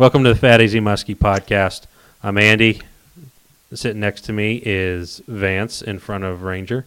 Welcome 0.00 0.24
to 0.24 0.30
the 0.30 0.40
Fatty 0.40 0.66
Z 0.66 0.78
Muskie 0.78 1.14
podcast. 1.14 1.82
I'm 2.22 2.38
Andy. 2.38 2.80
Sitting 3.74 4.00
next 4.00 4.22
to 4.22 4.32
me 4.32 4.62
is 4.64 5.20
Vance 5.28 5.82
in 5.82 5.98
front 5.98 6.24
of 6.24 6.42
Ranger. 6.42 6.86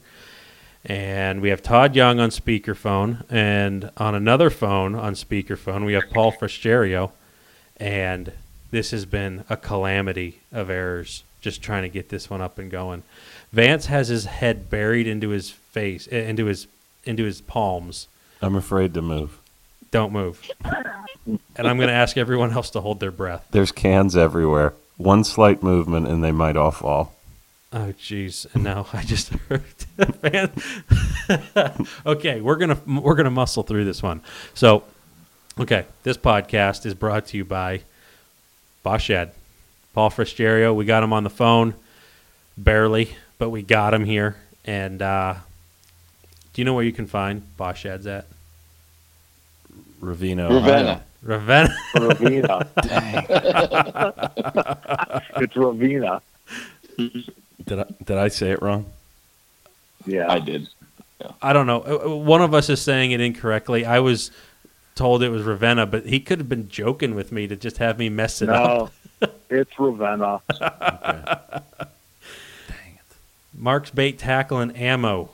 And 0.84 1.39
we 1.39 1.49
have 1.49 1.62
Todd 1.62 1.96
Young 1.96 2.20
on 2.20 2.31
speakerphone. 2.31 3.23
And 3.29 3.91
on 3.97 4.15
another 4.15 4.49
phone 4.49 4.96
on 4.96 5.13
speakerphone, 5.13 5.86
we 5.86 5.94
have 5.94 6.10
Paul 6.10 6.31
Frascerio. 6.31 7.12
And 7.77 8.31
this 8.71 8.89
has 8.89 9.05
been 9.05 9.45
a 9.48 9.57
calamity 9.57 10.39
of 10.52 10.71
errors 10.71 11.23
just 11.39 11.61
trying 11.61 11.84
to 11.84 11.89
get 11.89 12.09
this 12.09 12.32
one 12.32 12.41
up 12.41 12.57
and 12.57 12.71
going. 12.71 13.04
Vance 13.52 13.86
has 13.86 14.07
his 14.07 14.25
head 14.25 14.71
buried 14.71 15.05
into 15.05 15.30
his 15.30 15.52
face, 15.52 16.07
eh, 16.11 16.27
into 16.27 16.48
his 16.48 16.66
into 17.04 17.25
his 17.25 17.41
palms. 17.41 18.07
I'm 18.41 18.55
afraid 18.55 18.95
to 18.95 19.04
move. 19.04 19.39
Don't 19.94 20.12
move. 20.12 20.41
And 21.55 21.68
I'm 21.68 21.78
going 21.78 21.88
to 21.88 21.94
ask 21.94 22.18
everyone 22.18 22.52
else 22.52 22.71
to 22.71 22.82
hold 22.82 23.00
their 23.00 23.12
breath. 23.12 23.48
There's 23.52 23.72
cans 23.72 24.17
everywhere. 24.17 24.73
One 24.98 25.23
slight 25.23 25.62
movement 25.62 26.08
and 26.08 26.23
they 26.23 26.31
might 26.31 26.58
all 26.58 26.72
fall. 26.72 27.13
Oh, 27.72 27.94
jeez. 28.00 28.48
And 28.55 28.64
now 28.64 28.88
I 28.91 29.03
just 29.03 29.30
heard. 29.30 29.64
Man. 30.23 30.52
okay, 32.08 32.41
we're 32.41 32.55
gonna 32.55 32.80
we're 32.88 33.14
gonna 33.14 33.30
muscle 33.30 33.62
through 33.62 33.86
this 33.86 34.02
one. 34.02 34.22
So, 34.55 34.84
okay, 35.59 35.86
this 36.02 36.17
podcast 36.17 36.88
is 36.88 36.95
brought 36.95 37.28
to 37.28 37.38
you 37.38 37.45
by 37.45 37.81
Boss 38.81 39.03
Shad. 39.03 39.31
Paul 39.94 40.09
Frascerio. 40.09 40.75
We 40.75 40.86
got 40.86 41.03
him 41.03 41.14
on 41.14 41.23
the 41.23 41.30
phone, 41.30 41.75
barely, 42.58 43.16
but 43.38 43.52
we 43.52 43.62
got 43.62 43.94
him 43.94 44.05
here. 44.05 44.38
And 44.66 45.03
uh, 45.03 45.36
do 46.53 46.62
you 46.62 46.66
know 46.66 46.73
where 46.73 46.84
you 46.84 46.94
can 46.94 47.05
find 47.05 47.55
Boss 47.58 47.78
Shads 47.78 48.08
at? 50.03 50.07
Ravenna. 50.07 50.49
Ravenna. 50.49 51.03
Ravenna. 51.23 51.75
Ravina. 51.95 52.67
Dang. 52.81 53.25
it's 55.44 55.53
Ravina. 55.53 56.22
Did 56.97 57.80
I, 57.80 57.86
did 58.03 58.17
I 58.17 58.28
say 58.28 58.52
it 58.52 58.61
wrong? 58.61 58.86
Yeah. 60.05 60.31
I 60.31 60.39
did. 60.39 60.67
I 61.41 61.53
don't 61.53 61.66
know. 61.67 61.81
Uh, 61.81 62.09
uh, 62.09 62.16
One 62.16 62.41
of 62.41 62.53
us 62.53 62.69
is 62.69 62.81
saying 62.81 63.11
it 63.11 63.22
incorrectly. 63.22 63.86
I 63.86 64.00
was 64.00 64.31
told 64.95 65.23
it 65.23 65.30
was 65.30 65.44
Ravenna, 65.44 65.86
but 65.86 66.06
he 66.06 66.19
could 66.19 66.39
have 66.39 66.50
been 66.50 66.67
joking 66.69 67.16
with 67.16 67.31
me 67.31 67.47
to 67.47 67.56
just 67.56 67.78
have 67.78 67.97
me 67.97 68.09
mess 68.09 68.41
it 68.41 68.50
up. 68.50 68.91
no, 69.22 69.30
it's 69.50 69.72
Ravenna. 69.80 70.41
Dang 70.59 71.63
it. 72.95 73.16
Mark's 73.58 73.91
Bait 73.91 74.19
Tackle 74.19 74.59
and 74.59 74.75
Ammo, 74.78 75.30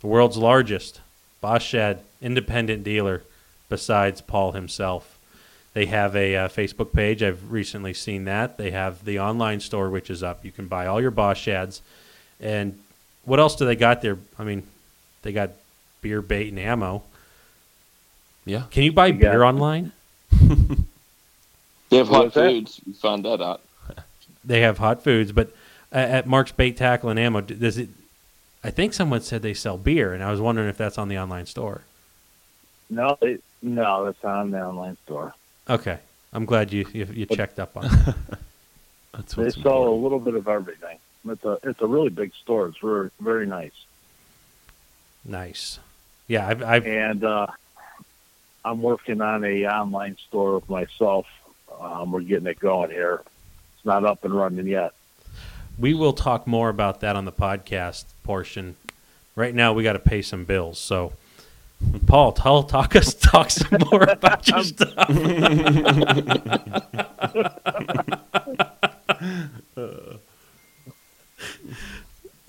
the 0.00 0.06
world's 0.06 0.36
largest 0.36 1.00
Boss 1.40 1.62
Shad 1.62 2.00
independent 2.22 2.84
dealer, 2.84 3.22
besides 3.68 4.20
Paul 4.20 4.52
himself. 4.52 5.18
They 5.72 5.86
have 5.86 6.14
a 6.14 6.36
uh, 6.36 6.48
Facebook 6.48 6.92
page. 6.92 7.22
I've 7.22 7.50
recently 7.50 7.94
seen 7.94 8.24
that. 8.26 8.58
They 8.58 8.70
have 8.70 9.04
the 9.04 9.18
online 9.18 9.60
store, 9.60 9.90
which 9.90 10.08
is 10.08 10.22
up. 10.22 10.44
You 10.44 10.52
can 10.52 10.68
buy 10.68 10.86
all 10.86 11.00
your 11.00 11.10
Boss 11.10 11.36
Shads. 11.36 11.82
And 12.40 12.78
what 13.24 13.40
else 13.40 13.56
do 13.56 13.64
they 13.64 13.74
got 13.74 14.00
there? 14.00 14.18
I 14.38 14.44
mean, 14.44 14.62
they 15.22 15.32
got 15.32 15.50
beer, 16.00 16.22
bait, 16.22 16.50
and 16.50 16.58
ammo. 16.60 17.02
Yeah. 18.44 18.64
Can 18.70 18.84
you 18.84 18.92
buy 18.92 19.06
You 19.08 19.14
beer 19.14 19.42
online? 19.42 19.92
They 21.90 21.98
have 21.98 22.08
hot 22.08 22.24
What's 22.24 22.34
that? 22.34 22.50
foods. 22.50 22.80
We 22.86 22.92
found 22.92 23.24
that 23.24 23.40
out. 23.40 23.60
They 24.44 24.60
have 24.62 24.78
hot 24.78 25.02
foods, 25.04 25.30
but 25.32 25.50
uh, 25.92 25.96
at 25.96 26.26
Mark's 26.26 26.50
Bait 26.52 26.76
Tackle 26.76 27.08
and 27.08 27.18
Ammo, 27.20 27.40
does 27.40 27.78
it? 27.78 27.88
I 28.64 28.70
think 28.70 28.92
someone 28.92 29.20
said 29.20 29.42
they 29.42 29.54
sell 29.54 29.78
beer, 29.78 30.12
and 30.12 30.22
I 30.24 30.30
was 30.30 30.40
wondering 30.40 30.68
if 30.68 30.76
that's 30.76 30.98
on 30.98 31.08
the 31.08 31.18
online 31.18 31.46
store. 31.46 31.82
No, 32.90 33.16
it, 33.22 33.42
no, 33.64 34.06
it's 34.06 34.22
on 34.24 34.50
the 34.50 34.62
online 34.62 34.96
store. 35.04 35.34
Okay, 35.68 35.98
I'm 36.32 36.44
glad 36.44 36.72
you 36.72 36.86
you, 36.92 37.06
you 37.12 37.26
checked 37.26 37.58
up 37.58 37.76
on. 37.76 37.86
It. 39.14 39.18
That's 39.20 39.34
They 39.34 39.44
what's 39.44 39.62
sell 39.62 39.86
a 39.88 39.94
little 39.94 40.18
bit 40.18 40.34
of 40.34 40.48
everything. 40.48 40.98
It's 41.28 41.44
a 41.44 41.58
it's 41.62 41.80
a 41.80 41.86
really 41.86 42.10
big 42.10 42.32
store. 42.42 42.66
It's 42.66 42.78
very 42.78 43.10
very 43.20 43.46
nice. 43.46 43.84
Nice. 45.24 45.78
Yeah, 46.26 46.48
I've, 46.48 46.62
I've 46.62 46.86
And 46.86 47.22
uh, 47.22 47.46
I'm 48.64 48.82
working 48.82 49.20
on 49.20 49.44
a 49.44 49.66
online 49.66 50.16
store 50.28 50.56
with 50.56 50.68
myself. 50.68 51.26
Um, 51.80 52.10
we're 52.12 52.22
getting 52.22 52.46
it 52.48 52.58
going 52.58 52.90
here. 52.90 53.22
It's 53.76 53.84
not 53.84 54.04
up 54.04 54.24
and 54.24 54.34
running 54.34 54.66
yet. 54.66 54.94
we 55.78 55.94
will 55.94 56.12
talk 56.12 56.46
more 56.46 56.68
about 56.68 57.00
that 57.00 57.14
on 57.14 57.24
the 57.24 57.32
podcast 57.32 58.06
portion. 58.22 58.76
Right 59.36 59.54
now, 59.54 59.72
we 59.72 59.82
got 59.82 59.94
to 59.94 59.98
pay 59.98 60.22
some 60.22 60.44
bills. 60.44 60.78
So, 60.78 61.12
Paul, 62.06 62.32
tell 62.32 62.62
talk 62.62 62.96
us 62.96 63.12
talk 63.20 63.50
some 63.50 63.78
more 63.90 64.04
about 64.04 64.48
your 64.48 64.62
stuff. 64.64 65.08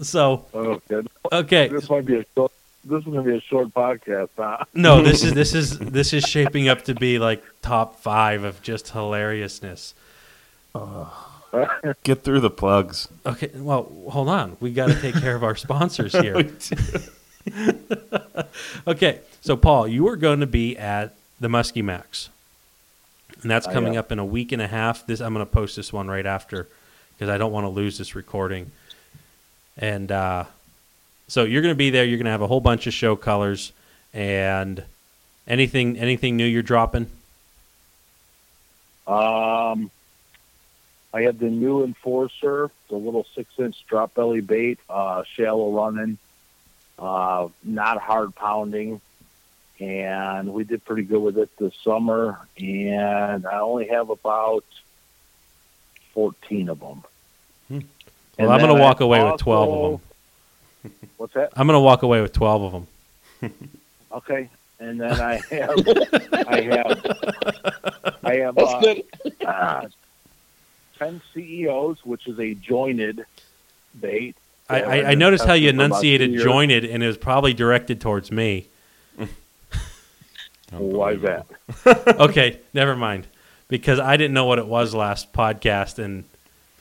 so, 0.02 0.46
Oh, 0.54 0.82
good. 0.88 1.08
okay, 1.32 1.68
This 1.68 1.90
might 1.90 2.06
be 2.06 2.18
a 2.18 2.26
short. 2.36 2.52
This 2.84 3.00
is 3.00 3.06
going 3.06 3.18
to 3.18 3.24
be 3.32 3.38
a 3.38 3.42
short 3.42 3.70
podcast, 3.70 4.30
huh? 4.38 4.64
no, 4.76 5.02
this 5.02 5.24
is 5.24 5.34
this 5.34 5.56
is 5.56 5.80
this 5.80 6.14
is 6.14 6.24
shaping 6.24 6.70
up 6.70 6.84
to 6.84 6.94
be 6.94 7.18
like 7.18 7.44
top 7.64 8.00
five 8.00 8.44
of 8.44 8.62
just 8.62 8.90
hilariousness. 8.90 9.94
Uh. 10.74 11.06
Get 12.04 12.24
through 12.24 12.42
the 12.42 12.50
plugs. 12.50 13.08
Okay, 13.26 13.50
well, 13.56 13.90
hold 14.10 14.28
on. 14.28 14.58
We 14.60 14.74
got 14.74 14.90
to 14.90 15.00
take 15.02 15.16
care 15.16 15.38
of 15.38 15.44
our 15.44 15.56
sponsors 15.56 16.12
here. 16.12 16.52
okay, 18.88 19.20
so 19.42 19.56
Paul, 19.56 19.88
you 19.88 20.08
are 20.08 20.16
going 20.16 20.40
to 20.40 20.48
be 20.48 20.78
at 20.78 21.16
the 21.40 21.48
Muskie 21.48 21.84
Max, 21.84 22.30
and 23.42 23.52
that's 23.52 23.68
I 23.68 23.74
coming 23.74 23.98
up 23.98 24.12
in 24.12 24.20
a 24.20 24.26
week 24.26 24.52
and 24.52 24.62
a 24.62 24.68
half. 24.68 25.06
This 25.06 25.22
I'm 25.22 25.34
going 25.34 25.46
to 25.46 25.52
post 25.52 25.76
this 25.76 25.94
one 25.94 26.08
right 26.08 26.26
after 26.26 26.68
because 27.14 27.30
I 27.30 27.38
don't 27.38 27.52
want 27.52 27.66
to 27.66 27.70
lose 27.70 27.98
this 27.98 28.16
recording. 28.16 28.72
And 29.78 30.12
uh, 30.12 30.46
so 31.28 31.44
you're 31.44 31.62
going 31.62 31.74
to 31.74 31.78
be 31.78 31.90
there. 31.90 32.06
You're 32.06 32.18
going 32.18 32.26
to 32.26 32.32
have 32.32 32.42
a 32.42 32.48
whole 32.48 32.62
bunch 32.62 32.88
of 32.88 32.94
show 32.94 33.16
colors 33.16 33.72
and 34.14 34.84
anything 35.48 35.98
anything 35.98 36.38
new 36.38 36.46
you're 36.46 36.64
dropping. 36.64 37.08
Um, 39.08 39.92
I 41.14 41.22
have 41.22 41.40
the 41.40 41.50
new 41.50 41.84
Enforcer, 41.84 42.72
the 42.90 42.96
little 42.96 43.26
six-inch 43.36 43.86
drop 43.88 44.16
belly 44.16 44.42
bait, 44.42 44.80
uh, 44.90 45.24
shallow 45.24 45.72
running, 45.72 46.18
uh, 47.00 47.48
not 47.64 48.02
hard 48.02 48.36
pounding, 48.36 49.02
and 49.80 50.54
we 50.54 50.64
did 50.64 50.84
pretty 50.86 51.04
good 51.04 51.22
with 51.22 51.38
it 51.38 51.50
this 51.58 51.74
summer. 51.84 52.40
And 52.58 53.46
I 53.46 53.60
only 53.60 53.88
have 53.88 54.10
about 54.10 54.66
fourteen 56.14 56.70
of 56.70 56.80
them. 56.80 57.04
Hmm. 57.68 57.80
Well, 58.38 58.52
I'm 58.52 58.60
going 58.60 58.76
to 58.76 58.82
walk 58.82 59.00
away 59.00 59.24
with 59.24 59.40
12 59.40 59.74
of 59.94 60.02
them. 60.84 60.94
What's 61.18 61.34
that? 61.36 61.52
I'm 61.56 61.68
going 61.68 61.76
to 61.78 61.82
walk 61.82 62.04
away 62.04 62.22
with 62.22 62.34
12 62.34 62.62
of 62.62 62.72
them. 63.42 63.70
Okay. 64.12 64.50
And 64.80 65.00
then 65.00 65.14
I 65.14 65.36
have, 65.52 65.88
I 66.48 66.62
have, 66.62 68.18
I 68.24 68.36
have. 68.40 68.56
That's 68.56 68.74
uh, 68.74 68.80
good. 68.82 69.04
uh, 69.46 69.88
10 71.00 71.22
CEOs, 71.34 72.06
which 72.06 72.28
is 72.28 72.40
a 72.40 72.54
jointed 72.56 73.26
bait. 74.00 74.36
I, 74.70 74.82
I, 74.82 74.96
I've 74.98 75.06
I 75.06 75.10
been 75.12 75.20
noticed 75.20 75.46
how 75.46 75.54
you 75.54 75.68
testing 75.72 75.78
for 75.80 75.86
about 75.86 75.92
enunciated 75.98 76.28
two 76.30 76.34
years. 76.34 76.44
jointed, 76.44 76.86
and 76.86 77.04
it 77.04 77.08
was 77.08 77.18
probably 77.18 77.54
directed 77.54 78.02
towards 78.02 78.32
me. 78.32 78.68
Why 80.72 81.12
is 81.14 81.22
that? 81.22 81.46
okay, 82.20 82.60
never 82.74 82.96
mind. 82.96 83.28
Because 83.68 84.00
I 84.00 84.18
didn't 84.18 84.34
know 84.34 84.46
what 84.46 84.60
it 84.60 84.68
was 84.68 84.94
last 84.94 85.34
podcast, 85.34 85.98
and 86.00 86.24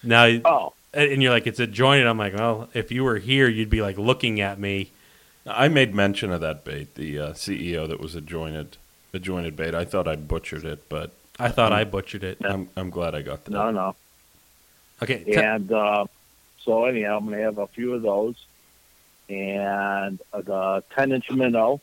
now 0.02 0.24
Oh, 0.44 0.72
and 0.92 1.22
you're 1.22 1.32
like 1.32 1.46
it's 1.46 1.60
a 1.60 1.66
jointed. 1.66 2.06
I'm 2.06 2.18
like, 2.18 2.34
well, 2.34 2.68
if 2.74 2.90
you 2.92 3.04
were 3.04 3.18
here, 3.18 3.48
you'd 3.48 3.70
be 3.70 3.82
like 3.82 3.96
looking 3.98 4.40
at 4.40 4.58
me. 4.58 4.90
I 5.46 5.68
made 5.68 5.94
mention 5.94 6.30
of 6.32 6.40
that 6.40 6.64
bait, 6.64 6.94
the 6.94 7.18
uh, 7.18 7.28
CEO 7.32 7.86
that 7.88 8.00
was 8.00 8.14
a 8.14 8.20
jointed, 8.20 8.76
a 9.12 9.18
jointed 9.18 9.56
bait. 9.56 9.74
I 9.74 9.84
thought 9.84 10.08
I 10.08 10.16
butchered 10.16 10.64
it, 10.64 10.88
but 10.88 11.12
I 11.38 11.48
thought 11.48 11.72
I 11.72 11.84
butchered 11.84 12.24
it. 12.24 12.38
I'm, 12.44 12.68
I'm 12.76 12.88
glad 12.90 13.14
I 13.14 13.20
got 13.22 13.44
that. 13.44 13.50
no, 13.50 13.70
no. 13.70 13.94
Okay, 15.02 15.22
te- 15.24 15.34
And 15.34 15.70
uh, 15.72 16.06
so, 16.64 16.86
anyhow, 16.86 17.18
I'm 17.18 17.26
going 17.26 17.38
to 17.38 17.44
have 17.44 17.58
a 17.58 17.66
few 17.66 17.94
of 17.94 18.02
those. 18.02 18.36
And 19.28 20.20
uh, 20.32 20.40
the 20.42 20.84
10 20.94 21.12
inch 21.12 21.30
minnow, 21.30 21.80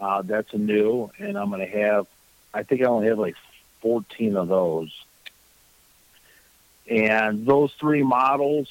uh, 0.00 0.22
that's 0.22 0.52
a 0.52 0.58
new. 0.58 1.10
And 1.18 1.36
I'm 1.36 1.50
going 1.50 1.60
to 1.60 1.78
have, 1.78 2.06
I 2.52 2.62
think 2.62 2.82
I 2.82 2.84
only 2.84 3.08
have 3.08 3.18
like 3.18 3.36
14 3.80 4.36
of 4.36 4.48
those. 4.48 5.04
And 6.88 7.46
those 7.46 7.72
three 7.74 8.02
models, 8.02 8.68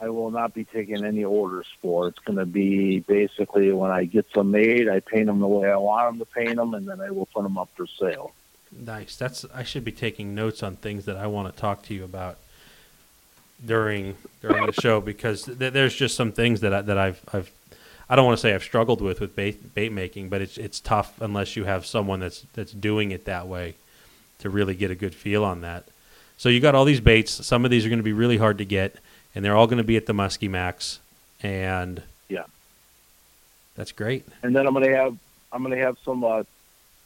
I 0.00 0.08
will 0.08 0.30
not 0.30 0.54
be 0.54 0.64
taking 0.64 1.04
any 1.04 1.24
orders 1.24 1.66
for. 1.80 2.08
It's 2.08 2.18
going 2.18 2.38
to 2.38 2.46
be 2.46 3.00
basically 3.00 3.72
when 3.72 3.90
I 3.90 4.04
get 4.04 4.26
some 4.34 4.50
made, 4.50 4.88
I 4.88 5.00
paint 5.00 5.26
them 5.26 5.40
the 5.40 5.46
way 5.46 5.70
I 5.70 5.76
want 5.76 6.18
them 6.18 6.26
to 6.26 6.32
paint 6.32 6.56
them, 6.56 6.74
and 6.74 6.86
then 6.86 7.00
I 7.00 7.10
will 7.10 7.26
put 7.26 7.44
them 7.44 7.56
up 7.56 7.68
for 7.76 7.86
sale. 7.86 8.32
nice. 8.72 9.16
That's 9.16 9.44
I 9.54 9.62
should 9.62 9.84
be 9.84 9.92
taking 9.92 10.34
notes 10.34 10.64
on 10.64 10.76
things 10.76 11.04
that 11.04 11.16
I 11.16 11.28
want 11.28 11.54
to 11.54 11.60
talk 11.60 11.82
to 11.84 11.94
you 11.94 12.02
about 12.02 12.38
during 13.64 14.16
during 14.40 14.66
the 14.66 14.72
show 14.72 15.00
because 15.00 15.44
th- 15.44 15.72
there's 15.72 15.94
just 15.94 16.14
some 16.16 16.32
things 16.32 16.60
that 16.60 16.72
I, 16.72 16.80
that 16.82 16.98
I've 16.98 17.20
I've 17.32 17.50
I 18.08 18.16
don't 18.16 18.26
want 18.26 18.36
to 18.38 18.42
say 18.42 18.54
I've 18.54 18.62
struggled 18.62 19.00
with 19.00 19.20
with 19.20 19.34
bait 19.36 19.74
bait 19.74 19.92
making, 19.92 20.28
but 20.28 20.40
it's 20.40 20.58
it's 20.58 20.80
tough 20.80 21.20
unless 21.20 21.56
you 21.56 21.64
have 21.64 21.86
someone 21.86 22.20
that's 22.20 22.44
that's 22.54 22.72
doing 22.72 23.10
it 23.10 23.24
that 23.26 23.46
way. 23.48 23.74
to 24.40 24.50
really 24.50 24.74
get 24.74 24.90
a 24.90 24.94
good 24.94 25.14
feel 25.14 25.44
on 25.44 25.60
that. 25.62 25.84
So 26.36 26.48
you 26.48 26.60
got 26.60 26.74
all 26.74 26.84
these 26.84 27.00
baits. 27.00 27.30
Some 27.46 27.64
of 27.64 27.70
these 27.70 27.86
are 27.86 27.88
going 27.88 28.00
to 28.00 28.02
be 28.04 28.12
really 28.12 28.36
hard 28.36 28.58
to 28.58 28.64
get, 28.64 28.96
and 29.34 29.42
they're 29.44 29.56
all 29.56 29.66
going 29.68 29.78
to 29.78 29.84
be 29.84 29.96
at 29.96 30.04
the 30.06 30.12
Muskie 30.12 30.50
Max, 30.50 30.98
and 31.42 32.02
Yeah. 32.28 32.44
that's 33.76 33.92
great. 33.92 34.24
and 34.42 34.54
then 34.54 34.66
I'm 34.66 34.74
gonna 34.74 34.94
have 34.94 35.16
I'm 35.52 35.62
gonna 35.62 35.76
have 35.78 35.96
some 36.04 36.24
uh, 36.24 36.42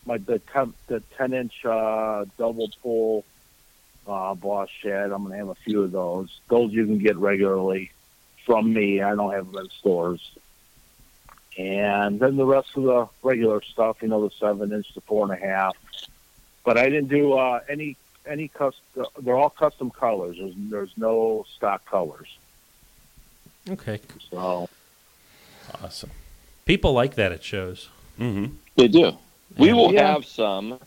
my 0.07 0.17
the 0.19 0.39
ten 0.53 0.73
the 0.89 1.01
ten 1.17 1.33
inch 1.35 1.65
uh, 1.65 2.25
double 2.39 2.71
pull 2.83 3.25
uh, 4.09 4.35
Boss 4.35 4.69
Shad. 4.83 5.13
I'm 5.13 5.23
gonna 5.25 5.37
have 5.37 5.49
a 5.49 5.55
few 5.55 5.83
of 5.83 5.93
those. 5.93 6.41
Those 6.49 6.73
you 6.73 6.87
can 6.87 6.99
get 6.99 7.17
regularly 7.17 7.91
from 8.47 8.73
me. 8.73 9.03
I 9.03 9.15
don't 9.15 9.33
have 9.33 9.53
them 9.53 9.65
in 9.65 9.71
stores. 9.71 10.21
And 11.59 12.21
then 12.21 12.37
the 12.37 12.47
rest 12.47 12.69
of 12.77 12.85
the 12.85 13.09
regular 13.23 13.61
stuff, 13.63 13.99
you 14.01 14.09
know, 14.09 14.27
the 14.27 14.35
seven 14.39 14.73
inch, 14.73 14.95
the 14.95 15.01
four 15.03 15.31
and 15.31 15.43
a 15.43 15.47
half. 15.47 15.77
But 16.65 16.79
I 16.79 16.85
didn't 16.89 17.09
do 17.09 17.33
uh, 17.35 17.61
any 17.69 17.97
any 18.27 18.49
custom. 18.49 19.07
They're 19.21 19.37
all 19.37 19.51
custom 19.51 19.91
colors. 19.91 20.37
There's 20.39 20.55
there's 20.57 20.93
no 20.97 21.45
stock 21.57 21.85
colors. 21.87 22.29
Okay, 23.69 24.01
So 24.31 24.69
Awesome. 25.83 26.11
people 26.65 26.95
like 26.95 27.17
that 27.17 27.33
at 27.33 27.43
shows. 27.45 27.89
Mm-hmm. 28.19 28.55
They 28.77 28.89
do. 28.89 29.13
We 29.59 29.69
Yeah. 29.69 29.75
will 29.75 29.93
Yeah. 29.93 30.13
have 30.13 30.25
some 30.25 30.79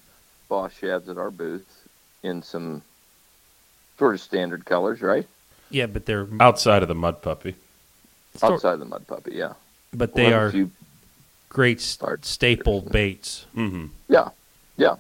Boss 0.50 0.74
Shads 0.74 1.08
at 1.10 1.18
our 1.18 1.30
booth 1.32 1.88
in 2.24 2.42
some 2.42 2.82
sort 4.02 4.16
of 4.16 4.22
standard 4.22 4.66
colors, 4.66 5.00
right? 5.00 5.28
Yeah, 5.70 5.86
but 5.86 6.08
they're 6.08 6.28
Outside 6.40 6.82
of 6.82 6.88
the 6.88 6.96
mud 6.96 7.22
puppy. 7.22 7.54
sort- 8.36 8.54
Outside 8.54 8.78
the 8.78 8.86
mud 8.86 9.06
puppy, 9.06 9.34
yeah. 9.36 9.54
but 9.94 10.16
they 10.16 10.24
have 10.24 10.34
are 10.34 10.52
few- 10.52 10.72
great 11.50 11.78
s- 11.78 11.84
Start- 11.84 12.26
staple 12.26 12.82
baits. 12.92 13.46
Mm-hmm. 13.56 13.86
yeah, 14.10 14.30
yeah. 14.76 14.96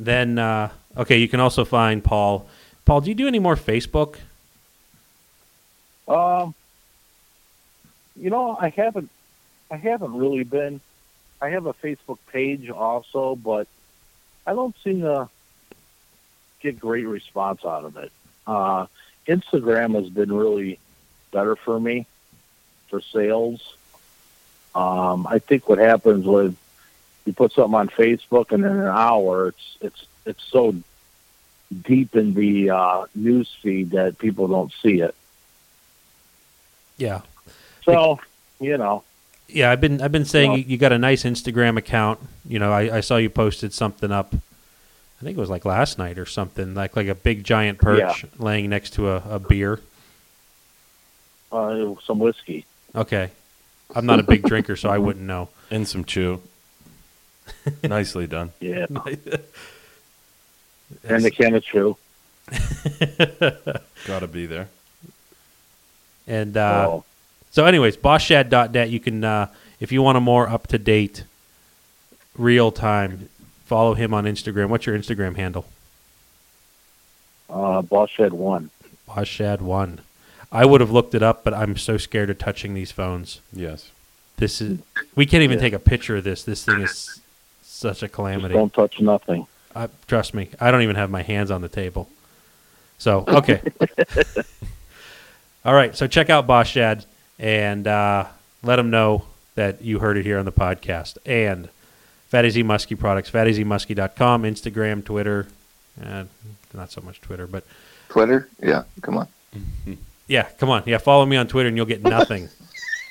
Then 0.00 0.36
uh, 0.40 0.70
okay, 0.96 1.18
you 1.18 1.28
can 1.28 1.38
also 1.38 1.64
find 1.64 2.02
Paul. 2.02 2.48
Paul, 2.86 3.02
do 3.02 3.08
you 3.08 3.14
do 3.14 3.28
any 3.28 3.38
more 3.38 3.54
Facebook? 3.54 4.16
Um, 6.08 6.54
you 8.16 8.30
know, 8.30 8.56
I 8.60 8.70
haven't, 8.70 9.10
I 9.70 9.76
haven't 9.76 10.12
really 10.16 10.42
been. 10.42 10.80
I 11.40 11.50
have 11.50 11.66
a 11.66 11.72
Facebook 11.74 12.18
page 12.32 12.68
also, 12.68 13.36
but 13.36 13.68
I 14.44 14.54
don't 14.54 14.74
seem 14.82 15.02
to 15.02 15.28
get 16.60 16.78
great 16.78 17.06
response 17.06 17.64
out 17.64 17.84
of 17.84 17.96
it. 17.96 18.12
Uh, 18.46 18.86
Instagram 19.26 19.94
has 19.94 20.08
been 20.08 20.32
really 20.32 20.78
better 21.30 21.56
for 21.56 21.78
me 21.78 22.06
for 22.88 23.00
sales. 23.00 23.74
Um, 24.74 25.26
I 25.26 25.38
think 25.38 25.68
what 25.68 25.78
happens 25.78 26.26
with 26.26 26.56
you 27.24 27.32
put 27.32 27.52
something 27.52 27.74
on 27.74 27.88
Facebook 27.88 28.52
and 28.52 28.64
in 28.64 28.72
an 28.72 28.86
hour, 28.86 29.48
it's 29.48 29.76
it's 29.80 30.06
it's 30.24 30.44
so 30.44 30.74
deep 31.82 32.16
in 32.16 32.34
the 32.34 32.70
uh, 32.70 33.06
news 33.14 33.54
feed 33.62 33.90
that 33.90 34.18
people 34.18 34.48
don't 34.48 34.72
see 34.82 35.00
it. 35.00 35.14
Yeah, 36.96 37.22
So, 37.84 38.20
you 38.60 38.76
know, 38.76 39.04
yeah. 39.48 39.70
I've 39.70 39.80
been 39.80 40.02
I've 40.02 40.12
been 40.12 40.26
saying 40.26 40.52
you, 40.52 40.58
you 40.58 40.76
got 40.76 40.92
a 40.92 40.98
nice 40.98 41.24
Instagram 41.24 41.78
account. 41.78 42.20
You 42.46 42.58
know, 42.58 42.72
I, 42.72 42.98
I 42.98 43.00
saw 43.00 43.16
you 43.16 43.30
posted 43.30 43.72
something 43.72 44.12
up. 44.12 44.34
I 45.20 45.24
think 45.24 45.36
it 45.36 45.40
was 45.40 45.50
like 45.50 45.64
last 45.66 45.98
night 45.98 46.18
or 46.18 46.24
something, 46.26 46.74
like 46.74 46.96
like 46.96 47.08
a 47.08 47.14
big 47.14 47.44
giant 47.44 47.78
perch 47.78 48.24
laying 48.38 48.70
next 48.70 48.94
to 48.94 49.10
a, 49.10 49.16
a 49.28 49.38
beer. 49.38 49.80
uh, 51.52 51.94
some 52.06 52.18
whiskey. 52.18 52.64
Okay, 52.94 53.30
I'm 53.94 54.06
not 54.06 54.18
a 54.18 54.22
big 54.22 54.42
drinker, 54.42 54.76
so 54.76 54.88
I 54.88 54.98
wouldn't 55.06 55.26
know. 55.26 55.48
And 55.70 55.86
some 55.86 56.04
chew. 56.04 56.40
Nicely 57.82 58.26
done. 58.26 58.52
Yeah. 58.60 58.86
and 61.04 61.24
the 61.24 61.30
can 61.30 61.54
of 61.54 61.64
chew. 61.64 61.96
Got 64.06 64.20
to 64.20 64.26
be 64.26 64.46
there. 64.46 64.68
And 66.26 66.56
uh, 66.56 66.84
so, 66.86 67.04
So, 67.50 67.66
anyways, 67.66 67.96
bossshad.net. 67.96 68.90
You 68.90 69.00
can, 69.00 69.22
uh, 69.24 69.48
if 69.80 69.92
you 69.92 70.02
want 70.02 70.16
a 70.18 70.20
more 70.20 70.48
up 70.48 70.66
to 70.68 70.78
date, 70.78 71.24
real 72.36 72.70
time, 72.72 73.28
follow 73.70 73.94
him 73.94 74.12
on 74.12 74.24
Instagram. 74.24 74.68
What's 74.68 74.84
your 74.84 74.98
Instagram 74.98 75.36
handle? 75.36 75.64
uh, 77.48 77.82
Boss 77.82 78.10
Shad 78.10 78.32
one. 78.32 78.70
Bossshad1. 79.08 79.98
I 80.50 80.64
would 80.66 80.80
have 80.80 80.90
looked 80.90 81.14
it 81.14 81.22
up, 81.22 81.44
but 81.44 81.54
I'm 81.54 81.76
so 81.76 81.96
scared 81.96 82.30
of 82.30 82.38
touching 82.38 82.74
these 82.74 82.90
phones. 82.90 83.40
Yes. 83.52 83.90
This 84.38 84.60
is, 84.60 84.80
we 85.14 85.24
can't 85.24 85.44
even 85.44 85.58
Yeah. 85.58 85.62
take 85.66 85.72
a 85.72 85.78
picture 85.78 86.16
of 86.16 86.24
this. 86.24 86.42
This 86.42 86.64
thing 86.64 86.80
is 86.80 87.20
such 87.62 87.98
a 87.98 88.06
Just 88.06 88.12
calamity. 88.12 88.54
don't 88.54 88.72
touch 88.74 89.00
nothing. 89.00 89.46
Uh, 89.74 89.86
trust 90.08 90.34
me, 90.34 90.48
I 90.60 90.72
don't 90.72 90.82
even 90.82 90.96
have 90.96 91.10
my 91.10 91.22
hands 91.22 91.50
on 91.52 91.60
the 91.60 91.68
table. 91.68 92.08
So, 92.98 93.24
okay. 93.28 93.60
All 95.64 95.74
right, 95.74 95.94
so 95.96 96.06
check 96.08 96.28
out 96.28 96.46
Boss 96.48 96.66
Shad 96.66 97.04
and 97.38 97.86
uh, 97.86 98.24
let 98.64 98.76
them 98.76 98.90
know 98.90 99.24
that 99.54 99.82
you 99.82 100.00
heard 100.00 100.16
it 100.16 100.24
here 100.24 100.38
on 100.40 100.44
the 100.44 100.52
podcast. 100.52 101.18
And 101.26 101.68
Fatty 102.30 102.48
Z 102.48 102.62
Muskie 102.62 102.96
products, 102.96 103.28
fattyzmuskie.com, 103.28 104.44
Instagram, 104.44 105.04
Twitter, 105.04 105.48
uh, 106.00 106.24
not 106.72 106.92
so 106.92 107.00
much 107.00 107.20
Twitter, 107.20 107.48
but 107.48 107.64
Twitter, 108.08 108.48
yeah. 108.62 108.84
Come 109.02 109.18
on. 109.18 109.28
yeah, 110.28 110.44
come 110.58 110.70
on. 110.70 110.84
Yeah, 110.86 110.98
follow 110.98 111.26
me 111.26 111.36
on 111.36 111.48
Twitter 111.48 111.66
and 111.68 111.76
you'll 111.76 111.86
get 111.86 112.04
nothing. 112.04 112.48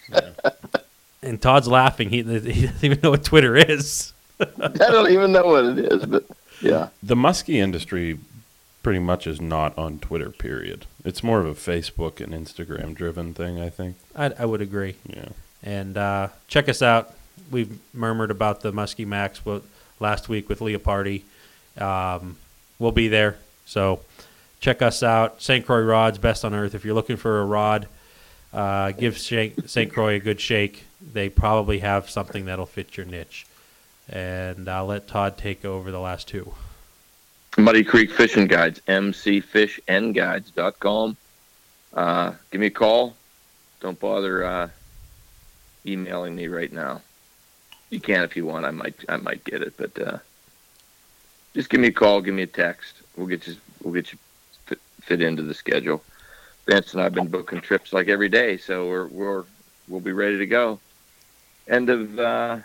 and 1.22 1.42
Todd's 1.42 1.68
laughing. 1.68 2.10
He, 2.10 2.24
he 2.24 2.68
doesn't 2.68 2.84
even 2.84 3.00
know 3.04 3.12
what 3.12 3.26
Twitter 3.26 3.58
is. 3.58 4.14
I 4.40 4.70
don't 4.70 5.12
even 5.12 5.34
know 5.34 5.46
what 5.48 5.66
it 5.66 5.80
is, 5.80 6.06
but 6.06 6.24
yeah. 6.62 6.88
The 7.04 7.16
muskie 7.16 7.56
industry 7.56 8.20
pretty 8.84 9.00
much 9.00 9.28
is 9.28 9.42
not 9.42 9.78
on 9.78 10.00
Twitter, 10.00 10.30
period. 10.30 10.86
It's 11.04 11.22
more 11.22 11.42
of 11.42 11.46
a 11.46 11.56
Facebook 11.56 12.22
and 12.22 12.34
Instagram 12.34 12.96
driven 12.96 13.34
thing, 13.34 13.60
I 13.60 13.70
think. 13.70 13.98
I, 14.16 14.32
I 14.40 14.46
would 14.46 14.62
agree. 14.62 14.96
Yeah. 15.06 15.28
And 15.62 15.98
uh, 15.98 16.30
check 16.48 16.70
us 16.70 16.82
out. 16.82 17.14
We've 17.50 17.80
murmured 17.94 18.32
about 18.32 18.62
the 18.62 18.72
Muskie 18.72 19.08
Max 19.08 19.42
last 20.00 20.30
week 20.30 20.50
with 20.50 20.60
Leopardi. 20.60 21.24
Um, 21.78 22.38
we'll 22.78 22.92
be 22.92 23.08
there. 23.08 23.38
So 23.66 24.02
check 24.60 24.82
us 24.82 25.04
out. 25.04 25.42
St. 25.42 25.66
Croix 25.66 25.82
Rods, 25.82 26.18
best 26.18 26.44
on 26.46 26.54
earth. 26.54 26.76
If 26.76 26.86
you're 26.86 26.96
looking 26.96 27.18
for 27.18 27.42
a 27.42 27.46
rod, 27.46 27.88
uh, 28.54 28.92
give 28.92 29.18
St. 29.18 29.92
Croix 29.92 30.16
a 30.16 30.20
good 30.20 30.42
shake. 30.42 30.86
They 31.14 31.30
probably 31.30 31.80
have 31.80 32.10
something 32.10 32.46
that'll 32.46 32.66
fit 32.66 32.98
your 32.98 33.06
niche. 33.06 33.46
And 34.10 34.68
I'll 34.68 34.88
let 34.88 35.08
Todd 35.08 35.38
take 35.38 35.64
over 35.64 35.92
the 35.92 36.00
last 36.00 36.28
two. 36.28 36.52
Muddy 37.58 37.84
Creek 37.84 38.12
Fishing 38.12 38.48
Guides, 38.48 38.82
mcfishandguides.com. 38.88 41.18
Uh, 41.94 42.34
give 42.52 42.62
me 42.62 42.68
a 42.68 42.72
call. 42.72 43.16
Don't 43.82 44.00
bother 44.00 44.44
uh, 44.44 44.70
emailing 45.86 46.36
me 46.36 46.48
right 46.48 46.72
now. 46.72 47.02
You 47.90 48.00
can 48.00 48.24
if 48.24 48.36
you 48.36 48.46
want. 48.46 48.66
I 48.66 48.72
might 48.72 48.96
I 49.10 49.18
might 49.18 49.44
get 49.44 49.62
it, 49.62 49.74
but 49.78 50.00
uh, 50.00 50.18
just 51.54 51.70
give 51.70 51.80
me 51.80 51.88
a 51.88 51.92
call. 51.92 52.22
Give 52.22 52.36
me 52.36 52.44
a 52.44 52.48
text. 52.48 52.96
We'll 53.16 53.28
get 53.28 53.48
you 53.48 53.56
we'll 53.84 53.94
get 53.94 54.12
you 54.12 54.20
fit, 54.66 54.80
fit 55.02 55.22
into 55.22 55.44
the 55.44 55.54
schedule. 55.54 56.04
Vance 56.68 56.94
and 56.94 57.02
I've 57.02 57.14
been 57.14 57.28
booking 57.28 57.62
trips 57.62 57.94
like 57.94 58.08
every 58.08 58.30
day, 58.30 58.58
so 58.58 58.88
we're 58.88 59.08
we're 59.08 59.44
we'll 59.88 60.02
be 60.02 60.12
ready 60.12 60.38
to 60.38 60.46
go. 60.46 60.80
End 61.68 61.90
of 61.90 62.20
uh, 62.20 62.58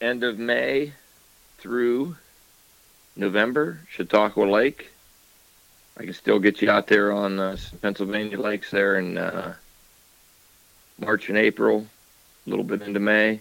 end 0.00 0.24
of 0.24 0.38
May 0.38 0.92
through 1.58 2.16
November, 3.16 3.80
Chautauqua 3.88 4.44
Lake. 4.44 4.90
I 5.98 6.04
can 6.04 6.12
still 6.12 6.38
get 6.38 6.60
you 6.60 6.70
out 6.70 6.86
there 6.86 7.10
on 7.12 7.40
uh, 7.40 7.56
Pennsylvania 7.80 8.38
lakes 8.38 8.70
there 8.70 8.98
in 8.98 9.16
uh, 9.16 9.54
March 10.98 11.30
and 11.30 11.38
April, 11.38 11.86
a 12.46 12.50
little 12.50 12.64
bit 12.64 12.82
into 12.82 13.00
May. 13.00 13.40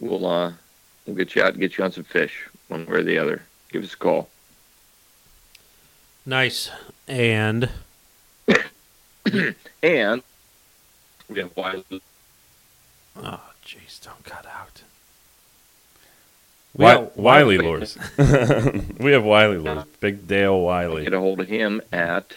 We'll 0.00 0.26
uh, 0.26 0.52
we'll 1.06 1.16
get 1.16 1.34
you 1.34 1.42
out 1.42 1.50
and 1.52 1.60
get 1.60 1.76
you 1.78 1.84
on 1.84 1.92
some 1.92 2.04
fish, 2.04 2.48
one 2.68 2.86
way 2.86 2.96
or 2.98 3.02
the 3.02 3.18
other. 3.18 3.42
Give 3.70 3.84
us 3.84 3.92
a 3.94 3.96
call. 3.96 4.28
Nice. 6.26 6.70
And 7.06 7.68
And 9.82 10.22
we 11.28 11.38
have 11.40 11.54
Wiley. 11.56 12.02
oh, 13.16 13.40
jeez, 13.64 14.02
don't 14.04 14.24
cut 14.24 14.46
out. 14.46 14.82
Wi- 16.76 16.96
Well, 16.96 17.12
Wiley 17.16 17.58
Wiley. 17.58 17.68
lures. 17.68 17.98
we 18.98 19.12
have 19.12 19.24
Wiley 19.24 19.58
lures. 19.58 19.84
Big 20.00 20.26
Dale 20.26 20.58
Wiley. 20.60 21.04
Get 21.04 21.12
a 21.14 21.18
hold 21.20 21.40
of 21.40 21.48
him 21.48 21.80
at 21.92 22.32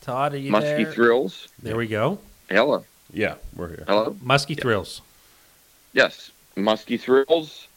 Todd, 0.00 0.34
are 0.34 0.38
you 0.38 0.52
Muskie 0.52 0.84
there? 0.84 0.92
Thrills. 0.92 1.48
There 1.62 1.76
we 1.76 1.86
go. 1.88 2.18
Hello, 2.48 2.84
Yeah, 3.12 3.34
we're 3.54 3.68
here. 3.68 3.84
hello. 3.86 4.16
Muskie 4.24 4.60
Thrills. 4.60 5.00
Yes, 5.92 6.30
Muskie 6.56 7.00
Thrills. 7.00 7.68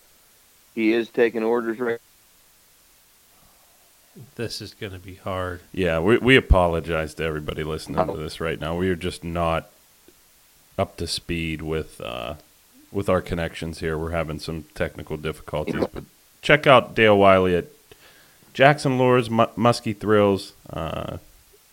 He 0.76 0.94
is 0.94 1.10
taking 1.10 1.44
orders 1.44 1.80
right. 1.80 2.00
This 4.36 4.62
is 4.62 4.74
going 4.74 4.92
to 4.94 5.00
be 5.00 5.16
hard. 5.16 5.62
Yeah, 5.72 6.00
we 6.00 6.18
we 6.18 6.36
apologize 6.36 7.14
to 7.16 7.24
everybody 7.24 7.64
listening 7.64 8.00
Oh. 8.00 8.16
to 8.16 8.20
this 8.22 8.42
right 8.42 8.60
now. 8.60 8.76
We 8.76 8.90
are 8.90 8.96
just 8.96 9.24
not 9.24 9.70
up 10.78 10.98
to 10.98 11.08
speed 11.08 11.62
with 11.62 12.02
uh, 12.02 12.36
with 12.92 13.08
our 13.08 13.22
connections 13.22 13.80
here. 13.80 13.98
We're 13.98 14.12
having 14.12 14.40
some 14.40 14.66
technical 14.76 15.16
difficulties, 15.16 15.86
but 15.94 16.04
check 16.42 16.68
out 16.68 16.96
Dale 16.96 17.18
Wiley 17.18 17.56
at 17.56 17.66
Jackson 18.54 18.98
Lures, 18.98 19.30
Mu- 19.30 19.46
Muskie 19.58 19.96
Thrills, 19.98 20.54
uh, 20.72 21.18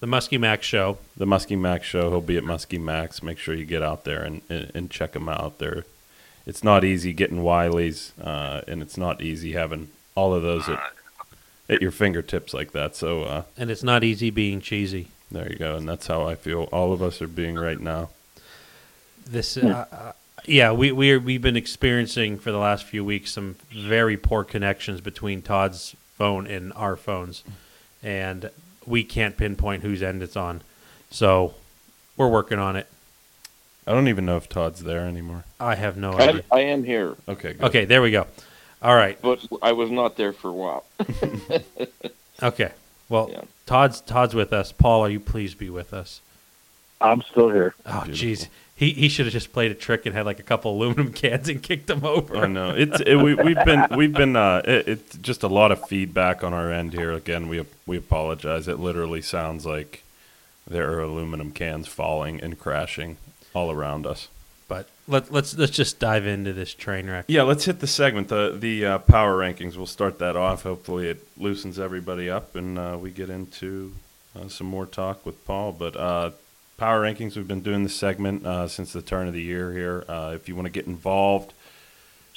The 0.01 0.07
Muskie 0.07 0.39
Max 0.39 0.67
Show. 0.67 0.99
the 1.17 1.25
Muskie 1.25 1.59
Max 1.59 1.87
show. 1.87 2.11
He'll 2.11 2.21
be 2.21 2.37
at 2.37 2.45
Muskie 2.45 2.81
Max. 2.81 3.23
Make 3.23 3.39
sure 3.39 3.55
you 3.55 3.65
get 3.65 3.83
out 3.83 4.05
there 4.05 4.23
and, 4.23 4.43
and, 4.49 4.71
and 4.75 4.91
check 4.91 5.17
him 5.17 5.29
out. 5.29 5.59
There, 5.59 5.85
it's 6.45 6.63
not 6.63 6.85
easy 6.85 7.13
getting 7.13 7.39
Wileys, 7.39 8.13
uh, 8.23 8.61
and 8.69 8.83
it's 8.83 8.99
not 8.99 9.23
easy 9.23 9.53
having 9.53 9.89
all 10.15 10.35
of 10.35 10.43
those 10.43 10.69
at, 10.69 10.81
at 11.69 11.81
your 11.83 11.91
fingertips 11.91 12.53
like 12.53 12.73
that. 12.73 12.95
So 12.95 13.23
uh, 13.23 13.43
And 13.57 13.71
it's 13.71 13.83
not 13.83 14.05
easy 14.05 14.31
being 14.31 14.61
cheesy. 14.61 15.09
there 15.31 15.51
you 15.51 15.57
go, 15.59 15.77
and 15.77 15.89
that's 15.89 16.07
how 16.07 16.27
I 16.29 16.35
feel. 16.35 16.65
All 16.65 16.93
of 16.93 17.03
us 17.03 17.23
are 17.23 17.27
being 17.27 17.57
right 17.57 17.81
now. 17.81 18.11
This, 19.27 19.57
uh, 19.57 19.87
uh, 19.91 20.13
yeah, 20.45 20.73
we 20.73 20.93
we 20.93 21.17
we've 21.17 21.43
been 21.43 21.57
experiencing 21.57 22.39
for 22.39 22.53
the 22.53 22.59
last 22.59 22.85
few 22.85 23.03
weeks 23.05 23.33
some 23.33 23.57
very 23.73 24.17
poor 24.17 24.45
connections 24.45 25.01
between 25.01 25.43
Todd's 25.43 25.97
phone 26.17 26.47
and 26.47 26.73
our 26.75 26.97
phones, 26.97 27.43
and 28.03 28.51
we 28.87 29.05
can't 29.05 29.37
pinpoint 29.37 29.83
whose 29.83 30.03
end 30.03 30.23
it's 30.23 30.37
on. 30.37 30.63
So 31.11 31.55
we're 32.17 32.29
working 32.29 32.59
on 32.59 32.77
it. 32.77 32.87
I 33.87 33.93
don't 33.93 34.09
even 34.09 34.27
know 34.27 34.37
if 34.37 34.49
Todd's 34.49 34.83
there 34.83 35.07
anymore. 35.07 35.45
I 35.61 35.75
have 35.77 35.97
no 35.97 36.13
I, 36.13 36.29
idea. 36.29 36.45
I 36.51 36.61
am 36.61 36.83
here, 36.85 37.15
Okay, 37.29 37.53
good. 37.53 37.63
Okay, 37.65 37.85
there 37.85 38.03
we 38.03 38.11
go. 38.11 38.27
All 38.83 38.95
right. 38.95 39.21
but 39.23 39.47
I 39.63 39.73
was 39.73 39.91
not 39.91 40.17
there 40.17 40.33
for 40.33 40.49
a 40.49 40.53
while. 40.53 40.85
Okay. 42.43 42.73
Well, 43.09 43.31
Yeah. 43.33 43.43
Todd's 43.65 44.01
Todd's 44.03 44.35
with 44.35 44.53
us. 44.53 44.71
Paul, 44.71 45.03
are 45.03 45.09
you 45.09 45.21
please 45.21 45.55
be 45.55 45.71
with 45.71 45.95
us? 45.95 46.21
I'm 47.01 47.23
still 47.23 47.49
here. 47.51 47.75
Oh, 47.87 48.05
jeez. 48.09 48.49
He 48.77 48.91
he 48.93 49.09
should 49.09 49.25
have 49.25 49.33
just 49.33 49.55
played 49.55 49.71
a 49.71 49.75
trick 49.75 50.05
and 50.05 50.15
had 50.15 50.27
like 50.27 50.39
a 50.39 50.43
couple 50.43 50.73
aluminum 50.73 51.13
cans 51.15 51.49
and 51.49 51.63
kicked 51.63 51.87
them 51.87 52.05
over. 52.05 52.37
I 52.37 52.47
know 52.47 52.71
it's 52.71 53.01
it, 53.01 53.17
we 53.17 53.35
we've 53.35 53.65
been 53.65 53.87
we've 53.97 54.13
been 54.13 54.37
uh, 54.37 54.61
it, 54.65 54.87
it's 54.87 55.17
just 55.17 55.43
a 55.43 55.49
lot 55.49 55.73
of 55.73 55.89
feedback 55.89 56.45
on 56.45 56.53
our 56.53 56.71
end 56.71 56.93
here. 56.93 57.13
Again, 57.13 57.49
we 57.49 57.65
we 57.87 57.97
apologize. 57.97 58.69
It 58.69 58.79
literally 58.79 59.23
sounds 59.23 59.65
like 59.65 60.05
there 60.69 60.93
are 60.93 61.01
aluminum 61.01 61.53
cans 61.53 61.89
falling 61.89 62.41
and 62.43 62.59
crashing 62.59 63.17
all 63.55 63.71
around 63.71 64.07
us. 64.07 64.29
But 64.69 64.89
let 65.09 65.33
let's 65.33 65.57
let's 65.57 65.73
just 65.73 65.99
dive 65.99 66.27
into 66.27 66.53
this 66.53 66.75
train 66.75 67.09
wreck. 67.09 67.25
Yeah, 67.29 67.43
let's 67.43 67.65
hit 67.65 67.81
the 67.81 67.87
segment. 67.87 68.29
The 68.29 68.55
the 68.59 68.85
uh, 68.85 68.99
power 68.99 69.39
rankings. 69.39 69.77
We'll 69.77 69.87
start 69.87 70.19
that 70.19 70.37
off. 70.37 70.65
Hopefully, 70.65 71.09
it 71.09 71.27
loosens 71.39 71.79
everybody 71.79 72.29
up, 72.29 72.55
and 72.55 72.79
uh, 72.79 72.99
we 73.01 73.11
get 73.11 73.31
into 73.31 73.95
uh, 74.39 74.49
some 74.49 74.67
more 74.67 74.85
talk 74.85 75.25
with 75.25 75.43
Paul. 75.47 75.73
But 75.73 75.97
uh, 75.97 76.31
power 76.77 77.03
rankings. 77.03 77.37
We've 77.37 77.49
been 77.49 77.63
doing 77.63 77.83
this 77.83 77.95
segment 77.95 78.47
uh, 78.47 78.69
since 78.69 78.93
the 78.93 79.03
turn 79.03 79.29
of 79.29 79.35
the 79.35 79.43
year. 79.43 79.73
Here, 79.73 80.05
uh, 80.09 80.33
if 80.35 80.49
you 80.49 80.55
want 80.55 80.67
to 80.67 80.73
get 80.73 80.87
involved, 80.87 81.53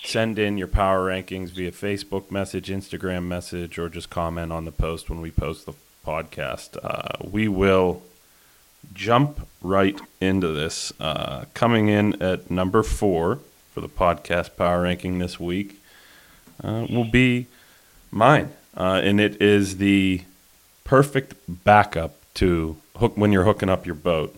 send 0.04 0.40
in 0.40 0.58
your 0.58 0.68
power 0.68 1.08
rankings 1.08 1.50
via 1.50 1.72
Facebook 1.72 2.32
message, 2.32 2.70
Instagram 2.70 3.24
message, 3.24 3.78
or 3.78 3.90
just 3.90 4.10
comment 4.10 4.52
on 4.52 4.66
the 4.66 4.72
post 4.72 5.10
when 5.10 5.22
we 5.22 5.32
post 5.32 5.66
the 5.66 5.74
podcast. 6.06 6.78
Uh, 6.82 7.28
we 7.30 7.48
will 7.48 8.02
jump 8.94 9.48
right 9.62 10.00
into 10.22 10.48
this. 10.48 10.94
Uh, 11.00 11.46
coming 11.54 11.90
in 11.90 12.22
at 12.22 12.50
number 12.50 12.84
four 12.84 13.40
for 13.74 13.82
the 13.82 13.90
podcast 13.90 14.56
power 14.56 14.84
ranking 14.84 15.20
this 15.20 15.40
week 15.40 15.82
uh, 16.64 16.88
will 16.90 17.10
be 17.10 17.48
mine, 18.10 18.52
uh, 18.76 19.02
and 19.04 19.20
it 19.20 19.42
is 19.42 19.78
the 19.78 20.22
perfect 20.86 21.36
backup 21.48 22.16
to 22.34 22.78
hook 23.00 23.14
when 23.16 23.32
you're 23.32 23.44
hooking 23.44 23.70
up 23.70 23.86
your 23.86 23.96
boat. 23.96 24.36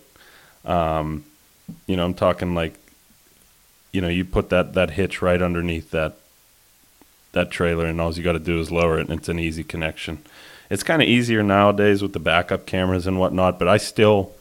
Um, 0.65 1.25
you 1.87 1.95
know, 1.95 2.05
I'm 2.05 2.13
talking 2.13 2.53
like, 2.55 2.75
you 3.91 4.01
know, 4.01 4.07
you 4.07 4.23
put 4.23 4.49
that 4.49 4.73
that 4.73 4.91
hitch 4.91 5.21
right 5.21 5.41
underneath 5.41 5.91
that 5.91 6.15
that 7.33 7.51
trailer, 7.51 7.85
and 7.85 7.99
all 7.99 8.13
you 8.13 8.23
got 8.23 8.33
to 8.33 8.39
do 8.39 8.59
is 8.59 8.71
lower 8.71 8.99
it, 8.99 9.09
and 9.09 9.19
it's 9.19 9.29
an 9.29 9.39
easy 9.39 9.63
connection. 9.63 10.19
It's 10.69 10.83
kind 10.83 11.01
of 11.01 11.07
easier 11.07 11.43
nowadays 11.43 12.01
with 12.01 12.13
the 12.13 12.19
backup 12.19 12.65
cameras 12.65 13.07
and 13.07 13.19
whatnot, 13.19 13.59
but 13.59 13.67
I 13.67 13.77
still, 13.77 14.31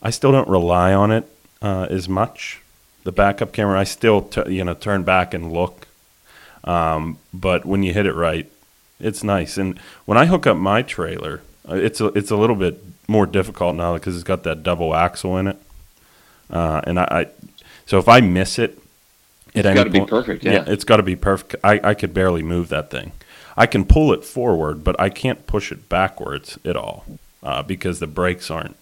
I 0.00 0.10
still 0.10 0.30
don't 0.30 0.48
rely 0.48 0.94
on 0.94 1.10
it 1.10 1.28
uh, 1.60 1.88
as 1.90 2.08
much. 2.08 2.60
The 3.04 3.12
backup 3.12 3.52
camera, 3.52 3.80
I 3.80 3.84
still, 3.84 4.22
t- 4.22 4.52
you 4.52 4.64
know, 4.64 4.74
turn 4.74 5.02
back 5.02 5.34
and 5.34 5.52
look. 5.52 5.88
Um, 6.62 7.18
but 7.34 7.64
when 7.64 7.82
you 7.82 7.92
hit 7.92 8.06
it 8.06 8.14
right, 8.14 8.48
it's 9.00 9.24
nice. 9.24 9.58
And 9.58 9.76
when 10.04 10.16
I 10.16 10.26
hook 10.26 10.46
up 10.46 10.56
my 10.56 10.82
trailer, 10.82 11.42
uh, 11.68 11.74
it's 11.74 12.00
a, 12.00 12.06
it's 12.08 12.30
a 12.30 12.36
little 12.36 12.54
bit 12.54 12.80
more 13.12 13.26
difficult 13.26 13.76
now 13.76 13.94
because 13.94 14.14
it's 14.16 14.24
got 14.24 14.42
that 14.42 14.62
double 14.62 14.94
axle 14.94 15.36
in 15.38 15.46
it. 15.48 15.56
Uh, 16.50 16.80
and 16.84 16.98
I, 16.98 17.04
I, 17.04 17.26
so 17.86 17.98
if 17.98 18.08
I 18.08 18.20
miss 18.20 18.58
it, 18.58 18.78
at 19.54 19.58
It's 19.64 19.66
any 19.66 19.74
got 19.74 19.84
to 19.84 19.90
be 19.90 20.04
perfect. 20.04 20.44
Yeah. 20.44 20.64
it's 20.66 20.84
got 20.84 20.96
to 20.96 21.02
be 21.02 21.14
perfect. 21.16 21.56
I, 21.62 21.80
I 21.84 21.94
could 21.94 22.12
barely 22.14 22.42
move 22.42 22.68
that 22.70 22.90
thing. 22.90 23.12
I 23.56 23.66
can 23.66 23.84
pull 23.84 24.12
it 24.12 24.24
forward, 24.24 24.82
but 24.82 24.98
I 24.98 25.10
can't 25.10 25.46
push 25.46 25.70
it 25.70 25.88
backwards 25.88 26.58
at 26.64 26.76
all 26.76 27.04
uh, 27.42 27.62
because 27.62 28.00
the 28.00 28.06
brakes 28.06 28.50
aren't. 28.50 28.76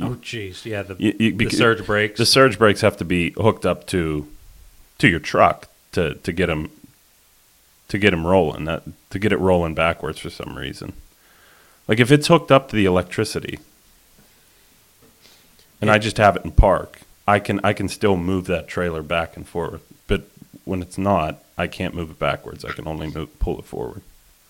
Oh, 0.00 0.16
jeez. 0.20 0.64
Yeah, 0.64 0.82
the, 0.82 0.96
You- 0.98 1.14
you- 1.18 1.30
the 1.36 1.44
bec- 1.46 1.52
surge 1.54 1.86
brakes. 1.86 2.18
The 2.18 2.26
surge 2.26 2.58
brakes 2.58 2.80
have 2.82 2.96
to 2.98 3.04
be 3.04 3.30
hooked 3.30 3.64
up 3.64 3.86
to 3.88 4.26
to 4.98 5.08
your 5.08 5.20
truck 5.20 5.68
to 5.92 6.14
to 6.14 6.32
get 6.32 6.46
them 6.46 6.70
to 7.88 7.98
get 7.98 8.12
'em 8.12 8.26
rolling. 8.26 8.64
That 8.64 8.82
to 9.10 9.18
get 9.18 9.32
it 9.32 9.38
rolling 9.38 9.74
backwards 9.74 10.18
for 10.18 10.28
some 10.30 10.56
reason. 10.58 10.92
Like 11.88 12.00
if 12.00 12.10
it's 12.10 12.26
hooked 12.26 12.50
up 12.50 12.68
to 12.70 12.76
the 12.76 12.84
electricity, 12.84 13.58
and 15.80 15.90
I 15.90 15.98
just 15.98 16.16
have 16.18 16.36
it 16.36 16.44
in 16.44 16.52
park, 16.52 17.00
I 17.26 17.38
can 17.38 17.60
I 17.64 17.72
can 17.72 17.88
still 17.88 18.16
move 18.16 18.46
that 18.46 18.68
trailer 18.68 19.02
back 19.02 19.36
and 19.36 19.46
forth. 19.46 19.82
But 20.06 20.22
when 20.64 20.82
it's 20.82 20.98
not, 20.98 21.42
I 21.58 21.66
can't 21.66 21.94
move 21.94 22.10
it 22.10 22.18
backwards. 22.18 22.64
I 22.64 22.72
can 22.72 22.86
only 22.86 23.08
move, 23.10 23.38
pull 23.38 23.58
it 23.58 23.64
forward. 23.64 24.02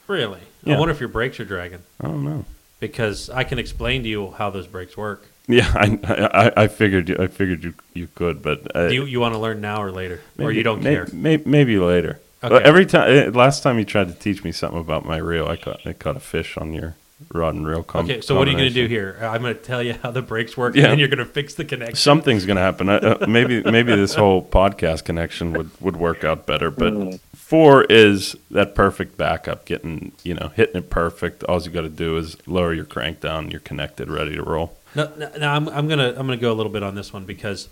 really? 0.07 0.41
Yeah. 0.65 0.77
I 0.77 0.79
wonder 0.79 0.93
if 0.93 1.01
your 1.01 1.09
brakes 1.09 1.39
are 1.41 1.45
dragging 1.45 1.81
I 2.01 2.09
don't 2.09 2.25
know. 2.25 2.45
because 2.81 3.31
I 3.31 3.45
can 3.45 3.59
explain 3.61 4.03
to 4.03 4.09
you 4.09 4.31
how 4.33 4.51
those 4.51 4.67
brakes 4.67 4.97
work. 4.97 5.27
Yeah, 5.49 5.71
I, 5.75 6.51
I, 6.57 6.63
I 6.65 6.67
figured 6.69 7.09
you, 7.09 7.17
I 7.21 7.29
figured 7.29 7.63
you, 7.63 7.75
you 7.95 8.09
could, 8.15 8.43
but 8.43 8.75
uh, 8.77 8.89
Do 8.89 8.95
you 8.95 9.05
you 9.05 9.21
want 9.21 9.35
to 9.35 9.39
learn 9.39 9.61
now 9.61 9.81
or 9.83 9.93
later, 9.93 10.21
or 10.41 10.51
you 10.51 10.63
don't 10.65 10.83
care? 10.83 11.07
may- 11.13 11.43
maybe 11.47 11.79
later. 11.79 12.19
Okay. 12.43 12.65
Every 12.65 12.85
time, 12.85 13.33
last 13.33 13.63
time 13.63 13.79
you 13.79 13.85
tried 13.85 14.09
to 14.09 14.15
teach 14.15 14.43
me 14.45 14.53
something 14.53 14.81
about 14.81 15.05
my 15.07 15.17
reel, 15.19 15.47
I 15.47 15.57
caught 15.57 15.87
I 15.87 15.93
caught 15.93 16.17
a 16.17 16.21
fish 16.21 16.57
on 16.59 16.73
your 16.73 16.95
rod 17.33 17.55
and 17.55 17.67
reel. 17.67 17.83
Com- 17.83 18.05
Okay, 18.05 18.21
so 18.21 18.37
what 18.37 18.47
are 18.47 18.51
you 18.51 18.57
going 18.57 18.69
to 18.69 18.75
do 18.75 18.87
here? 18.87 19.19
I'm 19.23 19.43
going 19.43 19.55
to 19.55 19.61
tell 19.63 19.83
you 19.83 19.95
how 19.95 20.11
the 20.11 20.23
brakes 20.23 20.57
work, 20.57 20.75
Yeah. 20.75 20.83
and 20.85 20.93
then 20.93 20.99
you're 20.99 21.09
going 21.09 21.19
to 21.19 21.25
fix 21.25 21.55
the 21.55 21.65
connection. 21.65 21.97
Something's 21.97 22.45
going 22.47 22.57
to 22.57 22.63
happen. 22.63 22.89
I- 22.89 22.97
Uh, 22.99 23.27
maybe 23.29 23.63
maybe 23.63 23.95
this 23.95 24.15
whole 24.15 24.43
podcast 24.43 25.05
connection 25.05 25.53
would, 25.53 25.71
would 25.81 25.97
work 25.97 26.25
out 26.25 26.47
better. 26.47 26.71
But 26.71 26.93
Mm. 26.93 27.21
four 27.35 27.85
is 27.85 28.37
that 28.51 28.75
perfect 28.75 29.17
backup, 29.17 29.65
getting 29.65 30.13
you 30.25 30.35
know 30.35 30.51
hitting 30.55 30.77
it 30.77 30.91
perfect. 30.91 31.43
All 31.45 31.61
you 31.63 31.71
got 31.71 31.83
to 31.83 31.89
do 31.89 32.17
is 32.17 32.37
lower 32.47 32.73
your 32.75 32.85
crank 32.85 33.21
down. 33.21 33.51
You're 33.51 33.61
connected, 33.61 34.11
ready 34.11 34.35
to 34.37 34.43
roll. 34.43 34.77
No, 34.95 35.11
no, 35.17 35.31
no, 35.39 35.49
I'm, 35.49 35.69
I'm 35.69 35.89
gonna 35.89 36.09
I'm 36.11 36.27
gonna 36.27 36.37
go 36.39 36.53
a 36.53 36.55
little 36.57 36.73
bit 36.73 36.83
on 36.83 36.95
this 36.95 37.13
one 37.13 37.25
because 37.25 37.69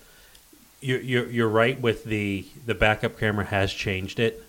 you're 0.81 1.01
you're, 1.01 1.31
you're 1.31 1.49
right 1.49 1.81
with 1.81 2.05
the 2.05 2.45
the 2.67 2.75
backup 2.75 3.19
camera 3.19 3.45
has 3.47 3.73
changed 3.73 4.21
it, 4.21 4.43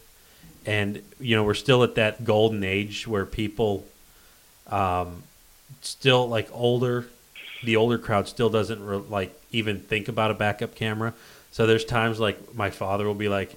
and 0.66 1.02
you 1.20 1.36
know 1.36 1.44
we're 1.44 1.54
still 1.54 1.84
at 1.84 1.96
that 1.96 2.24
golden 2.26 2.64
age 2.64 3.08
where 3.08 3.26
people, 3.26 3.86
um, 4.72 5.24
still 5.82 6.28
like 6.28 6.50
older, 6.54 7.08
the 7.64 7.76
older 7.76 7.98
crowd 7.98 8.28
still 8.28 8.50
doesn't 8.50 8.84
re- 8.86 9.02
like 9.10 9.38
even 9.52 9.80
think 9.80 10.08
about 10.08 10.32
a 10.32 10.34
backup 10.34 10.76
camera. 10.76 11.14
So 11.52 11.66
there's 11.68 11.86
times 11.86 12.20
like 12.20 12.56
my 12.56 12.70
father 12.70 13.06
will 13.06 13.14
be 13.16 13.30
like, 13.30 13.56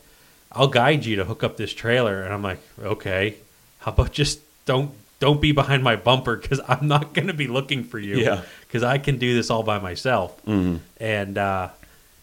"I'll 0.53 0.69
guide 0.69 1.05
you 1.05 1.17
to 1.17 1.25
hook 1.25 1.43
up 1.43 1.57
this 1.57 1.73
trailer," 1.73 2.23
and 2.23 2.33
I'm 2.33 2.43
like, 2.43 2.61
"Okay, 2.83 3.37
how 3.81 3.93
about 3.93 4.13
just 4.13 4.41
don't." 4.65 4.91
Don't 5.21 5.41
be 5.41 5.51
behind 5.51 5.83
my 5.83 5.97
bumper 5.97 6.37
because 6.37 6.61
I'm 6.69 6.87
not 6.87 7.13
going 7.13 7.27
to 7.27 7.35
be 7.35 7.49
looking 7.49 7.83
for 7.83 7.99
you 7.99 8.19
Yeah. 8.19 8.43
because 8.61 8.85
I 8.85 8.99
can 8.99 9.19
do 9.19 9.35
this 9.35 9.51
all 9.51 9.65
by 9.65 9.81
myself. 9.81 10.41
Mm-hmm. 10.47 10.77
And 11.01 11.37
uh, 11.37 11.71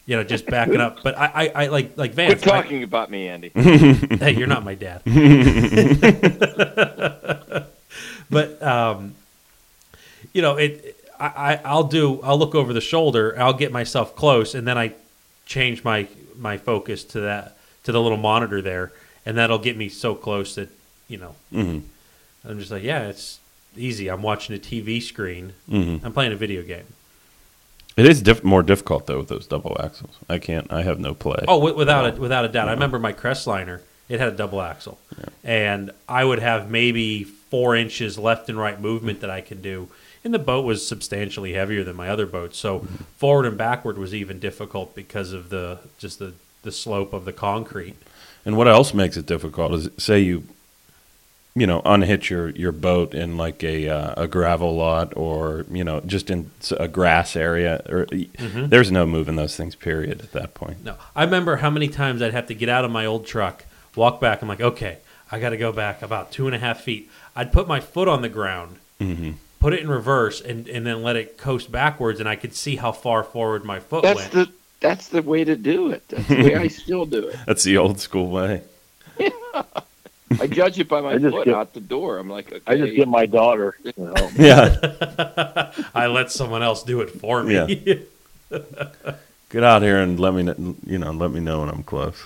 you 0.06 0.16
know, 0.16 0.24
just 0.24 0.46
backing 0.46 0.80
up. 0.80 1.04
But 1.04 1.18
I, 1.18 1.26
I, 1.26 1.64
I 1.64 1.68
like 1.68 1.98
like 1.98 2.14
Vance. 2.14 2.42
Quit 2.42 2.54
talking 2.56 2.84
about 2.84 3.12
me, 3.12 3.28
Andy. 3.28 3.50
Hey, 3.54 4.32
you're 4.38 4.48
not 4.48 4.64
my 4.64 4.76
dad. 4.76 5.02
but 8.30 8.62
um, 8.64 9.16
you 10.34 10.42
know, 10.42 10.58
it. 10.58 10.96
I, 11.20 11.26
I 11.28 11.62
I'll 11.64 11.84
do. 11.86 12.22
I'll 12.22 12.38
look 12.38 12.56
over 12.56 12.74
the 12.74 12.82
shoulder. 12.82 13.36
I'll 13.40 13.54
get 13.54 13.72
myself 13.72 14.16
close, 14.16 14.54
and 14.56 14.68
then 14.68 14.78
I 14.78 14.94
change 15.46 15.84
my 15.84 16.08
my 16.38 16.58
focus 16.58 17.04
to 17.06 17.22
that 17.22 17.58
to 17.84 17.92
the 17.92 18.02
little 18.02 18.18
monitor 18.18 18.62
there, 18.62 18.92
and 19.26 19.38
that'll 19.38 19.60
get 19.60 19.78
me 19.78 19.88
so 19.90 20.16
close 20.16 20.56
that 20.56 20.70
you 21.08 21.18
know 21.18 21.36
Mm-hmm. 21.54 21.80
I'm 22.50 22.60
just 22.60 22.70
like, 22.72 22.84
yeah, 22.84 23.08
it's 23.08 23.40
easy. 23.78 24.08
I'm 24.10 24.22
watching 24.22 24.56
a 24.56 24.60
TV 24.60 25.02
screen. 25.02 25.54
Mm-hmm. 25.70 26.06
I'm 26.06 26.14
playing 26.14 26.32
a 26.34 26.36
video 26.36 26.62
game. 26.62 26.86
It 27.98 28.06
is 28.06 28.22
diff- 28.22 28.44
more 28.44 28.62
difficult 28.62 29.08
though 29.08 29.20
with 29.20 29.30
those 29.30 29.48
double 29.48 29.78
axles. 29.82 30.18
I 30.30 30.38
can't. 30.38 30.72
I 30.72 30.84
have 30.84 31.00
no 31.00 31.14
play. 31.14 31.46
Oh, 31.48 31.60
wi- 31.60 31.76
without 31.78 32.18
a, 32.18 32.20
without 32.20 32.44
a 32.44 32.50
doubt. 32.50 32.68
I 32.68 32.74
remember 32.74 33.00
my 33.00 33.14
Crestliner. 33.14 33.80
It 34.10 34.20
had 34.20 34.34
a 34.34 34.36
double 34.36 34.62
axle, 34.62 35.00
and 35.44 35.92
I 36.10 36.24
would 36.26 36.40
have 36.40 36.70
maybe 36.70 37.26
four 37.56 37.74
inches 37.76 38.18
left 38.20 38.50
and 38.50 38.58
right 38.58 38.82
movement 38.82 39.22
that 39.22 39.30
I 39.30 39.40
can 39.42 39.62
do. 39.62 39.88
And 40.26 40.34
the 40.34 40.40
boat 40.40 40.66
was 40.66 40.86
substantially 40.86 41.54
heavier 41.54 41.84
than 41.86 41.96
my 41.96 42.10
other 42.10 42.26
boats, 42.26 42.58
so 42.58 42.80
forward 43.18 43.46
and 43.46 43.58
backward 43.58 43.98
was 43.98 44.14
even 44.14 44.40
difficult 44.40 44.94
because 44.96 45.32
of 45.34 45.50
the 45.50 45.80
just 45.98 46.20
the 46.20 46.34
the 46.64 46.72
slope 46.72 47.14
of 47.14 47.24
the 47.26 47.32
concrete. 47.34 47.96
And 48.46 48.58
what 48.58 48.68
else 48.68 48.94
makes 48.94 49.16
it 49.18 49.26
difficult 49.26 49.72
is 49.74 49.90
say 49.98 50.20
you, 50.20 50.44
you 51.54 51.66
know, 51.68 51.82
unhitch 51.86 52.30
your, 52.30 52.50
your 52.50 52.72
boat 52.74 53.14
in 53.14 53.38
like 53.38 53.64
a 53.64 53.88
uh, 53.88 54.24
a 54.24 54.28
gravel 54.28 54.76
lot 54.76 55.16
or 55.16 55.66
you 55.72 55.84
know 55.84 56.02
just 56.02 56.30
in 56.30 56.52
a 56.78 56.88
grass 56.88 57.36
area. 57.36 57.82
Or 57.88 58.06
Mm-hmm. 58.08 58.68
there's 58.68 58.92
no 58.92 59.06
moving 59.06 59.36
those 59.38 59.56
things. 59.56 59.76
Period. 59.76 60.22
At 60.22 60.32
that 60.34 60.54
point. 60.54 60.84
No, 60.84 60.96
I 61.16 61.24
remember 61.24 61.58
how 61.58 61.70
many 61.70 61.88
times 61.88 62.22
I'd 62.22 62.34
have 62.34 62.48
to 62.48 62.56
get 62.56 62.68
out 62.68 62.84
of 62.84 62.92
my 62.92 63.06
old 63.06 63.26
truck, 63.26 63.64
walk 63.96 64.20
back. 64.20 64.42
I'm 64.42 64.48
like, 64.50 64.62
okay, 64.62 64.98
I 65.32 65.40
got 65.40 65.52
to 65.52 65.58
go 65.58 65.72
back 65.72 66.02
about 66.02 66.32
two 66.32 66.46
and 66.48 66.56
a 66.56 66.60
half 66.60 66.82
feet. 66.82 67.10
I'd 67.36 67.52
put 67.52 67.68
my 67.68 67.80
foot 67.80 68.08
on 68.08 68.22
the 68.22 68.30
ground, 68.30 68.78
hmm 69.00 69.32
put 69.60 69.74
it 69.74 69.80
in 69.80 69.90
reverse, 69.90 70.42
and, 70.42 70.68
and 70.68 70.86
then 70.86 71.02
let 71.02 71.16
it 71.16 71.40
coast 71.40 71.72
backwards, 71.72 72.20
and 72.20 72.30
I 72.30 72.36
could 72.36 72.54
see 72.54 72.76
how 72.76 72.92
far 72.92 73.24
forward 73.24 73.66
my 73.66 73.80
foot 73.80 74.04
That's 74.04 74.20
went. 74.20 74.32
the 74.32 74.52
that's 74.80 75.08
the 75.08 75.24
way 75.24 75.44
to 75.44 75.56
do 75.56 75.90
it. 75.90 76.04
That's 76.08 76.28
the 76.28 76.36
way 76.44 76.56
I 76.56 76.68
still 76.68 77.06
do 77.08 77.30
it. 77.30 77.36
That's 77.48 77.64
the 77.64 77.78
old 77.78 78.00
school 78.00 78.30
way. 78.30 78.62
I 80.40 80.46
judge 80.48 80.78
it 80.80 80.88
by 80.88 81.02
my 81.02 81.18
just 81.18 81.34
foot 81.34 81.46
get- 81.46 81.56
out 81.56 81.74
the 81.74 81.80
door. 81.80 82.20
I'm 82.20 82.30
like, 82.30 82.52
okay, 82.52 82.62
I 82.68 82.78
just 82.78 82.96
get 82.96 83.08
my 83.08 83.26
daughter. 83.26 83.76
You 83.84 83.94
know, 83.98 84.30
Yeah. 84.36 85.72
I 85.96 86.08
let 86.08 86.32
someone 86.32 86.62
else 86.62 86.84
do 86.84 87.02
it 87.02 87.10
for 87.10 87.42
me. 87.42 87.56
Yeah. 88.52 88.60
Get 89.50 89.64
out 89.64 89.82
here 89.82 90.00
and 90.00 90.20
let 90.20 90.34
me 90.34 90.44
you 90.86 90.98
know 91.00 91.12
let 91.12 91.32
me 91.32 91.40
know 91.40 91.62
when 91.62 91.70
I'm 91.70 91.84
close. 91.84 92.22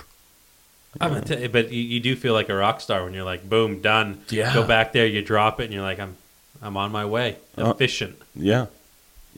I'm 1.00 1.10
gonna 1.14 1.26
tell 1.26 1.40
you, 1.40 1.50
but 1.50 1.72
you, 1.72 1.82
you 1.82 2.00
do 2.00 2.16
feel 2.16 2.34
like 2.34 2.50
a 2.50 2.56
rock 2.56 2.82
star 2.82 3.04
when 3.04 3.14
you're 3.14 3.24
like, 3.24 3.48
boom, 3.48 3.82
done. 3.82 4.22
Yeah. 4.30 4.54
Go 4.54 4.66
back 4.66 4.92
there, 4.94 5.06
you 5.06 5.22
drop 5.22 5.60
it, 5.60 5.66
and 5.66 5.74
you're 5.74 5.84
like, 5.84 6.00
I'm, 6.00 6.16
I'm 6.62 6.76
on 6.78 6.92
my 6.92 7.06
way. 7.06 7.38
Uh, 7.58 7.72
Efficient. 7.72 8.20
Yeah. 8.36 8.66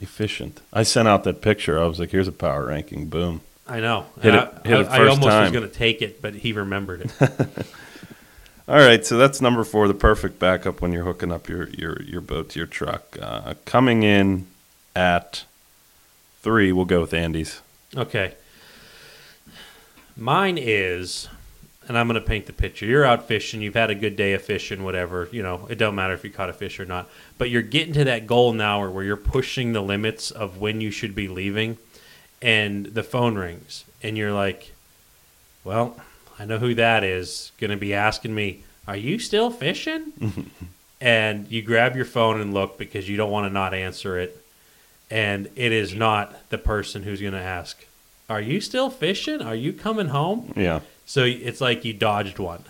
Efficient. 0.00 0.60
I 0.72 0.82
sent 0.82 1.06
out 1.08 1.24
that 1.24 1.42
picture. 1.42 1.80
I 1.80 1.86
was 1.86 2.00
like, 2.00 2.10
here's 2.10 2.26
a 2.28 2.32
power 2.32 2.66
ranking. 2.66 3.06
Boom. 3.08 3.42
I 3.68 3.80
know. 3.80 4.06
Hit 4.20 4.34
it- 4.34 4.40
I, 4.64 4.68
hit 4.68 4.80
it 4.80 4.86
I, 4.88 4.94
I 4.94 4.96
first 4.98 5.10
almost 5.10 5.26
was 5.26 5.50
gonna 5.52 5.68
take 5.68 6.02
it, 6.02 6.20
but 6.22 6.34
he 6.34 6.52
remembered 6.52 7.02
it. 7.02 7.12
All 8.68 8.76
right, 8.76 9.04
so 9.04 9.18
that's 9.18 9.40
number 9.40 9.64
four, 9.64 9.88
the 9.88 9.94
perfect 9.94 10.38
backup 10.38 10.80
when 10.80 10.92
you're 10.92 11.04
hooking 11.04 11.30
up 11.32 11.48
your 11.48 11.68
your, 11.70 12.00
your 12.02 12.20
boat 12.20 12.48
to 12.50 12.58
your 12.60 12.66
truck. 12.66 13.18
Uh, 13.20 13.54
coming 13.64 14.02
in 14.04 14.46
at 14.96 15.44
three, 16.40 16.72
we'll 16.72 16.84
go 16.86 17.00
with 17.00 17.12
Andy's. 17.12 17.60
Okay. 17.96 18.34
Mine 20.16 20.58
is, 20.58 21.28
and 21.88 21.98
I'm 21.98 22.06
going 22.08 22.20
to 22.20 22.26
paint 22.26 22.46
the 22.46 22.52
picture. 22.52 22.86
You're 22.86 23.04
out 23.04 23.26
fishing. 23.26 23.60
You've 23.62 23.74
had 23.74 23.90
a 23.90 23.94
good 23.94 24.16
day 24.16 24.32
of 24.34 24.42
fishing, 24.42 24.84
whatever. 24.84 25.28
You 25.32 25.42
know, 25.42 25.66
it 25.68 25.78
don't 25.78 25.94
matter 25.94 26.14
if 26.14 26.24
you 26.24 26.30
caught 26.30 26.48
a 26.48 26.52
fish 26.52 26.78
or 26.78 26.84
not. 26.84 27.08
But 27.38 27.50
you're 27.50 27.62
getting 27.62 27.94
to 27.94 28.04
that 28.04 28.26
golden 28.26 28.60
hour 28.60 28.90
where 28.90 29.04
you're 29.04 29.16
pushing 29.16 29.72
the 29.72 29.80
limits 29.80 30.30
of 30.30 30.58
when 30.58 30.80
you 30.80 30.90
should 30.90 31.14
be 31.14 31.28
leaving, 31.28 31.78
and 32.40 32.86
the 32.86 33.02
phone 33.02 33.36
rings, 33.36 33.84
and 34.02 34.16
you're 34.16 34.32
like, 34.32 34.72
"Well, 35.64 35.96
I 36.38 36.44
know 36.44 36.58
who 36.58 36.74
that 36.74 37.04
is. 37.04 37.52
Going 37.58 37.70
to 37.70 37.76
be 37.76 37.94
asking 37.94 38.34
me, 38.34 38.62
are 38.86 38.96
you 38.96 39.18
still 39.18 39.50
fishing?" 39.50 40.50
and 41.00 41.50
you 41.50 41.62
grab 41.62 41.96
your 41.96 42.04
phone 42.04 42.40
and 42.40 42.54
look 42.54 42.78
because 42.78 43.08
you 43.08 43.16
don't 43.16 43.30
want 43.30 43.46
to 43.46 43.52
not 43.52 43.74
answer 43.74 44.18
it 44.18 44.42
and 45.12 45.50
it 45.56 45.72
is 45.72 45.94
not 45.94 46.48
the 46.48 46.56
person 46.56 47.02
who's 47.02 47.20
going 47.20 47.34
to 47.34 47.38
ask, 47.38 47.84
"Are 48.30 48.40
you 48.40 48.62
still 48.62 48.88
fishing? 48.88 49.42
Are 49.42 49.54
you 49.54 49.74
coming 49.74 50.08
home?" 50.08 50.54
Yeah. 50.56 50.80
So 51.06 51.24
it's 51.24 51.60
like 51.60 51.84
you 51.84 51.92
dodged 51.92 52.38
one. 52.38 52.64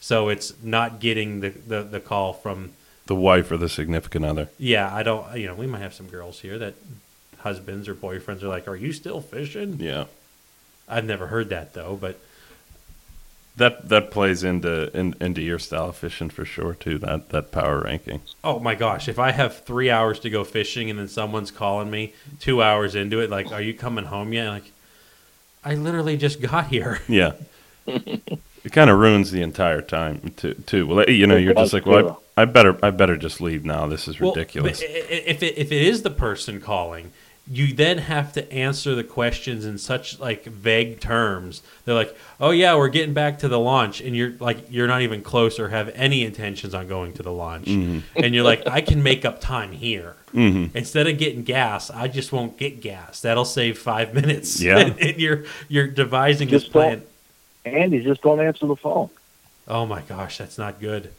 So 0.00 0.28
it's 0.28 0.52
not 0.62 1.00
getting 1.00 1.40
the, 1.40 1.50
the, 1.50 1.82
the 1.82 2.00
call 2.00 2.32
from, 2.32 2.72
The 3.06 3.14
wife 3.14 3.50
or 3.50 3.56
the 3.56 3.68
significant 3.68 4.24
other. 4.24 4.48
yeah, 4.58 4.92
I 4.94 5.02
don't, 5.02 5.36
you 5.36 5.46
know, 5.46 5.54
we 5.54 5.66
might 5.66 5.80
have 5.80 5.94
some 5.94 6.08
girls 6.08 6.40
here 6.40 6.58
that 6.58 6.74
husbands 7.38 7.88
or 7.88 7.94
boyfriends 7.94 8.42
are 8.42 8.48
like, 8.48 8.66
Are 8.68 8.76
you 8.76 8.92
still 8.92 9.20
fishing? 9.20 9.78
Yeah. 9.80 10.04
I've 10.88 11.04
never 11.06 11.28
heard 11.28 11.48
that 11.50 11.72
though, 11.72 11.96
but 11.98 12.18
That 13.56 13.88
that 13.88 14.10
plays 14.10 14.42
into 14.42 14.90
in, 14.96 15.14
into 15.20 15.40
your 15.40 15.58
style 15.58 15.88
of 15.90 15.96
fishing 15.96 16.28
for 16.28 16.44
sure 16.44 16.74
too. 16.74 16.98
That 16.98 17.28
that 17.30 17.52
power 17.52 17.80
ranking. 17.80 18.20
oh 18.42 18.58
my 18.58 18.74
gosh, 18.74 19.08
if 19.08 19.18
I 19.18 19.30
have 19.30 19.60
three 19.64 19.90
hours 19.90 20.18
to 20.20 20.30
go 20.30 20.42
fishing 20.44 20.90
and 20.90 20.98
then 20.98 21.08
someone's 21.08 21.50
calling 21.52 21.90
me 21.90 22.12
two 22.40 22.60
hours 22.62 22.94
into 22.94 23.20
it, 23.20 23.30
like, 23.30 23.52
Are 23.52 23.62
you 23.62 23.72
coming 23.72 24.06
home 24.06 24.32
yet? 24.32 24.48
Like, 24.48 24.72
I 25.64 25.74
literally 25.74 26.16
just 26.16 26.40
got 26.40 26.66
here. 26.66 27.00
Yeah. 27.08 27.32
it 27.86 28.72
kind 28.72 28.88
of 28.90 28.98
ruins 28.98 29.30
the 29.30 29.42
entire 29.42 29.82
time 29.82 30.32
too. 30.36 30.54
Too 30.66 30.86
well, 30.86 31.00
eh, 31.00 31.10
you 31.12 31.26
know, 31.26 31.36
you're 31.36 31.54
just 31.54 31.72
like, 31.72 31.84
well. 31.86 32.22
I, 32.36 32.42
I 32.42 32.44
better 32.46 32.78
I 32.82 32.90
better 32.90 33.16
just 33.16 33.40
leave 33.40 33.64
now. 33.64 33.86
This 33.86 34.08
is 34.08 34.20
ridiculous. 34.20 34.80
i- 34.82 34.86
if 34.86 35.42
it, 35.42 35.58
if 35.58 35.70
it 35.70 35.82
is 35.82 36.02
the 36.02 36.10
person 36.10 36.60
calling, 36.60 37.12
you 37.50 37.74
then 37.74 37.98
have 37.98 38.32
to 38.32 38.50
answer 38.52 38.94
the 38.94 39.04
questions 39.04 39.66
in 39.66 39.76
such 39.76 40.18
like 40.18 40.44
vague 40.46 40.98
terms. 41.00 41.62
They're 41.84 41.94
like, 41.94 42.16
"Oh 42.40 42.50
yeah, 42.50 42.74
we're 42.76 42.88
getting 42.88 43.12
back 43.12 43.38
to 43.40 43.48
the 43.48 43.58
launch," 43.60 44.00
and 44.00 44.16
you're 44.16 44.32
like, 44.40 44.58
you're 44.70 44.86
not 44.86 45.02
even 45.02 45.20
close 45.22 45.58
or 45.60 45.68
have 45.68 45.90
any 45.94 46.24
intentions 46.24 46.74
on 46.74 46.88
going 46.88 47.12
to 47.14 47.22
the 47.22 47.32
launch, 47.32 47.66
and 47.68 48.02
you're 48.34 48.44
like, 48.44 48.66
"I 48.66 48.80
can 48.80 49.02
make 49.02 49.24
up 49.26 49.40
time 49.42 49.72
here." 49.72 50.16
Mhm. 50.34 50.74
Instead 50.74 51.06
of 51.06 51.18
getting 51.18 51.42
gas, 51.44 51.90
I 51.90 52.08
just 52.08 52.32
won't 52.32 52.56
get 52.56 52.80
gas. 52.80 53.20
That'll 53.20 53.44
save 53.44 53.78
five 53.78 54.14
minutes. 54.20 54.60
Yeah. 54.60 54.78
and 55.00 55.18
you're 55.18 55.44
you're 55.68 55.86
devising 55.86 56.48
Just 56.48 56.66
this 56.66 56.72
plan. 56.72 57.02
Andy, 57.66 58.02
just 58.02 58.22
don't 58.22 58.40
answer 58.40 58.66
the 58.66 58.76
phone. 58.76 59.10
Oh 59.68 59.84
my 59.86 60.00
gosh, 60.02 60.38
that's 60.38 60.56
not 60.58 60.80
good. 60.80 61.10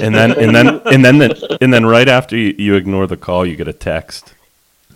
and 0.00 0.14
then 0.14 0.32
and 0.38 0.54
then 0.54 0.68
and 0.86 1.04
then 1.04 1.18
the, 1.18 1.58
and 1.60 1.74
then 1.74 1.84
right 1.84 2.08
after 2.08 2.36
you, 2.36 2.54
you 2.58 2.74
ignore 2.76 3.06
the 3.08 3.16
call, 3.16 3.44
you 3.44 3.56
get 3.56 3.66
a 3.68 3.72
text. 3.72 4.34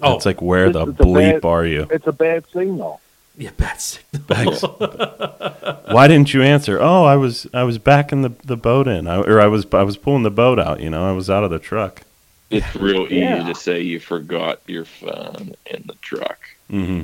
Oh, 0.03 0.17
It's 0.17 0.27
like, 0.27 0.41
where 0.43 0.71
the 0.71 0.83
It's- 0.83 0.97
it's 0.99 1.07
bleep 1.07 1.43
bad- 1.43 1.45
are 1.49 1.67
you? 1.67 1.87
It's 1.91 2.07
a 2.07 2.13
bad 2.13 2.45
signal. 2.53 3.01
yeah, 3.37 3.51
bad 3.57 3.81
signal. 3.81 4.23
Thanks. 4.27 4.63
Why 5.93 6.07
didn't 6.09 6.33
you 6.35 6.43
answer? 6.43 6.79
Oh, 6.81 7.05
I 7.05 7.17
was 7.17 7.47
I 7.53 7.63
was 7.65 7.79
backing 7.79 8.23
the, 8.23 8.33
the 8.45 8.57
boat 8.57 8.87
in, 8.89 9.07
I, 9.07 9.17
or 9.21 9.41
I 9.41 9.47
was 9.47 9.67
I 9.73 9.83
was 9.83 9.97
pulling 9.97 10.23
the 10.23 10.31
boat 10.31 10.59
out. 10.59 10.81
You 10.81 10.91
know, 10.91 11.09
I 11.09 11.13
was 11.13 11.29
out 11.31 11.45
of 11.45 11.51
the 11.51 11.59
truck. 11.59 12.03
It's 12.51 12.75
real 12.77 13.03
easy 13.07 13.17
Yeah. 13.17 13.45
to 13.47 13.55
say 13.55 13.81
you 13.81 14.01
forgot 14.01 14.61
your 14.67 14.85
phone 14.85 15.55
in 15.67 15.85
the 15.87 15.95
truck. 16.03 16.39
hmm 16.69 17.03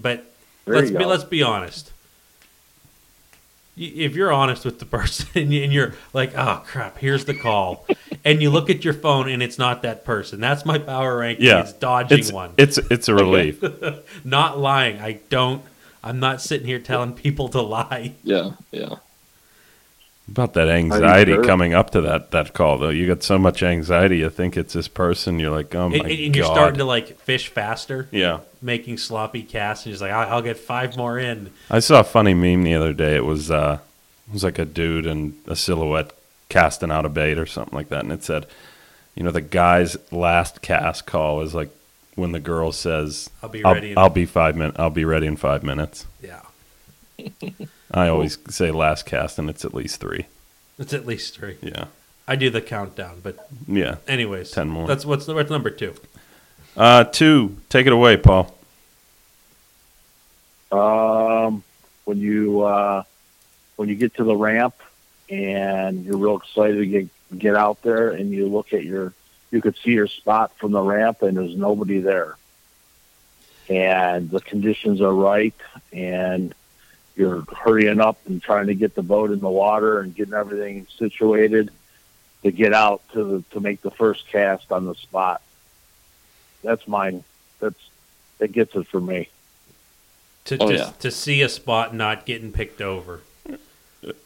but 0.00 0.24
There 0.64 0.76
let's 0.76 0.90
be 0.90 0.98
go. 0.98 1.06
let's 1.06 1.24
be 1.24 1.42
honest. 1.42 1.92
Y- 3.78 3.92
If 3.94 4.14
you're 4.14 4.32
honest 4.32 4.64
with 4.64 4.78
the 4.78 4.86
person 4.86 5.28
and 5.34 5.52
you- 5.52 5.62
and 5.64 5.72
you're 5.72 5.92
like, 6.14 6.36
"Oh 6.36 6.62
crap, 6.66 6.98
here's 6.98 7.24
the 7.26 7.34
call," 7.34 7.86
and 8.24 8.40
you 8.40 8.50
look 8.50 8.70
at 8.70 8.84
your 8.84 8.94
phone 8.94 9.28
and 9.28 9.42
it's 9.42 9.58
not 9.58 9.82
that 9.82 10.04
person, 10.04 10.40
that's 10.40 10.64
my 10.64 10.78
power 10.78 11.18
ranking. 11.18 11.44
Yeah, 11.46 11.60
It's 11.60 11.72
dodging 11.74 12.18
It's 12.18 12.32
one, 12.32 12.52
it's 12.56 12.78
it's 12.78 13.08
a 13.08 13.14
relief. 13.14 13.62
not 14.24 14.58
lying. 14.58 14.98
I 15.00 15.20
don't. 15.28 15.62
I'm 16.02 16.20
not 16.20 16.40
sitting 16.40 16.66
here 16.66 16.78
telling 16.78 17.12
people 17.14 17.48
to 17.50 17.60
lie. 17.60 18.14
Yeah, 18.22 18.52
yeah. 18.70 18.96
About 20.28 20.54
that 20.54 20.68
anxiety 20.68 21.34
sure? 21.34 21.44
coming 21.44 21.72
up 21.72 21.90
to 21.90 22.00
that 22.00 22.32
that 22.32 22.52
call 22.52 22.78
though, 22.78 22.88
you 22.88 23.06
got 23.06 23.22
so 23.22 23.38
much 23.38 23.62
anxiety. 23.62 24.18
You 24.18 24.28
think 24.30 24.56
it's 24.56 24.72
this 24.74 24.88
person. 24.88 25.38
You're 25.38 25.52
like, 25.52 25.72
oh 25.74 25.88
my 25.88 25.96
and, 25.98 26.06
and 26.06 26.18
god. 26.34 26.36
you're 26.36 26.44
starting 26.46 26.78
to 26.78 26.84
like 26.84 27.16
fish 27.20 27.46
faster, 27.48 28.08
yeah. 28.10 28.40
making 28.60 28.98
sloppy 28.98 29.42
casts, 29.44 29.86
and 29.86 29.90
you're 29.90 29.94
just 29.94 30.02
like, 30.02 30.10
"I'll, 30.10 30.34
I'll 30.36 30.42
get 30.42 30.58
five 30.58 30.96
more 30.96 31.16
in." 31.16 31.52
I 31.70 31.78
saw 31.78 32.00
a 32.00 32.04
funny 32.04 32.34
meme 32.34 32.64
the 32.64 32.74
other 32.74 32.92
day. 32.92 33.14
It 33.14 33.24
was 33.24 33.52
uh, 33.52 33.78
it 34.28 34.32
was 34.32 34.42
like 34.42 34.58
a 34.58 34.64
dude 34.64 35.06
and 35.06 35.34
a 35.46 35.54
silhouette 35.54 36.10
casting 36.48 36.90
out 36.90 37.06
a 37.06 37.08
bait 37.08 37.38
or 37.38 37.46
something 37.46 37.74
like 37.76 37.88
that, 37.90 38.02
and 38.02 38.12
it 38.12 38.24
said, 38.24 38.46
you 39.14 39.22
know, 39.22 39.30
the 39.30 39.40
guy's 39.40 39.96
last 40.10 40.60
cast 40.60 41.06
call 41.06 41.40
is 41.42 41.54
like 41.54 41.70
when 42.16 42.32
the 42.32 42.40
girl 42.40 42.72
says, 42.72 43.30
I'll 43.44 43.48
be 43.48 43.64
"I'll, 43.64 43.74
ready. 43.74 43.92
in- 43.92 43.98
I'll 43.98 44.10
be 44.10 44.26
five 44.26 44.56
min. 44.56 44.72
I'll 44.74 44.90
be 44.90 45.04
ready 45.04 45.28
in 45.28 45.36
five 45.36 45.62
minutes." 45.62 46.04
yeah, 46.20 46.42
I 47.90 48.08
always 48.08 48.38
say 48.48 48.70
last 48.70 49.06
cast, 49.06 49.38
and 49.38 49.48
it's 49.48 49.64
at 49.64 49.74
least 49.74 50.00
three. 50.00 50.26
it's 50.78 50.92
at 50.92 51.06
least 51.06 51.36
three. 51.36 51.56
Yeah, 51.62 51.86
I 52.26 52.36
do 52.36 52.50
the 52.50 52.60
countdown, 52.60 53.20
but 53.22 53.48
yeah. 53.68 53.96
anyways, 54.08 54.50
10 54.50 54.68
more. 54.68 54.86
That's 54.86 55.04
what's 55.04 55.26
what's 55.26 55.50
number 55.50 55.70
two. 55.70 55.94
Uh, 56.76 57.04
two. 57.04 57.56
Take 57.68 57.86
it 57.86 57.92
away, 57.92 58.16
Paul. 58.16 58.52
Um, 60.72 61.62
when 62.04 62.18
you 62.18 62.62
uh, 62.62 63.04
when 63.76 63.88
you 63.88 63.94
get 63.94 64.14
to 64.14 64.24
the 64.24 64.36
ramp 64.36 64.74
and 65.28 66.04
you're 66.04 66.18
real 66.18 66.36
excited 66.36 66.78
to 66.78 66.86
get 66.86 67.08
get 67.38 67.56
out 67.56 67.82
there 67.82 68.10
and 68.10 68.30
you 68.30 68.48
look 68.48 68.72
at 68.72 68.84
your 68.84 69.12
you 69.50 69.60
could 69.60 69.76
see 69.76 69.92
your 69.92 70.06
spot 70.06 70.56
from 70.58 70.72
the 70.72 70.80
ramp 70.80 71.22
and 71.22 71.36
there's 71.36 71.56
nobody 71.56 71.98
there 71.98 72.36
and 73.68 74.30
the 74.30 74.40
conditions 74.40 75.00
are 75.00 75.12
right 75.12 75.54
and 75.92 76.54
you're 77.16 77.42
hurrying 77.56 78.00
up 78.00 78.18
and 78.26 78.42
trying 78.42 78.66
to 78.66 78.74
get 78.74 78.94
the 78.94 79.02
boat 79.02 79.30
in 79.30 79.40
the 79.40 79.48
water 79.48 80.00
and 80.00 80.14
getting 80.14 80.34
everything 80.34 80.86
situated 80.98 81.70
to 82.42 82.50
get 82.52 82.72
out 82.74 83.02
to 83.12 83.24
the, 83.24 83.44
to 83.52 83.60
make 83.60 83.80
the 83.82 83.90
first 83.90 84.28
cast 84.28 84.70
on 84.70 84.84
the 84.84 84.94
spot 84.94 85.40
that's 86.62 86.86
mine 86.88 87.22
that's 87.60 87.90
that 88.38 88.48
gets 88.52 88.74
it 88.74 88.86
for 88.88 89.00
me 89.00 89.28
To 90.46 90.58
Oh, 90.58 90.68
to, 90.68 90.74
yeah. 90.76 90.90
to 91.00 91.10
see 91.10 91.42
a 91.42 91.48
spot 91.48 91.94
not 91.94 92.26
getting 92.26 92.52
picked 92.52 92.80
over. 92.80 93.20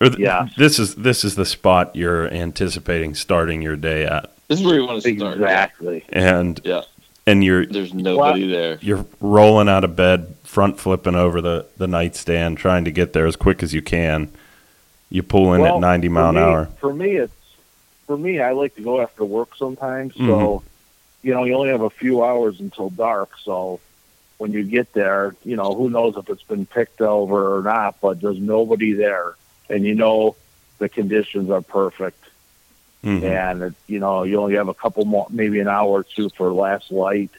Or 0.00 0.08
th- 0.08 0.18
Yeah. 0.18 0.48
This 0.58 0.78
is 0.78 0.96
this 0.96 1.24
is 1.24 1.36
the 1.36 1.44
spot 1.46 1.94
you're 1.96 2.28
anticipating 2.28 3.14
starting 3.14 3.62
your 3.62 3.76
day 3.76 4.04
at, 4.04 4.30
This 4.48 4.60
is 4.60 4.66
where 4.66 4.74
you 4.76 4.86
want 4.86 5.02
to 5.02 5.16
start. 5.16 5.34
exactly 5.36 6.04
and 6.10 6.60
Yeah. 6.64 6.82
and 7.26 7.42
you're 7.44 7.64
There's 7.66 7.94
nobody 7.94 8.48
there. 8.48 8.78
you're 8.82 9.06
rolling 9.20 9.68
out 9.68 9.84
of 9.84 9.94
bed, 9.96 10.34
front 10.50 10.80
flipping 10.80 11.14
over 11.14 11.40
the 11.40 11.66
the 11.76 11.86
nightstand, 11.86 12.58
trying 12.58 12.84
to 12.84 12.90
get 12.90 13.12
there 13.12 13.26
as 13.26 13.36
quick 13.36 13.62
as 13.62 13.72
you 13.72 13.80
can. 13.80 14.30
You 15.08 15.22
pull 15.22 15.54
in 15.54 15.60
Well, 15.60 15.76
at 15.76 15.80
90 15.80 16.08
for 16.08 16.12
mile 16.12 16.28
an 16.30 16.36
hour. 16.36 16.66
For 16.80 16.92
me, 16.92 17.16
it's 17.16 17.32
for 18.06 18.16
me. 18.18 18.40
I 18.40 18.52
like 18.52 18.74
to 18.74 18.82
go 18.82 19.00
after 19.00 19.24
work 19.24 19.56
sometimes. 19.56 20.14
Mm-hmm. 20.14 20.26
So, 20.26 20.62
you 21.22 21.32
know, 21.32 21.44
you 21.44 21.54
only 21.54 21.70
have 21.70 21.82
a 21.82 21.90
few 21.90 22.24
hours 22.24 22.60
until 22.60 22.90
dark. 22.90 23.30
So, 23.42 23.80
when 24.38 24.52
you 24.52 24.64
get 24.64 24.92
there, 24.92 25.36
you 25.44 25.54
know, 25.54 25.72
who 25.74 25.88
knows 25.88 26.16
if 26.16 26.28
it's 26.28 26.42
been 26.42 26.66
picked 26.66 27.00
over 27.00 27.56
or 27.56 27.62
not? 27.62 28.00
But 28.00 28.20
there's 28.20 28.38
nobody 28.38 28.92
there, 28.92 29.36
and 29.68 29.84
you 29.84 29.94
know, 29.94 30.34
the 30.78 30.88
conditions 30.88 31.48
are 31.50 31.62
perfect. 31.62 32.24
Mhm. 33.04 33.22
And 33.22 33.62
it, 33.62 33.74
you 33.86 34.00
know, 34.00 34.24
you 34.24 34.40
only 34.40 34.56
have 34.56 34.68
a 34.68 34.74
couple 34.74 35.04
more, 35.04 35.26
maybe 35.30 35.60
an 35.60 35.68
hour 35.68 35.90
or 35.90 36.04
two 36.04 36.28
for 36.30 36.52
last 36.52 36.90
light, 36.90 37.30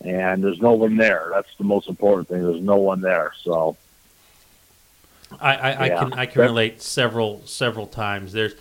and 0.00 0.42
there's 0.42 0.60
no 0.60 0.72
one 0.72 0.96
there. 0.96 1.28
That's 1.32 1.54
the 1.56 1.64
most 1.64 1.88
important 1.88 2.28
thing. 2.28 2.42
There's 2.42 2.62
no 2.62 2.76
one 2.76 3.00
there. 3.00 3.32
So, 3.42 3.76
I, 5.40 5.54
I, 5.56 5.84
I 5.84 5.88
can 5.88 6.12
I 6.12 6.26
can 6.26 6.42
relate 6.42 6.82
several 6.82 7.42
several 7.46 7.86
times. 7.86 8.32
There's 8.32 8.54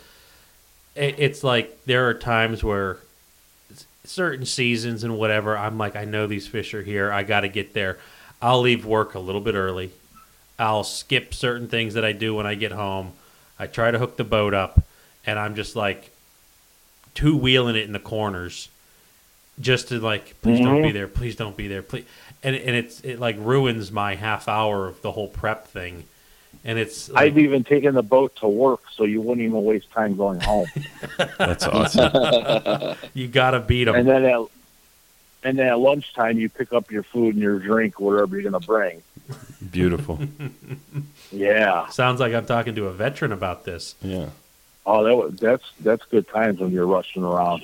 it, 0.95 1.15
it's 1.17 1.43
like 1.43 1.85
there 1.85 2.07
are 2.09 2.13
times 2.13 2.63
where 2.63 2.97
certain 4.03 4.45
seasons 4.45 5.03
and 5.03 5.17
whatever 5.17 5.57
I'm 5.57 5.77
like 5.77 5.95
I 5.95 6.05
know 6.05 6.27
these 6.27 6.47
fish 6.47 6.73
are 6.73 6.83
here. 6.83 7.11
I 7.11 7.23
got 7.23 7.41
to 7.41 7.49
get 7.49 7.73
there. 7.73 7.97
I'll 8.41 8.61
leave 8.61 8.85
work 8.85 9.15
a 9.15 9.19
little 9.19 9.41
bit 9.41 9.55
early. 9.55 9.91
I'll 10.57 10.83
skip 10.83 11.33
certain 11.33 11.67
things 11.67 11.95
that 11.95 12.05
I 12.05 12.11
do 12.11 12.35
when 12.35 12.45
I 12.45 12.55
get 12.55 12.71
home. 12.71 13.13
I 13.59 13.67
try 13.67 13.91
to 13.91 13.99
hook 13.99 14.17
the 14.17 14.23
boat 14.23 14.53
up, 14.53 14.83
and 15.25 15.37
I'm 15.39 15.55
just 15.55 15.75
like 15.75 16.11
two 17.13 17.35
wheeling 17.35 17.75
it 17.75 17.83
in 17.83 17.93
the 17.93 17.99
corners, 17.99 18.69
just 19.59 19.87
to 19.89 19.99
like 19.99 20.39
please 20.41 20.59
don't 20.59 20.81
be 20.81 20.89
Mhm. 20.89 20.93
there, 20.93 21.07
please 21.07 21.35
don't 21.35 21.55
be 21.57 21.67
there, 21.67 21.81
please. 21.81 22.05
And 22.43 22.55
and 22.55 22.75
it's 22.75 22.99
it 23.01 23.19
like 23.19 23.35
ruins 23.39 23.91
my 23.91 24.15
half 24.15 24.47
hour 24.47 24.87
of 24.87 25.01
the 25.01 25.11
whole 25.11 25.27
prep 25.27 25.67
thing. 25.67 26.03
And 26.63 26.79
it's 26.79 27.09
like, 27.11 27.25
I've 27.25 27.37
even 27.37 27.63
taken 27.63 27.93
the 27.93 28.01
boat 28.01 28.35
to 28.37 28.47
work, 28.47 28.81
so 28.95 29.03
you 29.03 29.21
wouldn't 29.21 29.45
even 29.45 29.63
waste 29.63 29.91
time 29.91 30.15
going 30.15 30.39
home. 30.39 30.65
That's 31.37 31.65
awesome. 31.67 32.95
you 33.13 33.27
gotta 33.27 33.59
beat 33.59 33.83
them. 33.85 33.95
and 33.95 34.07
then 34.07 34.25
at 34.25 34.39
and 35.43 35.59
then 35.59 35.67
at 35.67 35.77
lunchtime, 35.79 36.39
you 36.39 36.49
pick 36.49 36.73
up 36.73 36.89
your 36.89 37.03
food 37.03 37.35
and 37.35 37.43
your 37.43 37.59
drink, 37.59 37.99
whatever 37.99 38.35
you're 38.35 38.49
going 38.49 38.59
to 38.59 38.65
bring. 38.65 39.03
Beautiful. 39.71 40.19
Yeah. 41.31 41.87
Sounds 41.89 42.19
like 42.19 42.33
I'm 42.33 42.45
talking 42.45 42.75
to 42.75 42.85
a 42.87 42.93
veteran 42.93 43.31
about 43.31 43.65
this, 43.65 43.95
Yeah. 44.01 44.29
Oh, 44.87 45.03
that 45.03 45.15
was, 45.15 45.33
that's 45.37 45.63
that's 45.81 46.03
good 46.05 46.27
times 46.29 46.59
when 46.59 46.71
you're 46.71 46.85
rushing 46.87 47.23
around. 47.23 47.63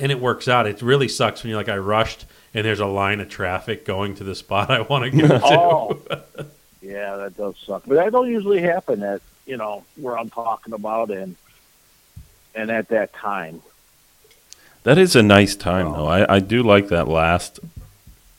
And 0.00 0.10
it 0.10 0.18
works 0.20 0.48
out. 0.48 0.66
It 0.66 0.82
really 0.82 1.08
sucks 1.08 1.42
when 1.42 1.50
you're 1.50 1.58
like 1.60 1.68
I 1.68 1.76
rushed 1.78 2.24
and 2.54 2.64
there's 2.64 2.80
a 2.80 2.86
line 2.86 3.20
of 3.20 3.28
traffic 3.28 3.84
going 3.84 4.14
to 4.16 4.24
the 4.24 4.34
spot 4.34 4.70
I 4.70 4.80
want 4.80 5.04
to 5.04 5.10
go 5.10 5.28
to. 5.28 5.40
Oh, 5.44 6.00
yeah, 6.82 7.16
that 7.16 7.36
does 7.36 7.56
suck. 7.64 7.84
But 7.86 7.94
that 7.96 8.12
don't 8.12 8.28
usually 8.28 8.60
happen 8.62 9.02
at 9.02 9.20
you 9.46 9.56
know 9.56 9.84
where 9.96 10.18
I'm 10.18 10.30
talking 10.30 10.72
about 10.72 11.10
and 11.10 11.36
and 12.54 12.70
at 12.70 12.88
that 12.88 13.12
time. 13.12 13.62
That 14.82 14.96
is 14.98 15.14
a 15.14 15.22
nice 15.22 15.54
time 15.54 15.88
Oh. 15.88 15.92
though. 15.94 16.06
I, 16.06 16.36
I 16.36 16.40
do 16.40 16.62
like 16.62 16.88
that 16.88 17.06
last 17.06 17.60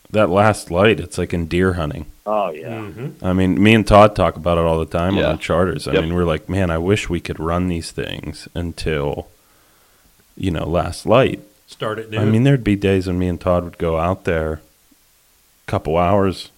that 0.10 0.30
last 0.30 0.70
light. 0.72 1.00
It's 1.00 1.18
like 1.18 1.34
in 1.34 1.46
deer 1.46 1.74
hunting. 1.74 2.06
Oh 2.26 2.50
yeah. 2.52 2.82
hmm 2.82 3.10
I 3.26 3.34
mean, 3.34 3.62
me 3.62 3.74
and 3.74 3.88
Todd 3.88 4.16
talk 4.16 4.36
about 4.36 4.58
it 4.58 4.66
all 4.66 4.80
the 4.80 4.86
time 4.86 5.16
Yeah. 5.16 5.30
on 5.30 5.40
charters. 5.40 5.88
I 5.88 5.94
Yep. 5.94 6.04
mean, 6.04 6.14
we're 6.14 6.26
like, 6.26 6.50
man, 6.50 6.70
I 6.72 6.78
wish 6.80 7.10
we 7.10 7.20
could 7.22 7.40
run 7.40 7.68
these 7.68 7.92
things 7.92 8.48
until, 8.54 9.28
you 10.36 10.52
know, 10.52 10.68
last 10.68 11.06
light. 11.06 11.40
Start 11.72 12.00
at 12.00 12.10
noon. 12.12 12.22
I 12.22 12.26
mean, 12.26 12.44
there'd 12.44 12.64
be 12.64 12.76
days 12.76 13.08
when 13.08 13.18
me 13.18 13.28
and 13.28 13.40
Todd 13.40 13.64
would 13.64 13.78
go 13.78 13.98
out 13.98 14.26
there, 14.26 14.54
a 14.54 14.60
couple 15.72 15.98
hours, 15.98 16.52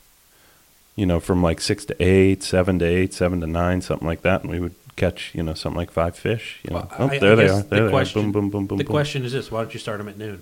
you 0.95 1.05
know, 1.05 1.19
from 1.19 1.43
like 1.43 1.61
six 1.61 1.85
to 1.85 2.03
eight, 2.03 2.41
seven 2.43 2.79
to 2.79 2.85
eight, 2.85 3.13
seven 3.13 3.39
to 3.41 3.47
nine, 3.47 3.81
something 3.81 4.07
like 4.07 4.23
that, 4.23 4.41
and 4.41 4.49
we 4.51 4.59
would 4.59 4.73
catch, 4.95 5.31
you 5.35 5.43
know, 5.43 5.53
something 5.53 5.77
like 5.77 5.91
five 5.91 6.15
fish. 6.17 6.59
You 6.63 6.71
know, 6.71 6.77
Well, 6.77 6.91
oh, 6.99 7.07
I- 7.07 7.15
I 7.15 7.19
there 7.19 7.35
they 7.35 7.45
guess 7.45 7.59
are. 7.59 7.61
the 7.63 7.81
they 7.83 7.89
question- 7.89 8.19
are. 8.21 8.23
Boom, 8.23 8.31
boom, 8.31 8.49
boom, 8.49 8.65
boom, 8.67 8.77
the 8.79 8.83
boom. 8.83 8.91
question 8.91 9.23
is 9.23 9.31
this: 9.33 9.51
Why 9.51 9.61
don't 9.61 9.73
you 9.73 9.79
start 9.79 9.99
them 9.99 10.09
at 10.09 10.17
noon? 10.17 10.41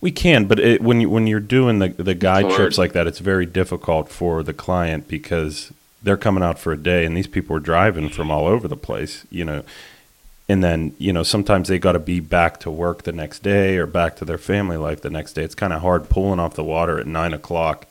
We 0.00 0.12
can, 0.12 0.46
but 0.46 0.58
it, 0.58 0.80
when 0.80 1.00
you 1.02 1.10
when 1.10 1.26
you're 1.26 1.38
doing 1.38 1.78
the 1.78 1.88
the 1.90 2.14
guide 2.14 2.50
trips 2.50 2.78
like 2.78 2.92
that, 2.94 3.06
it's 3.06 3.18
very 3.18 3.44
difficult 3.46 4.08
for 4.08 4.42
the 4.42 4.54
client 4.54 5.08
because 5.08 5.72
they're 6.02 6.16
coming 6.16 6.42
out 6.42 6.58
for 6.58 6.72
a 6.72 6.76
day, 6.76 7.04
and 7.04 7.14
these 7.16 7.26
people 7.26 7.54
are 7.56 7.60
driving 7.60 8.08
from 8.08 8.30
all 8.30 8.46
over 8.46 8.66
the 8.66 8.76
place, 8.76 9.26
you 9.30 9.44
know. 9.44 9.62
And 10.48 10.64
then 10.64 10.94
you 10.98 11.12
know 11.12 11.22
sometimes 11.22 11.68
they 11.68 11.78
got 11.78 11.92
to 11.92 11.98
be 11.98 12.20
back 12.20 12.58
to 12.60 12.70
work 12.70 13.02
the 13.02 13.12
next 13.12 13.42
day 13.42 13.76
or 13.76 13.86
back 13.86 14.16
to 14.16 14.24
their 14.24 14.38
family 14.38 14.76
life 14.78 15.02
the 15.02 15.10
next 15.10 15.34
day. 15.34 15.42
It's 15.44 15.54
kind 15.54 15.72
of 15.72 15.82
hard 15.82 16.08
pulling 16.08 16.40
off 16.40 16.54
the 16.54 16.64
water 16.64 16.98
at 16.98 17.06
nine 17.06 17.34
o'clock. 17.34 17.86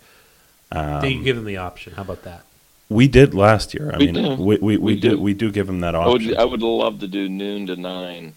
Um, 0.71 1.01
Do 1.01 1.07
you 1.07 1.23
give 1.23 1.35
them 1.35 1.45
the 1.45 1.57
option? 1.57 1.93
How 1.93 2.01
about 2.03 2.23
that? 2.23 2.45
we 2.89 3.07
did 3.07 3.33
last 3.33 3.73
year. 3.73 3.91
I 3.93 3.97
We 3.97 4.07
mean, 4.07 4.13
do. 4.13 4.35
we 4.37 4.57
we, 4.57 4.77
we, 4.77 4.77
We 4.77 4.95
do. 4.95 5.11
do. 5.11 5.19
we 5.19 5.33
do 5.33 5.51
give 5.51 5.67
them 5.67 5.81
that 5.81 5.95
I 5.99 6.07
would, 6.07 6.21
option. 6.23 6.35
I 6.35 6.45
would 6.45 6.61
love 6.63 6.99
to 7.01 7.07
do 7.07 7.29
noon 7.29 7.67
to 7.67 7.75
9 7.75 8.35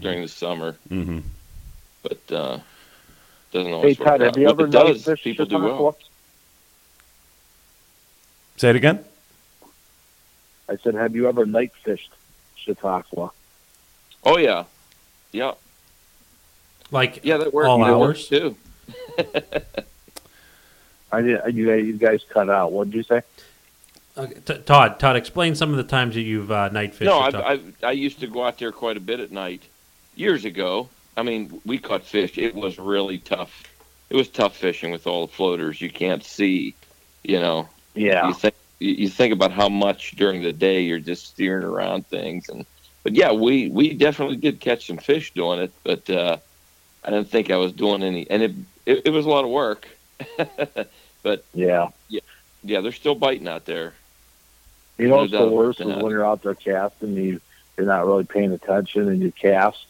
during 0.00 0.22
the 0.22 0.28
summer, 0.28 0.78
hmm 0.88 1.20
but 2.02 2.32
uh, 2.32 2.58
doesn't 3.52 3.72
Hey 3.80 3.94
always 3.94 3.98
work 3.98 4.14
Todd, 4.14 4.22
out. 4.22 4.36
have 4.36 4.38
you 4.38 4.48
What 4.48 4.50
ever 4.50 4.66
it 4.66 4.68
night 4.68 4.98
does, 4.98 5.04
fished 5.04 5.24
people 5.24 5.46
do 5.46 5.58
Chautauqua? 5.58 5.60
well. 5.60 5.98
Say 8.56 8.70
it 8.70 8.76
again. 8.76 9.04
I 10.68 10.76
said, 10.76 10.94
have 10.94 11.14
you 11.16 11.28
ever 11.28 11.46
night 11.46 11.72
fished 11.84 12.12
Chautauqua? 12.56 13.30
Oh 14.24 14.36
yeah, 14.38 14.64
yeah, 15.32 15.52
Like 16.90 17.20
yeah. 17.24 17.38
That 17.38 17.54
works. 17.54 17.68
All 17.68 17.78
that 17.84 17.98
works 17.98 18.20
hours? 18.20 18.28
too. 18.28 18.56
I 21.12 21.20
did. 21.22 21.54
You 21.54 21.66
guys, 21.66 21.86
you 21.86 21.92
guys 21.94 22.24
cut 22.28 22.48
out. 22.50 22.72
What 22.72 22.90
did 22.90 22.96
you 22.96 23.02
say? 23.02 23.22
Okay, 24.16 24.34
T- 24.44 24.58
Todd, 24.58 24.98
Todd, 25.00 25.16
explain 25.16 25.54
some 25.54 25.70
of 25.70 25.76
the 25.76 25.84
times 25.84 26.14
that 26.14 26.22
you've 26.22 26.50
uh, 26.50 26.68
night 26.68 26.94
fished. 26.94 27.06
No, 27.08 27.20
I've, 27.20 27.34
I've, 27.34 27.74
I 27.82 27.92
used 27.92 28.20
to 28.20 28.26
go 28.26 28.44
out 28.44 28.58
there 28.58 28.72
quite 28.72 28.96
a 28.96 29.00
bit 29.00 29.20
at 29.20 29.30
night 29.32 29.62
years 30.14 30.44
ago. 30.44 30.88
I 31.16 31.22
mean, 31.22 31.60
we 31.64 31.78
caught 31.78 32.04
fish. 32.04 32.36
It 32.38 32.54
was 32.54 32.78
really 32.78 33.18
tough. 33.18 33.64
It 34.10 34.16
was 34.16 34.28
tough 34.28 34.56
fishing 34.56 34.90
with 34.90 35.06
all 35.06 35.26
the 35.26 35.32
floaters. 35.32 35.80
You 35.80 35.90
can't 35.90 36.22
see, 36.24 36.74
you 37.22 37.40
know. 37.40 37.68
Yeah. 37.94 38.28
You 38.28 38.34
think 38.34 38.54
you 38.78 38.90
you 38.92 39.08
think 39.08 39.32
about 39.32 39.52
how 39.52 39.68
much 39.68 40.12
during 40.12 40.42
the 40.42 40.52
day 40.52 40.82
you're 40.82 40.98
just 41.00 41.26
steering 41.26 41.64
around 41.64 42.06
things, 42.06 42.48
and 42.48 42.66
but 43.02 43.14
yeah, 43.14 43.32
we 43.32 43.68
we 43.68 43.94
definitely 43.94 44.36
did 44.36 44.60
catch 44.60 44.86
some 44.86 44.98
fish 44.98 45.32
doing 45.32 45.60
it, 45.60 45.72
but 45.84 46.08
uh, 46.10 46.36
I 47.04 47.10
didn't 47.10 47.28
think 47.30 47.50
I 47.50 47.56
was 47.56 47.72
doing 47.72 48.02
any, 48.02 48.28
and 48.30 48.42
it 48.42 48.52
it, 48.86 49.02
it 49.06 49.10
was 49.10 49.26
a 49.26 49.28
lot 49.30 49.44
of 49.44 49.50
work. 49.50 49.88
But 51.22 51.44
yeah. 51.52 51.88
yeah, 52.08 52.20
yeah, 52.64 52.80
they're 52.80 52.92
still 52.92 53.14
biting 53.14 53.46
out 53.46 53.66
there. 53.66 53.92
You 54.96 55.08
know 55.08 55.16
No 55.16 55.20
what's 55.22 55.32
the 55.32 55.48
worst 55.48 55.80
is 55.80 55.86
when 55.86 56.10
you're 56.12 56.24
out 56.26 56.42
there 56.42 56.54
casting, 56.54 57.14
you 57.14 57.40
you're 57.76 57.86
not 57.86 58.06
really 58.06 58.24
paying 58.24 58.52
attention, 58.52 59.06
and 59.08 59.20
you 59.20 59.30
cast, 59.32 59.84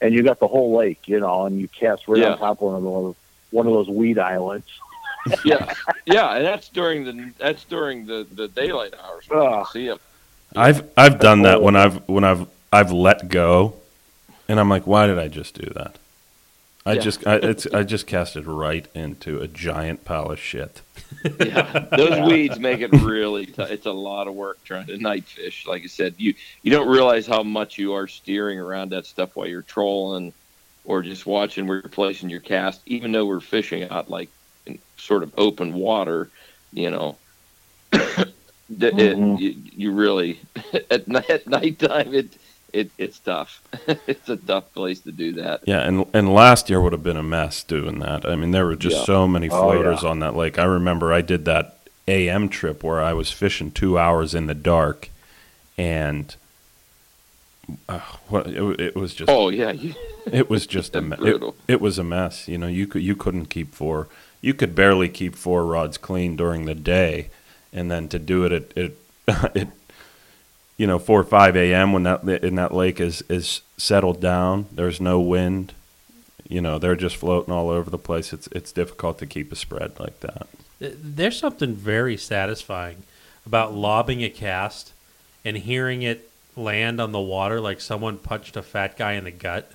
and 0.00 0.14
you 0.14 0.22
got 0.22 0.38
the 0.38 0.46
whole 0.46 0.76
lake, 0.76 1.00
you 1.06 1.18
know, 1.18 1.46
and 1.46 1.60
you 1.60 1.66
cast 1.68 2.06
right 2.06 2.20
Yeah. 2.20 2.32
on 2.32 2.38
top 2.38 2.62
of 2.62 2.62
one 2.62 2.74
of 2.76 2.82
those 2.84 3.14
one 3.50 3.66
of 3.66 3.72
those 3.72 3.88
weed 3.88 4.18
islands. 4.20 4.66
yeah, 5.44 5.74
yeah, 6.06 6.36
and 6.36 6.44
that's 6.44 6.68
during 6.68 7.04
the 7.04 7.32
that's 7.38 7.64
during 7.64 8.06
the 8.06 8.24
the 8.30 8.46
daylight 8.46 8.94
hours. 9.02 9.24
when 9.28 9.42
you 9.42 9.48
can 9.48 9.64
see 9.72 9.88
'em. 9.88 9.98
I've 10.56 10.88
I've 10.96 11.18
done 11.18 11.42
that 11.42 11.62
when 11.62 11.76
I've 11.76 12.08
when 12.08 12.24
I've 12.24 12.46
I've 12.72 12.90
let 12.92 13.28
go, 13.28 13.74
and 14.48 14.58
I'm 14.58 14.68
like, 14.68 14.86
why 14.86 15.06
did 15.06 15.18
I 15.18 15.28
just 15.28 15.54
do 15.54 15.70
that? 15.74 15.96
I 16.86 16.92
Yeah. 16.94 17.00
just 17.00 17.26
I, 17.26 17.34
it's 17.36 17.66
I 17.66 17.82
just 17.82 18.06
casted 18.06 18.46
right 18.46 18.86
into 18.94 19.40
a 19.40 19.48
giant 19.48 20.04
pile 20.04 20.30
of 20.30 20.38
shit. 20.40 20.80
yeah, 21.40 21.86
those 21.96 22.26
weeds 22.26 22.58
make 22.58 22.80
it 22.80 22.92
really. 22.92 23.46
T- 23.46 23.62
it's 23.62 23.86
a 23.86 23.92
lot 23.92 24.26
of 24.26 24.34
work 24.34 24.62
trying 24.64 24.86
to 24.86 24.96
night 24.96 25.24
fish. 25.24 25.66
Like 25.66 25.82
I 25.82 25.86
said, 25.86 26.14
you 26.18 26.34
you 26.62 26.70
don't 26.70 26.88
realize 26.88 27.26
how 27.26 27.42
much 27.42 27.76
you 27.78 27.92
are 27.94 28.06
steering 28.08 28.58
around 28.58 28.90
that 28.92 29.04
stuff 29.06 29.36
while 29.36 29.46
you're 29.46 29.62
trolling, 29.62 30.32
or 30.84 31.02
just 31.02 31.26
watching 31.26 31.66
where 31.66 31.78
you're 31.80 31.90
placing 31.90 32.30
your 32.30 32.40
cast. 32.40 32.80
Even 32.86 33.12
though 33.12 33.26
we're 33.26 33.40
fishing 33.40 33.88
out 33.90 34.08
like 34.08 34.30
in 34.64 34.78
sort 34.96 35.22
of 35.22 35.32
open 35.36 35.74
water, 35.74 36.30
you 36.72 36.90
know, 36.90 37.16
the- 37.90 38.32
it, 38.70 38.94
Mhm. 39.16 39.38
you, 39.40 39.54
you 39.76 39.92
really 39.92 40.40
at 40.90 41.08
night 41.08 41.30
at 41.30 41.46
nighttime 41.46 42.14
it. 42.14 42.36
It, 42.70 42.90
it's 42.98 43.18
tough. 43.18 43.62
it's 44.06 44.28
a 44.28 44.36
tough 44.36 44.74
place 44.74 45.00
to 45.00 45.10
do 45.10 45.32
that. 45.32 45.62
Yeah, 45.66 45.80
and 45.80 46.04
and 46.12 46.34
last 46.34 46.68
year 46.68 46.82
would 46.82 46.92
have 46.92 47.02
been 47.02 47.16
a 47.16 47.22
mess 47.22 47.62
doing 47.62 48.00
that. 48.00 48.26
I 48.28 48.36
mean, 48.36 48.50
there 48.50 48.66
were 48.66 48.76
just 48.76 48.98
Yeah. 48.98 49.04
so 49.04 49.26
many 49.26 49.48
Oh, 49.48 49.58
floaters 49.58 50.02
yeah. 50.02 50.10
on 50.10 50.18
that 50.18 50.36
lake. 50.36 50.58
I 50.58 50.64
remember 50.64 51.10
I 51.10 51.22
did 51.22 51.46
that 51.46 51.78
AM 52.06 52.50
trip 52.50 52.82
where 52.82 53.00
I 53.02 53.14
was 53.14 53.30
fishing 53.32 53.70
two 53.70 53.98
hours 53.98 54.34
in 54.34 54.48
the 54.48 54.54
dark, 54.54 55.08
and 55.78 56.36
uh, 57.88 58.00
what 58.28 58.46
it, 58.48 58.80
it 58.80 58.94
was 58.96 59.14
just 59.14 59.30
Oh 59.30 59.48
yeah, 59.48 59.72
it 60.30 60.50
was 60.50 60.66
just 60.66 60.94
a 60.94 61.00
me- 61.00 61.16
it, 61.20 61.42
it 61.68 61.80
was 61.80 61.98
a 61.98 62.04
mess. 62.04 62.48
You 62.48 62.58
know, 62.58 62.66
you 62.66 62.86
could 62.86 63.02
you 63.02 63.16
couldn't 63.16 63.46
keep 63.46 63.74
four. 63.74 64.08
You 64.42 64.52
could 64.52 64.74
barely 64.74 65.08
keep 65.08 65.34
four 65.36 65.64
rods 65.64 65.96
clean 65.96 66.36
during 66.36 66.66
the 66.66 66.74
day, 66.74 67.30
and 67.72 67.90
then 67.90 68.08
to 68.08 68.18
do 68.18 68.44
it 68.44 68.52
at 68.52 68.76
it, 68.76 68.98
it 69.54 69.68
you 70.76 70.86
know 70.86 70.98
four 70.98 71.20
or 71.20 71.24
five 71.24 71.56
a.m. 71.56 71.92
when 71.92 72.04
that 72.04 72.22
in 72.24 72.54
that 72.56 72.74
lake 72.74 73.00
is 73.00 73.22
is 73.28 73.62
settled 73.76 74.20
down. 74.20 74.66
There's 74.72 75.00
no 75.00 75.20
wind. 75.20 75.72
you 76.48 76.60
know 76.60 76.78
they're 76.78 76.96
just 76.96 77.16
floating 77.16 77.52
all 77.52 77.68
over 77.70 77.90
the 77.90 77.98
place. 77.98 78.32
It's 78.32 78.48
it's 78.48 78.72
difficult 78.72 79.18
to 79.18 79.26
keep 79.26 79.52
a 79.52 79.56
spread 79.56 79.98
like 79.98 80.20
that. 80.20 80.46
There's 80.80 81.38
something 81.38 81.74
very 81.74 82.16
satisfying 82.16 83.02
about 83.44 83.74
lobbing 83.74 84.22
a 84.22 84.30
cast 84.30 84.92
and 85.44 85.56
hearing 85.56 86.02
it 86.02 86.28
land 86.56 87.00
on 87.00 87.12
the 87.12 87.20
water 87.20 87.60
like 87.60 87.80
someone 87.80 88.18
punched 88.18 88.56
a 88.56 88.62
fat 88.62 88.96
guy 88.96 89.12
in 89.12 89.24
the 89.24 89.30
gut. 89.30 89.70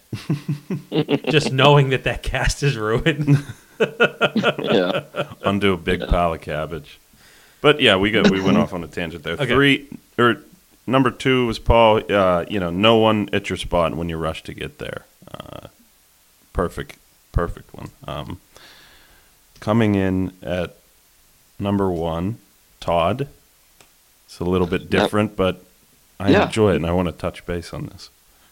Just 1.30 1.52
knowing 1.52 1.90
that 1.90 2.04
that 2.04 2.24
cast 2.24 2.62
is 2.62 2.78
ruined. 2.78 3.38
yeah. 3.80 5.04
Undo 5.44 5.74
a 5.74 5.78
big 5.78 6.06
pile 6.08 6.34
of 6.34 6.42
cabbage. 6.42 7.00
But 7.64 7.80
yeah, 7.80 7.96
we 7.96 8.12
got 8.12 8.30
we 8.30 8.42
went 8.42 8.58
off 8.58 8.74
on 8.74 8.84
a 8.84 8.88
tangent 8.88 9.24
there. 9.24 9.34
Okay. 9.36 9.46
Three 9.46 9.88
or 10.20 10.36
number 10.86 11.10
two 11.10 11.46
was 11.48 11.60
Paul. 11.60 12.02
Uh, 12.12 12.44
you 12.50 12.60
know, 12.60 12.70
no 12.70 12.98
one 12.98 13.30
at 13.32 13.50
your 13.50 13.56
spot 13.56 13.96
when 13.96 14.10
you 14.10 14.18
rush 14.18 14.44
to 14.44 14.54
get 14.54 14.80
there. 14.80 15.06
Uh, 15.34 15.68
perfect, 16.52 16.98
perfect 17.32 17.74
one. 17.74 17.90
Um, 18.06 18.42
coming 19.62 19.96
in 19.96 20.34
at 20.42 20.76
number 21.58 21.90
one, 21.90 22.38
Todd. 22.82 23.30
It's 24.26 24.40
a 24.42 24.44
little 24.44 24.68
bit 24.68 24.90
different, 24.90 25.38
but 25.38 25.64
I 26.20 26.32
Yeah. 26.32 26.48
enjoy 26.48 26.74
it, 26.74 26.76
and 26.76 26.86
I 26.86 26.92
want 26.92 27.08
to 27.08 27.14
touch 27.14 27.46
base 27.46 27.72
on 27.74 27.86
this. 27.86 28.10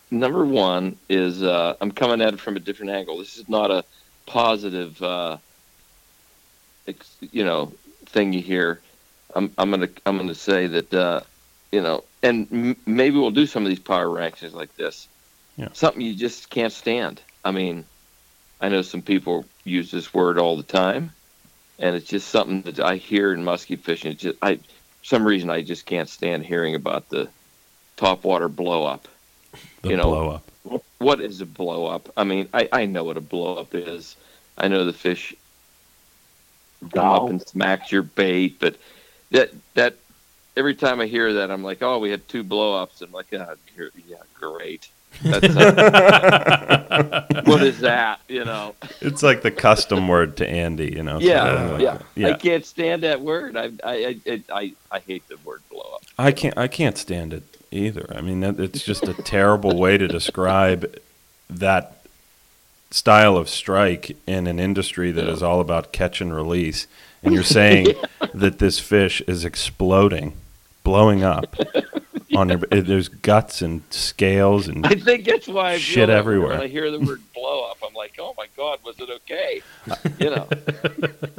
Number 0.10 0.46
one 0.46 0.96
is 1.10 1.44
uh, 1.44 1.76
I'm 1.82 1.92
coming 1.92 2.22
at 2.22 2.34
it 2.34 2.40
from 2.40 2.56
a 2.56 2.62
different 2.62 2.94
angle. 2.94 3.18
This 3.18 3.38
is 3.38 3.50
not 3.50 3.72
a 3.72 3.84
positive, 4.26 5.04
uh, 5.04 5.36
ex- 6.88 7.18
you 7.34 7.44
know, 7.44 7.74
thing 8.06 8.32
you 8.32 8.42
hear. 8.42 8.80
I'm 9.36 9.54
I'm 9.58 9.72
gonna 9.72 9.90
I'm 10.06 10.18
gonna 10.18 10.36
say 10.36 10.68
that 10.68 10.94
uh, 10.94 11.22
you 11.72 11.82
know, 11.82 12.06
and 12.24 12.48
m- 12.52 12.82
maybe 12.88 13.18
we'll 13.18 13.32
do 13.32 13.46
some 13.48 13.64
of 13.64 13.70
these 13.70 13.80
power 13.80 14.08
rankings 14.08 14.54
like 14.54 14.76
this. 14.76 15.10
Yeah. 15.58 15.70
Something 15.74 16.02
you 16.02 16.16
just 16.16 16.50
can't 16.50 16.74
stand. 16.74 17.24
I 17.44 17.52
mean, 17.52 17.88
I 18.62 18.70
know 18.70 18.82
some 18.84 19.04
people 19.04 19.50
use 19.66 19.92
this 19.92 20.14
word 20.14 20.40
all 20.40 20.58
the 20.58 20.64
time, 20.64 21.14
and 21.80 21.96
it's 21.96 22.10
just 22.10 22.30
something 22.30 22.64
that 22.64 22.80
I 22.82 22.98
hear 22.98 23.34
in 23.34 23.44
muskie 23.44 23.82
fishing. 23.84 24.14
It's 24.14 24.24
just 24.24 24.38
I, 24.42 24.58
for 24.58 24.64
some 25.04 25.26
reason, 25.26 25.50
I 25.50 25.64
just 25.64 25.86
can't 25.86 26.10
stand 26.10 26.46
hearing 26.46 26.76
about 26.76 27.10
the 27.10 27.32
topwater 27.98 28.54
blow 28.56 28.86
up 28.86 29.08
The 29.84 29.92
You 29.92 29.98
know, 29.98 30.10
blow 30.10 30.30
up. 30.30 30.52
what 31.00 31.22
is 31.22 31.42
a 31.42 31.46
blow 31.46 31.86
up? 31.88 32.10
I 32.18 32.24
mean, 32.24 32.50
I, 32.54 32.70
I 32.72 32.86
know 32.86 33.04
what 33.04 33.18
a 33.18 33.22
blow 33.22 33.56
up 33.58 33.76
is. 33.76 34.18
I 34.58 34.68
know 34.70 34.86
the 34.86 34.94
fish 34.94 35.36
come 36.94 37.12
up 37.12 37.30
and 37.30 37.42
smacks 37.42 37.92
your 37.92 38.04
bait, 38.04 38.60
but 38.60 38.78
that 39.32 39.52
that 39.74 39.96
every 40.56 40.76
time 40.76 41.00
I 41.00 41.08
hear 41.08 41.34
that, 41.34 41.52
I'm 41.52 41.64
like, 41.64 41.82
oh, 41.82 42.00
we 42.00 42.12
had 42.12 42.28
two 42.28 42.44
blowups. 42.44 43.02
I'm 43.02 43.12
like, 43.12 43.34
oh, 43.34 43.56
yeah, 44.08 44.16
great. 44.40 44.90
That's, 45.22 45.56
uh, 45.56 47.26
what 47.46 47.62
is 47.64 47.80
that? 47.80 48.22
You 48.28 48.46
know? 48.46 48.76
It's 49.02 49.22
like 49.22 49.42
the 49.42 49.52
custom 49.52 50.08
word 50.08 50.38
to 50.38 50.50
Andy. 50.50 50.94
You 50.94 51.04
know. 51.04 51.20
Yeah, 51.20 51.46
something 51.46 51.72
like 51.74 51.82
yeah. 51.82 51.98
yeah. 52.16 52.28
I 52.30 52.34
can't 52.34 52.66
stand 52.66 53.04
that 53.04 53.22
word. 53.22 53.58
I 53.58 53.72
I 53.84 54.20
I 54.26 54.44
I, 54.50 54.74
I 54.92 55.00
hate 55.00 55.28
the 55.28 55.38
word 55.44 55.62
blow 55.70 55.82
up. 55.96 56.04
I 56.18 56.32
can't. 56.32 56.58
I 56.58 56.68
can't 56.68 56.98
stand 56.98 57.34
it 57.34 57.44
either. 57.72 58.06
I 58.16 58.22
mean, 58.22 58.44
it's 58.44 58.84
just 58.84 59.08
a 59.08 59.14
terrible 59.14 59.78
way 59.78 59.98
to 59.98 60.08
describe 60.08 60.96
that 61.50 62.06
style 62.90 63.38
of 63.38 63.50
strike 63.50 64.18
in 64.28 64.48
an 64.48 64.60
industry 64.60 65.12
that 65.12 65.28
is 65.28 65.42
all 65.42 65.60
about 65.62 65.92
catch 65.92 66.22
and 66.22 66.34
release. 66.36 66.88
And 67.24 67.34
you're 67.34 67.44
saying 67.44 67.88
that 68.34 68.60
this 68.60 68.80
fish 68.80 69.22
is 69.22 69.46
exploding, 69.46 70.34
blowing 70.84 71.24
up 71.24 71.56
on 72.36 72.50
your. 72.50 72.58
There's 72.60 73.10
guts 73.10 73.62
and 73.62 73.84
scales 73.90 74.68
and 74.68 74.86
I 74.86 74.96
think 74.96 75.26
that's 75.26 75.48
why 75.48 75.74
I 75.74 75.78
Shit 75.78 76.10
everywhere. 76.10 76.50
When 76.50 76.62
I 76.62 76.68
hear 76.68 76.90
the 76.90 77.00
word 77.00 77.22
blow 77.34 77.70
up, 77.70 77.78
I'm 77.86 77.94
like, 77.94 78.14
oh 78.20 78.34
my 78.38 78.48
god, 78.58 78.80
was 78.84 79.00
it 79.00 79.10
okay? 79.10 79.62
You 80.20 80.32
know, 80.32 80.48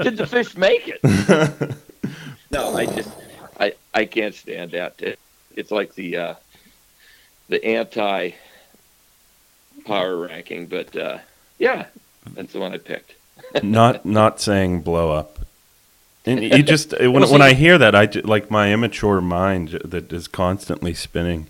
did 0.03 0.17
the 0.17 0.27
fish 0.27 0.57
make 0.57 0.89
it? 0.89 1.01
no, 2.51 2.77
I 2.77 2.87
just, 2.87 3.11
I, 3.59 3.75
I 3.95 4.05
can't 4.05 4.35
stand 4.35 4.73
that. 4.73 5.01
It, 5.01 5.19
it's 5.57 5.71
like 5.71 5.95
the, 5.95 6.17
uh, 6.17 6.35
the 7.49 7.65
anti 7.65 8.31
power 9.85 10.17
ranking, 10.17 10.67
but 10.67 10.95
uh, 10.97 11.19
yeah, 11.59 11.87
that's 12.35 12.53
the 12.53 12.61
one 12.61 12.73
I 12.73 12.79
picked. 12.79 13.15
not 13.63 14.05
not 14.05 14.41
saying 14.41 14.83
blow 14.83 15.11
up. 15.11 15.39
And 16.25 16.43
you 16.43 16.63
just 16.63 16.93
when 16.99 17.13
Well, 17.13 17.33
when 17.33 17.43
I 17.43 17.53
hear 17.55 17.79
that, 17.79 17.95
I 17.95 18.07
ju- 18.07 18.23
like 18.23 18.51
my 18.51 18.73
immature 18.73 19.21
mind 19.21 19.81
that 19.85 20.13
is 20.13 20.29
constantly 20.29 20.95
spinning. 20.95 21.47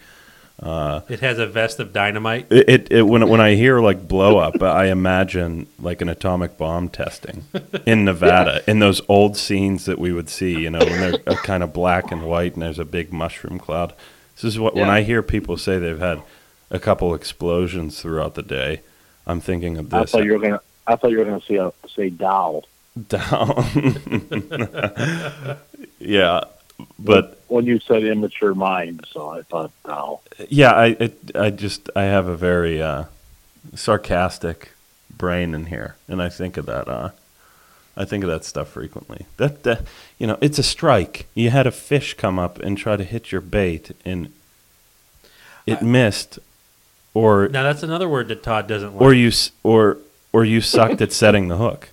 it 0.62 1.20
has 1.20 1.38
a 1.38 1.46
vest 1.46 1.80
of 1.80 1.92
dynamite. 1.92 2.46
It, 2.50 2.68
it, 2.68 2.92
it 2.92 3.02
when 3.02 3.28
when 3.28 3.40
I 3.40 3.54
hear 3.62 3.80
like 3.80 4.08
blow 4.08 4.38
up, 4.38 4.62
I 4.62 4.86
imagine 4.86 5.66
like 5.78 6.00
an 6.00 6.08
atomic 6.08 6.56
bomb 6.56 6.88
testing 6.88 7.44
in 7.86 8.04
Nevada 8.10 8.62
in 8.66 8.78
those 8.78 9.02
old 9.08 9.36
scenes 9.36 9.84
that 9.84 9.98
we 9.98 10.12
would 10.12 10.28
see, 10.28 10.58
you 10.60 10.70
know, 10.70 10.78
when 10.80 11.00
they're 11.00 11.20
uh, 11.26 11.34
kind 11.36 11.62
of 11.62 11.72
black 11.72 12.10
and 12.10 12.22
white 12.24 12.54
and 12.54 12.62
there's 12.62 12.78
a 12.78 12.84
big 12.84 13.12
mushroom 13.12 13.58
cloud. 13.58 13.92
This 14.36 14.44
is 14.44 14.58
what 14.58 14.74
when 14.74 14.88
I 14.90 15.02
hear 15.02 15.22
people 15.22 15.56
say 15.56 15.78
they've 15.78 15.98
had 15.98 16.22
a 16.70 16.78
couple 16.78 17.14
explosions 17.14 18.00
throughout 18.00 18.34
the 18.34 18.42
day, 18.42 18.80
I'm 19.26 19.40
thinking 19.40 19.76
of 19.76 19.92
I 19.92 20.00
this. 20.00 20.12
thought 20.12 20.24
you 20.24 20.32
were 20.32 20.38
gonna. 20.38 20.60
I 20.86 20.96
thought 20.96 21.10
you 21.10 21.18
were 21.18 21.24
gonna 21.26 21.42
say 21.42 21.58
uh, 21.58 21.70
say 21.94 22.08
Dow. 22.08 22.62
Down. 23.08 23.98
yeah, 25.98 26.40
but 26.98 27.40
when 27.48 27.66
you 27.66 27.78
said 27.80 28.04
immature 28.04 28.54
mind, 28.54 29.06
so 29.10 29.30
I 29.30 29.42
thought 29.42 29.70
Dow. 29.86 30.20
yeah, 30.48 30.72
I 30.72 30.86
it, 30.98 31.36
I 31.36 31.50
just 31.50 31.88
I 31.96 32.04
have 32.04 32.26
a 32.26 32.36
very 32.36 32.82
uh, 32.82 33.04
sarcastic 33.74 34.72
brain 35.10 35.54
in 35.54 35.66
here, 35.66 35.96
and 36.08 36.22
I 36.22 36.28
think 36.28 36.56
of 36.56 36.66
that. 36.66 36.88
Uh, 36.88 37.10
I 37.96 38.04
think 38.04 38.24
of 38.24 38.30
that 38.30 38.44
stuff 38.44 38.68
frequently. 38.68 39.26
That, 39.36 39.64
that 39.64 39.84
you 40.18 40.26
know, 40.26 40.38
it's 40.40 40.58
a 40.58 40.62
strike. 40.62 41.26
You 41.34 41.50
had 41.50 41.66
a 41.66 41.70
fish 41.70 42.14
come 42.14 42.38
up 42.38 42.58
and 42.58 42.78
try 42.78 42.96
to 42.96 43.04
hit 43.04 43.30
your 43.32 43.42
bait, 43.42 43.90
and 44.04 44.32
it 45.66 45.82
missed, 45.82 46.38
or 47.14 47.48
Now 47.48 47.62
that's 47.62 47.82
another 47.82 48.08
word 48.08 48.28
that 48.28 48.42
Todd 48.42 48.66
doesn't 48.66 48.94
like. 48.94 49.02
or 49.02 49.12
you 49.12 49.30
or 49.62 49.98
or 50.32 50.44
you 50.44 50.60
sucked 50.60 51.00
at 51.02 51.12
setting 51.12 51.48
the 51.48 51.56
hook. 51.58 51.90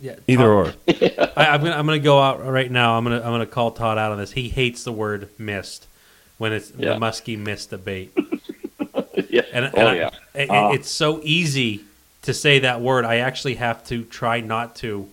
Yeah, 0.00 0.16
Either 0.26 0.44
Todd- 0.44 0.74
or. 0.88 0.92
I, 1.36 1.46
I'm 1.46 1.60
gonna 1.62 1.76
I'm 1.76 1.86
gonna 1.86 1.98
go 1.98 2.18
out 2.20 2.44
right 2.44 2.70
now. 2.70 2.96
I'm 2.96 3.04
gonna 3.04 3.18
I'm 3.18 3.30
gonna 3.32 3.46
call 3.46 3.70
Todd 3.72 3.98
out 3.98 4.12
on 4.12 4.18
this. 4.18 4.32
He 4.32 4.48
hates 4.48 4.84
the 4.84 4.92
word 4.92 5.28
missed 5.38 5.86
when 6.38 6.52
it's 6.52 6.72
Yeah. 6.76 6.94
the 6.94 7.00
muskie 7.00 7.38
missed 7.38 7.70
the 7.70 7.78
bait. 7.78 8.12
yeah. 9.28 9.42
And, 9.52 9.64
and 9.66 9.74
oh 9.78 9.86
I- 9.86 9.94
yeah. 9.94 10.10
it- 10.34 10.50
Ah. 10.50 10.72
it's 10.72 10.90
so 10.90 11.20
easy 11.22 11.84
to 12.22 12.34
say 12.34 12.60
that 12.60 12.80
word. 12.80 13.04
I 13.04 13.16
actually 13.16 13.54
have 13.56 13.84
to 13.86 14.04
try 14.04 14.40
not 14.40 14.76
to 14.76 15.08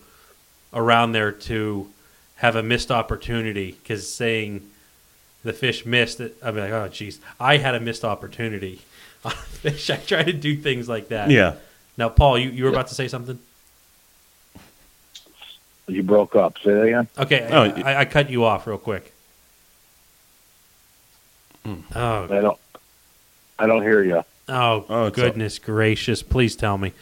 around 0.73 1.12
there 1.13 1.32
to 1.32 1.89
have 2.36 2.56
a 2.56 2.63
missed 2.63 2.91
opportunity 2.91 3.71
because 3.71 4.12
saying 4.13 4.69
the 5.43 5.54
fish 5.54 5.86
missed 5.86 6.19
it. 6.19 6.36
I'm 6.43 6.56
like, 6.58 6.71
oh 6.71 6.89
jeez, 6.89 7.19
I 7.39 7.58
had 7.58 7.76
a 7.76 7.80
missed 7.80 8.04
opportunity 8.06 8.82
on 9.26 9.32
a 9.32 9.36
fish. 9.36 9.89
I 9.89 9.97
try 9.97 10.23
to 10.23 10.34
do 10.34 10.56
things 10.56 10.88
like 10.89 11.08
that. 11.10 11.30
Yeah. 11.32 11.56
Now, 11.97 12.10
Paul, 12.10 12.38
you, 12.38 12.50
you 12.52 12.63
were 12.65 12.69
about 12.69 12.88
to 12.89 12.95
say 12.95 13.08
something. 13.08 13.39
You 15.88 16.04
broke 16.04 16.36
up. 16.36 16.58
Say 16.60 16.73
that 16.73 16.82
again. 16.82 17.08
Okay, 17.17 17.47
Oh, 17.52 17.63
I, 17.63 17.93
I, 17.93 18.00
I 18.02 18.06
cut 18.06 18.30
you 18.30 18.43
off 18.43 18.67
real 18.67 18.78
quick. 18.78 19.13
Oh, 21.65 22.23
I 22.26 22.41
don't. 22.41 22.58
I 23.60 23.65
don't 23.67 23.82
hear 23.82 24.02
you. 24.04 24.23
oh, 24.47 24.86
Oh, 24.88 25.06
it's 25.08 25.15
goodness 25.15 25.60
gracious! 25.60 26.23
Please 26.23 26.56
tell 26.56 26.78
me. 26.78 26.93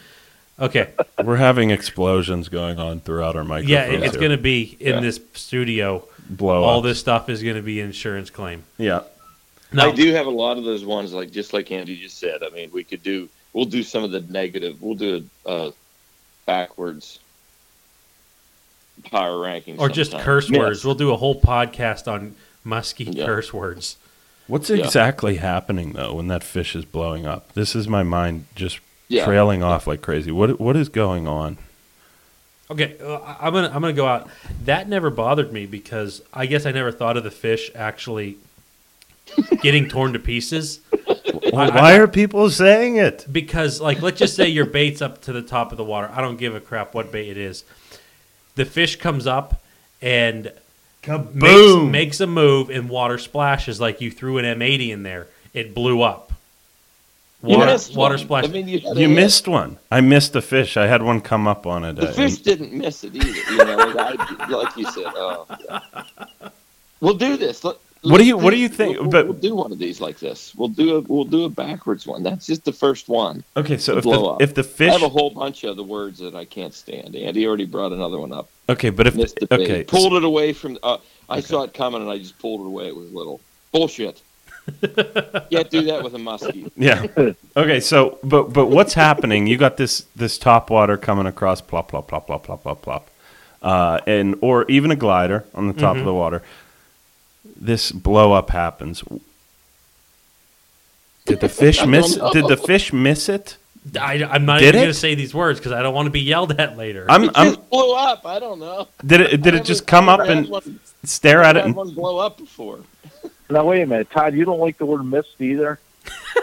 Okay, 0.58 0.88
We're 1.24 1.36
having 1.36 1.70
explosions 1.70 2.48
going 2.48 2.78
on 2.80 3.00
throughout 3.00 3.36
our 3.36 3.44
microphones. 3.44 3.68
yeah, 3.70 3.84
it's 3.84 4.12
here. 4.12 4.20
going 4.20 4.30
to 4.36 4.42
be 4.42 4.76
in 4.80 4.94
Yeah. 4.96 5.00
this 5.00 5.20
studio. 5.34 6.04
blow 6.28 6.64
All 6.64 6.80
this 6.80 6.98
stuff 6.98 7.28
is 7.28 7.42
going 7.42 7.56
to 7.56 7.62
be 7.62 7.80
insurance 7.80 8.30
claim. 8.30 8.64
Yeah. 8.78 9.02
No, 9.72 9.90
I 9.90 9.92
do 9.92 10.12
have 10.14 10.26
a 10.26 10.30
lot 10.30 10.58
of 10.58 10.64
those 10.64 10.84
ones, 10.84 11.12
like 11.12 11.30
just 11.30 11.52
like 11.52 11.70
Andy 11.70 11.96
just 12.00 12.18
said. 12.18 12.42
I 12.42 12.48
mean, 12.50 12.70
we 12.72 12.82
could 12.84 13.02
do. 13.02 13.28
We'll 13.52 13.64
do 13.66 13.82
some 13.82 14.02
of 14.02 14.10
the 14.10 14.20
negative. 14.22 14.80
We'll 14.82 14.94
do 14.96 15.24
a 15.44 15.48
uh, 15.48 15.70
backwards 16.46 17.20
power 19.10 19.38
ranking, 19.40 19.78
or 19.78 19.88
just 19.88 20.10
sometime. 20.12 20.24
curse 20.24 20.50
Yes. 20.50 20.58
words. 20.58 20.84
We'll 20.84 20.94
do 20.94 21.10
a 21.12 21.16
whole 21.16 21.40
podcast 21.40 22.10
on 22.10 22.34
musky 22.64 23.04
Yeah. 23.04 23.26
curse 23.26 23.52
words. 23.52 23.96
What's 24.48 24.70
Yeah. 24.70 24.76
exactly 24.84 25.36
happening 25.36 25.92
though 25.92 26.14
when 26.14 26.28
that 26.28 26.42
fish 26.44 26.74
is 26.76 26.84
blowing 26.84 27.26
up? 27.26 27.52
This 27.54 27.74
is 27.76 27.88
my 27.88 28.02
mind 28.02 28.46
just 28.54 28.78
Yeah. 29.08 29.24
trailing 29.24 29.62
off 29.62 29.86
like 29.86 30.02
crazy. 30.02 30.30
What 30.30 30.60
what 30.60 30.76
is 30.76 30.88
going 30.88 31.26
on? 31.28 31.58
Okay, 32.70 32.94
uh, 33.00 33.14
I- 33.18 33.46
I'm 33.46 33.52
gonna 33.52 33.68
I'm 33.68 33.80
gonna 33.80 33.92
go 33.92 34.06
out. 34.08 34.28
That 34.64 34.88
never 34.88 35.10
bothered 35.10 35.52
me 35.52 35.66
because 35.66 36.22
I 36.34 36.46
guess 36.46 36.66
I 36.66 36.72
never 36.72 36.90
thought 36.90 37.16
of 37.16 37.22
the 37.24 37.30
fish 37.30 37.70
actually 37.74 38.38
getting 39.62 39.88
torn 39.94 40.12
to 40.12 40.18
pieces. 40.18 40.80
Why, 41.50 41.68
why 41.70 41.96
are 41.98 42.08
people 42.08 42.50
saying 42.50 42.96
it? 42.96 43.26
because 43.30 43.80
like 43.80 44.02
let's 44.02 44.18
just 44.18 44.34
say 44.34 44.48
your 44.48 44.66
bait's 44.66 45.00
up 45.02 45.22
to 45.22 45.32
the 45.32 45.42
top 45.42 45.70
of 45.70 45.78
the 45.78 45.84
water 45.84 46.10
i 46.14 46.20
don't 46.20 46.36
give 46.38 46.54
a 46.56 46.60
crap 46.60 46.92
what 46.94 47.12
bait 47.12 47.28
it 47.28 47.36
is 47.36 47.62
the 48.56 48.64
fish 48.64 48.96
comes 48.96 49.26
up 49.26 49.62
and 50.02 50.50
makes, 51.32 51.76
makes 51.90 52.20
a 52.20 52.26
move 52.26 52.68
and 52.68 52.88
water 52.90 53.16
splashes 53.18 53.80
like 53.80 54.00
you 54.00 54.10
threw 54.10 54.38
an 54.38 54.44
m80 54.58 54.88
in 54.90 55.02
there 55.04 55.28
it 55.54 55.72
blew 55.74 56.02
up 56.02 56.32
You 57.42 57.56
Water, 57.58 57.66
missed 57.72 57.94
water 57.96 58.14
one. 58.16 58.24
splash. 58.24 58.44
I 58.44 58.48
mean, 58.48 58.66
you, 58.66 58.80
had 58.80 58.96
a 58.96 59.00
You 59.00 59.08
hit. 59.08 59.14
missed 59.14 59.46
one. 59.46 59.76
I 59.90 60.00
missed 60.00 60.34
a 60.34 60.42
fish. 60.42 60.76
I 60.76 60.86
had 60.86 61.02
one 61.02 61.20
come 61.20 61.46
up 61.46 61.66
on 61.66 61.84
it. 61.84 61.94
The 61.96 62.08
uh, 62.08 62.12
fish 62.12 62.38
didn't 62.38 62.72
miss 62.72 63.04
it 63.04 63.14
either. 63.14 63.52
You 63.52 63.56
know, 63.58 63.76
like, 63.94 64.18
I, 64.18 64.46
like 64.48 64.76
you 64.76 64.84
said. 64.90 65.04
Oh, 65.14 65.46
yeah. 65.68 66.48
We'll 67.00 67.14
do 67.14 67.36
this. 67.36 67.62
Let, 67.62 67.76
What 68.10 68.18
do 68.18 68.24
you- 68.24 68.36
what 68.36 68.50
do 68.50 68.56
you 68.56 68.68
think- 68.68 68.94
We'll, 68.94 69.02
we'll- 69.02 69.10
but- 69.10 69.24
we'll 69.26 69.34
do 69.34 69.54
one 69.54 69.72
of 69.72 69.78
these 69.78 70.00
like 70.00 70.18
this. 70.18 70.52
We'll 70.56 70.68
do 70.68 70.96
a 70.96 71.00
we'll 71.00 71.24
do 71.24 71.44
a 71.44 71.48
backwards 71.48 72.06
one. 72.06 72.22
That's 72.22 72.46
just 72.46 72.64
the 72.64 72.72
first 72.72 73.08
one. 73.08 73.42
Okay, 73.56 73.76
so 73.78 73.96
if 73.98 74.04
blow 74.04 74.18
the, 74.20 74.26
up. 74.26 74.42
if 74.42 74.54
the 74.54 74.62
fish, 74.62 74.90
I 74.90 74.92
have 74.92 75.02
a 75.02 75.08
whole 75.08 75.30
bunch 75.30 75.64
of 75.64 75.76
the 75.76 75.84
words 75.84 76.18
that 76.20 76.34
I 76.34 76.44
can't 76.44 76.74
stand. 76.74 77.14
Andy 77.16 77.46
already 77.46 77.66
brought 77.66 77.92
another 77.92 78.18
one 78.18 78.32
up. 78.32 78.48
Okay, 78.68 78.90
but 78.90 79.06
if 79.06 79.14
Missed 79.16 79.36
the 79.40 79.46
the, 79.46 79.56
bait. 79.58 79.64
okay, 79.70 79.84
pulled 79.84 80.14
it 80.14 80.24
away 80.24 80.52
from. 80.52 80.78
Uh, 80.82 80.98
I 81.28 81.38
Okay. 81.38 81.46
saw 81.46 81.62
it 81.62 81.74
coming 81.74 82.02
and 82.02 82.10
I 82.10 82.18
just 82.18 82.38
pulled 82.38 82.60
it 82.62 82.66
away. 82.66 82.86
It 82.88 82.96
was 82.96 83.10
a 83.10 83.16
little 83.16 83.40
bullshit. 83.72 84.22
Can't 84.82 85.70
do 85.70 85.82
that 85.82 86.00
with 86.02 86.14
a 86.14 86.18
muskie. 86.18 86.70
Yeah. 86.76 87.06
Okay, 87.56 87.78
so 87.80 88.18
but 88.24 88.52
but 88.52 88.66
what's 88.66 88.94
happening? 88.94 89.46
You 89.46 89.56
got 89.56 89.76
this 89.76 90.06
this 90.16 90.38
top 90.38 90.70
water 90.70 90.96
coming 90.96 91.26
across, 91.26 91.60
plop 91.60 91.88
plop 91.88 92.08
plop 92.08 92.26
plop 92.26 92.42
plop 92.44 92.62
plop 92.62 92.82
plop, 92.82 93.08
uh, 93.62 94.00
and 94.06 94.34
or 94.40 94.64
even 94.68 94.90
a 94.90 94.96
glider 94.96 95.44
on 95.54 95.68
the 95.68 95.72
top 95.72 95.96
of 95.96 96.04
the 96.04 96.12
water. 96.14 96.42
This 97.56 97.92
blow 97.92 98.32
up 98.32 98.50
happens. 98.50 99.02
Did 101.26 101.40
the 101.40 101.48
fish 101.48 101.84
miss? 101.86 102.18
Oh. 102.20 102.32
Did 102.32 102.46
the 102.48 102.56
fish 102.56 102.92
miss 102.92 103.28
it? 103.28 103.56
I, 104.00 104.14
am 104.14 104.44
not 104.46 104.58
Did 104.58 104.68
even 104.70 104.80
going 104.80 104.86
to 104.88 104.94
say 104.94 105.14
these 105.14 105.32
words 105.32 105.60
because 105.60 105.70
I 105.70 105.80
don't 105.80 105.94
want 105.94 106.06
to 106.06 106.10
be 106.10 106.20
yelled 106.20 106.58
at 106.58 106.76
later. 106.76 107.06
I'm 107.08 107.24
It 107.24 107.30
I'm. 107.36 107.54
just 107.54 107.70
blew 107.70 107.94
up. 107.94 108.26
I 108.26 108.40
don't 108.40 108.58
know. 108.58 108.88
Did 109.04 109.20
it 109.20 109.42
did 109.42 109.54
I 109.54 109.58
it 109.58 109.64
just 109.64 109.86
come 109.86 110.08
up 110.08 110.20
and 110.20 110.48
one- 110.48 110.80
stare 111.04 111.42
at 111.42 111.56
it? 111.56 111.60
had 111.60 111.66
And, 111.66 111.76
one 111.76 111.94
blow 111.94 112.18
up 112.18 112.38
before. 112.38 112.80
Now 113.48 113.64
wait 113.64 113.80
a 113.82 113.86
minute, 113.86 114.10
Todd. 114.10 114.34
You 114.34 114.44
don't 114.44 114.58
like 114.58 114.76
the 114.76 114.86
word 114.86 115.04
missed 115.04 115.40
either. 115.40 115.78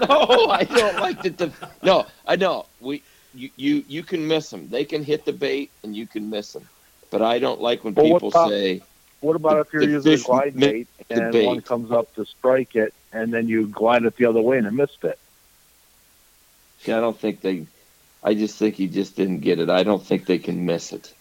No, 0.00 0.46
I 0.50 0.64
don't 0.64 0.96
like 0.96 1.22
that. 1.22 1.38
The 1.38 1.52
no, 1.82 2.04
I 2.26 2.34
know 2.36 2.66
we 2.80 3.02
you, 3.34 3.48
you 3.56 3.84
you 3.88 4.02
can 4.02 4.26
miss 4.26 4.50
them. 4.50 4.68
They 4.68 4.84
can 4.84 5.02
hit 5.04 5.24
the 5.24 5.32
bait 5.32 5.70
and 5.84 5.96
you 5.96 6.06
can 6.06 6.28
miss 6.28 6.52
them. 6.52 6.68
But 7.10 7.22
I 7.22 7.38
don't 7.38 7.60
like 7.62 7.82
when 7.84 7.94
Well, 7.94 8.04
people 8.06 8.28
about- 8.28 8.50
say 8.50 8.82
What 9.20 9.36
about 9.36 9.66
if 9.66 9.72
you're 9.72 9.82
the 9.82 9.88
using 9.88 10.12
a 10.14 10.18
glide 10.18 10.56
mi- 10.56 10.66
bait 10.66 10.88
and 11.10 11.32
bait. 11.32 11.46
one 11.46 11.60
comes 11.60 11.90
up 11.90 12.14
to 12.14 12.24
strike 12.24 12.76
it, 12.76 12.94
and 13.12 13.32
then 13.32 13.48
you 13.48 13.66
glide 13.66 14.04
it 14.04 14.16
the 14.16 14.26
other 14.26 14.40
way 14.40 14.58
and 14.58 14.66
it 14.66 14.72
missed 14.72 15.04
it? 15.04 15.18
See, 16.80 16.92
I 16.92 17.00
don't 17.00 17.18
think 17.18 17.40
they. 17.40 17.66
I 18.22 18.34
just 18.34 18.56
think 18.56 18.74
he 18.74 18.88
just 18.88 19.16
didn't 19.16 19.40
get 19.40 19.58
it. 19.58 19.70
I 19.70 19.82
don't 19.82 20.04
think 20.04 20.26
they 20.26 20.38
can 20.38 20.66
miss 20.66 20.92
it. 20.92 21.12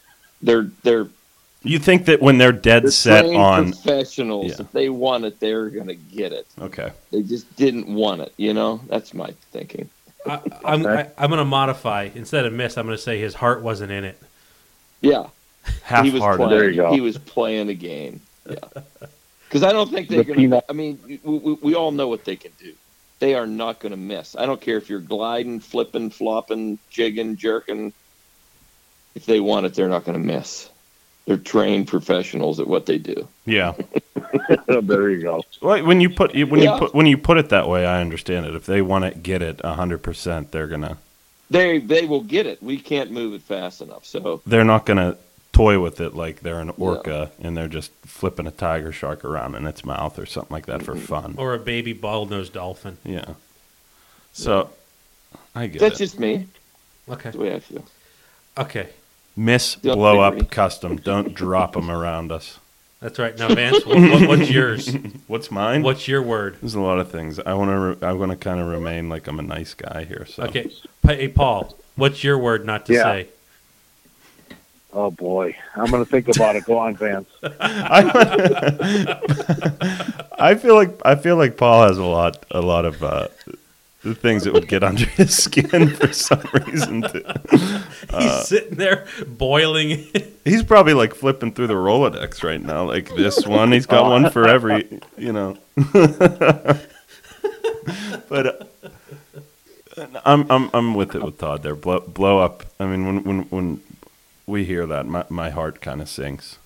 They're 0.41 0.69
they're, 0.83 1.07
you 1.63 1.79
think 1.79 2.05
that 2.05 2.21
when 2.21 2.37
they're 2.37 2.51
dead 2.51 2.83
they're 2.83 2.91
set 2.91 3.25
on? 3.25 3.71
professionals. 3.71 4.47
Yeah. 4.47 4.65
If 4.65 4.71
they 4.71 4.89
want 4.89 5.25
it, 5.25 5.39
they're 5.39 5.69
gonna 5.69 5.95
get 5.95 6.33
it. 6.33 6.47
Okay. 6.59 6.91
They 7.11 7.21
just 7.21 7.55
didn't 7.55 7.87
want 7.87 8.21
it. 8.21 8.33
You 8.37 8.53
know, 8.53 8.81
that's 8.87 9.13
my 9.13 9.31
thinking. 9.51 9.89
I, 10.25 10.41
I'm, 10.63 10.85
Okay. 10.85 11.11
I, 11.17 11.23
I'm 11.23 11.29
going 11.29 11.37
to 11.37 11.45
modify. 11.45 12.09
Instead 12.15 12.45
of 12.45 12.53
miss, 12.53 12.77
I'm 12.77 12.85
going 12.85 12.97
to 12.97 13.01
say 13.01 13.19
his 13.19 13.35
heart 13.35 13.61
wasn't 13.61 13.91
in 13.91 14.03
it. 14.03 14.19
Yeah, 15.01 15.27
Half 15.83 16.05
he 16.05 16.11
was 16.11 16.21
hearted. 16.21 16.37
playing. 16.45 16.59
There 16.59 16.69
you 16.69 16.75
go. 16.77 16.91
He 16.93 17.01
was 17.01 17.17
playing 17.17 17.69
a 17.69 17.73
game. 17.73 18.21
Yeah, 18.49 18.55
because 19.47 19.63
I 19.63 19.71
don't 19.71 19.89
think 19.89 20.09
they're 20.09 20.23
The 20.23 20.33
gonna. 20.33 20.63
I 20.69 20.73
mean, 20.73 20.99
we, 21.05 21.19
we, 21.23 21.53
we 21.61 21.75
all 21.75 21.91
know 21.91 22.07
what 22.07 22.25
they 22.25 22.35
can 22.35 22.51
do. 22.59 22.73
They 23.19 23.33
are 23.35 23.47
not 23.47 23.79
gonna 23.79 23.97
miss. 23.97 24.35
I 24.35 24.45
don't 24.45 24.61
care 24.61 24.77
if 24.77 24.89
you're 24.89 24.99
gliding, 24.99 25.59
flipping, 25.59 26.09
flopping, 26.11 26.77
jigging, 26.89 27.37
jerking. 27.37 27.93
If 29.15 29.25
they 29.25 29.39
want 29.39 29.65
it, 29.65 29.73
they're 29.73 29.89
not 29.89 30.03
gonna 30.05 30.19
miss. 30.19 30.69
They're 31.25 31.37
trained 31.37 31.87
professionals 31.87 32.59
at 32.59 32.67
what 32.67 32.85
they 32.85 32.99
do. 32.99 33.27
Yeah. 33.45 33.73
there 34.67 35.09
you 35.09 35.21
go. 35.23 35.41
Well, 35.61 35.83
when 35.83 35.99
you 36.01 36.09
put 36.11 36.33
when 36.35 36.61
Yeah. 36.61 36.73
you 36.73 36.79
put 36.79 36.93
when 36.93 37.05
you 37.07 37.17
put 37.17 37.37
it 37.37 37.49
that 37.49 37.67
way, 37.67 37.85
I 37.85 38.01
understand 38.01 38.45
it. 38.45 38.55
If 38.55 38.65
they 38.67 38.81
want 38.81 39.05
to 39.05 39.19
get 39.19 39.41
it 39.41 39.61
hundred 39.61 39.99
percent, 40.03 40.51
they're 40.51 40.67
gonna 40.67 40.97
They 41.49 41.79
they 41.79 42.05
will 42.05 42.21
get 42.21 42.45
it. 42.45 42.61
We 42.61 42.77
can't 42.77 43.09
move 43.11 43.33
it 43.33 43.41
fast 43.41 43.81
enough. 43.81 44.05
So 44.05 44.41
they're 44.45 44.63
not 44.65 44.85
gonna 44.85 45.17
toy 45.55 45.79
with 45.79 46.01
it 46.01 46.13
like 46.15 46.41
they're 46.41 46.59
an 46.59 46.71
orca 46.77 47.31
and 47.41 47.55
they're 47.55 47.67
just 47.69 47.91
flipping 48.05 48.45
a 48.45 48.51
tiger 48.51 48.91
shark 48.91 49.23
around 49.23 49.55
in 49.55 49.65
its 49.65 49.85
mouth 49.85 50.19
or 50.19 50.25
something 50.25 50.53
like 50.53 50.65
that 50.65 50.83
for 50.83 50.95
fun. 50.97 51.35
Or 51.37 51.53
a 51.53 51.59
baby 51.59 51.93
bald-nosed 51.93 52.53
dolphin. 52.53 52.97
Yeah. 53.05 53.35
So 54.33 54.69
I 55.55 55.67
get 55.67 55.79
that's 55.79 55.95
it. 55.95 56.03
just 56.05 56.19
me. 56.19 56.47
Okay. 57.07 57.23
That's 57.23 57.35
the 57.37 57.41
way 57.41 57.55
I 57.55 57.59
feel. 57.59 57.85
Okay. 58.57 58.89
Miss 59.37 59.75
Don't 59.75 59.95
blow 59.97 60.17
worry. 60.19 60.39
up 60.41 60.49
custom. 60.51 60.97
Don't 60.97 61.33
drop 61.33 61.73
them 61.73 61.89
around 61.89 62.31
us. 62.31 62.59
That's 63.01 63.19
right. 63.19 63.37
Now, 63.37 63.49
Vance, 63.53 63.85
what, 63.85 63.97
what, 63.99 64.27
what's 64.27 64.49
yours? 64.49 64.93
What's 65.27 65.51
mine? 65.51 65.83
What's 65.83 66.07
your 66.07 66.21
word? 66.23 66.57
There's 66.61 66.75
a 66.75 66.79
lot 66.79 66.97
of 66.97 67.11
things. 67.11 67.39
I 67.39 67.53
want 67.53 67.69
to. 67.69 67.77
Re- 67.79 68.09
I 68.09 68.13
want 68.13 68.31
to 68.31 68.37
kind 68.37 68.59
of 68.59 68.67
remain 68.67 69.09
like 69.09 69.27
I'm 69.27 69.37
a 69.37 69.43
nice 69.43 69.73
guy 69.73 70.05
here. 70.05 70.25
So 70.25 70.43
Okay. 70.43 70.71
Hey, 71.03 71.27
Paul, 71.27 71.77
what's 71.95 72.23
your 72.23 72.37
word 72.39 72.65
not 72.65 72.85
to 72.87 72.93
Yeah. 72.93 73.03
say? 73.03 73.27
Oh 74.97 75.11
boy, 75.11 75.55
I'm 75.75 75.91
going 75.91 76.05
to 76.05 76.09
think 76.09 76.29
about 76.29 76.55
it. 76.55 76.63
Go 76.63 76.77
on, 76.77 76.95
Vance. 76.95 77.27
I 80.39 80.55
feel 80.55 80.75
like 80.75 80.97
I 81.03 81.15
feel 81.15 81.35
like 81.35 81.57
Paul 81.57 81.85
has 81.85 81.97
a 81.97 82.05
lot 82.05 82.45
a 82.49 82.61
lot 82.61 82.85
of 82.85 83.03
uh, 83.03 83.27
things 84.13 84.45
that 84.45 84.53
would 84.53 84.69
get 84.69 84.85
under 84.85 85.05
his 85.05 85.35
skin 85.35 85.89
for 85.89 86.13
some 86.13 86.41
reason. 86.53 87.01
To, 87.01 87.41
He's 88.17 88.47
sitting 88.47 88.77
there 88.77 89.05
boiling. 89.27 90.07
he's 90.45 90.63
probably 90.63 90.93
like 90.93 91.13
flipping 91.13 91.51
through 91.51 91.67
the 91.67 91.73
Rolodex 91.73 92.41
right 92.41 92.61
now. 92.61 92.85
Like 92.85 93.13
this 93.15 93.45
one, 93.45 93.73
he's 93.73 93.85
got 93.85 94.09
one 94.09 94.29
for 94.29 94.47
every, 94.47 95.01
you 95.17 95.33
know. 95.33 95.57
but 98.29 98.47
uh, 99.97 100.07
I'm 100.23 100.49
I'm 100.49 100.69
I'm 100.73 100.93
with 100.93 101.15
it 101.15 101.21
with 101.21 101.37
Todd 101.37 101.63
there. 101.63 101.75
Blow 101.75 101.99
blow 101.99 102.39
up. 102.39 102.63
I 102.79 102.85
mean, 102.85 103.05
when 103.05 103.23
when 103.23 103.39
when 103.49 103.81
we 104.47 104.65
hear 104.65 104.85
that, 104.85 105.05
my 105.05 105.25
my 105.29 105.49
heart 105.49 105.81
kind 105.81 106.01
of 106.01 106.09
sinks. 106.09 106.57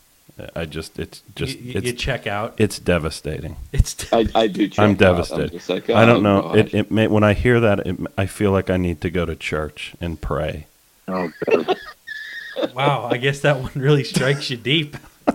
I 0.56 0.66
just 0.66 1.00
it's 1.00 1.22
just 1.36 1.60
you, 1.60 1.72
you, 1.72 1.78
it's 1.78 1.88
you 1.88 1.94
check 1.94 2.28
out. 2.28 2.56
it's 2.58 2.80
devastating. 2.80 3.58
It's 3.74 4.12
I, 4.14 4.26
I 4.34 4.48
do. 4.48 4.68
Check 4.68 4.80
I'm 4.84 4.92
out. 4.92 4.98
devastated. 4.98 5.52
just 5.52 5.70
like, 5.70 5.90
oh 5.90 5.96
I 5.96 6.06
don't 6.06 6.26
oh, 6.26 6.42
know. 6.42 6.42
gosh. 6.50 6.58
It, 6.58 6.74
it 6.74 6.92
may, 6.92 7.08
when 7.08 7.24
I 7.24 7.34
hear 7.34 7.60
that, 7.60 7.86
it, 7.86 7.98
I 8.18 8.26
feel 8.26 8.52
like 8.52 8.70
I 8.70 8.78
need 8.78 9.02
to 9.02 9.10
go 9.10 9.26
to 9.26 9.36
church 9.36 9.96
and 10.00 10.20
pray. 10.20 10.68
Oh, 11.08 11.32
God. 11.50 11.78
wow. 12.74 13.10
I 13.12 13.18
guess 13.18 13.42
that 13.42 13.60
one 13.60 13.72
really 13.76 14.04
strikes 14.04 14.50
you 14.50 14.58
deep. 14.58 14.96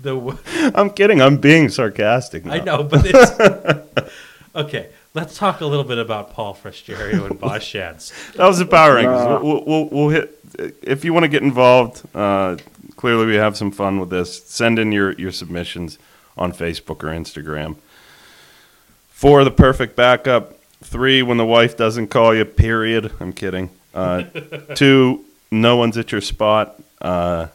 the 0.00 0.14
w- 0.14 0.38
I'm 0.74 0.90
kidding. 0.90 1.20
I'm 1.20 1.36
being 1.38 1.68
sarcastic. 1.68 2.44
Now. 2.44 2.54
I 2.54 2.60
know, 2.60 2.82
but 2.84 3.02
it's 3.04 4.10
okay. 4.54 4.88
Let's 5.14 5.36
talk 5.36 5.60
a 5.60 5.66
little 5.66 5.84
bit 5.84 5.98
about 5.98 6.32
Paul 6.32 6.54
Frestiero 6.54 7.26
and 7.30 7.38
Boss 7.40 7.62
Shads. 7.62 8.12
That 8.36 8.46
was 8.46 8.58
the 8.58 8.66
power 8.66 8.96
rankings. 8.96 9.28
No. 9.28 9.44
We'll, 9.44 9.64
we'll, 9.64 9.88
we'll 9.90 10.08
hit. 10.08 10.38
If 10.82 11.04
you 11.04 11.12
want 11.12 11.24
to 11.24 11.28
get 11.28 11.42
involved, 11.42 12.02
uh, 12.14 12.56
clearly 12.96 13.26
we 13.26 13.34
have 13.34 13.56
some 13.56 13.70
fun 13.70 14.00
with 14.00 14.08
this. 14.08 14.42
Send 14.44 14.78
in 14.78 14.90
your, 14.90 15.12
your 15.12 15.32
submissions 15.32 15.98
on 16.36 16.52
Facebook 16.52 17.02
or 17.02 17.08
Instagram. 17.08 17.76
Four, 19.10 19.44
the 19.44 19.50
perfect 19.50 19.96
backup. 19.96 20.58
Three, 20.82 21.22
when 21.22 21.36
the 21.36 21.46
wife 21.46 21.76
doesn't 21.76 22.08
call 22.08 22.34
you. 22.34 22.44
Period. 22.46 23.12
I'm 23.20 23.34
kidding. 23.34 23.68
Uh, 23.94 24.22
two, 24.74 25.24
no 25.50 25.76
one's 25.76 25.98
at 25.98 26.10
your 26.10 26.22
spot. 26.22 26.80
Uh, 27.02 27.48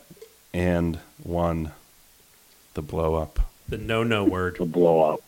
and 0.54 1.00
one, 1.24 1.72
the 2.76 2.84
blow 2.84 3.15
up. 3.15 3.39
The 3.67 3.78
no-no 3.78 4.24
word. 4.24 4.58
The 4.58 4.65
blow 4.65 5.13
up. 5.13 5.22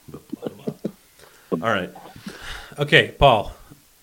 All 1.52 1.58
right. 1.58 1.89
Okay, 2.80 3.13
Paul. 3.20 3.52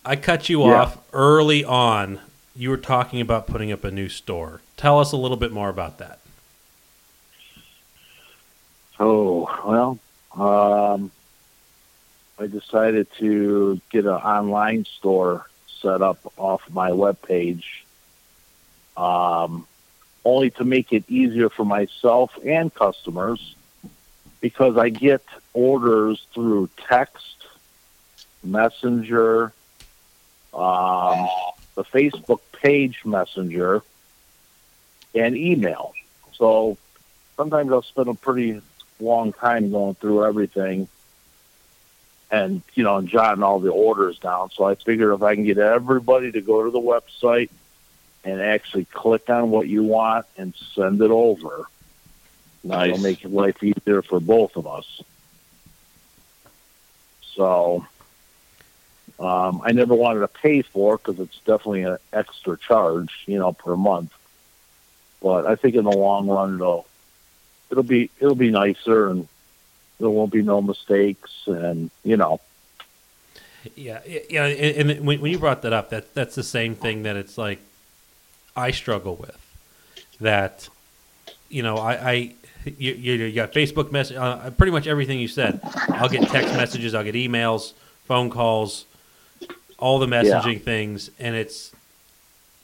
I 0.04 0.16
cut 0.16 0.50
you 0.50 0.60
Yeah. 0.66 0.82
off 0.82 0.98
early 1.14 1.64
on. 1.64 2.20
You 2.54 2.68
were 2.68 2.76
talking 2.76 3.22
about 3.22 3.46
putting 3.46 3.72
up 3.72 3.84
a 3.84 3.90
new 3.90 4.10
store. 4.10 4.60
Tell 4.76 5.00
us 5.00 5.12
a 5.12 5.16
little 5.16 5.38
bit 5.38 5.50
more 5.50 5.70
about 5.70 5.96
that. 5.96 6.18
Oh 9.00 9.48
well, 9.64 9.98
um, 10.34 11.10
I 12.38 12.46
decided 12.46 13.06
to 13.18 13.80
get 13.90 14.04
an 14.04 14.10
online 14.12 14.84
store 14.84 15.46
set 15.80 16.02
up 16.02 16.18
off 16.38 16.62
my 16.70 16.90
webpage, 16.90 17.64
um, 18.96 19.66
only 20.24 20.50
to 20.52 20.64
make 20.64 20.92
it 20.92 21.04
easier 21.08 21.48
for 21.50 21.64
myself 21.64 22.32
and 22.44 22.74
customers 22.74 23.54
because 24.40 24.76
I 24.78 24.88
get 24.88 25.22
orders 25.52 26.26
through 26.32 26.70
text, 26.88 27.35
messenger, 28.46 29.52
um, 30.54 31.28
the 31.74 31.84
Facebook 31.84 32.40
page 32.52 33.00
messenger, 33.04 33.82
and 35.14 35.36
email. 35.36 35.92
So 36.32 36.78
sometimes 37.36 37.70
I'll 37.72 37.82
spend 37.82 38.08
a 38.08 38.14
pretty 38.14 38.60
long 39.00 39.32
time 39.32 39.70
going 39.70 39.94
through 39.96 40.24
everything 40.24 40.88
and 42.30 42.62
you 42.74 42.82
know 42.82 42.96
and 42.96 43.08
jotting 43.08 43.42
all 43.42 43.60
the 43.60 43.70
orders 43.70 44.18
down 44.18 44.50
so 44.50 44.64
i 44.64 44.74
figure 44.74 45.12
if 45.12 45.22
i 45.22 45.34
can 45.34 45.44
get 45.44 45.58
everybody 45.58 46.32
to 46.32 46.40
go 46.40 46.64
to 46.64 46.70
the 46.70 46.80
website 46.80 47.50
and 48.24 48.40
actually 48.40 48.84
click 48.86 49.28
on 49.30 49.50
what 49.50 49.68
you 49.68 49.82
want 49.84 50.26
and 50.36 50.54
send 50.74 51.00
it 51.00 51.10
over 51.10 51.68
nice. 52.64 52.88
it'll 52.88 53.02
make 53.02 53.22
life 53.24 53.62
easier 53.62 54.02
for 54.02 54.18
both 54.18 54.56
of 54.56 54.66
us 54.66 55.02
so 57.34 57.86
Um, 59.18 59.62
I 59.64 59.72
never 59.72 59.94
wanted 59.94 60.20
to 60.20 60.28
pay 60.28 60.62
for 60.62 60.98
because 60.98 61.20
it's 61.20 61.38
definitely 61.40 61.82
an 61.82 61.98
extra 62.12 62.58
charge, 62.58 63.24
you 63.26 63.38
know, 63.38 63.52
per 63.52 63.76
month. 63.76 64.12
But 65.22 65.46
I 65.46 65.56
think 65.56 65.74
in 65.74 65.84
the 65.84 65.90
long 65.90 66.28
run, 66.28 66.56
it'll 66.56 66.86
it'll 67.70 67.82
be 67.82 68.10
it'll 68.20 68.34
be 68.34 68.50
nicer 68.50 69.08
and 69.08 69.26
there 69.98 70.10
won't 70.10 70.32
be 70.32 70.42
no 70.42 70.60
mistakes 70.60 71.32
and 71.46 71.90
you 72.04 72.16
know 72.16 72.40
Yeah, 73.74 74.00
yeah, 74.28 74.44
and, 74.44 74.90
and 74.90 75.06
when, 75.06 75.24
you 75.24 75.38
brought 75.38 75.62
that 75.62 75.72
up, 75.72 75.90
that 75.90 76.14
that's 76.14 76.34
the 76.34 76.42
same 76.42 76.74
thing 76.74 77.02
that 77.04 77.16
it's 77.16 77.38
like 77.38 77.60
I 78.54 78.70
struggle 78.70 79.16
with. 79.16 79.42
That 80.20 80.68
you 81.48 81.62
know, 81.62 81.76
I, 81.76 81.92
I 81.94 82.12
you, 82.64 82.92
you, 82.92 83.14
you 83.14 83.32
got 83.32 83.52
Facebook 83.52 83.92
message, 83.92 84.16
uh, 84.16 84.50
pretty 84.50 84.72
much 84.72 84.86
everything 84.86 85.18
you 85.18 85.28
said. 85.28 85.60
I'll 85.88 86.08
get 86.08 86.28
text 86.28 86.54
messages, 86.54 86.94
I'll 86.94 87.04
get 87.04 87.14
emails, 87.14 87.72
phone 88.04 88.30
calls, 88.30 88.86
all 89.78 89.98
the 89.98 90.06
messaging 90.06 90.60
things, 90.62 91.10
and 91.18 91.34
it's 91.36 91.72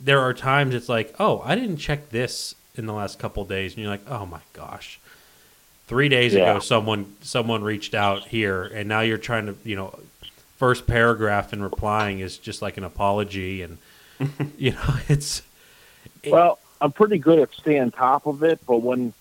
there 0.00 0.20
are 0.20 0.34
times 0.34 0.74
it's 0.74 0.88
like, 0.88 1.14
oh, 1.20 1.40
I 1.44 1.54
didn't 1.54 1.76
check 1.76 2.10
this 2.10 2.54
in 2.74 2.86
the 2.86 2.92
last 2.92 3.18
couple 3.18 3.44
days, 3.44 3.74
and 3.74 3.82
you're 3.82 3.90
like, 3.92 4.08
oh 4.08 4.26
my 4.26 4.40
gosh. 4.52 4.98
Three 5.86 6.08
days 6.08 6.32
Yeah. 6.34 6.50
ago, 6.52 6.58
someone 6.60 7.14
someone 7.20 7.62
reached 7.62 7.94
out 7.94 8.26
here, 8.28 8.62
and 8.64 8.88
now 8.88 9.00
you're 9.00 9.18
trying 9.18 9.46
to, 9.46 9.56
you 9.64 9.76
know, 9.76 9.98
first 10.56 10.86
paragraph 10.86 11.52
in 11.52 11.62
replying 11.62 12.20
is 12.20 12.38
just 12.38 12.62
like 12.62 12.76
an 12.76 12.84
apology, 12.84 13.62
and 13.62 13.78
you 14.58 14.72
know, 14.72 14.96
it's 15.08 15.42
It- 16.22 16.32
well 16.32 16.58
i'm 16.80 16.90
pretty 16.92 17.18
good 17.18 17.38
at 17.38 17.52
staying 17.52 17.92
top 17.92 18.26
of 18.26 18.42
it 18.42 18.58
but 18.66 18.78
when 18.78 19.12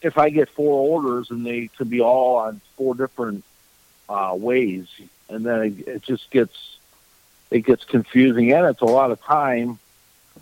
if 0.00 0.16
i 0.16 0.30
get 0.30 0.48
four 0.48 0.72
orders 0.96 1.30
and 1.30 1.44
they 1.44 1.66
could 1.76 1.90
be 1.90 2.00
all 2.00 2.36
on 2.36 2.58
four 2.76 2.94
different 2.94 3.44
uh, 4.08 4.34
ways 4.34 4.86
and 5.28 5.44
then 5.44 5.60
it, 5.62 5.88
it 5.88 6.02
just 6.02 6.30
gets 6.30 6.75
it 7.56 7.66
gets 7.66 7.84
confusing 7.84 8.52
and 8.52 8.66
it's 8.66 8.82
a 8.82 8.86
lot 8.86 9.10
of 9.10 9.20
time 9.22 9.78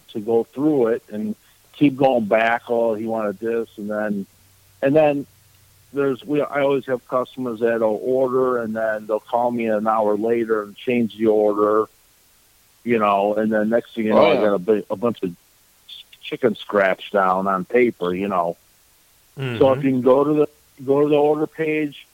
to 0.08 0.20
go 0.20 0.44
through 0.44 0.88
it 0.88 1.02
and 1.10 1.34
keep 1.72 1.96
going 1.96 2.24
back 2.26 2.62
oh 2.68 2.94
he 2.94 3.06
wanted 3.06 3.38
this 3.38 3.68
and 3.76 3.88
then 3.90 4.26
and 4.82 4.94
then 4.94 5.26
there's 5.92 6.24
we 6.24 6.40
I 6.42 6.60
always 6.62 6.86
have 6.86 7.06
customers 7.08 7.60
that'll 7.60 8.00
order 8.02 8.58
and 8.62 8.74
then 8.74 9.06
they'll 9.06 9.20
call 9.20 9.50
me 9.50 9.66
an 9.66 9.86
hour 9.86 10.16
later 10.16 10.62
and 10.64 10.76
change 10.76 11.16
the 11.16 11.28
order, 11.28 11.86
you 12.84 12.98
know, 12.98 13.34
and 13.34 13.52
then 13.52 13.68
next 13.70 13.94
thing 13.94 14.06
you 14.06 14.10
know, 14.12 14.18
Oh, 14.18 14.30
I 14.32 14.58
got 14.58 14.68
a, 14.68 14.84
a 14.90 14.96
bunch 14.96 15.22
of 15.22 15.30
chicken 16.20 16.56
scraps 16.56 17.08
down 17.10 17.46
on 17.46 17.64
paper, 17.64 18.12
you 18.12 18.26
know. 18.26 18.56
So 19.36 19.42
Mhm. 19.66 19.78
if 19.78 19.84
you 19.84 19.90
can 19.92 20.00
go 20.02 20.24
to 20.24 20.32
the 20.32 20.48
go 20.84 21.02
to 21.02 21.08
the 21.08 21.16
order 21.16 21.46
page, 21.46 22.06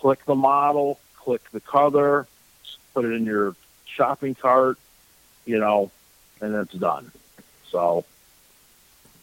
click 0.00 0.24
the 0.24 0.34
model, 0.34 0.98
click 1.18 1.42
the 1.52 1.60
color, 1.60 2.26
put 2.94 3.04
it 3.04 3.12
in 3.12 3.26
your 3.26 3.54
shopping 3.98 4.34
cart, 4.36 4.78
you 5.44 5.58
know, 5.58 5.90
and 6.40 6.54
it's 6.54 6.72
done. 6.72 7.10
So 7.70 8.04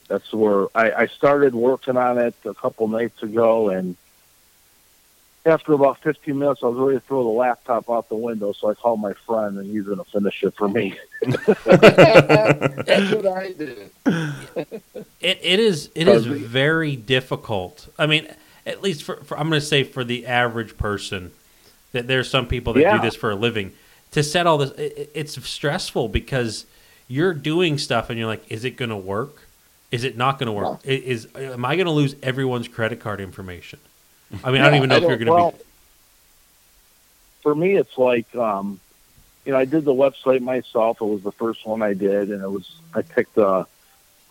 that's 0.09 0.31
where 0.33 0.67
I, 0.75 0.91
I 1.03 1.05
started 1.07 1.55
working 1.55 1.95
on 1.97 2.17
it 2.17 2.35
a 2.43 2.53
couple 2.53 2.87
nights 2.89 3.23
ago, 3.23 3.69
and 3.69 3.95
after 5.45 5.73
about 5.73 5.99
15 5.99 6.37
minutes, 6.37 6.61
I 6.61 6.65
was 6.67 6.77
ready 6.77 6.97
to 6.99 7.05
throw 7.05 7.23
the 7.23 7.29
laptop 7.29 7.89
out 7.89 8.09
the 8.09 8.15
window. 8.15 8.51
So 8.51 8.69
I 8.69 8.73
called 8.73 8.99
my 8.99 9.13
friend, 9.13 9.57
and 9.59 9.69
he's 9.71 9.83
going 9.85 9.99
to 9.99 10.03
finish 10.03 10.43
it 10.43 10.55
for 10.57 10.67
me. 10.67 10.97
That's 11.21 13.11
what 13.13 13.27
I 13.27 13.53
did. 13.53 13.91
It 15.21 15.39
it 15.41 15.59
is 15.59 15.89
it 15.95 16.07
is 16.07 16.25
Because- 16.27 16.41
very 16.41 16.95
difficult. 16.95 17.87
I 17.97 18.05
mean, 18.05 18.27
at 18.65 18.81
least 18.83 19.03
for, 19.03 19.15
for 19.23 19.39
I'm 19.39 19.49
going 19.49 19.59
to 19.59 19.65
say 19.65 19.83
for 19.83 20.03
the 20.03 20.27
average 20.27 20.77
person, 20.77 21.31
that 21.93 22.07
there's 22.07 22.29
some 22.29 22.45
people 22.47 22.73
that 22.73 22.81
Yeah. 22.81 22.97
do 22.97 23.01
this 23.01 23.15
for 23.15 23.31
a 23.31 23.35
living. 23.35 23.71
To 24.15 24.23
set 24.23 24.47
all 24.47 24.57
this, 24.57 24.71
it, 24.71 24.93
it- 24.97 25.11
it's 25.13 25.45
stressful 25.47 26.07
because 26.07 26.65
you're 27.09 27.33
doing 27.33 27.77
stuff 27.77 28.09
and 28.09 28.17
you're 28.17 28.29
like, 28.29 28.49
is 28.49 28.63
it 28.63 28.77
going 28.77 28.89
to 28.89 28.95
work? 28.95 29.41
Is 29.91 30.05
it 30.05 30.15
not 30.15 30.39
going 30.39 30.47
to 30.47 30.53
work? 30.53 30.79
I- 30.85 30.91
Is 30.91 31.27
am 31.35 31.65
I 31.65 31.75
going 31.75 31.85
to 31.85 31.91
lose 31.91 32.15
everyone's 32.23 32.69
credit 32.69 33.01
card 33.01 33.19
information? 33.19 33.77
I 34.41 34.51
mean, 34.51 34.61
I 34.61 34.67
don't 34.67 34.75
even 34.77 34.87
know 34.87 34.95
I 34.95 34.99
if 34.99 35.03
you're 35.03 35.17
going 35.17 35.25
to 35.27 35.33
well, 35.33 35.51
be. 35.51 35.57
for 37.41 37.53
me, 37.53 37.75
it's 37.75 37.97
like, 37.97 38.33
um, 38.37 38.79
you 39.45 39.51
know, 39.51 39.57
I 39.57 39.65
did 39.65 39.83
the 39.83 39.93
website 39.93 40.39
myself. 40.41 41.01
It 41.01 41.05
was 41.05 41.21
the 41.21 41.33
first 41.33 41.65
one 41.65 41.81
I 41.81 41.93
did, 41.93 42.29
and 42.31 42.41
it 42.41 42.49
was 42.49 42.71
I 42.93 43.01
picked 43.01 43.37
a, 43.37 43.67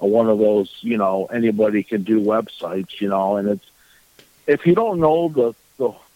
a 0.01 0.07
one 0.07 0.31
of 0.31 0.39
those, 0.39 0.75
you 0.81 0.97
know, 0.97 1.27
anybody 1.27 1.83
can 1.83 2.05
do 2.05 2.23
websites, 2.23 3.03
you 3.03 3.09
know, 3.11 3.37
and 3.37 3.49
it's 3.51 3.67
if 4.47 4.65
you 4.67 4.75
don't 4.75 4.99
know 4.99 5.29
the 5.29 5.55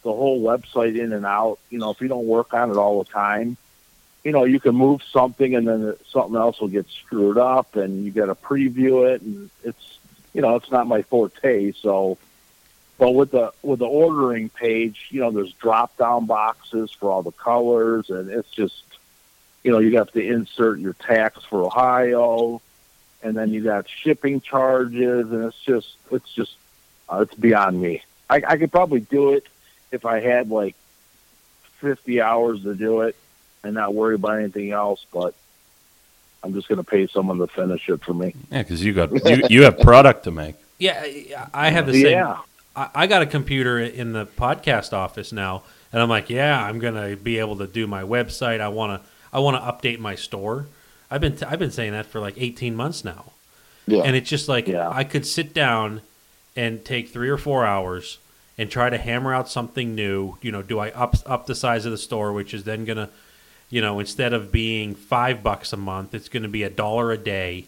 the 0.09 0.15
whole 0.15 0.41
website 0.41 0.99
in 0.99 1.13
and 1.13 1.27
out, 1.27 1.59
you 1.69 1.79
know, 1.79 1.91
if 1.91 2.01
you 2.01 2.09
don't 2.09 2.27
work 2.27 2.55
on 2.55 2.71
it 2.71 2.79
all 2.79 3.05
the 3.05 3.11
time, 3.11 3.59
you 4.25 4.33
know, 4.33 4.45
you 4.45 4.59
can 4.59 4.75
move 4.75 5.03
something 5.03 5.55
and 5.55 5.69
then 5.69 5.95
something 6.09 6.35
else 6.35 6.61
will 6.61 6.69
get 6.69 6.89
screwed 6.89 7.37
up, 7.37 7.77
and 7.77 8.07
you 8.07 8.11
got 8.11 8.27
to 8.27 8.35
preview 8.35 9.07
it, 9.13 9.21
and 9.21 9.51
it's 9.63 9.99
you 10.33 10.41
know, 10.41 10.57
it's 10.57 10.71
not 10.71 10.87
my 10.87 11.03
forte, 11.03 11.73
so. 11.73 12.17
But 12.97 13.13
with 13.13 13.31
the 13.31 13.53
with 13.63 13.81
the 13.81 13.87
ordering 13.87 14.49
page, 14.49 15.09
you 15.11 15.21
know, 15.21 15.31
there's 15.31 15.53
drop 15.53 15.97
down 15.99 16.27
boxes 16.27 16.91
for 16.91 17.11
all 17.11 17.23
the 17.23 17.33
colors, 17.33 18.11
and 18.11 18.31
it's 18.31 18.51
just, 18.51 18.83
you 19.63 19.71
know, 19.71 19.79
you 19.79 19.99
have 19.99 20.11
to 20.13 20.27
insert 20.27 20.79
your 20.81 20.95
tax 20.95 21.45
for 21.45 21.63
Ohio, 21.63 22.61
and 23.23 23.37
then 23.37 23.51
you 23.51 23.63
got 23.63 23.89
shipping 23.89 24.41
charges, 24.41 25.31
and 25.31 25.45
it's 25.45 25.61
just, 25.61 25.97
it's 26.11 26.33
just, 26.33 26.57
uh, 27.09 27.21
it's 27.21 27.35
beyond 27.35 27.81
me. 27.81 28.03
I, 28.29 28.43
I 28.47 28.57
could 28.57 28.73
probably 28.73 29.01
do 29.01 29.33
it 29.33 29.47
if 29.93 30.05
I 30.07 30.21
had 30.21 30.51
like 30.51 30.75
50 31.81 32.21
hours 32.21 32.63
to 32.63 32.75
do 32.75 33.03
it 33.03 33.17
and 33.65 33.75
not 33.75 33.95
worry 33.95 34.15
about 34.17 34.39
anything 34.39 34.73
else, 34.73 35.05
but 35.13 35.35
I'm 36.43 36.53
just 36.55 36.69
going 36.69 36.79
to 36.79 36.85
pay 36.85 37.07
someone 37.07 37.39
to 37.39 37.47
finish 37.47 37.89
it 37.89 38.03
for 38.05 38.15
me. 38.15 38.35
Yeah, 38.51 38.63
because 38.63 38.85
you 38.85 38.93
got 38.93 39.11
you, 39.29 39.43
you 39.51 39.63
have 39.65 39.79
product 39.81 40.25
to 40.25 40.31
make. 40.31 40.57
Yeah, 40.79 41.01
I- 41.53 41.67
I 41.67 41.71
have 41.71 41.87
the 41.87 41.93
same. 41.95 42.13
Yeah. 42.13 42.39
I, 42.77 42.89
I 42.95 43.07
got 43.07 43.23
a 43.23 43.27
computer 43.27 43.79
in 43.79 44.13
the 44.13 44.27
podcast 44.27 44.93
office 44.93 45.33
now, 45.33 45.63
and 45.93 46.01
I'm 46.03 46.09
like, 46.09 46.31
yeah, 46.31 46.63
I'm 46.65 46.79
gonna 46.79 47.17
be 47.17 47.39
able 47.39 47.57
to 47.57 47.67
do 47.67 47.87
my 47.87 48.03
website. 48.03 48.61
I 48.61 48.69
wanna, 48.69 49.01
I 49.33 49.41
wanna 49.41 49.61
update 49.61 49.99
my 49.99 50.15
store. 50.15 50.67
I've 51.11 51.21
been, 51.21 51.37
t- 51.37 51.47
I've 51.47 51.59
been 51.59 51.71
saying 51.71 51.93
that 51.93 52.07
for 52.07 52.21
like 52.21 52.35
18 52.37 52.77
months 52.77 53.03
now, 53.05 53.33
Yeah. 53.87 54.03
and 54.03 54.15
it's 54.15 54.29
just 54.29 54.49
like 54.49 54.69
Yeah. 54.69 54.89
I 54.89 55.03
could 55.05 55.27
sit 55.27 55.55
down 55.55 56.03
and 56.55 56.85
take 56.85 57.09
three 57.09 57.31
or 57.31 57.39
four 57.39 57.65
hours 57.65 58.19
and 58.59 58.69
try 58.71 58.91
to 58.91 58.99
hammer 58.99 59.33
out 59.33 59.49
something 59.49 59.95
new. 59.95 60.37
You 60.43 60.51
know, 60.53 60.63
do 60.63 60.79
I 60.81 60.91
up 60.91 61.15
up 61.25 61.47
the 61.47 61.55
size 61.55 61.85
of 61.87 61.93
the 61.93 61.99
store, 61.99 62.33
which 62.33 62.53
is 62.53 62.65
then 62.65 62.85
gonna, 62.85 63.09
you 63.71 63.81
know, 63.81 64.01
instead 64.01 64.33
of 64.33 64.51
being 64.53 64.95
five 64.95 65.43
bucks 65.43 65.73
a 65.73 65.77
month, 65.77 66.13
it's 66.15 66.29
gonna 66.29 66.49
be 66.49 66.65
a 66.65 66.71
dollar 66.71 67.13
a 67.13 67.19
day. 67.19 67.67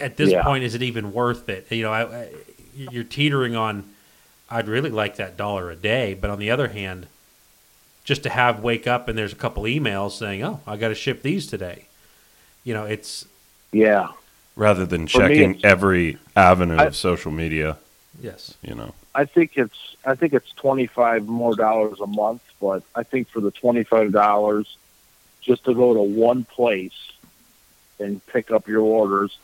At 0.00 0.16
this 0.16 0.30
Yeah. 0.30 0.42
point, 0.42 0.64
is 0.64 0.74
it 0.74 0.82
even 0.82 1.12
worth 1.12 1.48
it? 1.48 1.70
You 1.70 1.82
know, 1.84 1.92
I, 1.92 2.02
I, 2.22 2.28
you're 2.74 3.04
teetering 3.04 3.54
on. 3.54 3.88
I'd 4.50 4.68
really 4.68 4.90
like 4.90 5.16
that 5.16 5.36
dollar 5.36 5.70
a 5.70 5.76
day, 5.76 6.12
but 6.14 6.28
on 6.28 6.38
the 6.38 6.50
other 6.50 6.68
hand, 6.68 7.06
just 8.04 8.22
to 8.24 8.28
have 8.30 8.60
wake 8.60 8.86
up 8.86 9.08
and 9.08 9.16
there's 9.16 9.32
a 9.32 9.36
couple 9.36 9.62
emails 9.62 10.12
saying, 10.18 10.42
"Oh, 10.42 10.60
I 10.66 10.76
got 10.76 10.88
to 10.88 10.94
ship 10.94 11.22
these 11.22 11.46
today." 11.46 11.86
You 12.64 12.74
know, 12.74 12.84
it's 12.84 13.26
Yeah. 13.70 14.08
rather 14.56 14.84
than 14.84 15.06
For 15.06 15.20
checking 15.20 15.50
it's- 15.56 15.64
every 15.64 16.18
avenue 16.36 16.76
I- 16.76 16.84
of 16.86 16.96
social 16.96 17.30
media. 17.30 17.78
yes. 18.20 18.54
You 18.62 18.74
know, 18.74 18.94
I 19.14 19.24
think 19.24 19.56
it's 19.56 19.96
I 20.04 20.14
think 20.14 20.32
it's 20.32 20.50
twenty 20.52 20.86
five 20.86 21.26
more 21.26 21.54
dollars 21.54 22.00
a 22.00 22.06
month, 22.06 22.42
but 22.60 22.82
I 22.94 23.02
think 23.02 23.28
for 23.28 23.40
the 23.40 23.50
twenty 23.50 23.84
five 23.84 24.12
dollars, 24.12 24.76
just 25.40 25.64
to 25.64 25.74
go 25.74 25.94
to 25.94 26.02
one 26.02 26.44
place 26.44 27.12
and 27.98 28.24
pick 28.26 28.50
up 28.50 28.68
your 28.68 28.80
orders, 28.80 29.36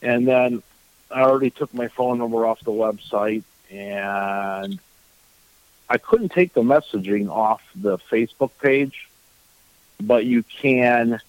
and 0.00 0.26
then 0.26 0.62
I 1.10 1.22
already 1.22 1.50
took 1.50 1.74
my 1.74 1.88
phone 1.88 2.18
number 2.18 2.46
off 2.46 2.60
the 2.60 2.70
website, 2.70 3.42
and 3.70 4.78
I 5.88 5.98
couldn't 5.98 6.30
take 6.30 6.54
the 6.54 6.62
messaging 6.62 7.28
off 7.28 7.62
the 7.74 7.98
Facebook 7.98 8.52
page, 8.62 9.08
but 10.00 10.24
you 10.24 10.44
can. 10.44 11.20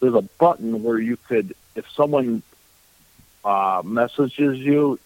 There's 0.00 0.14
a 0.14 0.22
button 0.22 0.82
where 0.82 0.98
you 0.98 1.18
could, 1.28 1.54
if 1.74 1.84
someone 1.90 2.42
uh, 3.44 3.82
messages 3.84 4.58
you, 4.58 4.98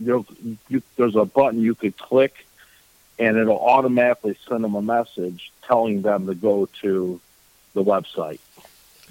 you'll, 0.00 0.26
you, 0.68 0.82
there's 0.96 1.16
a 1.16 1.24
button 1.24 1.60
you 1.60 1.74
could 1.74 1.96
click, 1.96 2.46
and 3.18 3.36
it'll 3.36 3.58
automatically 3.60 4.36
send 4.48 4.64
them 4.64 4.74
a 4.74 4.82
message 4.82 5.52
telling 5.66 6.02
them 6.02 6.26
to 6.26 6.34
go 6.34 6.66
to 6.82 7.20
the 7.74 7.82
website. 7.82 8.38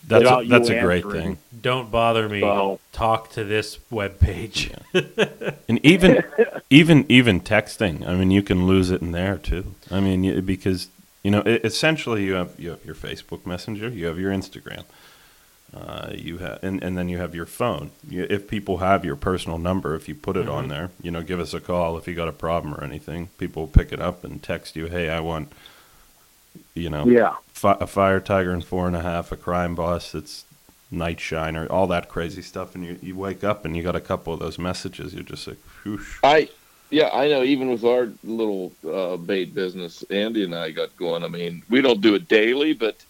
that's 0.08 0.24
a, 0.30 0.44
that's 0.48 0.70
a 0.70 0.80
great 0.82 1.06
thing. 1.10 1.38
Don't 1.62 1.90
bother 1.92 2.28
me. 2.30 2.42
So- 2.42 2.80
Talk 2.92 3.32
to 3.32 3.44
this 3.44 3.80
web 3.90 4.20
page. 4.20 4.72
And 5.68 5.84
even 5.84 6.24
even 6.70 7.06
even 7.10 7.42
texting. 7.42 8.06
I 8.08 8.16
mean, 8.16 8.30
you 8.32 8.44
can 8.44 8.68
lose 8.68 8.92
it 8.92 9.02
in 9.02 9.12
there 9.12 9.38
too. 9.38 9.74
I 9.90 10.00
mean, 10.00 10.42
because 10.46 10.90
you 11.24 11.32
know, 11.32 11.42
essentially, 11.46 12.24
you 12.26 12.34
have 12.34 12.54
you 12.60 12.72
have 12.72 12.86
your 12.86 12.96
Facebook 12.96 13.46
Messenger, 13.46 13.90
you 13.90 14.06
have 14.08 14.20
your 14.20 14.32
Instagram, 14.32 14.84
uh, 15.76 16.12
you 16.14 16.38
have, 16.38 16.60
and, 16.64 16.84
and 16.84 16.98
then 16.98 17.10
you 17.10 17.18
have 17.18 17.34
your 17.34 17.46
phone. 17.46 17.92
You, 18.08 18.28
if 18.30 18.48
people 18.48 18.78
have 18.78 19.04
your 19.04 19.16
personal 19.16 19.58
number, 19.58 19.96
if 19.96 20.08
you 20.08 20.16
put 20.16 20.38
it 20.38 20.48
on 20.48 20.68
there, 20.68 20.92
you 21.02 21.10
know, 21.12 21.22
give 21.24 21.40
us 21.40 21.54
a 21.54 21.60
call 21.60 21.98
if 21.98 22.08
you 22.08 22.14
got 22.16 22.28
a 22.28 22.34
problem 22.34 22.76
or 22.76 22.84
anything. 22.84 23.28
People 23.38 23.64
will 23.64 23.68
pick 23.70 23.92
it 23.92 24.00
up 24.00 24.24
and 24.24 24.42
text 24.44 24.76
you, 24.76 24.88
"Hey, 24.88 25.10
I 25.10 25.20
want." 25.20 25.52
you 26.76 26.90
know, 26.90 27.06
Yeah. 27.06 27.36
fi- 27.52 27.78
a 27.80 27.88
fire 27.88 28.20
tiger 28.20 28.52
and 28.52 28.64
four 28.64 28.88
and 28.88 28.96
a 28.96 29.02
half, 29.02 29.32
a 29.32 29.36
crime 29.36 29.76
boss 29.76 30.12
that's 30.12 30.46
night 30.92 31.20
shiner, 31.20 31.66
all 31.68 31.88
that 31.88 32.10
crazy 32.10 32.42
stuff, 32.42 32.76
and 32.76 32.86
you, 32.86 33.00
you 33.02 33.16
wake 33.16 33.44
up 33.44 33.66
and 33.66 33.76
you 33.76 33.84
got 33.84 33.96
a 33.96 34.02
couple 34.02 34.34
of 34.34 34.40
those 34.40 34.60
messages. 34.60 35.14
You're 35.14 35.24
just 35.24 35.48
like, 35.48 35.58
whoosh. 35.84 36.20
I 36.24 36.50
yeah, 36.90 37.10
I 37.12 37.28
know. 37.28 37.42
Even 37.44 37.72
with 37.72 37.84
our 37.84 38.10
little 38.24 38.72
uh, 38.88 39.18
bait 39.18 39.56
business, 39.56 40.04
Andy 40.12 40.44
and 40.44 40.54
I 40.54 40.70
got 40.70 40.96
going. 40.96 41.24
I 41.24 41.28
mean, 41.28 41.64
we 41.70 41.82
don't 41.82 42.02
do 42.02 42.14
it 42.14 42.28
daily, 42.28 42.74
but 42.74 43.04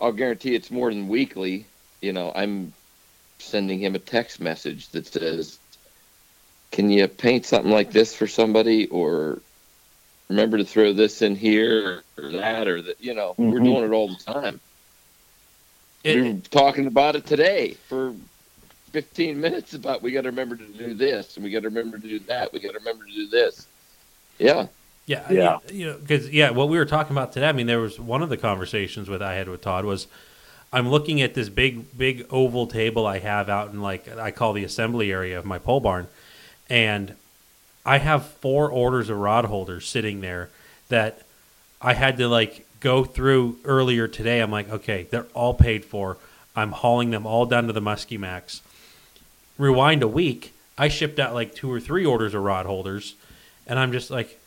I'll 0.00 0.12
guarantee 0.12 0.54
it's 0.54 0.70
more 0.70 0.90
than 0.90 1.08
weekly. 1.08 1.66
You 2.00 2.12
know, 2.12 2.32
I'm 2.34 2.72
sending 3.38 3.78
him 3.78 3.94
a 3.94 3.98
text 3.98 4.40
message 4.40 4.88
that 4.90 5.06
says, 5.06 5.58
"Can 6.72 6.90
you 6.90 7.06
paint 7.08 7.46
something 7.46 7.70
like 7.70 7.92
this 7.92 8.14
for 8.14 8.26
somebody?" 8.26 8.86
or 8.88 9.40
"Remember 10.28 10.58
to 10.58 10.64
throw 10.64 10.92
this 10.92 11.22
in 11.22 11.36
here 11.36 12.02
or 12.16 12.32
that 12.32 12.68
or 12.68 12.82
that." 12.82 13.00
You 13.00 13.14
know, 13.14 13.34
we're 13.36 13.60
Mhm. 13.60 13.64
doing 13.64 13.84
it 13.84 13.94
all 13.94 14.08
the 14.08 14.32
time. 14.32 14.60
It- 16.02 16.22
We're 16.22 16.40
talking 16.50 16.86
about 16.86 17.16
it 17.16 17.26
today 17.26 17.74
for 17.88 18.14
15 18.92 19.40
minutes 19.40 19.74
about 19.74 20.02
we 20.02 20.12
got 20.12 20.22
to 20.22 20.30
remember 20.30 20.56
to 20.56 20.66
do 20.66 20.94
this 20.94 21.36
and 21.36 21.44
we 21.44 21.50
got 21.50 21.62
to 21.62 21.68
remember 21.68 21.98
to 21.98 22.08
do 22.08 22.18
that. 22.20 22.52
We 22.52 22.60
got 22.60 22.72
to 22.72 22.78
remember 22.78 23.04
to 23.04 23.12
do 23.12 23.28
this. 23.28 23.66
Yeah. 24.38 24.68
Yeah, 25.10 25.26
Yeah. 25.28 25.58
You, 25.68 25.76
you 25.76 25.86
know, 25.86 25.98
because 25.98 26.30
yeah, 26.30 26.50
what 26.50 26.68
we 26.68 26.78
were 26.78 26.84
talking 26.84 27.12
about 27.12 27.32
today. 27.32 27.48
I 27.48 27.52
mean, 27.52 27.66
there 27.66 27.80
was 27.80 27.98
one 27.98 28.22
of 28.22 28.28
the 28.28 28.36
conversations 28.36 29.08
with 29.08 29.20
I 29.20 29.34
had 29.34 29.48
with 29.48 29.60
Todd 29.60 29.84
was, 29.84 30.06
I'm 30.72 30.88
looking 30.88 31.20
at 31.20 31.34
this 31.34 31.48
big, 31.48 31.98
big 31.98 32.26
oval 32.30 32.68
table 32.68 33.06
I 33.06 33.18
have 33.18 33.48
out 33.48 33.72
in 33.72 33.82
like 33.82 34.08
I 34.16 34.30
call 34.30 34.52
the 34.52 34.62
assembly 34.62 35.10
area 35.10 35.36
of 35.36 35.44
my 35.44 35.58
pole 35.58 35.80
barn, 35.80 36.06
and 36.68 37.16
I 37.84 37.98
have 37.98 38.24
four 38.24 38.70
orders 38.70 39.10
of 39.10 39.18
rod 39.18 39.46
holders 39.46 39.88
sitting 39.88 40.20
there 40.20 40.48
that 40.90 41.22
I 41.82 41.94
had 41.94 42.16
to 42.18 42.28
like 42.28 42.64
go 42.78 43.02
through 43.04 43.58
earlier 43.64 44.06
today. 44.06 44.38
I'm 44.38 44.52
like, 44.52 44.70
okay, 44.70 45.08
they're 45.10 45.26
all 45.34 45.54
paid 45.54 45.84
for. 45.84 46.18
I'm 46.54 46.70
hauling 46.70 47.10
them 47.10 47.26
all 47.26 47.46
down 47.46 47.66
to 47.66 47.72
the 47.72 47.82
Muskie 47.82 48.18
Max. 48.18 48.62
Rewind 49.58 50.04
a 50.04 50.08
week, 50.08 50.52
I 50.78 50.86
shipped 50.86 51.18
out 51.18 51.34
like 51.34 51.52
two 51.52 51.70
or 51.70 51.80
three 51.80 52.06
orders 52.06 52.32
of 52.32 52.42
rod 52.42 52.66
holders, 52.66 53.14
and 53.66 53.76
I'm 53.76 53.90
just 53.90 54.08
like, 54.10 54.39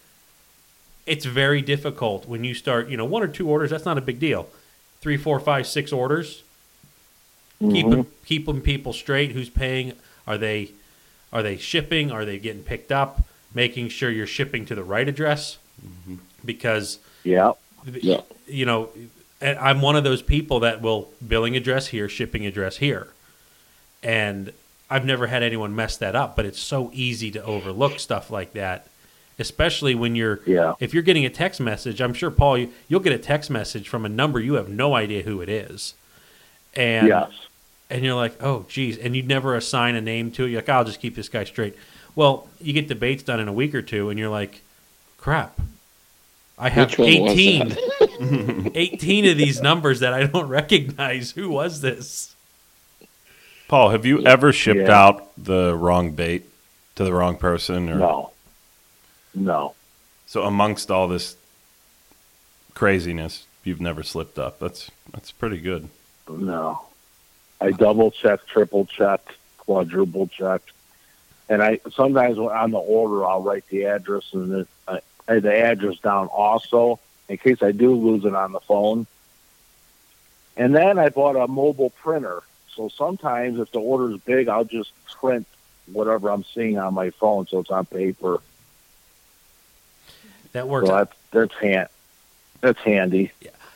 it's 1.05 1.25
very 1.25 1.61
difficult 1.61 2.27
when 2.27 2.43
you 2.43 2.53
start, 2.53 2.89
you 2.89 2.97
know, 2.97 3.05
one 3.05 3.23
or 3.23 3.27
two 3.27 3.49
orders, 3.49 3.69
that's 3.69 3.85
not 3.85 3.97
a 3.97 4.01
big 4.01 4.19
deal. 4.19 4.47
Three, 5.01 5.17
four, 5.17 5.39
five, 5.39 5.67
six 5.67 5.91
orders, 5.91 6.43
keep 7.59 7.85
Mhm. 7.85 7.89
them, 7.91 8.07
keep 8.25 8.45
them 8.45 8.61
people 8.61 8.93
straight. 8.93 9.31
Who's 9.31 9.49
paying? 9.49 9.93
Are 10.25 10.37
they, 10.37 10.71
are 11.33 11.43
they 11.43 11.57
shipping? 11.57 12.11
Are 12.11 12.23
they 12.25 12.39
getting 12.39 12.63
picked 12.63 12.91
up? 12.91 13.25
Making 13.53 13.89
sure 13.89 14.09
you're 14.09 14.25
shipping 14.27 14.65
to 14.67 14.75
the 14.75 14.83
right 14.83 15.07
address, 15.07 15.57
because 16.43 16.99
Yeah. 17.23 17.51
Yeah. 17.85 18.21
you 18.47 18.65
know, 18.65 18.89
I'm 19.41 19.81
one 19.81 19.95
of 19.97 20.03
those 20.05 20.21
people 20.21 20.61
that 20.61 20.81
will 20.81 21.11
billing 21.25 21.55
address 21.57 21.87
here, 21.87 22.07
shipping 22.07 22.45
address 22.45 22.77
here, 22.77 23.07
and 24.01 24.53
I've 24.89 25.05
never 25.05 25.27
had 25.27 25.43
anyone 25.43 25.75
mess 25.75 25.97
that 25.97 26.15
up. 26.15 26.35
But 26.35 26.45
it's 26.45 26.59
so 26.59 26.89
easy 26.93 27.29
to 27.31 27.43
overlook 27.43 27.99
stuff 27.99 28.31
like 28.31 28.53
that, 28.53 28.87
especially 29.39 29.95
when 29.95 30.15
you're 30.15 30.39
Yeah. 30.45 30.73
if 30.79 30.93
you're 30.93 31.03
getting 31.03 31.25
a 31.25 31.29
text 31.29 31.59
message. 31.59 32.01
I'm 32.01 32.13
sure 32.13 32.31
Paul, 32.31 32.57
you, 32.57 32.69
you'll 32.87 32.99
get 33.01 33.13
a 33.13 33.17
text 33.17 33.49
message 33.49 33.89
from 33.89 34.05
a 34.05 34.09
number 34.09 34.39
you 34.39 34.53
have 34.55 34.69
no 34.69 34.95
idea 34.95 35.23
who 35.23 35.41
it 35.41 35.49
is, 35.49 35.93
and 36.75 37.07
yes. 37.07 37.31
and 37.89 38.03
you're 38.03 38.15
like, 38.15 38.41
oh, 38.43 38.65
geez, 38.69 38.97
and 38.97 39.15
you'd 39.15 39.27
never 39.27 39.55
assign 39.55 39.95
a 39.95 40.01
name 40.01 40.31
to 40.31 40.45
it. 40.45 40.49
You're 40.49 40.61
like, 40.61 40.69
I'll 40.69 40.83
just 40.85 40.99
keep 40.99 41.15
this 41.15 41.29
guy 41.29 41.43
straight. 41.43 41.75
Well, 42.15 42.47
you 42.61 42.73
get 42.73 42.87
debates 42.87 43.23
done 43.23 43.39
in 43.39 43.47
a 43.47 43.53
week 43.53 43.73
or 43.73 43.81
two, 43.81 44.09
and 44.09 44.19
you're 44.19 44.29
like, 44.29 44.61
crap, 45.17 45.59
I 46.59 46.69
have 46.69 46.91
Which 46.97 46.99
18, 47.09 47.75
18 48.75 49.25
of 49.25 49.37
these 49.37 49.61
numbers 49.61 49.99
that 50.01 50.13
I 50.13 50.27
don't 50.27 50.47
recognize. 50.59 51.31
Who 51.31 51.49
was 51.49 51.81
this? 51.81 52.35
Paul, 53.67 53.89
have 53.89 54.05
you 54.05 54.23
ever 54.25 54.53
shipped 54.53 54.81
Yeah. 54.87 54.91
out 55.05 55.31
the 55.43 55.75
wrong 55.75 56.11
bait 56.11 56.45
to 56.95 57.03
the 57.03 57.11
wrong 57.13 57.37
person? 57.37 57.89
Or 57.89 57.95
No. 57.95 58.32
No. 59.35 59.73
so 60.25 60.43
amongst 60.43 60.91
all 60.91 61.07
this 61.07 61.35
craziness, 62.73 63.45
you've 63.63 63.81
never 63.81 64.03
slipped 64.03 64.37
up. 64.37 64.59
That's 64.59 64.91
that's 65.11 65.31
pretty 65.31 65.59
good. 65.59 65.89
No. 66.29 66.85
I 67.59 67.71
double 67.71 68.11
checked, 68.11 68.47
triple 68.47 68.85
checked, 68.85 69.31
quadruple 69.57 70.27
checked. 70.27 70.71
And 71.49 71.61
I 71.61 71.79
sometimes 71.91 72.37
on 72.37 72.71
the 72.71 72.79
order 72.79 73.25
I'll 73.25 73.41
write 73.41 73.67
the 73.69 73.85
address 73.85 74.33
and 74.33 74.51
the, 74.51 74.67
uh, 74.87 74.99
the 75.27 75.55
address 75.55 75.97
down 75.99 76.27
also 76.27 76.99
in 77.29 77.37
case 77.37 77.61
I 77.61 77.71
do 77.71 77.93
lose 77.95 78.25
it 78.25 78.35
on 78.35 78.51
the 78.51 78.59
phone. 78.59 79.07
And 80.55 80.75
then 80.75 80.99
I 80.99 81.09
bought 81.09 81.35
a 81.35 81.47
mobile 81.47 81.89
printer. 81.89 82.43
So 82.75 82.89
sometimes 82.89 83.59
if 83.59 83.71
the 83.71 83.79
order 83.79 84.11
is 84.11 84.19
big, 84.21 84.47
I'll 84.47 84.65
just 84.65 84.91
print 85.07 85.47
whatever 85.91 86.29
I'm 86.29 86.43
seeing 86.43 86.77
on 86.77 86.93
my 86.93 87.09
phone 87.11 87.47
so 87.47 87.59
it's 87.59 87.71
on 87.71 87.85
paper. 87.85 88.39
That 90.53 90.67
works. 90.67 90.87
So 90.87 90.95
that's 90.95 91.13
that's 91.31 91.53
hand 91.55 91.87
that's 92.61 92.79
handy. 92.79 93.31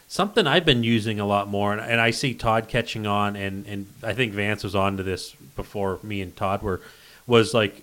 Something 0.07 0.47
I've 0.47 0.63
been 0.63 0.84
using 0.86 1.19
a 1.19 1.25
lot 1.25 1.49
more, 1.49 1.73
and, 1.73 1.82
and 1.82 1.99
I 1.99 2.11
see 2.11 2.34
Todd 2.34 2.69
catching 2.69 3.05
on, 3.05 3.36
and, 3.36 3.65
and 3.67 3.88
I 4.01 4.13
think 4.13 4.32
Vance 4.32 4.63
was 4.63 4.73
on 4.73 4.95
to 4.95 5.03
this 5.03 5.32
before 5.57 5.99
me 6.01 6.21
and 6.21 6.34
Todd 6.34 6.61
were, 6.61 6.80
was 7.25 7.53
like 7.53 7.82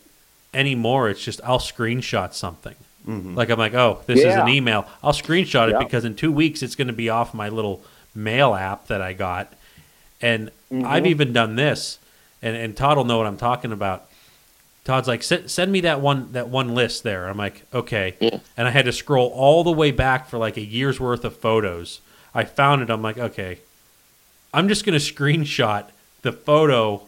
anymore. 0.55 1.11
It's 1.11 1.23
just 1.23 1.43
I'll 1.45 1.59
screenshot 1.59 2.33
something. 2.33 2.75
Mhm. 3.07 3.37
Like 3.37 3.51
I'm 3.51 3.59
like, 3.59 3.75
oh, 3.75 4.01
this 4.07 4.21
is 4.21 4.35
an 4.35 4.49
email. 4.49 4.87
I'll 5.03 5.13
screenshot 5.13 5.69
it 5.69 5.73
Yeah. 5.73 5.79
because 5.81 6.07
in 6.07 6.15
two 6.15 6.33
weeks 6.33 6.63
it's 6.63 6.75
going 6.77 6.87
to 6.87 6.95
be 6.95 7.11
off 7.11 7.35
my 7.35 7.51
little 7.51 7.83
mail 8.15 8.55
app 8.55 8.87
that 8.87 9.03
I 9.03 9.13
got, 9.13 9.53
and 10.23 10.51
Mhm. 10.73 10.87
I've 10.87 11.05
even 11.07 11.35
done 11.35 11.57
this, 11.57 11.99
and 12.41 12.57
and 12.57 12.75
Todd 12.75 12.97
will 12.97 13.05
know 13.05 13.19
what 13.19 13.27
I'm 13.27 13.37
talking 13.37 13.73
about. 13.73 14.07
Todd's 14.85 15.09
like, 15.09 15.23
send, 15.23 15.51
send 15.51 15.73
me 15.73 15.81
that 15.81 16.01
one 16.01 16.33
that 16.33 16.49
one 16.49 16.75
list 16.75 17.03
there. 17.05 17.27
I'm 17.29 17.39
like, 17.39 17.63
okay, 17.73 18.15
Yeah. 18.21 18.39
and 18.57 18.69
I 18.69 18.71
had 18.71 18.85
to 18.85 18.93
scroll 18.93 19.29
all 19.29 19.65
the 19.65 19.73
way 19.73 19.91
back 19.91 20.29
for 20.29 20.39
like 20.39 20.57
a 20.57 20.65
year's 20.65 21.01
worth 21.01 21.25
of 21.25 21.37
photos. 21.37 22.01
I 22.35 22.45
found 22.45 22.83
it. 22.83 22.91
I'm 22.91 23.01
like, 23.03 23.17
okay, 23.17 23.59
I'm 24.53 24.69
just 24.69 24.85
going 24.85 24.99
to 24.99 25.05
screenshot 25.15 25.87
the 26.23 26.33
photo 26.33 27.03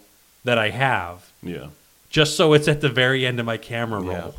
that 0.45 0.57
I 0.59 0.71
have 0.71 1.31
Yeah. 1.43 1.67
just 2.11 2.37
so 2.37 2.53
it's 2.55 2.69
at 2.69 2.81
the 2.81 2.89
very 2.89 3.27
end 3.27 3.39
of 3.41 3.47
my 3.47 3.57
camera 3.57 4.01
roll. 4.01 4.35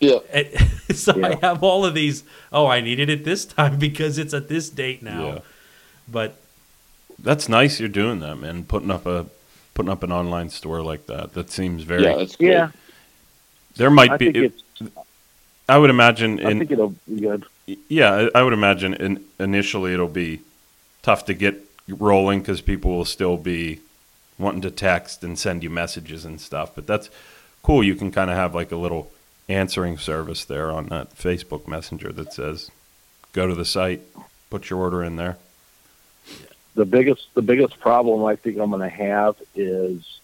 Yeah. 0.00 0.18
And 0.32 0.98
so 0.98 1.24
I 1.24 1.36
have 1.36 1.62
all 1.62 1.84
of 1.86 1.94
these. 1.94 2.24
Oh, 2.52 2.66
I 2.66 2.80
needed 2.80 3.08
it 3.08 3.24
this 3.24 3.44
time 3.46 3.78
because 3.88 4.18
it's 4.18 4.34
at 4.34 4.48
this 4.48 4.68
date 4.68 5.02
now. 5.02 5.26
Yeah. 5.26 5.38
But 6.10 6.36
That's 7.18 7.48
nice 7.48 7.78
you're 7.80 7.88
doing 7.88 8.18
that, 8.20 8.36
man. 8.36 8.64
Putting 8.64 8.90
up 8.90 9.06
a 9.06 9.26
putting 9.74 9.90
up 9.90 10.02
an 10.02 10.12
online 10.12 10.50
store 10.50 10.82
like 10.82 11.06
that. 11.06 11.32
That 11.34 11.50
seems 11.50 11.82
very 11.82 12.04
Yeah, 12.04 12.16
that's 12.16 12.36
great. 12.36 12.50
Yeah, 12.50 12.70
there 13.76 13.90
might 13.90 14.10
I 14.12 14.16
be 14.16 14.28
it- 14.28 14.62
I 15.68 15.78
would 15.78 15.90
imagine 15.90 16.44
I 16.44 16.50
in 16.50 16.58
think 16.58 16.70
it'll 16.70 16.94
be 17.08 17.20
good. 17.20 17.44
Yeah, 17.88 18.28
I 18.34 18.40
I 18.40 18.42
would 18.42 18.52
imagine 18.52 18.94
in, 18.94 19.24
initially 19.38 19.94
it'll 19.94 20.08
be 20.08 20.40
tough 21.02 21.24
to 21.26 21.34
get 21.34 21.56
rolling 21.88 22.40
because 22.40 22.60
people 22.60 22.90
will 22.90 23.04
still 23.04 23.36
be 23.36 23.80
wanting 24.38 24.62
to 24.62 24.70
text 24.70 25.22
and 25.22 25.38
send 25.38 25.62
you 25.62 25.70
messages 25.70 26.24
and 26.24 26.40
stuff. 26.40 26.74
But 26.74 26.86
that's 26.86 27.10
cool. 27.62 27.82
You 27.84 27.94
can 27.94 28.10
kind 28.10 28.30
of 28.30 28.36
have 28.36 28.54
like 28.54 28.72
a 28.72 28.76
little 28.76 29.10
answering 29.48 29.98
service 29.98 30.44
there 30.44 30.70
on 30.70 30.86
that 30.88 31.16
Facebook 31.16 31.68
Messenger 31.68 32.12
that 32.12 32.32
says, 32.32 32.70
"Go 33.32 33.46
to 33.46 33.54
the 33.54 33.64
site, 33.64 34.02
put 34.50 34.68
your 34.68 34.80
order 34.80 35.02
in 35.04 35.16
there." 35.16 35.38
The 36.74 36.84
biggest 36.84 37.26
the 37.34 37.42
biggest 37.42 37.78
problem 37.80 38.24
I 38.24 38.36
think 38.36 38.58
I'm 38.58 38.70
going 38.70 38.82
to 38.82 38.88
have 38.88 39.36
is 39.54 40.20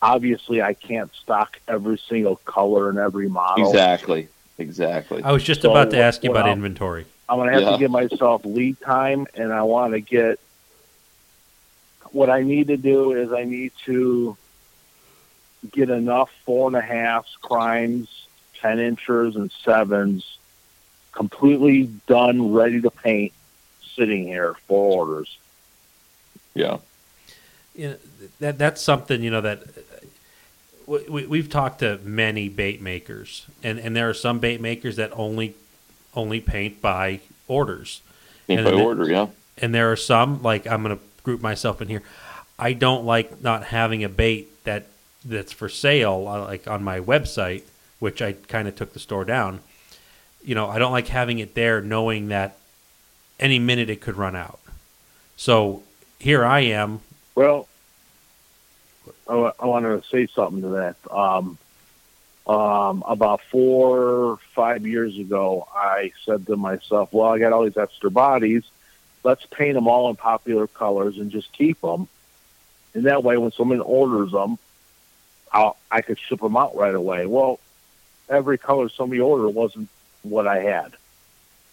obviously 0.00 0.60
I 0.62 0.74
can't 0.74 1.14
stock 1.14 1.60
every 1.68 1.98
single 1.98 2.36
color 2.36 2.88
and 2.90 2.98
every 2.98 3.28
model. 3.28 3.66
Exactly. 3.68 4.28
Exactly. 4.58 5.22
I 5.22 5.32
was 5.32 5.42
just 5.42 5.62
So, 5.62 5.70
about 5.70 5.90
to 5.90 5.98
ask 5.98 6.22
you 6.24 6.30
about 6.30 6.44
well- 6.44 6.52
inventory. 6.52 7.06
I'm 7.28 7.38
going 7.38 7.48
to 7.48 7.54
have 7.54 7.62
Yeah. 7.62 7.70
to 7.72 7.78
give 7.78 7.90
myself 7.90 8.44
lead 8.44 8.78
time, 8.80 9.26
and 9.34 9.52
I 9.52 9.62
want 9.62 9.92
to 9.94 10.00
get. 10.00 10.38
What 12.10 12.28
I 12.28 12.42
need 12.42 12.66
to 12.66 12.76
do 12.76 13.12
is 13.12 13.32
I 13.32 13.44
need 13.44 13.72
to 13.86 14.36
get 15.70 15.88
enough 15.88 16.30
four 16.44 16.66
and 16.66 16.76
a 16.76 16.80
halfs, 16.82 17.34
crimes, 17.40 18.26
ten 18.60 18.78
inchers, 18.78 19.34
and 19.34 19.50
sevens, 19.64 20.36
completely 21.12 21.84
done, 22.06 22.52
ready 22.52 22.82
to 22.82 22.90
paint, 22.90 23.32
sitting 23.96 24.24
here 24.24 24.54
for 24.68 24.98
orders. 24.98 25.38
Yeah. 26.54 26.78
You 27.74 27.88
know, 27.88 27.96
that 28.40 28.58
that's 28.58 28.82
something 28.82 29.22
you 29.22 29.30
know 29.30 29.40
that 29.40 29.62
we, 30.86 30.98
we, 31.08 31.26
we've 31.26 31.48
talked 31.48 31.78
to 31.80 31.98
many 32.04 32.48
bait 32.48 32.82
makers, 32.82 33.46
and, 33.62 33.78
and 33.78 33.96
there 33.96 34.08
are 34.10 34.14
some 34.14 34.38
bait 34.40 34.60
makers 34.60 34.96
that 34.96 35.10
only 35.14 35.54
only 36.14 36.40
paint 36.40 36.82
by 36.82 37.20
orders. 37.48 38.02
Paint 38.46 38.60
And 38.60 38.76
by 38.76 38.82
order. 38.82 39.10
Yeah. 39.10 39.28
and 39.58 39.74
there 39.74 39.90
are 39.90 39.96
some 39.96 40.42
like 40.42 40.66
I'm 40.66 40.82
going 40.82 40.96
to 40.96 41.02
group 41.22 41.40
myself 41.40 41.80
in 41.80 41.88
here. 41.88 42.02
I 42.58 42.74
don't 42.74 43.04
like 43.06 43.42
not 43.42 43.64
having 43.64 44.04
a 44.04 44.08
bait 44.08 44.48
that 44.64 44.86
that's 45.24 45.52
for 45.52 45.68
sale 45.68 46.26
uh, 46.28 46.42
like 46.42 46.68
on 46.68 46.82
my 46.84 47.00
website, 47.00 47.62
which 48.00 48.20
I 48.20 48.32
kind 48.32 48.68
of 48.68 48.76
took 48.76 48.92
the 48.92 48.98
store 48.98 49.24
down. 49.24 49.60
You 50.44 50.54
know, 50.54 50.68
I 50.68 50.78
don't 50.78 50.92
like 50.92 51.08
having 51.08 51.38
it 51.38 51.54
there 51.54 51.80
knowing 51.80 52.28
that 52.28 52.58
any 53.40 53.58
minute 53.58 53.88
it 53.88 54.00
could 54.00 54.16
run 54.16 54.36
out. 54.36 54.58
So 55.36 55.82
here 56.22 56.44
I 56.44 56.60
am. 56.60 57.00
Well, 57.34 57.66
I, 59.28 59.34
wa- 59.34 59.52
I 59.58 59.66
wanted 59.66 60.00
to 60.02 60.08
say 60.08 60.26
something 60.28 60.62
to 60.62 60.68
that. 60.68 60.96
Um, 61.10 61.58
um, 62.46 63.02
about 63.06 63.40
four, 63.42 64.38
five 64.54 64.86
years 64.86 65.18
ago, 65.18 65.66
I 65.74 66.12
said 66.24 66.46
to 66.46 66.56
myself, 66.56 67.12
"Well, 67.12 67.28
I 67.28 67.38
got 67.38 67.52
all 67.52 67.64
these 67.64 67.76
extra 67.76 68.10
bodies. 68.10 68.62
Let's 69.24 69.44
paint 69.46 69.74
them 69.74 69.88
all 69.88 70.10
in 70.10 70.16
popular 70.16 70.66
colors 70.66 71.18
and 71.18 71.30
just 71.30 71.52
keep 71.52 71.80
them. 71.80 72.08
And 72.94 73.04
that 73.04 73.24
way, 73.24 73.36
when 73.36 73.50
someone 73.52 73.80
orders 73.80 74.30
them, 74.32 74.58
I'll, 75.52 75.76
I 75.90 76.02
could 76.02 76.18
ship 76.18 76.40
them 76.40 76.56
out 76.56 76.76
right 76.76 76.94
away." 76.94 77.26
Well, 77.26 77.58
every 78.28 78.58
color 78.58 78.88
somebody 78.88 79.20
ordered 79.20 79.50
wasn't 79.50 79.88
what 80.22 80.46
I 80.46 80.60
had. 80.60 80.92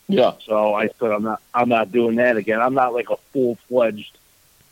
Yeah. 0.08 0.34
So 0.43 0.74
I 0.74 0.88
said, 1.00 1.12
I'm 1.12 1.24
not, 1.24 1.41
I'm 1.54 1.70
not 1.70 1.91
doing 1.91 2.16
that 2.16 2.36
again. 2.36 2.60
I'm 2.60 2.74
not 2.74 2.93
like 2.95 3.12
a 3.12 3.18
full 3.32 3.56
fledged, 3.68 4.18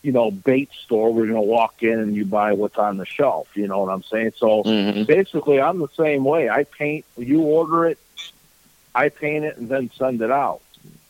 you 0.08 0.14
know, 0.14 0.32
bait 0.32 0.70
store 0.86 1.14
where 1.14 1.26
you're 1.26 1.34
going 1.34 1.46
to 1.46 1.52
walk 1.52 1.84
in 1.84 2.00
and 2.00 2.16
you 2.16 2.24
buy 2.24 2.54
what's 2.54 2.78
on 2.78 2.96
the 2.96 3.06
shelf. 3.06 3.46
You 3.56 3.68
know 3.68 3.80
what 3.82 3.92
I'm 3.92 4.04
saying? 4.04 4.32
So 4.38 4.64
hmm 4.64 5.04
basically, 5.04 5.60
I'm 5.60 5.80
the 5.80 5.90
same 5.98 6.24
way. 6.24 6.50
I 6.50 6.64
paint, 6.64 7.04
you 7.18 7.42
order 7.42 7.88
it, 7.88 8.00
I 8.96 9.10
paint 9.10 9.44
it, 9.44 9.58
and 9.58 9.68
then 9.68 9.92
send 9.98 10.22
it 10.22 10.32
out. 10.32 10.62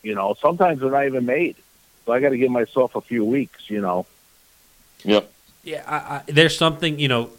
You 0.02 0.16
know, 0.16 0.36
sometimes 0.42 0.82
they're 0.82 0.90
not 0.90 1.06
even 1.06 1.28
made. 1.28 1.58
So 2.08 2.12
I 2.12 2.20
got 2.20 2.30
to 2.30 2.38
give 2.40 2.50
myself 2.50 2.96
a 2.96 3.02
few 3.02 3.24
weeks, 3.24 3.70
you 3.70 3.82
know. 3.82 4.08
Yep. 5.04 5.32
Yeah, 5.64 5.84
I, 5.86 5.96
I, 5.96 6.24
there's 6.26 6.58
something 6.58 6.98
you 6.98 7.08
know 7.08 7.30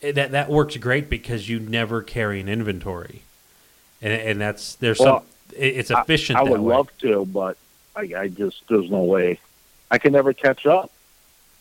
that 0.00 0.32
that 0.32 0.50
works 0.50 0.76
great 0.76 1.08
because 1.08 1.48
you 1.48 1.60
never 1.60 2.02
carry 2.02 2.40
an 2.40 2.48
inventory, 2.48 3.20
and 4.02 4.12
and 4.12 4.40
that's 4.40 4.74
there's 4.74 4.98
Well, 4.98 5.18
some 5.18 5.26
it's 5.56 5.92
efficient. 5.92 6.40
I 6.40 6.42
that 6.42 6.50
would 6.50 6.60
way. 6.62 6.74
love 6.74 6.88
to, 7.02 7.24
but 7.26 7.56
I, 7.94 8.12
I 8.16 8.28
just, 8.28 8.56
there's 8.68 8.90
no 8.90 9.04
way. 9.04 9.38
I 9.88 9.98
can 9.98 10.12
never 10.12 10.32
catch 10.32 10.66
up. 10.66 10.90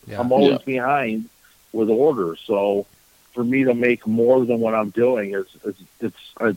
Yeah. 0.08 0.20
I'm 0.20 0.32
always 0.32 0.60
behind 0.60 1.30
with 1.74 1.90
orders. 1.90 2.40
So 2.46 2.86
for 3.34 3.44
me 3.44 3.64
to 3.66 3.74
make 3.74 4.06
more 4.08 4.46
than 4.46 4.60
what 4.60 4.74
I'm 4.76 4.92
doing 4.92 5.34
is, 5.34 5.46
is 5.66 5.76
it's, 6.00 6.18
I, 6.40 6.56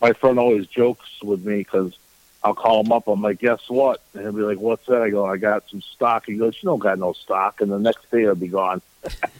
my 0.00 0.12
friend 0.12 0.38
always 0.38 0.66
jokes 0.66 1.08
with 1.22 1.44
me 1.44 1.58
because 1.58 1.96
I'll 2.42 2.54
call 2.54 2.82
him 2.84 2.92
up. 2.92 3.06
I'm 3.08 3.22
like, 3.22 3.38
guess 3.38 3.68
what? 3.68 4.00
And 4.14 4.22
he'll 4.22 4.32
be 4.32 4.42
like, 4.42 4.58
what's 4.58 4.86
that? 4.86 5.02
I 5.02 5.10
go, 5.10 5.24
I 5.26 5.36
got 5.36 5.68
some 5.70 5.82
stock. 5.82 6.26
He 6.26 6.34
goes, 6.36 6.54
you 6.62 6.66
don't 6.68 6.78
got 6.78 6.98
no 6.98 7.12
stock. 7.12 7.60
And 7.60 7.70
the 7.70 7.78
next 7.78 8.10
day 8.10 8.22
it'll 8.22 8.34
be 8.34 8.48
gone. 8.48 8.82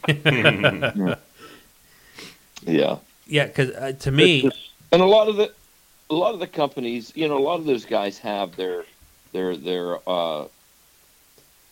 Yeah. 2.66 2.98
yeah, 3.26 3.46
because 3.46 3.70
uh, 3.70 3.92
to 4.00 4.10
me, 4.10 4.42
just- 4.42 4.70
and 4.92 5.02
a 5.02 5.06
lot 5.06 5.28
of 5.28 5.36
the 5.36 5.52
a 6.10 6.14
lot 6.14 6.34
of 6.34 6.40
the 6.40 6.46
companies 6.46 7.12
you 7.14 7.28
know 7.28 7.36
a 7.36 7.42
lot 7.42 7.56
of 7.60 7.64
those 7.66 7.84
guys 7.84 8.18
have 8.18 8.56
their 8.56 8.84
their 9.32 9.56
their 9.56 9.98
uh 10.08 10.46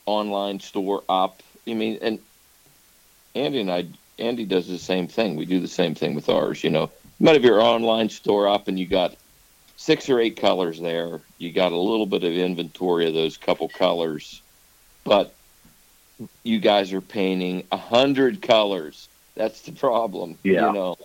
online 0.07 0.61
store 0.61 1.03
up 1.09 1.43
i 1.69 1.75
mean 1.75 1.99
and 2.03 2.19
andy 3.35 3.61
and 3.61 3.71
i 3.71 3.87
andy 4.19 4.45
does 4.45 4.69
the 4.69 4.79
same 4.79 5.09
thing. 5.09 5.35
We 5.35 5.45
do 5.45 5.59
the 5.59 5.67
same 5.67 5.95
thing 5.95 6.15
with 6.15 6.29
ours 6.29 6.63
you 6.63 6.71
know. 6.71 6.91
You 7.19 7.27
might 7.27 7.35
have 7.35 7.45
your 7.45 7.61
online 7.61 8.09
store 8.09 8.49
up 8.49 8.69
and 8.69 8.79
you 8.79 8.87
got 8.87 9.17
six 9.77 10.09
or 10.09 10.21
eight 10.21 10.37
colors 10.37 10.81
there. 10.81 11.21
You 11.39 11.53
got 11.53 11.73
a 11.73 11.77
little 11.77 12.07
bit 12.07 12.23
of 12.23 12.33
inventory 12.33 13.09
of 13.09 13.15
those 13.15 13.37
couple 13.37 13.69
colors. 13.69 14.41
But 15.03 15.35
you 16.45 16.61
guys 16.61 16.93
are 16.93 17.01
painting 17.01 17.65
a 17.73 17.77
hundred 17.77 18.41
colors. 18.41 19.09
That's 19.35 19.63
the 19.63 19.73
problem 19.73 20.39
Yeah. 20.45 20.69
you 20.69 20.73
know. 20.75 20.97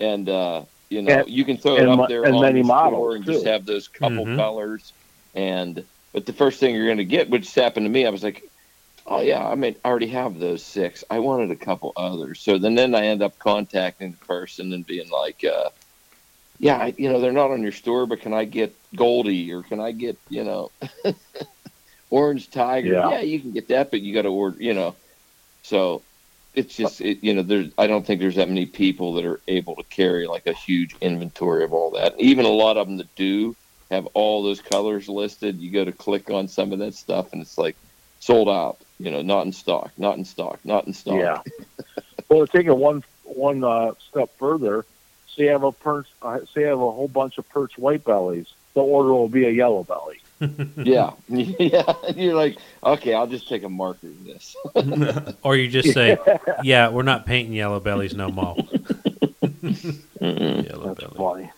And 0.00 0.28
uh 0.28 0.62
you 0.90 1.02
know, 1.02 1.20
And- 1.20 1.28
you 1.28 1.44
can 1.44 1.58
throw 1.58 1.76
it 1.76 1.82
and 1.82 2.00
up 2.00 2.08
there 2.08 2.24
and 2.24 2.34
on 2.34 2.42
many 2.42 2.62
the 2.62 2.66
store 2.66 2.76
models, 2.90 3.14
and 3.16 3.24
just 3.24 3.46
have 3.46 3.66
those 3.66 3.86
couple 3.86 4.24
Mhm. 4.26 4.36
colors. 4.36 4.92
And 5.36 5.84
but 6.12 6.26
the 6.26 6.32
first 6.32 6.58
thing 6.58 6.74
you're 6.74 6.86
going 6.86 6.96
to 6.98 7.04
get, 7.04 7.28
which 7.30 7.54
happened 7.54 7.84
to 7.86 7.90
me, 7.90 8.04
I 8.06 8.10
was 8.10 8.24
like, 8.24 8.42
"Oh 9.08 9.20
yeah, 9.20 9.46
I 9.46 9.54
mean, 9.54 9.76
I 9.84 9.88
already 9.88 10.08
have 10.08 10.38
those 10.38 10.64
six. 10.64 11.04
I 11.10 11.18
wanted 11.20 11.50
a 11.50 11.56
couple 11.56 11.92
others." 11.96 12.42
So 12.42 12.58
then, 12.58 12.74
then 12.74 12.94
I 12.94 13.06
end 13.06 13.22
up 13.22 13.38
contacting 13.38 14.12
the 14.12 14.26
person 14.26 14.72
and 14.72 14.86
being 14.86 15.10
like, 15.10 15.42
uh, 15.44 15.70
"Yeah, 16.58 16.76
I, 16.78 16.94
you 16.98 17.10
know, 17.10 17.20
they're 17.20 17.32
not 17.32 17.50
on 17.50 17.62
your 17.62 17.72
store, 17.72 18.06
but 18.06 18.20
can 18.20 18.34
I 18.34 18.44
get 18.44 18.78
Goldie 18.96 19.52
or 19.52 19.62
can 19.62 19.80
I 19.80 19.92
get 19.92 20.20
you 20.28 20.44
know 20.44 20.72
Orange 22.10 22.50
Tiger? 22.50 22.94
Yeah. 22.94 23.10
yeah 23.10 23.20
you 23.20 23.40
can 23.40 23.52
get 23.52 23.68
that, 23.68 23.90
but 23.90 24.00
you 24.00 24.14
got 24.14 24.22
to 24.22 24.28
order, 24.28 24.58
you 24.60 24.74
know." 24.74 24.96
So 25.62 26.04
it's 26.54 26.74
just 26.76 27.00
it, 27.00 27.18
you 27.22 27.34
know 27.34 27.42
there's 27.42 27.68
I 27.78 27.86
don't 27.86 28.06
think 28.06 28.20
there's 28.20 28.36
that 28.36 28.48
many 28.48 28.66
people 28.66 29.14
that 29.14 29.24
are 29.24 29.42
able 29.48 29.76
to 29.76 29.84
carry 29.84 30.26
like 30.26 30.46
a 30.46 30.52
huge 30.52 30.96
inventory 31.00 31.64
of 31.64 31.72
all 31.72 31.92
that. 31.92 32.14
Even 32.18 32.44
a 32.46 32.48
lot 32.50 32.76
of 32.76 32.86
them 32.86 32.96
that 32.98 33.14
do 33.14 33.56
have 33.90 34.06
all 34.14 34.42
those 34.42 34.60
colors 34.60 35.08
listed. 35.08 35.60
You 35.60 35.72
go 35.72 35.84
to 35.84 35.92
click 35.92 36.30
on 36.30 36.48
some 36.48 36.72
of 36.72 36.78
that 36.80 36.94
stuff 36.94 37.28
and 37.32 37.42
it's 37.42 37.58
like 37.58 37.76
sold 38.18 38.48
out. 38.48 38.82
You 38.98 39.10
know, 39.12 39.22
not 39.22 39.46
in 39.46 39.52
stock, 39.52 39.92
not 39.96 40.16
in 40.18 40.24
stock, 40.24 40.58
not 40.64 40.86
in 40.86 40.92
stock. 40.92 41.14
Yeah. 41.16 41.42
well, 42.28 42.46
to 42.46 42.52
take 42.52 42.66
it 42.66 42.76
one 42.76 43.04
one 43.24 43.62
uh, 43.62 43.92
step 44.10 44.30
further, 44.38 44.84
say 45.36 45.44
you 45.44 45.50
have 45.50 45.62
a 45.62 45.70
perch, 45.72 46.06
uh, 46.22 46.40
say 46.52 46.62
you 46.62 46.66
have 46.66 46.78
a 46.80 46.90
whole 46.90 47.08
bunch 47.08 47.38
of 47.38 47.48
perch 47.50 47.78
white 47.78 48.04
bellies. 48.04 48.46
The 48.74 48.80
order 48.80 49.10
will 49.12 49.28
be 49.28 49.44
a 49.46 49.50
yellow 49.50 49.84
belly. 49.84 50.20
yeah, 50.84 51.12
yeah. 51.28 51.92
You're 52.14 52.34
like, 52.34 52.58
okay, 52.84 53.14
I'll 53.14 53.26
just 53.26 53.48
take 53.48 53.62
a 53.64 53.68
marker 53.68 54.06
of 54.08 54.24
this. 54.24 54.56
or 55.42 55.56
you 55.56 55.68
just 55.68 55.92
say, 55.92 56.16
"Yeah, 56.62 56.88
we're 56.90 57.02
not 57.02 57.26
painting 57.26 57.52
yellow 57.54 57.80
bellies 57.80 58.14
no 58.14 58.28
more." 58.30 58.56
Yellow 60.20 60.94
That's 60.94 61.00
belly. 61.00 61.14
funny. 61.16 61.52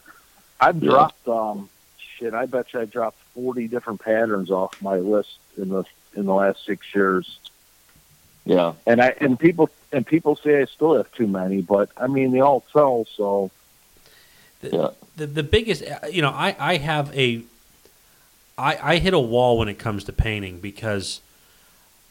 I've 0.61 0.76
Yeah. 0.82 0.91
dropped 0.91 1.28
um 1.28 1.68
shit. 2.18 2.34
I 2.34 2.47
bet 2.47 2.72
you 2.72 2.80
I 2.80 2.84
dropped 2.84 3.18
forty 3.34 3.68
different 3.68 4.01
patterns 4.01 4.51
off 4.51 4.80
my 4.82 4.97
list 4.97 5.38
in 5.57 5.68
the 5.70 5.84
in 6.14 6.26
the 6.26 6.34
last 6.34 6.64
six 6.64 6.94
years. 6.94 7.38
Yeah, 8.44 8.74
And 8.86 9.00
I 9.00 9.14
and 9.20 9.38
people 9.38 9.70
and 9.92 10.06
people 10.06 10.36
say 10.36 10.61
I 10.61 10.64
still 10.64 10.96
have 10.96 11.12
too 11.12 11.26
many, 11.26 11.61
but 11.61 11.90
I 11.96 12.06
mean 12.06 12.32
they 12.32 12.40
all 12.40 12.64
sell. 12.72 13.06
So. 13.16 13.50
Yeah, 14.62 14.90
the 15.16 15.26
the 15.26 15.42
biggest 15.42 15.84
uh, 15.84 16.06
you 16.11 16.20
know 16.20 16.30
I 16.30 16.56
I 16.58 16.76
have 16.76 17.16
a 17.16 17.42
I 18.58 18.94
I 18.94 18.96
hit 18.96 19.14
a 19.14 19.18
wall 19.18 19.58
when 19.58 19.68
it 19.68 19.78
comes 19.78 20.04
to 20.04 20.12
painting 20.12 20.61
because 20.61 21.20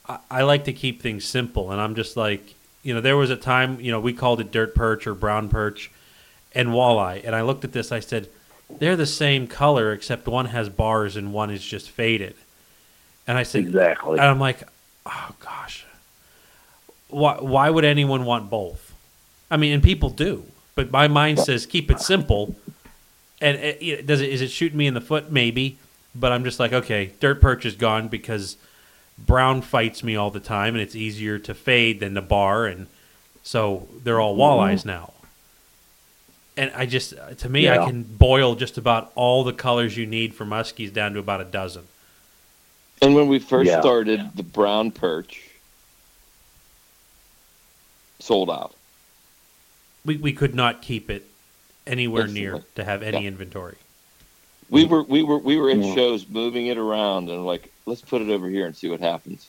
I, 0.08 0.20
I 0.32 0.42
like 0.44 0.64
to 0.66 0.74
keep 0.74 1.02
things 1.02 1.26
simple. 1.26 1.72
And 1.72 1.82
I'm 1.82 1.96
just 1.96 2.16
like 2.16 2.56
you 2.84 2.94
know 2.94 3.02
there 3.02 3.18
was 3.18 3.30
a 3.30 3.36
time 3.36 3.80
you 3.80 3.92
know 3.92 4.00
we 4.00 4.14
called 4.14 4.40
it 4.40 4.52
dirt 4.52 4.74
perch 4.74 5.06
or 5.08 5.14
brown 5.14 5.50
perch 5.50 5.92
and 6.54 6.70
walleye. 6.70 7.22
And 7.24 7.36
I 7.36 7.42
looked 7.42 7.64
at 7.64 7.72
this 7.72 7.92
I 7.92 8.00
said 8.00 8.30
they're 8.70 8.96
the 8.96 9.06
same 9.06 9.48
color 9.48 9.92
except 9.94 10.28
one 10.28 10.46
has 10.46 10.70
bars 10.70 11.16
and 11.16 11.34
one 11.34 11.50
is 11.50 11.64
just 11.64 11.90
faded 11.90 12.36
and 13.30 13.38
I 13.38 13.44
said 13.44 13.62
exactly. 13.66 14.18
and 14.18 14.28
I'm 14.28 14.40
like, 14.40 14.64
oh 15.06 15.36
gosh, 15.40 15.86
why 17.10 17.36
why 17.36 17.70
would 17.70 17.86
anyone 17.86 18.26
want 18.26 18.50
both? 18.50 18.92
I 19.52 19.58
mean, 19.58 19.72
and 19.72 19.84
people 19.84 20.10
do, 20.10 20.46
but 20.74 20.92
my 20.92 21.08
mind 21.08 21.38
says 21.40 21.68
keep 21.68 21.92
it 21.92 22.00
simple. 22.00 22.56
And 23.40 23.58
it, 23.58 23.82
you 23.84 23.96
know, 23.98 24.02
does 24.02 24.22
it 24.22 24.30
is 24.30 24.42
it 24.42 24.50
shooting 24.50 24.80
me 24.80 24.88
in 24.88 24.96
the 24.96 25.02
foot? 25.02 25.32
Maybe, 25.32 25.78
but 26.16 26.32
I'm 26.32 26.44
just 26.44 26.60
like, 26.60 26.74
okay, 26.74 27.12
dirt 27.20 27.40
perch 27.40 27.68
is 27.68 27.76
gone 27.76 28.08
because 28.08 28.58
brown 29.16 29.62
fights 29.62 30.04
me 30.04 30.16
all 30.16 30.32
the 30.32 30.40
time, 30.40 30.74
and 30.74 30.82
it's 30.82 30.96
easier 30.96 31.38
to 31.38 31.54
fade 31.54 32.00
than 32.00 32.16
the 32.16 32.24
bar, 32.24 32.66
and 32.66 32.88
so 33.44 33.88
they're 34.04 34.20
all 34.20 34.34
mm-hmm. 34.34 34.42
walleyes 34.42 34.86
now. 34.86 35.14
And 36.58 36.72
I 36.76 36.88
just, 36.88 37.14
to 37.38 37.48
me, 37.48 37.70
I 37.70 37.78
can 37.86 38.04
boil 38.04 38.56
just 38.56 38.78
about 38.78 39.14
all 39.16 39.46
the 39.46 39.54
colors 39.54 39.96
you 39.96 40.06
need 40.06 40.34
for 40.34 40.46
muskies 40.46 40.92
down 40.92 41.14
to 41.14 41.20
about 41.20 41.40
a 41.40 41.46
dozen. 41.46 41.84
And 43.02 43.16
when 43.16 43.28
we 43.28 43.40
first 43.40 43.68
Yeah. 43.68 43.80
started, 43.82 44.32
the 44.36 44.44
brown 44.44 44.92
perch 44.92 45.42
sold 48.20 48.50
out. 48.50 48.74
we, 50.06 50.18
we 50.18 50.34
could 50.34 50.56
not 50.56 50.82
keep 50.82 51.10
it 51.10 51.26
anywhere 51.88 52.24
That's 52.24 52.34
near 52.34 52.54
right. 52.56 52.76
to 52.76 52.84
have 52.84 53.04
any 53.04 53.22
Yeah. 53.22 53.28
inventory. 53.30 53.76
We 54.70 54.86
were 54.86 55.04
we 55.04 55.24
were 55.24 55.38
we 55.38 55.58
were 55.58 55.70
at 55.70 55.78
Yeah. 55.78 55.96
shows 55.96 56.28
moving 56.28 56.68
it 56.68 56.78
around 56.78 57.30
and 57.30 57.46
like 57.46 57.72
let's 57.86 58.02
put 58.02 58.22
it 58.22 58.30
over 58.30 58.48
here 58.50 58.66
and 58.66 58.76
see 58.76 58.90
what 58.90 59.00
happens. 59.00 59.48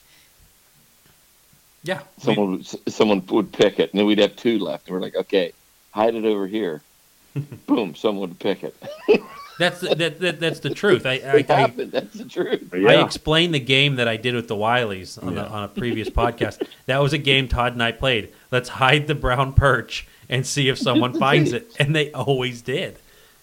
Yeah, 1.83 2.01
we- 2.17 2.23
Someone 2.23 2.51
would, 2.51 2.91
someone 2.93 3.25
would 3.27 3.51
pick 3.51 3.79
it 3.79 3.91
and 3.91 3.99
then 3.99 4.05
we'd 4.05 4.19
have 4.19 4.35
two 4.35 4.59
left 4.59 4.87
and 4.87 4.95
we're 4.95 5.01
like 5.01 5.15
okay 5.15 5.51
hide 5.91 6.15
it 6.15 6.25
over 6.25 6.47
here. 6.47 6.81
Boom, 7.67 7.95
someone 7.95 8.29
would 8.29 8.39
pick 8.39 8.63
it. 8.63 8.75
that's 9.61 9.81
the, 9.81 9.95
that, 9.95 10.19
that 10.19 10.39
that's 10.39 10.59
the 10.59 10.69
truth. 10.69 11.05
I 11.05 11.11
I, 11.11 11.13
It 11.37 11.49
I, 11.49 11.59
happened. 11.61 11.91
That's 11.91 12.13
the 12.13 12.25
truth. 12.25 12.69
I 12.73 12.77
yeah. 12.77 13.05
explained 13.05 13.53
the 13.53 13.59
game 13.59 13.95
that 13.95 14.07
I 14.07 14.17
did 14.17 14.35
with 14.35 14.47
the 14.47 14.55
Wileys 14.55 15.21
on, 15.21 15.35
the, 15.35 15.47
on 15.47 15.63
a 15.63 15.67
previous 15.67 16.09
podcast. 16.09 16.65
That 16.85 17.01
was 17.01 17.13
a 17.13 17.17
game 17.17 17.47
Todd 17.47 17.73
and 17.73 17.83
I 17.83 17.91
played. 17.91 18.33
Let's 18.51 18.69
hide 18.69 19.07
the 19.07 19.15
brown 19.15 19.53
perch 19.53 20.07
and 20.29 20.45
see 20.45 20.69
if 20.69 20.77
someone 20.77 21.13
finds 21.19 21.53
it, 21.53 21.73
and 21.79 21.95
they 21.95 22.11
always 22.11 22.61
did. 22.61 22.97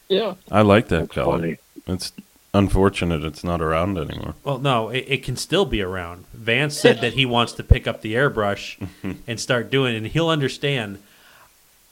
Yeah. 0.08 0.34
I 0.50 0.62
like 0.62 0.88
that 0.88 1.00
That's 1.00 1.12
color. 1.12 1.38
funny. 1.38 1.58
It's 1.86 2.12
unfortunate 2.54 3.22
it's 3.24 3.44
not 3.44 3.60
around 3.60 3.98
anymore. 3.98 4.34
Well, 4.42 4.58
no, 4.58 4.88
it, 4.88 5.04
it 5.06 5.22
can 5.22 5.36
still 5.36 5.66
be 5.66 5.82
around. 5.82 6.24
Vance 6.32 6.76
said 6.78 7.00
that 7.02 7.12
he 7.12 7.26
wants 7.26 7.52
to 7.54 7.62
pick 7.62 7.86
up 7.86 8.00
the 8.00 8.14
airbrush 8.14 8.88
and 9.26 9.38
start 9.38 9.70
doing 9.70 9.94
it, 9.94 9.98
and 9.98 10.06
he'll 10.06 10.30
understand. 10.30 10.98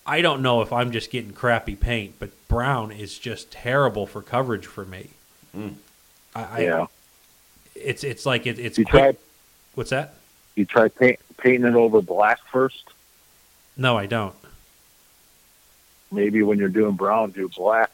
I 0.06 0.20
don't 0.20 0.40
know 0.40 0.62
if 0.62 0.72
I'm 0.72 0.92
just 0.92 1.10
getting 1.10 1.32
crappy 1.32 1.74
paint, 1.74 2.14
but 2.18 2.30
brown 2.48 2.92
is 2.92 3.18
just 3.18 3.50
terrible 3.50 4.06
for 4.06 4.22
coverage 4.22 4.66
for 4.66 4.84
me. 4.84 5.10
Mm. 5.56 5.74
I, 6.34 6.42
I, 6.44 6.60
yeah. 6.60 6.86
it's 7.74 8.04
it's 8.04 8.24
like 8.24 8.46
it, 8.46 8.58
it's 8.58 8.78
You 8.78 8.84
quick. 8.84 9.02
try 9.02 9.16
What's 9.74 9.90
that? 9.90 10.14
you 10.54 10.64
try 10.64 10.88
paint, 10.88 11.18
painting 11.36 11.66
it 11.70 11.74
over 11.74 12.00
black 12.00 12.38
first. 12.50 12.84
No, 13.76 13.98
I 13.98 14.06
don't. 14.06 14.34
Maybe 16.12 16.42
when 16.42 16.58
you're 16.58 16.68
doing 16.68 16.94
brown, 16.94 17.32
do 17.32 17.48
black, 17.48 17.90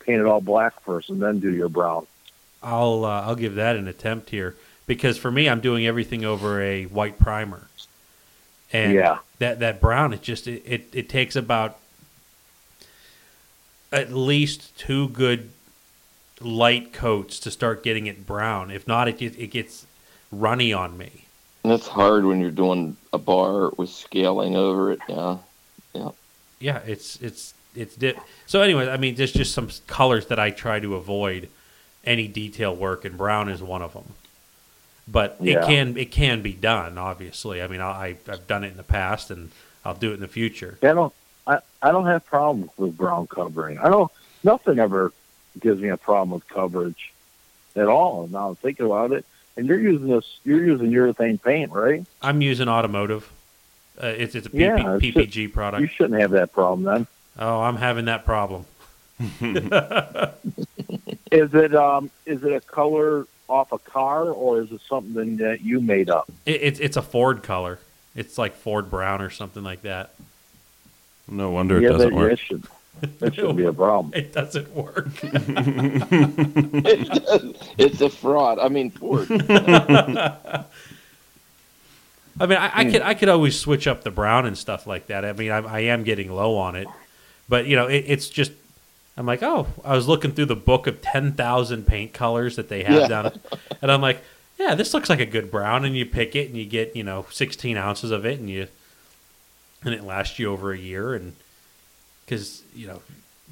paint 0.00 0.20
it 0.20 0.26
all 0.26 0.40
black 0.40 0.80
first, 0.82 1.08
and 1.10 1.22
then 1.22 1.38
do 1.40 1.50
your 1.54 1.68
brown. 1.68 2.06
I'll 2.62 3.04
uh, 3.04 3.22
I'll 3.22 3.34
give 3.36 3.54
that 3.54 3.76
an 3.76 3.88
attempt 3.88 4.30
here 4.30 4.56
because 4.86 5.16
for 5.16 5.30
me, 5.30 5.48
I'm 5.48 5.60
doing 5.60 5.86
everything 5.86 6.24
over 6.24 6.60
a 6.60 6.84
white 6.84 7.18
primer, 7.18 7.68
and 8.72 8.92
Yeah. 8.94 9.18
that 9.38 9.60
that 9.60 9.80
brown 9.80 10.12
it 10.12 10.22
just 10.22 10.46
it, 10.48 10.62
it, 10.66 10.88
it 10.92 11.08
takes 11.08 11.36
about 11.36 11.78
at 13.92 14.12
least 14.12 14.76
two 14.78 15.08
good 15.08 15.50
light 16.40 16.92
coats 16.92 17.38
to 17.40 17.50
start 17.50 17.82
getting 17.84 18.06
it 18.06 18.26
brown. 18.26 18.70
If 18.70 18.88
not, 18.88 19.06
it 19.08 19.18
gets, 19.18 19.36
it 19.36 19.48
gets 19.48 19.86
runny 20.30 20.72
on 20.72 20.96
me. 20.96 21.26
And 21.62 21.72
that's 21.72 21.86
hard 21.86 22.24
when 22.24 22.40
you're 22.40 22.50
doing 22.50 22.96
a 23.12 23.18
bar 23.18 23.70
with 23.76 23.90
scaling 23.90 24.56
over 24.56 24.90
it. 24.92 24.98
Yeah. 25.08 25.38
Yeah, 25.94 26.10
yeah. 26.58 26.78
it's 26.86 27.16
it's 27.22 27.54
it's 27.76 27.94
di- 27.94 28.14
so. 28.46 28.62
Anyway, 28.62 28.88
I 28.88 28.96
mean, 28.96 29.14
there's 29.14 29.32
just 29.32 29.52
some 29.54 29.68
colors 29.86 30.26
that 30.26 30.38
I 30.38 30.50
try 30.50 30.80
to 30.80 30.96
avoid 30.96 31.48
any 32.04 32.26
detail 32.26 32.74
work, 32.74 33.04
and 33.04 33.16
brown 33.16 33.48
is 33.48 33.62
one 33.62 33.82
of 33.82 33.92
them. 33.92 34.14
But 35.08 35.36
it 35.40 35.62
can 35.62 35.96
it 35.96 36.12
can 36.12 36.42
be 36.42 36.52
done. 36.52 36.96
Obviously, 36.96 37.60
I 37.60 37.66
mean, 37.66 37.80
I 37.80 38.16
I've 38.28 38.46
done 38.46 38.64
it 38.64 38.68
in 38.68 38.76
the 38.76 38.82
past, 38.82 39.30
and 39.30 39.50
I'll 39.84 39.94
do 39.94 40.10
it 40.12 40.14
in 40.14 40.20
the 40.20 40.28
future. 40.28 40.78
I 40.82 40.92
don't 40.92 41.12
I, 41.46 41.58
I 41.82 41.90
don't 41.90 42.06
have 42.06 42.24
problems 42.24 42.70
with 42.76 42.96
brown 42.96 43.26
covering. 43.26 43.78
I 43.78 43.88
don't 43.88 44.10
nothing 44.44 44.78
ever 44.78 45.12
gives 45.60 45.80
me 45.80 45.88
a 45.88 45.96
problem 45.96 46.30
with 46.30 46.46
coverage 46.48 47.12
at 47.74 47.88
all. 47.88 48.28
Now 48.28 48.50
I'm 48.50 48.56
thinking 48.56 48.86
about 48.86 49.12
it. 49.12 49.24
And 49.56 49.66
you're 49.66 49.80
using 49.80 50.08
this 50.08 50.38
you're 50.44 50.64
using 50.64 50.90
urethane 50.90 51.42
paint, 51.42 51.72
right? 51.72 52.06
I'm 52.22 52.40
using 52.40 52.68
automotive. 52.68 53.30
Uh, 54.02 54.06
it's 54.06 54.34
it's 54.34 54.46
a 54.46 54.50
PP, 54.50 54.60
Yeah, 54.60 54.94
it's 54.94 55.04
PPG 55.04 55.34
You 55.36 55.48
product. 55.48 55.80
You 55.82 55.88
shouldn't 55.88 56.20
have 56.20 56.30
that 56.30 56.52
problem 56.52 56.84
then. 56.84 57.06
Oh, 57.38 57.60
I'm 57.60 57.76
having 57.76 58.04
that 58.06 58.24
problem. 58.24 58.64
Is 61.32 61.54
it 61.54 61.74
um 61.74 62.10
is 62.26 62.42
it 62.44 62.52
a 62.52 62.60
color 62.60 63.26
off 63.52 63.70
a 63.72 63.78
car 63.78 64.30
or 64.30 64.62
is 64.62 64.72
it 64.72 64.80
something 64.88 65.36
that 65.36 65.60
you 65.60 65.80
made 65.80 66.08
up? 66.08 66.30
It, 66.46 66.62
it's 66.62 66.80
it's 66.80 66.96
a 66.96 67.02
Ford 67.02 67.42
color. 67.42 67.78
It's 68.16 68.38
like 68.38 68.54
Ford 68.54 68.90
brown 68.90 69.20
or 69.20 69.30
something 69.30 69.62
like 69.62 69.82
that. 69.82 70.14
No 71.28 71.50
wonder 71.50 71.76
it 71.78 71.82
yeah, 71.82 71.90
doesn't 71.90 72.14
work. 72.14 72.32
It 72.32 72.38
should, 72.38 72.64
that 73.20 73.34
shouldn't 73.34 73.56
be 73.56 73.64
a 73.64 73.72
problem. 73.72 74.12
It 74.16 74.32
doesn't 74.32 74.74
work. 74.74 75.08
it's 77.78 78.00
a 78.00 78.10
fraud. 78.10 78.58
I 78.58 78.68
mean, 78.68 78.90
Ford. 78.90 79.28
I 82.40 82.46
mean, 82.46 82.58
I, 82.58 82.68
Hmm. 82.68 82.78
I 82.78 82.84
could 82.90 83.02
I 83.02 83.14
could 83.14 83.28
always 83.28 83.58
switch 83.58 83.86
up 83.86 84.02
the 84.02 84.10
brown 84.10 84.46
and 84.46 84.56
stuff 84.56 84.86
like 84.86 85.06
that. 85.08 85.24
I 85.24 85.32
mean, 85.32 85.50
I, 85.50 85.58
I 85.58 85.80
am 85.80 86.02
getting 86.04 86.32
low 86.32 86.56
on 86.56 86.76
it, 86.76 86.88
but 87.48 87.66
you 87.66 87.76
know, 87.76 87.86
it, 87.86 88.04
it's 88.08 88.28
just 88.28 88.52
I'm 89.16 89.26
like, 89.26 89.42
oh, 89.42 89.66
I 89.84 89.94
was 89.94 90.08
looking 90.08 90.32
through 90.32 90.46
the 90.46 90.56
book 90.56 90.86
of 90.86 91.02
ten 91.02 91.32
thousand 91.32 91.86
paint 91.86 92.12
colors 92.12 92.56
that 92.56 92.68
they 92.68 92.82
have 92.84 93.02
Yeah. 93.02 93.08
down, 93.08 93.32
and 93.82 93.90
I'm 93.92 94.00
like, 94.00 94.22
yeah, 94.58 94.74
this 94.74 94.94
looks 94.94 95.10
like 95.10 95.20
a 95.20 95.26
good 95.26 95.50
brown, 95.50 95.84
and 95.84 95.96
you 95.96 96.06
pick 96.06 96.34
it 96.36 96.48
and 96.48 96.56
you 96.56 96.64
get 96.64 96.94
you 96.96 97.02
know 97.04 97.26
16 97.30 97.76
ounces 97.76 98.10
of 98.10 98.24
it, 98.24 98.38
and 98.40 98.48
you 98.48 98.68
and 99.84 99.92
it 99.94 100.04
lasts 100.04 100.38
you 100.38 100.50
over 100.50 100.72
a 100.72 100.78
year, 100.78 101.14
and 101.14 101.34
because 102.24 102.62
you 102.74 102.86
know 102.86 103.02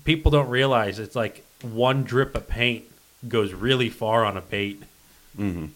people 0.04 0.30
don't 0.30 0.48
realize 0.48 0.98
it's 0.98 1.16
like 1.16 1.44
one 1.62 2.04
drip 2.04 2.34
of 2.34 2.48
paint 2.48 2.84
goes 3.28 3.52
really 3.52 3.90
far 3.90 4.24
on 4.24 4.36
a 4.36 4.40
bait. 4.40 4.82
hmm 5.36 5.66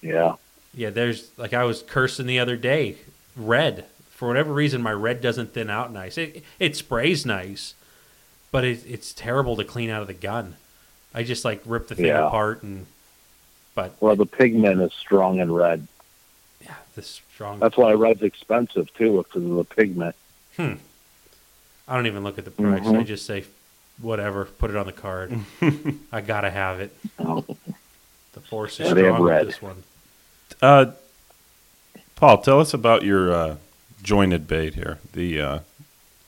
Yeah. 0.00 0.34
Yeah, 0.74 0.90
there's 0.90 1.30
like 1.38 1.52
I 1.52 1.64
was 1.64 1.82
cursing 1.82 2.26
the 2.26 2.38
other 2.40 2.56
day. 2.56 2.96
Red 3.36 3.84
for 4.10 4.26
whatever 4.28 4.52
reason, 4.52 4.82
my 4.82 4.92
red 4.92 5.20
doesn't 5.20 5.52
thin 5.54 5.68
out 5.70 5.92
nice. 5.92 6.16
It 6.18 6.42
it 6.58 6.74
sprays 6.76 7.24
nice, 7.26 7.74
but 8.52 8.62
it, 8.64 8.84
it's 8.88 9.12
terrible 9.12 9.56
to 9.56 9.64
clean 9.64 9.90
out 9.90 10.02
of 10.02 10.06
the 10.06 10.14
gun. 10.14 10.54
I 11.12 11.24
just 11.24 11.44
like 11.44 11.60
rip 11.66 11.88
the 11.88 11.96
thing 11.96 12.06
Yeah. 12.06 12.26
apart 12.28 12.62
and. 12.62 12.86
But 13.74 13.96
Well 14.00 14.14
the 14.16 14.26
pigment 14.26 14.80
is 14.82 14.92
strong 14.92 15.40
and 15.40 15.54
red. 15.56 15.88
yeah, 16.64 16.74
this 16.94 17.20
strong. 17.34 17.58
That's 17.58 17.76
why 17.76 17.92
red's 17.94 18.22
expensive 18.22 18.92
too, 18.94 19.16
because 19.26 19.42
of 19.42 19.56
the 19.56 19.64
pigment. 19.64 20.14
Hmm. 20.56 20.74
I 21.88 21.96
don't 21.96 22.06
even 22.06 22.22
look 22.22 22.38
at 22.38 22.44
the 22.44 22.50
price. 22.50 22.82
Mhm. 22.84 23.00
I 23.00 23.02
just 23.02 23.24
say, 23.26 23.44
whatever, 24.00 24.44
put 24.44 24.70
it 24.70 24.76
on 24.76 24.84
the 24.86 24.92
card. 24.92 25.32
I 26.12 26.20
gotta 26.20 26.50
have 26.50 26.80
it. 26.80 26.94
Oh. 27.18 27.44
The 28.34 28.40
force 28.40 28.78
is 28.78 28.88
Yeah, 28.88 28.94
they 28.94 29.02
have 29.04 29.14
strong 29.14 29.22
with 29.24 29.30
red. 29.32 29.46
this 29.48 29.60
one. 29.62 29.82
Uh, 30.60 30.86
Paul, 32.16 32.38
tell 32.42 32.60
us 32.60 32.72
about 32.74 33.02
your 33.04 33.32
uh, 33.32 33.56
jointed 34.02 34.46
bait 34.46 34.74
here. 34.74 34.98
The 35.14 35.40
uh, 35.40 35.58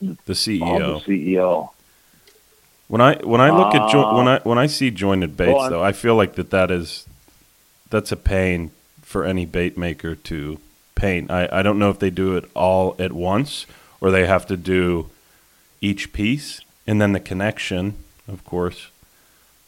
the 0.00 0.16
Oh, 0.28 0.32
CEO. 0.32 1.04
the 1.06 1.34
CEO. 1.36 1.70
When 2.88 3.00
I 3.00 3.16
when 3.16 3.40
I 3.40 3.50
look 3.50 3.74
at 3.74 3.90
jo- 3.90 4.02
Uh, 4.04 4.16
when 4.16 4.28
I 4.28 4.38
when 4.40 4.58
I 4.58 4.66
see 4.66 4.90
jointed 4.90 5.36
baits 5.36 5.56
well, 5.56 5.70
though, 5.70 5.82
I 5.82 5.92
feel 5.92 6.14
like 6.14 6.34
that 6.34 6.50
that 6.50 6.70
is 6.70 7.06
that's 7.90 8.12
a 8.12 8.16
pain 8.16 8.70
for 9.02 9.24
any 9.24 9.46
bait 9.46 9.78
maker 9.78 10.14
to 10.14 10.58
paint. 10.94 11.30
I, 11.30 11.48
I 11.50 11.62
don't 11.62 11.78
know 11.78 11.90
if 11.90 11.98
they 11.98 12.10
do 12.10 12.36
it 12.36 12.44
all 12.54 12.94
at 12.98 13.12
once 13.12 13.66
or 14.00 14.10
they 14.10 14.26
have 14.26 14.46
to 14.46 14.56
do 14.56 15.10
each 15.80 16.12
piece 16.12 16.60
and 16.86 17.00
then 17.00 17.12
the 17.12 17.20
connection, 17.20 17.94
of 18.28 18.44
course. 18.44 18.88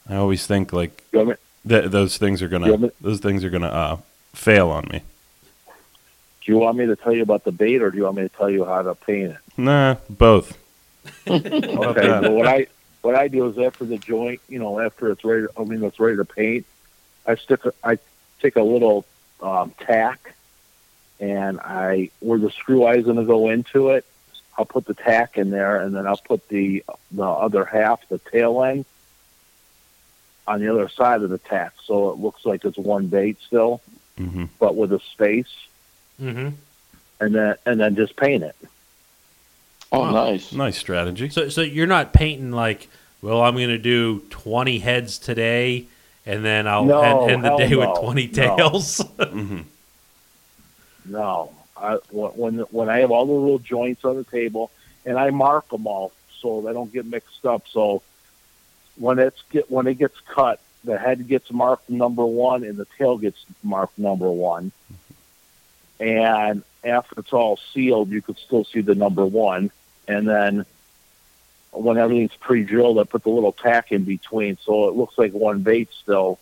I 0.09 0.17
always 0.17 0.47
think 0.47 0.73
like 0.73 1.03
You 1.12 1.37
th- 1.67 1.91
those 1.91 2.19
things 2.19 2.43
are 2.43 2.49
gonna 2.49 2.91
those 3.01 3.21
things 3.21 3.45
are 3.45 3.51
gonna 3.51 3.69
uh, 3.69 3.97
fail 4.35 4.69
on 4.69 4.89
me. 4.93 5.03
Do 6.45 6.53
you 6.53 6.59
want 6.59 6.77
me 6.77 6.87
to 6.87 6.95
tell 6.95 7.12
you 7.12 7.23
about 7.23 7.43
the 7.43 7.51
bait, 7.51 7.83
or 7.83 7.91
do 7.91 7.97
you 7.97 8.05
want 8.05 8.17
me 8.19 8.23
to 8.23 8.29
tell 8.29 8.49
you 8.49 8.64
how 8.64 8.83
to 8.83 8.95
paint 8.95 9.33
it? 9.33 9.39
Nah, 9.57 9.97
both. 10.09 10.57
Okay. 11.27 12.07
that? 12.07 12.23
so 12.23 12.31
what 12.33 12.47
I 12.47 12.67
what 13.07 13.15
I 13.15 13.29
do 13.29 13.47
is 13.47 13.57
after 13.57 13.85
the 13.85 13.99
joint, 13.99 14.41
you 14.49 14.59
know, 14.59 14.81
after 14.81 15.13
it's 15.13 15.25
ready, 15.25 15.47
I 15.57 15.63
mean, 15.63 15.85
it's 15.85 16.01
ready 16.01 16.17
to 16.17 16.25
paint. 16.25 16.67
I 17.25 17.37
stick, 17.37 17.65
a, 17.65 17.73
I 17.85 17.99
take 18.41 18.57
a 18.57 18.63
little 18.63 19.05
um, 19.41 19.73
tack, 19.79 20.35
and 21.21 21.61
I 21.61 22.11
where 22.19 22.41
the 22.41 22.51
screw 22.51 22.83
eye 22.85 22.97
is 22.97 23.05
going 23.05 23.17
to 23.19 23.25
go 23.25 23.49
into 23.49 23.91
it. 23.91 24.05
I'll 24.59 24.65
put 24.65 24.87
the 24.87 24.95
tack 24.95 25.39
in 25.39 25.51
there, 25.51 25.81
and 25.81 25.95
then 25.95 26.05
I'll 26.05 26.17
put 26.17 26.49
the 26.49 26.83
the 27.13 27.23
other 27.25 27.65
half, 27.65 28.01
the 28.09 28.19
tail 28.19 28.65
end, 28.65 28.85
on 30.49 30.59
the 30.61 30.69
other 30.73 30.89
side 30.89 31.23
of 31.23 31.31
the 31.31 31.39
tack, 31.39 31.75
so 31.85 32.11
it 32.11 32.19
looks 32.19 32.45
like 32.45 32.65
it's 32.65 32.77
one 32.79 33.07
bait 33.07 33.37
still, 33.47 33.81
hmm 34.19 34.47
but 34.59 34.75
with 34.75 34.93
a 34.93 35.01
space, 35.13 35.55
Mm-hmm. 36.21 36.49
and 37.21 37.35
then 37.37 37.55
and 37.67 37.79
then 37.79 37.95
just 37.95 38.17
paint 38.17 38.43
it. 38.43 38.57
Oh, 39.93 40.01
Wow. 40.01 40.12
nice. 40.12 40.53
Nice 40.53 40.78
strategy. 40.78 41.28
So, 41.30 41.49
so 41.49 41.61
you're 41.62 41.87
not 41.87 42.12
painting 42.12 42.51
like, 42.51 42.89
well, 43.22 43.41
I'm 43.43 43.55
going 43.55 43.68
to 43.68 43.78
do 43.78 44.20
20 44.30 44.78
heads 44.80 45.18
today, 45.18 45.87
and 46.24 46.45
then 46.45 46.66
I'll 46.66 46.87
No, 46.87 47.03
end, 47.03 47.30
end 47.30 47.45
the 47.45 47.57
day 47.57 47.74
no, 47.74 47.93
with 47.93 48.01
20 48.01 48.26
no. 48.28 48.32
tails. 48.32 49.01
hmm 49.20 49.61
No, 51.05 51.53
I, 51.76 51.95
when 52.11 52.59
when 52.70 52.89
I 52.89 52.99
have 53.01 53.11
all 53.11 53.26
the 53.26 53.32
little 53.32 53.59
joints 53.59 54.05
on 54.05 54.16
the 54.16 54.24
table, 54.24 54.70
and 55.05 55.18
I 55.18 55.30
mark 55.30 55.68
them 55.70 55.87
all 55.87 56.12
so 56.41 56.61
they 56.62 56.72
don't 56.72 56.93
get 56.93 57.07
mixed 57.07 57.45
up. 57.47 57.62
So 57.70 58.03
when 58.97 59.18
it's 59.18 59.41
get 59.51 59.70
when 59.70 59.87
it 59.87 59.95
gets 59.99 60.18
cut, 60.20 60.61
the 60.84 60.99
head 60.99 61.26
gets 61.28 61.51
marked 61.53 61.89
number 61.89 62.24
one, 62.24 62.64
and 62.64 62.76
the 62.76 62.87
tail 62.99 63.18
gets 63.18 63.39
marked 63.62 63.99
number 63.99 64.30
one. 64.30 64.72
And 66.01 66.62
after 66.84 67.20
it's 67.20 67.32
all 67.32 67.59
sealed, 67.72 68.11
you 68.11 68.22
could 68.22 68.38
still 68.38 68.64
see 68.64 68.80
the 68.80 68.94
number 68.94 69.24
one. 69.24 69.70
And 70.07 70.28
then 70.28 70.66
when 71.72 71.99
everything's 71.99 72.34
pre-drilled, 72.36 72.99
I 72.99 73.05
put 73.05 73.22
the 73.24 73.30
little 73.30 73.53
tack 73.53 73.92
in 73.92 74.05
between, 74.05 74.57
so 74.64 74.88
it 74.88 74.94
looks 74.94 75.18
like 75.18 75.32
one 75.32 75.62
bait 75.62 75.88
still. 76.03 76.38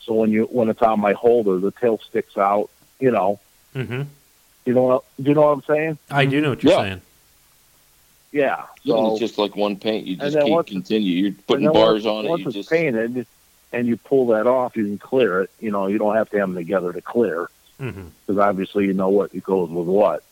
So 0.00 0.14
when 0.14 0.30
you 0.30 0.44
when 0.44 0.68
it's 0.68 0.82
on 0.82 1.00
my 1.00 1.12
holder, 1.12 1.58
the 1.58 1.70
tail 1.72 1.98
sticks 2.08 2.36
out. 2.38 2.70
You 3.00 3.10
know. 3.10 3.38
hmm 3.74 4.02
You 4.64 4.74
know 4.74 4.82
what? 4.82 5.04
Do 5.20 5.28
you 5.28 5.34
know 5.34 5.42
what 5.42 5.52
I'm 5.52 5.62
saying? 5.62 5.98
I 6.10 6.24
do 6.24 6.40
know 6.40 6.50
what 6.50 6.62
you're 6.62 6.72
Yeah. 6.72 6.82
saying. 6.82 7.02
Yeah. 8.32 8.64
Yeah, 8.82 8.94
So 8.94 9.10
it's 9.10 9.18
just 9.20 9.38
like 9.38 9.56
one 9.56 9.76
paint. 9.76 10.06
You 10.06 10.16
just 10.16 10.34
then 10.36 10.46
keep 10.46 10.66
continue. 10.66 11.24
You're 11.24 11.32
putting 11.46 11.70
bars 11.72 12.04
once, 12.04 12.06
on 12.06 12.24
it. 12.26 12.28
Once 12.28 12.40
You 12.40 12.46
it's 12.48 12.54
just 12.56 12.70
painted, 12.70 13.26
and 13.72 13.86
you 13.86 13.96
pull 13.96 14.28
that 14.28 14.46
off, 14.46 14.76
you 14.76 14.84
can 14.84 14.98
clear 14.98 15.42
it. 15.42 15.50
You 15.60 15.70
know, 15.70 15.86
you 15.86 15.98
don't 15.98 16.14
have 16.16 16.30
to 16.30 16.38
have 16.38 16.48
them 16.48 16.56
together 16.56 16.92
to 16.92 17.00
clear 17.00 17.48
hmm 17.78 18.06
because 18.26 18.38
obviously 18.38 18.86
you 18.86 18.92
know 18.92 19.08
what 19.08 19.34
it 19.34 19.44
goes 19.44 19.68
with 19.70 19.86
what. 19.86 20.22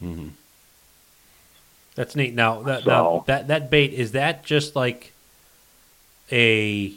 hmm 0.00 0.28
That's 1.94 2.14
neat. 2.16 2.34
Now 2.34 2.62
that, 2.62 2.84
So- 2.84 2.90
now 2.90 3.24
that 3.26 3.48
that 3.48 3.70
bait 3.70 3.92
is 3.92 4.12
that 4.12 4.44
just 4.44 4.74
like 4.76 5.12
a 6.30 6.92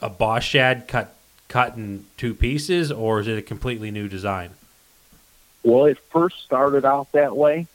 a 0.00 0.08
Boss 0.08 0.42
Shad 0.44 0.88
cut 0.88 1.14
cut 1.48 1.76
in 1.76 2.06
two 2.16 2.34
pieces, 2.34 2.90
or 2.90 3.20
is 3.20 3.28
it 3.28 3.38
a 3.38 3.42
completely 3.42 3.90
new 3.90 4.08
design? 4.08 4.50
Well, 5.64 5.84
it 5.84 5.98
first 6.10 6.42
started 6.42 6.84
out 6.84 7.12
that 7.12 7.36
way, 7.36 7.66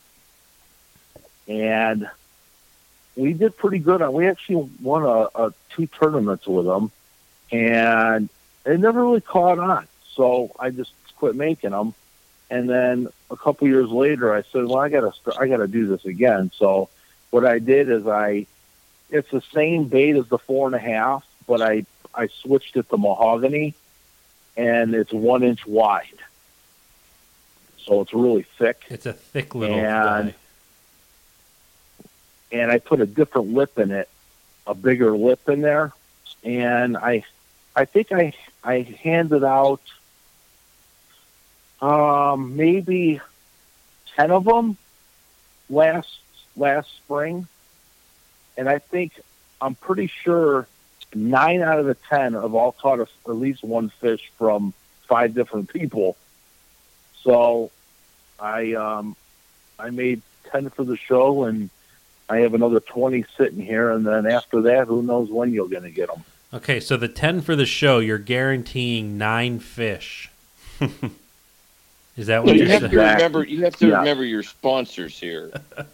and 1.48 2.10
we 3.16 3.34
did 3.34 3.56
pretty 3.58 3.80
good 3.80 4.02
on. 4.02 4.12
We 4.14 4.28
actually 4.28 4.70
won 4.82 5.04
a, 5.04 5.28
a 5.36 5.54
two 5.70 5.88
tournaments 5.88 6.45
with 6.48 6.66
them, 6.66 6.91
and 7.52 8.30
it 8.66 8.80
never 8.80 9.02
really 9.02 9.22
caught 9.22 9.60
on. 9.60 9.88
So 10.18 10.51
I 10.59 10.72
just 10.72 10.91
quit 11.15 11.36
making 11.36 11.70
them. 11.70 11.93
And 12.49 12.70
then 12.70 13.07
a 13.32 13.38
couple 13.38 13.68
years 13.68 13.89
later, 13.89 14.34
I 14.34 14.41
said, 14.41 14.65
"Well, 14.65 14.80
I 14.80 14.89
gotta, 14.89 15.13
start, 15.13 15.38
I 15.39 15.47
gotta 15.47 15.68
do 15.68 15.88
this 15.88 16.03
again." 16.05 16.51
So 16.57 16.89
what 17.30 17.45
I 17.45 17.59
did 17.59 17.89
is 17.89 18.07
I, 18.07 18.45
it's 19.09 19.30
the 19.32 19.41
same 19.53 19.86
bait 19.86 20.15
as 20.15 20.28
the 20.28 20.38
four 20.38 20.65
and 20.68 20.76
a 20.76 20.80
half, 20.80 21.26
but 21.47 21.61
I 21.61 21.86
I 22.15 22.28
switched 22.28 22.76
it 22.78 22.89
to 22.89 22.97
mahogany, 22.97 23.76
and 24.55 24.95
it's 24.95 25.13
one 25.13 25.43
inch 25.43 25.65
wide. 25.68 26.07
So 27.86 28.01
it's 28.01 28.13
really 28.13 28.43
thick, 28.57 28.84
It's 28.89 29.05
a 29.05 29.13
thick 29.13 29.53
little 29.55 29.78
And- 29.78 30.30
guy. 30.30 30.36
and 32.51 32.72
I 32.72 32.80
put 32.80 32.99
a 33.01 33.05
different 33.05 33.53
lip 33.53 33.78
in 33.80 33.91
it, 33.91 34.09
a 34.65 34.74
bigger 34.74 35.15
lip 35.18 35.47
in 35.47 35.61
there, 35.61 35.93
and 36.43 36.97
I, 36.97 37.24
I 37.76 37.86
think 37.86 38.11
I 38.11 38.34
I 38.63 38.82
handed 38.82 39.43
out, 39.43 39.82
um, 41.82 42.55
maybe 42.55 43.21
ten 44.15 44.32
of 44.32 44.45
them 44.45 44.78
last 45.69 46.19
last 46.55 46.89
spring, 46.95 47.47
and 48.57 48.67
I 48.67 48.80
think 48.80 49.13
I'm 49.61 49.75
pretty 49.75 50.07
sure 50.07 50.67
nine 51.13 51.61
out 51.61 51.80
of 51.80 51.86
the 51.86 51.95
ten 52.09 52.34
have 52.34 52.53
all 52.53 52.71
caught 52.71 52.99
a, 52.99 53.07
at 53.28 53.36
least 53.36 53.63
one 53.63 53.89
fish 53.89 54.32
from 54.38 54.73
five 55.07 55.34
different 55.34 55.71
people. 55.71 56.17
So, 57.21 57.71
I 58.39 58.73
um, 58.73 59.15
I 59.78 59.89
made 59.89 60.21
ten 60.51 60.69
for 60.69 60.84
the 60.84 60.97
show, 60.97 61.43
and 61.43 61.69
I 62.30 62.38
have 62.38 62.53
another 62.53 62.80
twenty 62.80 63.25
sitting 63.38 63.61
here, 63.61 63.91
and 63.91 64.05
then 64.05 64.25
after 64.25 64.61
that, 64.63 64.88
who 64.88 65.03
knows 65.03 65.30
when 65.30 65.53
you're 65.53 65.69
going 65.69 65.84
to 65.84 65.91
get 65.91 66.07
them? 66.07 66.23
Okay, 66.53 66.80
so 66.80 66.95
the 66.95 67.09
10 67.09 67.41
for 67.41 67.57
the 67.57 67.65
show, 67.65 67.99
you're 67.99 68.17
guaranteeing 68.17 69.17
nine 69.17 69.59
fish. 69.59 70.30
Is 72.18 72.28
that 72.28 72.43
what 72.43 72.55
you 72.55 72.61
you're 72.63 72.70
have 72.72 72.82
saying? 72.82 72.91
to 72.91 72.97
remember. 72.97 73.43
You 73.43 73.63
have 73.63 73.76
to 73.78 73.88
Yeah. 73.88 73.99
remember 73.99 74.26
your 74.26 74.43
sponsors 74.43 75.18
here. 75.20 75.51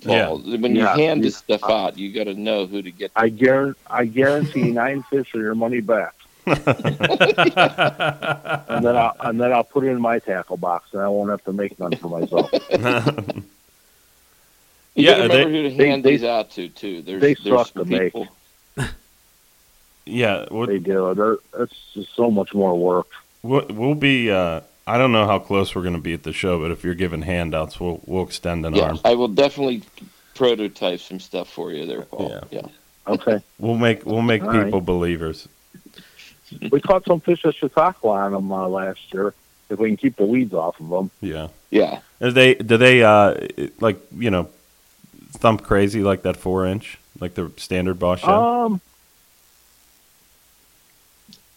Yeah. 0.00 0.30
When 0.30 0.74
you 0.76 0.82
Yeah. 0.82 0.96
hand 0.96 1.24
this 1.24 1.36
stuff 1.36 1.64
out, 1.64 1.98
you 1.98 2.12
got 2.12 2.24
to 2.24 2.34
know 2.34 2.66
who 2.66 2.80
to 2.82 2.90
get. 2.90 3.10
I 3.16 3.28
guarantee 3.28 3.78
I 3.90 4.04
guarantee 4.06 4.70
nine 4.70 5.02
fish 5.02 5.34
or 5.34 5.40
your 5.40 5.54
money 5.56 5.80
back, 5.80 6.14
and 6.46 6.56
then 8.84 8.96
I'll 8.96 9.16
and 9.20 9.40
then 9.40 9.52
I'll 9.52 9.64
put 9.64 9.84
it 9.84 9.88
in 9.88 10.00
my 10.00 10.18
tackle 10.20 10.56
box, 10.56 10.90
and 10.92 11.02
I 11.02 11.08
won't 11.08 11.30
have 11.30 11.42
to 11.44 11.52
make 11.52 11.78
none 11.78 11.92
for 11.96 12.08
myself. 12.08 12.50
You 14.94 15.04
Yeah, 15.04 15.16
gotta 15.18 15.28
they- 15.28 15.44
remember 15.44 15.68
who 15.70 15.76
to 15.76 15.84
hand 15.86 16.04
they- 16.04 16.10
these 16.12 16.24
out 16.24 16.50
to 16.52 16.68
too. 16.68 17.02
There's, 17.02 17.20
they 17.20 17.34
there's 17.34 17.56
suck 17.56 17.68
some 17.72 17.84
to 17.84 17.90
make. 17.90 18.12
people. 18.12 18.26
yeah, 20.06 20.46
we'll, 20.50 20.66
They 20.66 20.78
do. 20.80 21.14
They're, 21.14 21.36
it's 21.62 21.74
just 21.94 22.14
so 22.16 22.30
much 22.32 22.52
more 22.52 22.76
work. 22.76 23.06
we'll, 23.42 23.66
we'll 23.70 23.94
be. 23.94 24.30
Uh, 24.30 24.62
I 24.88 24.98
don't 24.98 25.12
know 25.12 25.26
how 25.26 25.38
close 25.38 25.74
we're 25.74 25.82
going 25.82 25.94
to 25.94 26.00
be 26.00 26.14
at 26.14 26.22
the 26.22 26.32
show, 26.32 26.58
but 26.60 26.70
if 26.70 26.82
you're 26.84 26.94
giving 26.94 27.22
handouts, 27.22 27.78
we'll 27.78 28.00
we'll 28.06 28.24
extend 28.24 28.64
an 28.66 28.74
Yeah, 28.74 28.84
arm. 28.84 29.00
I 29.04 29.14
will 29.14 29.28
definitely 29.28 29.82
prototype 30.34 31.00
some 31.00 31.20
stuff 31.20 31.48
for 31.50 31.72
you 31.72 31.84
there, 31.86 32.02
Paul. 32.02 32.30
Yeah. 32.50 32.60
Yeah. 32.62 32.66
Okay, 33.06 33.40
We'll 33.58 33.76
make 33.76 34.04
we'll 34.04 34.22
make 34.22 34.42
All 34.42 34.48
right. 34.48 34.64
people 34.64 34.80
believers. 34.82 35.48
we 36.70 36.80
caught 36.80 37.04
some 37.06 37.20
fish 37.20 37.44
at 37.44 37.54
Chautauqua 37.54 38.10
on 38.10 38.32
them 38.32 38.52
uh, 38.52 38.68
last 38.68 39.12
year. 39.14 39.32
If 39.70 39.78
we 39.78 39.88
can 39.88 39.96
keep 39.96 40.16
the 40.16 40.24
weeds 40.24 40.54
off 40.54 40.78
of 40.80 40.88
them. 40.88 41.10
Yeah. 41.20 41.48
Yeah. 41.70 42.00
Do 42.20 42.30
they 42.30 42.54
do 42.54 42.76
they 42.76 43.02
uh 43.02 43.34
like 43.80 43.98
you 44.16 44.30
know 44.30 44.48
thump 45.32 45.62
crazy 45.62 46.02
like 46.02 46.22
that 46.22 46.36
four 46.36 46.66
inch 46.66 46.98
like 47.20 47.34
the 47.34 47.50
standard 47.56 47.98
Boss 47.98 48.20
Shad? 48.20 48.30
Um. 48.30 48.80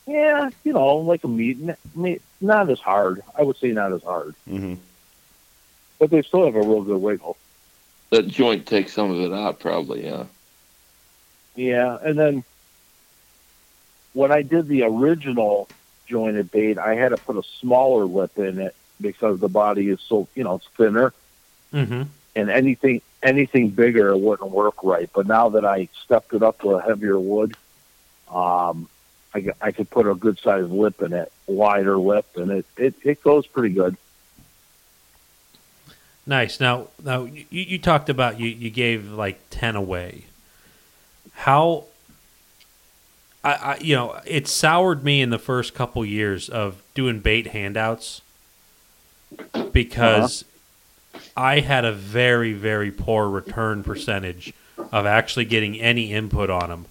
Yeah, 0.06 0.49
you 0.64 0.74
know, 0.74 0.97
like 0.97 1.24
a 1.24 1.28
meat, 1.28 1.60
meat, 1.95 2.22
not 2.41 2.70
as 2.70 2.80
hard. 2.80 3.22
I 3.38 3.43
would 3.43 3.58
say 3.58 3.72
not 3.72 3.93
as 3.93 4.02
hard, 4.04 4.36
hmm 4.47 4.76
but 5.99 6.10
they 6.10 6.22
still 6.22 6.45
have 6.45 6.56
a 6.56 6.62
real 6.62 6.82
good 6.84 6.97
wiggle. 6.97 7.38
That 8.12 8.28
joint 8.28 8.66
takes 8.66 8.93
some 8.93 9.12
of 9.12 9.20
it 9.20 9.34
out, 9.34 9.60
probably. 9.60 10.04
Yeah. 10.06 10.26
Yeah, 11.56 11.97
and 12.04 12.18
then 12.18 12.43
when 14.14 14.32
I 14.32 14.41
did 14.41 14.68
the 14.68 14.84
original 14.84 15.70
jointed 16.08 16.52
bait, 16.52 16.78
I 16.78 16.95
had 16.95 17.10
to 17.10 17.18
put 17.18 17.38
a 17.38 17.43
smaller 17.60 18.06
lip 18.06 18.38
in 18.38 18.60
it 18.60 18.76
because 18.99 19.39
the 19.39 19.49
body 19.49 19.89
is 19.89 19.99
so 20.08 20.28
you 20.36 20.43
know 20.43 20.56
it's 20.56 20.68
thinner, 20.78 21.14
hmm 21.72 22.04
and 22.36 22.49
anything 22.49 23.02
anything 23.24 23.70
bigger 23.70 24.16
wouldn't 24.16 24.52
work 24.52 24.84
right. 24.84 25.10
But 25.14 25.28
now 25.28 25.49
that 25.49 25.66
I 25.66 25.89
stepped 26.04 26.34
it 26.34 26.43
up 26.43 26.60
to 26.62 26.72
a 26.72 26.82
heavier 26.82 27.20
wood, 27.20 27.56
um, 28.28 28.89
I 29.34 29.52
I 29.62 29.72
could 29.72 29.90
put 29.90 30.08
a 30.08 30.16
good 30.16 30.40
sized 30.40 30.70
lip 30.70 31.02
in 31.02 31.14
it, 31.14 31.32
wider 31.48 31.98
lip, 31.98 32.26
and 32.36 32.52
it 32.52 32.66
it, 32.78 32.96
it 33.04 33.24
goes 33.24 33.48
pretty 33.48 33.74
good. 33.74 33.98
Nice. 36.26 36.60
Now, 36.60 36.88
now 37.04 37.24
you, 37.24 37.46
you 37.50 37.80
talked 37.80 38.10
about 38.10 38.40
you, 38.40 38.48
you 38.48 38.70
gave 38.70 39.12
like 39.12 39.40
10 39.50 39.76
away. 39.76 40.26
How, 41.34 41.86
I, 43.44 43.54
I, 43.54 43.78
you 43.82 43.96
know, 43.96 44.20
it 44.26 44.48
soured 44.48 45.04
me 45.04 45.22
in 45.22 45.32
the 45.32 45.40
first 45.40 45.74
couple 45.74 46.06
years 46.06 46.48
of 46.48 46.82
doing 46.94 47.20
bait 47.20 47.48
handouts 47.48 48.22
because 49.72 50.46
uh-huh. 51.14 51.22
I 51.36 51.60
had 51.62 51.86
a 51.86 51.92
very, 51.92 52.54
very 52.54 52.92
poor 52.92 53.28
return 53.28 53.84
percentage 53.84 54.54
of 54.92 55.06
actually 55.06 55.46
getting 55.46 55.80
any 55.80 56.14
input 56.14 56.50
on 56.50 56.70
them. 56.70 56.86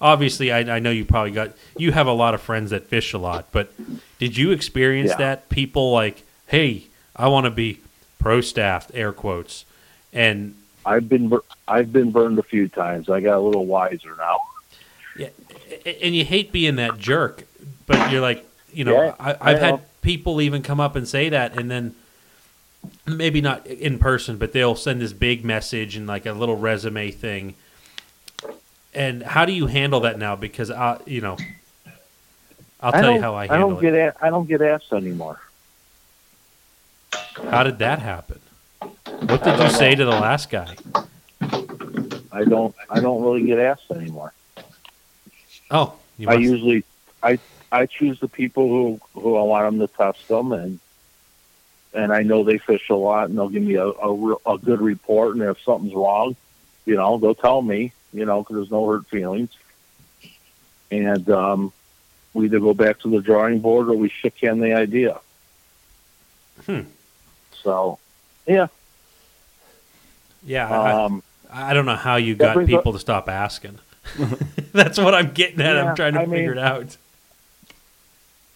Obviously, 0.00 0.52
I, 0.52 0.76
I 0.76 0.78
know 0.78 0.90
you 0.90 1.04
probably 1.04 1.30
got, 1.30 1.52
you 1.78 1.92
have 1.92 2.06
a 2.06 2.12
lot 2.12 2.34
of 2.34 2.42
friends 2.42 2.70
that 2.70 2.86
fish 2.86 3.12
a 3.14 3.18
lot, 3.18 3.46
but 3.50 3.72
did 4.18 4.36
you 4.36 4.50
experience 4.50 5.10
Yeah. 5.10 5.16
that? 5.18 5.48
People 5.48 5.90
like, 5.92 6.22
hey, 6.46 6.84
I 7.14 7.28
want 7.28 7.44
to 7.46 7.50
be 7.50 7.80
pro 8.18 8.40
staffed, 8.42 8.90
air 8.94 9.12
quotes. 9.12 9.64
And 10.12 10.54
I've 10.84 11.08
been 11.08 11.32
I've 11.66 11.92
been 11.92 12.10
burned 12.10 12.38
a 12.38 12.42
few 12.42 12.68
times. 12.68 13.08
I 13.08 13.20
got 13.20 13.36
a 13.38 13.40
little 13.40 13.66
wiser 13.66 14.14
now. 14.16 14.38
yeah 15.16 15.28
and 15.84 16.14
you 16.14 16.24
hate 16.24 16.52
being 16.52 16.76
that 16.76 16.98
jerk, 16.98 17.44
but 17.86 18.10
you're 18.12 18.20
like, 18.20 18.46
you 18.72 18.84
know, 18.84 19.02
Yeah, 19.02 19.14
I, 19.18 19.36
I've 19.40 19.58
had 19.58 19.74
know. 19.76 19.82
people 20.02 20.40
even 20.40 20.62
come 20.62 20.78
up 20.78 20.94
and 20.94 21.06
say 21.08 21.28
that, 21.30 21.58
and 21.58 21.70
then 21.70 21.94
maybe 23.06 23.40
not 23.40 23.66
in 23.66 23.98
person, 23.98 24.36
but 24.36 24.52
they'll 24.52 24.76
send 24.76 25.00
this 25.00 25.12
big 25.12 25.44
message 25.44 25.96
and 25.96 26.06
like 26.06 26.26
a 26.26 26.32
little 26.32 26.56
resume 26.56 27.10
thing. 27.10 27.54
And 28.96 29.22
how 29.22 29.44
do 29.44 29.52
you 29.52 29.66
handle 29.66 30.00
that 30.00 30.18
now? 30.18 30.36
Because 30.36 30.70
I, 30.70 30.98
you 31.04 31.20
know, 31.20 31.36
I'll 32.80 32.92
tell 32.92 33.12
you 33.12 33.20
how 33.20 33.34
I 33.34 33.42
I 33.44 33.46
handle 33.48 33.70
don't 33.72 33.78
it. 33.78 33.82
get 33.82 33.94
a- 33.94 34.24
I 34.24 34.30
don't 34.30 34.48
get 34.48 34.62
asked 34.62 34.90
anymore. 34.92 35.38
How 37.50 37.62
did 37.62 37.78
that 37.80 37.98
happen? 38.00 38.40
What 38.80 39.44
did 39.44 39.58
you 39.60 39.68
say 39.70 39.94
to 39.94 40.04
the 40.04 40.10
last 40.10 40.48
guy? 40.48 40.74
I 42.32 42.44
don't 42.44 42.74
I 42.88 43.00
don't 43.00 43.22
really 43.22 43.44
get 43.44 43.58
asked 43.58 43.90
anymore. 43.90 44.32
Oh, 45.70 45.94
you 46.18 46.28
I 46.28 46.34
usually 46.34 46.82
I 47.22 47.38
I 47.70 47.84
choose 47.84 48.18
the 48.20 48.28
people 48.28 48.66
who 48.68 49.00
who 49.20 49.36
I 49.36 49.42
want 49.42 49.78
them 49.78 49.86
to 49.86 49.94
test 49.94 50.26
them 50.28 50.52
and 50.52 50.80
and 51.92 52.12
I 52.14 52.22
know 52.22 52.44
they 52.44 52.56
fish 52.58 52.88
a 52.88 52.94
lot 52.94 53.28
and 53.28 53.36
they'll 53.38 53.48
give 53.50 53.62
me 53.62 53.74
a 53.74 53.86
a, 53.88 54.12
real, 54.12 54.40
a 54.46 54.56
good 54.56 54.80
report 54.80 55.36
and 55.36 55.42
if 55.44 55.60
something's 55.62 55.94
wrong, 55.94 56.34
you 56.86 56.94
know 56.96 57.18
they'll 57.18 57.34
tell 57.34 57.60
me 57.60 57.92
you 58.16 58.24
know 58.24 58.42
because 58.42 58.56
there's 58.56 58.70
no 58.70 58.86
hurt 58.86 59.06
feelings 59.08 59.50
and 60.90 61.28
um, 61.30 61.72
we 62.32 62.46
either 62.46 62.60
go 62.60 62.72
back 62.74 62.98
to 63.00 63.08
the 63.10 63.20
drawing 63.20 63.58
board 63.60 63.88
or 63.88 63.94
we 63.94 64.08
shit 64.08 64.36
can 64.36 64.60
the 64.60 64.72
idea. 64.72 65.18
Hmm. 66.64 66.82
So 67.62 67.98
yeah, 68.46 68.68
yeah. 70.44 70.68
I, 70.70 71.04
um, 71.04 71.22
I 71.52 71.74
don't 71.74 71.86
know 71.86 71.96
how 71.96 72.16
you 72.16 72.34
got 72.34 72.56
up- 72.56 72.66
people 72.66 72.92
to 72.92 72.98
stop 72.98 73.28
asking. 73.28 73.78
That's 74.72 74.98
what 74.98 75.14
I'm 75.14 75.32
getting 75.32 75.60
at. 75.60 75.74
Yeah, 75.74 75.90
I'm 75.90 75.96
trying 75.96 76.14
to 76.14 76.20
I 76.20 76.24
figure 76.26 76.54
mean- 76.54 76.58
it 76.58 76.58
out. 76.58 76.96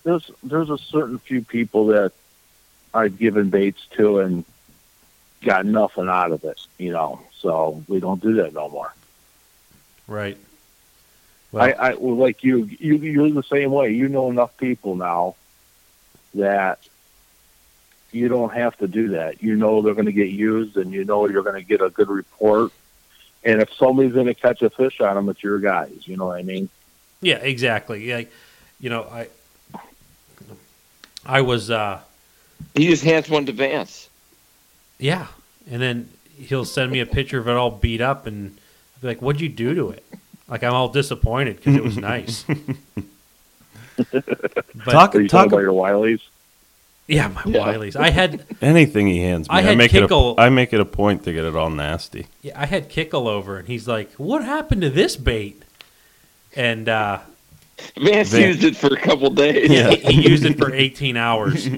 there's 0.05 0.31
there's 0.43 0.71
a 0.71 0.79
certain 0.79 1.19
few 1.19 1.43
people 1.43 1.87
that 1.89 2.13
I've 2.95 3.19
given 3.19 3.51
baits 3.51 3.85
to 3.97 4.21
and 4.21 4.45
got 5.43 5.67
nothing 5.67 6.09
out 6.09 6.31
of 6.33 6.45
it, 6.45 6.61
you 6.79 6.93
know. 6.93 7.21
So 7.41 7.83
we 7.89 7.99
don't 8.01 8.23
do 8.23 8.35
that 8.35 8.53
no 8.55 8.69
more. 8.69 8.93
Right. 10.11 10.37
Well, 11.53 11.65
I, 11.65 11.71
I 11.71 11.95
well, 11.95 12.17
like 12.17 12.43
you, 12.43 12.69
you 12.79 12.97
you're 12.97 13.31
the 13.31 13.45
same 13.45 13.71
way. 13.71 13.93
You 13.93 14.09
know 14.09 14.29
enough 14.29 14.57
people 14.57 14.97
now 14.97 15.37
that 16.35 16.81
you 18.11 18.29
don't 18.29 18.53
have 18.53 18.77
to 18.79 18.89
do 18.89 19.11
that. 19.11 19.41
You 19.41 19.55
know 19.55 19.83
they're 19.83 19.95
going 19.95 20.07
to 20.07 20.13
get 20.13 20.31
used, 20.31 20.77
and 20.77 20.93
you 20.93 21.05
know 21.05 21.29
you're 21.29 21.45
going 21.45 21.55
to 21.61 21.67
get 21.67 21.81
a 21.81 21.91
good 21.91 22.09
report. 22.09 22.73
And 23.45 23.63
if 23.63 23.73
somebody's 23.73 24.13
going 24.13 24.27
to 24.27 24.35
catch 24.35 24.63
a 24.63 24.69
fish 24.71 25.01
on 25.01 25.15
them, 25.15 25.29
it's 25.29 25.43
your 25.45 25.61
guys. 25.61 26.07
You 26.07 26.17
know 26.17 26.27
what 26.27 26.39
I 26.39 26.43
mean? 26.43 26.69
yeah, 27.23 27.37
exactly. 27.37 28.13
Like, 28.13 28.33
you 28.81 28.91
know, 28.91 29.03
I, 29.05 29.29
I 31.25 31.41
was, 31.43 31.71
uh, 31.71 32.01
He 32.75 32.89
just 32.89 33.05
hands 33.05 33.29
one 33.29 33.47
to 33.47 33.53
Vance. 33.53 34.09
yeah, 34.99 35.29
and 35.71 35.81
then 35.81 36.09
he'll 36.37 36.65
send 36.65 36.91
me 36.91 37.01
a 37.01 37.07
picture 37.07 37.39
of 37.39 37.47
it 37.49 37.57
all 37.57 37.71
beat 37.71 38.01
up, 38.01 38.27
and 38.27 38.57
I'll 39.01 39.03
be 39.03 39.09
like, 39.09 39.23
"What'd 39.23 39.41
you 39.41 39.49
do 39.49 39.75
to 39.75 39.91
it?" 39.91 40.05
Like 40.49 40.63
I'm 40.63 40.75
all 40.75 40.89
disappointed 40.89 41.57
because 41.57 41.77
it 41.77 41.83
was 41.85 41.97
nice. 42.13 42.45
But 43.97 44.93
Talk- 44.93 45.15
Are 45.15 45.21
you 45.21 45.29
talk 45.29 45.51
talking 45.51 45.53
about 45.53 45.59
your 45.63 45.73
Wileys? 45.73 46.21
yeah, 47.07 47.29
my 47.29 47.43
Yeah. 47.45 47.61
Wileys. 47.61 47.97
I 47.97 48.11
had 48.11 48.45
Anything 48.63 49.07
he 49.09 49.21
hands 49.21 49.49
me, 49.49 49.55
I 49.57 49.73
I, 49.73 49.75
make 49.75 49.91
Kickle- 49.91 50.33
it. 50.33 50.39
A, 50.39 50.43
I 50.43 50.49
make 50.49 50.73
it 50.73 50.81
a 50.81 50.85
point 50.87 51.25
to 51.25 51.33
get 51.33 51.45
it 51.45 51.55
all 51.55 51.69
nasty. 51.71 52.27
yeah, 52.43 52.59
I 52.61 52.67
had 52.67 52.89
Kickle 52.89 53.29
over, 53.29 53.59
and 53.59 53.69
he's 53.69 53.87
like, 53.87 54.13
"What 54.15 54.43
happened 54.45 54.81
to 54.83 54.91
this 54.91 55.17
bait?" 55.17 55.63
And 56.57 56.89
uh, 56.89 57.19
Vance 58.01 58.31
Van- 58.31 58.49
used 58.49 58.65
it 58.65 58.77
for 58.77 58.87
a 58.89 58.97
couple 59.01 59.29
days. 59.31 59.71
Yeah. 59.71 59.91
he, 59.91 60.15
he 60.23 60.31
used 60.31 60.45
it 60.47 60.57
for 60.59 60.73
18 60.73 61.17
hours. 61.17 61.69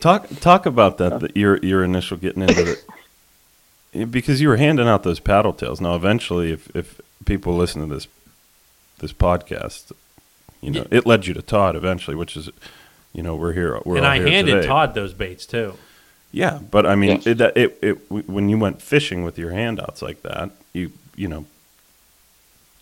Talk 0.00 0.28
talk 0.40 0.66
about 0.66 0.98
that. 0.98 1.18
that 1.20 1.36
your 1.36 1.56
your 1.58 1.82
initial 1.82 2.16
getting 2.18 2.42
into 2.42 2.72
it 2.72 2.84
because 3.92 4.40
you 4.40 4.48
were 4.48 4.56
handing 4.56 4.86
out 4.88 5.02
those 5.02 5.20
paddle 5.20 5.52
tails. 5.52 5.80
Now, 5.80 5.94
eventually, 5.94 6.52
if 6.52 6.74
if 6.76 7.00
people 7.24 7.56
listen 7.56 7.86
to 7.88 7.94
this 7.94 8.06
this 8.98 9.12
podcast, 9.12 9.92
you 10.60 10.70
know 10.70 10.86
it 10.90 11.06
led 11.06 11.26
you 11.26 11.34
to 11.34 11.42
Todd 11.42 11.76
eventually, 11.76 12.16
which 12.16 12.36
is 12.36 12.50
you 13.12 13.22
know 13.22 13.34
we're 13.36 13.52
here. 13.52 13.78
We're 13.84 13.96
and 13.96 14.06
all 14.06 14.12
I 14.12 14.18
here 14.18 14.28
handed 14.28 14.54
today. 14.56 14.66
Todd 14.66 14.94
those 14.94 15.14
baits 15.14 15.46
too. 15.46 15.74
Yeah, 16.30 16.58
but 16.70 16.84
I 16.84 16.94
mean, 16.94 17.10
Yes. 17.16 17.26
it, 17.26 17.38
that- 17.38 17.56
it, 17.56 17.78
it, 17.80 18.10
when 18.28 18.50
you 18.50 18.58
went 18.58 18.82
fishing 18.82 19.24
with 19.24 19.38
your 19.38 19.50
handouts 19.50 20.02
like 20.02 20.20
that, 20.22 20.50
you 20.74 20.92
you 21.16 21.26
know, 21.26 21.46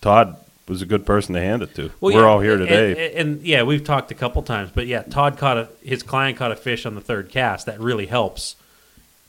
Todd 0.01 0.37
was 0.69 0.83
a 0.83 0.87
good 0.87 1.07
person 1.07 1.35
to 1.35 1.41
hand 1.41 1.63
it 1.63 1.73
to. 1.77 1.93
Well, 2.01 2.13
We're 2.13 2.23
yeah, 2.23 2.27
all 2.27 2.41
here 2.41 2.57
today. 2.57 3.11
and, 3.15 3.29
and, 3.37 3.47
yeah, 3.47 3.63
we've 3.63 3.85
talked 3.85 4.11
a 4.11 4.15
couple 4.17 4.43
times, 4.43 4.71
but 4.75 4.89
yeah, 4.89 5.03
Todd 5.03 5.39
caught 5.39 5.57
a 5.59 5.69
his 5.83 6.03
client 6.03 6.37
caught 6.37 6.51
a 6.51 6.57
fish 6.57 6.85
on 6.87 6.95
the 6.97 7.01
third 7.01 7.29
cast. 7.31 7.67
That 7.67 7.79
really 7.79 8.07
helps 8.07 8.57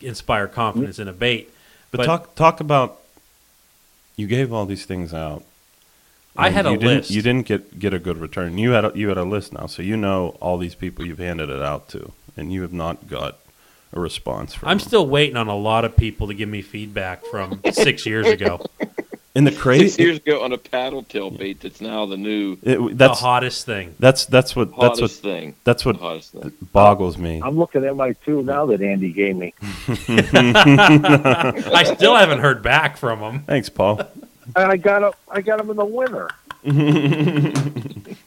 inspire 0.01 0.47
confidence 0.47 0.97
in 0.99 1.07
a 1.07 1.13
bait. 1.13 1.51
But, 1.97 2.05
but- 2.05 2.05
talk 2.05 2.35
talk 2.35 2.59
about 2.59 3.01
you 4.15 4.27
gave 4.27 4.51
all 4.51 4.65
these 4.65 4.85
things 4.85 5.13
out. 5.13 5.43
I 6.39 6.49
had 6.49 6.67
a 6.67 6.71
you 6.71 6.77
didn't, 6.77 6.97
list. 6.97 7.11
You 7.11 7.21
didn't 7.21 7.47
get 7.47 7.79
get 7.79 7.93
a 7.93 7.99
good 7.99 8.17
return. 8.17 8.57
You 8.57 8.71
had 8.71 8.85
a, 8.85 8.91
you 8.93 9.09
had 9.09 9.17
a 9.17 9.23
list 9.23 9.53
now, 9.53 9.65
so 9.65 9.81
you 9.81 9.97
know 9.97 10.37
all 10.39 10.57
these 10.57 10.75
people 10.75 11.05
you've 11.05 11.17
handed 11.17 11.49
it 11.49 11.61
out 11.61 11.89
to, 11.89 12.11
and 12.35 12.53
you 12.53 12.61
have 12.61 12.73
not 12.73 13.07
got 13.07 13.39
a 13.91 13.99
response 13.99 14.53
from. 14.53 14.69
I'm 14.69 14.77
them. 14.77 14.87
still 14.87 15.07
waiting 15.07 15.35
on 15.35 15.47
a 15.47 15.55
lot 15.55 15.83
of 15.83 15.95
people 15.95 16.27
to 16.27 16.33
give 16.33 16.49
me 16.49 16.61
feedback 16.61 17.25
from 17.25 17.61
six 17.71 18.05
years 18.05 18.27
ago. 18.27 18.63
In 19.37 19.43
the 19.43 19.51
Six 19.51 19.99
years 19.99 20.17
ago 20.17 20.43
on 20.43 20.51
a 20.51 20.57
paddle 20.57 21.03
tail 21.03 21.29
bait 21.29 21.61
that's 21.61 21.79
now 21.79 22.05
the 22.05 22.17
new 22.17 22.57
it- 22.63 22.97
that's 22.97 23.19
the 23.19 23.25
hottest 23.25 23.65
thing. 23.65 23.93
that's 23.99 24.25
that's 24.25 24.55
what 24.55 24.69
that's 24.79 24.99
what 24.99 25.11
thing. 25.11 25.55
that's 25.63 25.83
The 25.83 25.89
what 25.89 25.97
hottest 25.97 26.31
thing. 26.33 26.51
boggles 26.73 27.17
me. 27.17 27.41
I'm 27.43 27.57
looking 27.57 27.85
at 27.85 27.95
my 27.95 28.13
two 28.25 28.41
now 28.43 28.65
that 28.67 28.81
Andy 28.81 29.11
gave 29.13 29.35
me. 29.35 29.53
I 29.87 31.83
still 31.95 32.15
haven't 32.15 32.39
heard 32.39 32.61
back 32.63 32.97
from 32.97 33.19
them. 33.19 33.43
Thanks, 33.43 33.69
Paul. 33.69 34.01
And 34.55 34.71
I 34.71 34.77
got 34.77 35.03
'em- 35.03 35.13
I 35.29 35.41
got 35.41 35.57
them 35.59 35.69
in 35.69 35.77
the 35.77 35.85
winter. 35.85 36.29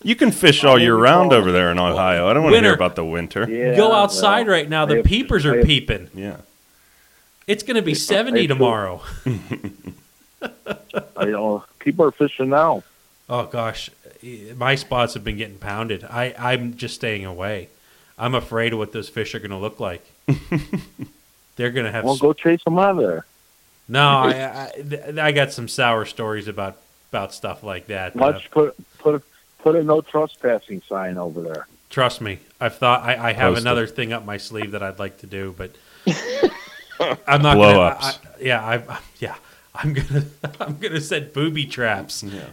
You 0.02 0.14
can 0.16 0.30
fish 0.32 0.64
all 0.64 0.78
year 0.78 0.96
round 0.96 1.32
over 1.34 1.52
there 1.52 1.70
in 1.70 1.78
Ohio. 1.78 2.26
I 2.26 2.32
don't 2.32 2.42
want 2.42 2.54
to 2.54 2.60
hear 2.62 2.72
about 2.72 2.96
the 2.96 3.04
winter. 3.04 3.46
Yeah, 3.50 3.76
Go 3.76 3.92
outside 3.92 4.46
well, 4.46 4.56
right 4.56 4.66
now. 4.68 4.86
The 4.86 4.96
have- 4.96 5.04
peepers 5.04 5.44
are 5.44 5.56
have- 5.58 5.66
peeping. 5.66 6.08
Yeah. 6.14 6.38
It's 7.46 7.62
going 7.62 7.74
to 7.76 7.82
be 7.82 7.94
70 7.94 8.46
tomorrow. 8.46 9.02
I 11.16 11.24
know 11.26 11.64
people 11.78 12.04
are 12.06 12.10
fishing 12.12 12.48
now. 12.50 12.82
Oh 13.28 13.44
gosh, 13.46 13.90
my 14.56 14.74
spots 14.74 15.14
have 15.14 15.22
been 15.24 15.36
getting 15.36 15.58
pounded. 15.58 16.04
I 16.04 16.34
I'm 16.38 16.76
just 16.76 16.94
staying 16.96 17.24
away. 17.24 17.68
I'm 18.18 18.34
afraid 18.34 18.72
of 18.72 18.78
what 18.78 18.92
those 18.92 19.08
fish 19.08 19.34
are 19.34 19.38
going 19.38 19.50
to 19.52 19.56
look 19.56 19.80
like. 19.80 20.04
They're 21.56 21.70
going 21.70 21.86
to 21.86 21.92
have 21.92 22.04
Well, 22.04 22.16
go 22.16 22.32
chase 22.32 22.62
them 22.64 22.78
out 22.78 22.90
of 22.92 22.96
there. 22.98 23.24
no. 23.88 24.00
I, 24.00 24.32
I 24.32 25.26
I 25.28 25.32
got 25.32 25.52
some 25.52 25.68
sour 25.68 26.04
stories 26.04 26.48
about 26.48 26.76
about 27.10 27.34
stuff 27.34 27.62
like 27.62 27.86
that. 27.88 28.16
uh, 28.16 28.26
Let's 28.26 28.46
put 28.46 28.74
put 28.98 29.22
put 29.58 29.76
a 29.76 29.82
no 29.82 30.00
trespassing 30.00 30.82
sign 30.88 31.18
over 31.18 31.40
there. 31.42 31.66
trust 31.90 32.20
me, 32.20 32.38
I've 32.60 32.76
thought 32.76 33.02
I, 33.02 33.28
I 33.30 33.32
have 33.32 33.52
Post 33.54 33.58
it. 33.58 33.60
another 33.62 33.86
thing 33.86 34.12
up 34.12 34.24
my 34.24 34.36
sleeve 34.38 34.70
that 34.72 34.82
I'd 34.82 34.98
like 34.98 35.18
to 35.18 35.26
do, 35.26 35.54
but 35.56 35.70
I'm 37.26 37.42
not 37.42 37.56
Blow 37.56 37.72
gonna, 37.74 37.80
ups. 37.80 38.04
I, 38.06 38.10
I- 38.10 38.42
yeah, 38.42 38.64
I, 38.64 38.98
yeah. 39.18 39.34
I'm 39.74 39.92
gonna 39.94 40.24
I'm 40.60 40.78
gonna 40.78 41.00
set 41.00 41.32
booby 41.32 41.64
traps. 41.66 42.22
Yeah. 42.22 42.46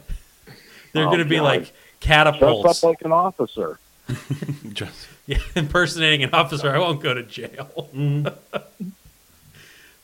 They're 0.93 1.07
Oh, 1.07 1.11
gonna 1.11 1.25
be 1.25 1.37
God. 1.37 1.43
like 1.43 1.73
Dress 1.99 2.83
up 2.83 2.83
like 2.83 3.01
an 3.01 3.11
officer. 3.11 3.79
Just 4.73 5.07
Yeah, 5.25 5.39
impersonating 5.55 6.23
an 6.23 6.29
officer, 6.33 6.69
I 6.73 6.77
won't 6.79 7.01
go 7.01 7.13
to 7.13 7.23
jail. 7.23 7.89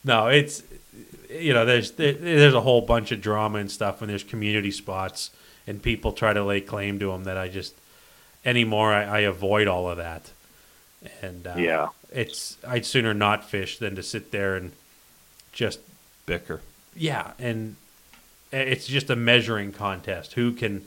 no, 0.04 0.28
it's 0.28 0.62
you 1.30 1.52
know, 1.54 1.64
there's 1.64 1.92
there, 1.92 2.12
there's 2.12 2.54
a 2.54 2.60
whole 2.60 2.80
bunch 2.82 3.12
of 3.12 3.20
drama 3.20 3.58
and 3.58 3.70
stuff 3.70 4.00
when 4.00 4.08
there's 4.08 4.24
community 4.24 4.70
spots 4.70 5.30
and 5.66 5.82
people 5.82 6.12
try 6.12 6.32
to 6.32 6.44
lay 6.44 6.60
claim 6.60 6.98
to 6.98 7.06
them 7.12 7.24
that 7.24 7.36
I 7.38 7.48
just 7.48 7.74
anymore 8.44 8.92
I, 8.92 9.04
I 9.04 9.18
avoid 9.20 9.66
all 9.68 9.88
of 9.88 9.96
that. 9.96 10.30
And 11.22 11.46
uh, 11.46 11.54
Yeah. 11.56 11.88
it's 12.12 12.56
I'd 12.66 12.84
sooner 12.86 13.14
not 13.14 13.48
fish 13.48 13.78
than 13.78 13.96
to 13.96 14.02
sit 14.02 14.30
there 14.32 14.56
and 14.56 14.72
just 15.52 15.80
bicker. 16.26 16.60
Yeah, 16.96 17.32
and 17.38 17.76
it's 18.52 18.86
just 18.86 19.10
a 19.10 19.16
measuring 19.16 19.72
contest. 19.72 20.34
Who 20.34 20.52
can, 20.52 20.84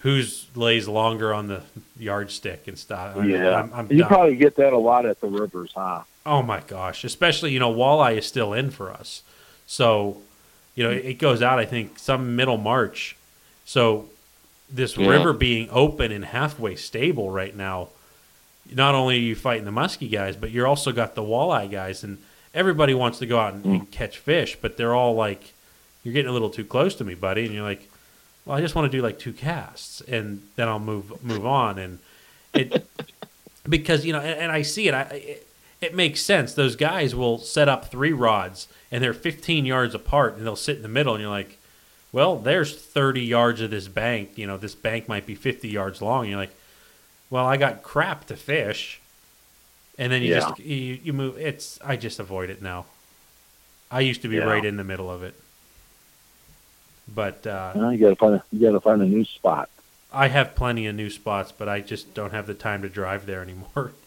who's 0.00 0.46
lays 0.54 0.86
longer 0.88 1.32
on 1.34 1.48
the 1.48 1.62
yardstick 1.98 2.68
and 2.68 2.78
stuff. 2.78 3.16
I- 3.16 3.24
Yeah, 3.26 3.54
I'm, 3.60 3.72
I'm 3.74 3.90
you 3.92 3.98
done. 3.98 4.08
probably 4.08 4.36
get 4.36 4.56
that 4.56 4.72
a 4.72 4.78
lot 4.78 5.06
at 5.06 5.20
the 5.20 5.26
rivers, 5.28 5.72
huh? 5.74 6.02
Oh 6.26 6.42
my 6.42 6.60
gosh! 6.60 7.04
Especially 7.04 7.52
you 7.52 7.58
know 7.58 7.72
walleye 7.72 8.16
is 8.18 8.26
still 8.26 8.52
in 8.54 8.70
for 8.70 8.90
us, 8.90 9.22
so 9.66 10.18
you 10.74 10.82
know 10.84 10.90
it 10.90 11.18
goes 11.18 11.42
out. 11.42 11.58
I 11.58 11.66
think 11.66 11.98
some 11.98 12.34
middle 12.36 12.56
March. 12.56 13.16
So 13.66 14.08
this 14.70 14.96
Yeah. 14.96 15.08
river 15.08 15.32
being 15.34 15.68
open 15.70 16.10
and 16.12 16.24
halfway 16.24 16.76
stable 16.76 17.30
right 17.30 17.54
now, 17.54 17.88
not 18.74 18.94
only 18.94 19.16
are 19.16 19.20
you 19.20 19.34
fighting 19.34 19.66
the 19.66 19.70
muskie 19.70 20.10
guys, 20.10 20.34
but 20.36 20.50
you're 20.50 20.66
also 20.66 20.92
got 20.92 21.14
the 21.14 21.22
walleye 21.22 21.70
guys, 21.70 22.02
and 22.02 22.16
everybody 22.54 22.94
wants 22.94 23.18
to 23.18 23.26
go 23.26 23.38
out 23.38 23.52
and, 23.54 23.64
Mm. 23.64 23.70
and 23.80 23.90
catch 23.90 24.18
fish, 24.18 24.56
but 24.60 24.76
they're 24.76 24.94
all 24.94 25.14
like, 25.14 25.52
"You're 26.02 26.14
getting 26.14 26.30
a 26.30 26.32
little 26.32 26.50
too 26.50 26.64
close 26.64 26.94
to 26.96 27.04
me, 27.04 27.14
buddy," 27.14 27.44
and 27.44 27.52
you're 27.54 27.64
like, 27.64 27.88
"Well, 28.44 28.56
I 28.56 28.60
just 28.60 28.74
want 28.74 28.90
to 28.90 28.96
do 28.96 29.02
like 29.02 29.18
two 29.18 29.32
casts, 29.32 30.00
and 30.02 30.42
then 30.56 30.68
I'll 30.68 30.78
move 30.78 31.22
move 31.22 31.44
on." 31.46 31.78
And 31.78 31.98
it 32.54 32.86
because 33.68 34.04
you 34.06 34.12
know, 34.12 34.20
and, 34.20 34.38
and 34.40 34.52
I 34.52 34.62
see 34.62 34.88
it. 34.88 34.94
I 34.94 35.02
it, 35.02 35.46
it 35.80 35.94
makes 35.94 36.22
sense. 36.22 36.54
Those 36.54 36.76
guys 36.76 37.14
will 37.14 37.38
set 37.38 37.68
up 37.68 37.90
three 37.90 38.12
rods, 38.12 38.68
and 38.90 39.02
they're 39.04 39.12
15 39.12 39.66
yards 39.66 39.94
apart, 39.94 40.36
and 40.36 40.46
they'll 40.46 40.56
sit 40.56 40.76
in 40.76 40.82
the 40.82 40.88
middle, 40.88 41.14
and 41.14 41.20
you're 41.22 41.30
like, 41.30 41.58
"Well, 42.12 42.36
there's 42.38 42.74
30 42.74 43.20
yards 43.22 43.60
of 43.60 43.70
this 43.70 43.88
bank. 43.88 44.30
You 44.36 44.46
know, 44.46 44.56
this 44.56 44.74
bank 44.74 45.08
might 45.08 45.26
be 45.26 45.34
50 45.34 45.68
yards 45.68 46.00
long." 46.00 46.22
And 46.22 46.30
you're 46.30 46.40
like, 46.40 46.54
"Well, 47.28 47.44
I 47.44 47.56
got 47.58 47.82
crap 47.82 48.26
to 48.28 48.36
fish," 48.36 49.00
and 49.98 50.10
then 50.12 50.22
you 50.22 50.30
Yeah. 50.30 50.40
just 50.40 50.58
you, 50.58 50.98
you 51.02 51.12
move. 51.12 51.38
It's 51.38 51.78
I 51.84 51.96
just 51.96 52.18
avoid 52.20 52.50
it 52.50 52.60
now. 52.62 52.86
I 53.90 54.00
used 54.00 54.22
to 54.22 54.28
be 54.28 54.36
Yeah. 54.36 54.44
right 54.44 54.64
in 54.64 54.76
the 54.76 54.84
middle 54.84 55.10
of 55.10 55.22
it, 55.22 55.34
but 57.12 57.46
uh, 57.46 57.72
Well, 57.74 57.92
you 57.92 57.98
gotta 57.98 58.16
find 58.16 58.34
a, 58.36 58.44
you 58.52 58.60
gotta 58.66 58.80
find 58.80 59.02
a 59.02 59.06
new 59.06 59.24
spot. 59.24 59.68
I 60.12 60.28
have 60.28 60.54
plenty 60.54 60.86
of 60.86 60.94
new 60.94 61.10
spots, 61.10 61.52
but 61.52 61.68
I 61.68 61.80
just 61.80 62.14
don't 62.14 62.30
have 62.32 62.46
the 62.46 62.54
time 62.54 62.82
to 62.82 62.88
drive 62.88 63.26
there 63.26 63.42
anymore. 63.42 63.92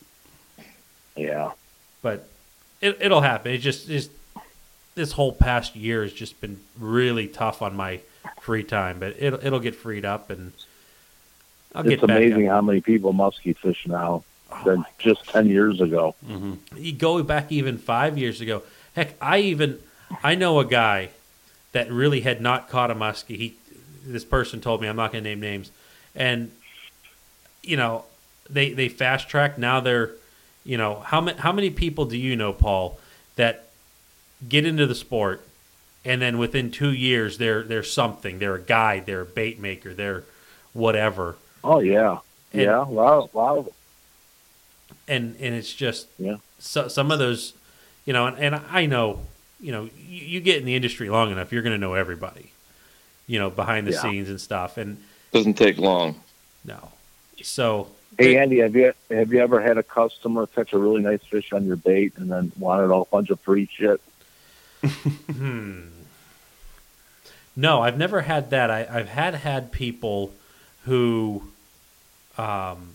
Yeah. 1.16 1.54
but 2.04 2.30
it, 2.80 2.96
it'll 3.02 3.22
happen. 3.22 3.52
It 3.52 3.58
just 3.58 3.88
just 3.88 4.12
this 4.94 5.14
whole 5.14 5.32
past 5.34 5.76
year 5.76 6.04
has 6.04 6.14
just 6.14 6.40
been 6.42 6.60
really 6.80 7.28
tough 7.28 7.62
on 7.64 7.76
my 7.76 8.02
free 8.40 8.64
time, 8.64 9.00
but 9.00 9.16
it'll 9.18 9.44
it'll 9.44 9.60
get 9.60 9.74
freed 9.76 10.06
up 10.06 10.30
and 10.30 10.52
I'll 11.74 11.88
it's 11.90 12.04
amazing 12.04 12.46
how 12.48 12.62
many 12.62 12.82
people 12.82 13.14
muskie 13.14 13.58
fish 13.58 13.88
now 13.88 14.24
Oh 14.52 14.62
than 14.66 14.86
just 15.00 15.26
ten 15.26 15.48
years 15.48 15.82
ago. 15.82 16.16
Mm-hmm. 16.26 16.54
you 16.78 16.94
go 16.94 17.22
back 17.24 17.52
even 17.52 17.78
five 17.78 18.18
years 18.18 18.42
ago. 18.42 18.64
Heck, 18.96 19.16
I 19.22 19.40
even 19.40 19.80
I 20.24 20.36
know 20.36 20.60
a 20.60 20.66
guy 20.66 21.10
that 21.74 21.92
really 21.92 22.22
had 22.22 22.42
not 22.42 22.70
caught 22.70 22.90
a 22.92 22.96
muskie. 22.96 23.36
He 23.38 23.56
this 24.06 24.24
person 24.24 24.62
told 24.62 24.82
me 24.82 24.88
I'm 24.88 24.96
not 24.96 25.12
going 25.12 25.24
to 25.24 25.30
name 25.30 25.42
names, 25.42 25.72
and 26.16 26.52
you 27.64 27.76
know 27.78 28.06
they 28.50 28.72
they 28.74 28.90
fast 28.90 29.28
track 29.30 29.58
now. 29.58 29.80
They're 29.82 30.12
you 30.64 30.78
know 30.78 31.00
how 31.02 31.20
many 31.22 31.38
how 31.38 31.52
many 31.52 31.70
people 31.70 32.06
do 32.06 32.18
you 32.18 32.36
know, 32.36 32.54
Paul, 32.54 33.00
that 33.36 33.66
get 34.48 34.66
into 34.66 34.86
the 34.86 34.96
sport 34.96 35.44
and 36.06 36.22
then 36.22 36.38
within 36.38 36.72
two 36.72 36.94
years 36.94 37.38
they're 37.38 37.64
they're 37.64 37.84
something. 37.84 38.40
They're 38.40 38.56
a 38.56 38.62
guide. 38.62 39.06
They're 39.06 39.22
a 39.22 39.26
bait 39.26 39.60
maker. 39.60 39.94
They're 39.94 40.24
whatever. 40.74 41.36
Oh 41.64 41.80
yeah, 41.80 42.20
And- 42.54 42.62
yeah. 42.62 42.84
Wow, 42.86 43.30
wow. 43.34 43.66
And 45.08 45.36
and 45.40 45.56
it's 45.56 45.74
just 45.74 46.08
Yeah. 46.20 46.38
so, 46.60 46.88
some 46.88 47.12
of 47.12 47.20
those 47.20 47.54
you 48.06 48.14
know 48.14 48.26
and, 48.28 48.38
and 48.38 48.56
i 48.70 48.86
know 48.86 49.20
you 49.60 49.72
know 49.72 49.84
you, 49.98 50.26
you 50.26 50.40
get 50.42 50.58
in 50.60 50.66
the 50.66 50.76
industry 50.76 51.10
long 51.10 51.32
enough 51.32 51.52
you're 51.52 51.62
going 51.62 51.74
to 51.76 51.78
know 51.80 51.94
everybody 51.94 52.52
you 53.28 53.40
know 53.40 53.50
behind 53.50 53.88
the 53.88 53.92
Yeah. 53.92 54.02
scenes 54.02 54.30
and 54.30 54.40
stuff 54.42 54.78
and 54.78 54.98
Doesn't 55.32 55.56
take 55.56 55.78
long. 55.78 56.20
no 56.66 56.90
so 57.42 57.88
Hey 58.18 58.38
Andy, 58.38 58.60
have 58.60 58.76
you 58.76 58.94
have 59.12 59.32
you 59.32 59.40
ever 59.40 59.62
had 59.62 59.78
a 59.78 59.84
customer 59.84 60.48
catch 60.48 60.74
a 60.74 60.78
really 60.80 61.02
nice 61.04 61.22
fish 61.30 61.54
on 61.54 61.66
your 61.68 61.76
bait 61.76 62.14
and 62.18 62.32
then 62.32 62.52
wanted 62.58 62.90
a 62.92 63.06
bunch 63.06 63.30
of 63.30 63.40
free 63.42 63.70
shit? 63.72 64.02
hmm 64.84 65.82
no 67.56 67.82
i've 67.82 67.98
never 67.98 68.22
had 68.22 68.50
that 68.52 68.70
I, 68.72 68.88
i've 68.90 69.10
had 69.10 69.36
had 69.36 69.72
people 69.72 70.32
who 70.86 71.44
um, 72.38 72.94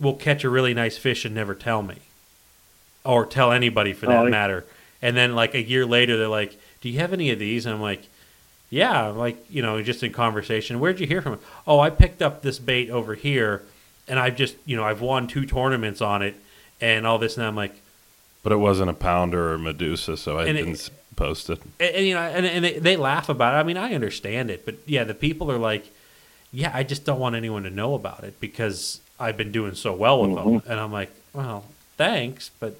will 0.00 0.14
catch 0.14 0.44
a 0.44 0.50
really 0.50 0.74
nice 0.74 0.98
fish 0.98 1.24
and 1.24 1.34
never 1.34 1.54
tell 1.54 1.82
me, 1.82 1.96
or 3.04 3.24
tell 3.26 3.52
anybody 3.52 3.92
for 3.92 4.06
that 4.06 4.26
Oh, 4.26 4.28
matter. 4.28 4.64
And 5.02 5.16
then 5.16 5.34
like 5.34 5.54
a 5.54 5.62
year 5.62 5.86
later, 5.86 6.16
they're 6.16 6.28
like, 6.28 6.58
"Do 6.80 6.88
you 6.88 6.98
have 6.98 7.12
any 7.12 7.30
of 7.30 7.38
these?" 7.38 7.66
And 7.66 7.74
I'm 7.74 7.80
like, 7.82 8.02
"Yeah." 8.70 9.08
Like 9.08 9.36
you 9.50 9.62
know, 9.62 9.80
just 9.82 10.02
in 10.02 10.12
conversation. 10.12 10.80
Where'd 10.80 11.00
you 11.00 11.06
hear 11.06 11.22
from? 11.22 11.34
it? 11.34 11.40
Oh, 11.66 11.80
I 11.80 11.90
picked 11.90 12.22
up 12.22 12.42
this 12.42 12.58
bait 12.58 12.90
over 12.90 13.14
here, 13.14 13.62
and 14.08 14.18
I've 14.18 14.36
just 14.36 14.56
you 14.64 14.76
know 14.76 14.84
I've 14.84 15.00
won 15.00 15.26
two 15.28 15.46
tournaments 15.46 16.00
on 16.00 16.22
it, 16.22 16.34
and 16.80 17.06
all 17.06 17.18
this. 17.18 17.36
And 17.36 17.46
I'm 17.46 17.56
like, 17.56 17.74
But 18.42 18.52
it 18.52 18.56
wasn't 18.56 18.90
a 18.90 18.94
pounder 18.94 19.52
or 19.52 19.58
Medusa, 19.58 20.16
so 20.16 20.38
I 20.38 20.46
didn't 20.46 20.72
s 20.74 20.90
post 21.14 21.48
it. 21.48 21.60
and, 21.80 21.94
and, 21.96 22.06
you 22.06 22.14
know, 22.14 22.20
and, 22.20 22.44
and 22.44 22.62
they, 22.64 22.78
they 22.78 22.96
laugh 22.96 23.28
about 23.30 23.54
it. 23.54 23.58
I 23.58 23.62
mean, 23.62 23.78
I 23.78 23.94
understand 23.94 24.50
it, 24.50 24.66
but 24.66 24.74
yeah, 24.86 25.02
the 25.04 25.14
people 25.14 25.50
are 25.50 25.56
like, 25.58 25.86
yeah, 26.52 26.70
I 26.74 26.82
just 26.82 27.04
don't 27.06 27.18
want 27.20 27.36
anyone 27.36 27.62
to 27.62 27.70
know 27.70 27.94
about 27.94 28.22
it 28.24 28.38
because 28.38 29.00
I've 29.18 29.36
been 29.36 29.52
doing 29.52 29.74
so 29.74 29.94
well 29.94 30.20
with 30.22 30.34
them, 30.34 30.62
and 30.68 30.78
I'm 30.80 30.92
like, 30.92 31.10
well, 31.32 31.64
thanks, 31.96 32.50
but 32.60 32.76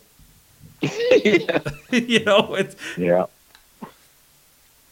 yeah. 0.81 1.61
you 1.91 2.25
know, 2.25 2.55
it's 2.55 2.77
Yeah. 2.97 3.27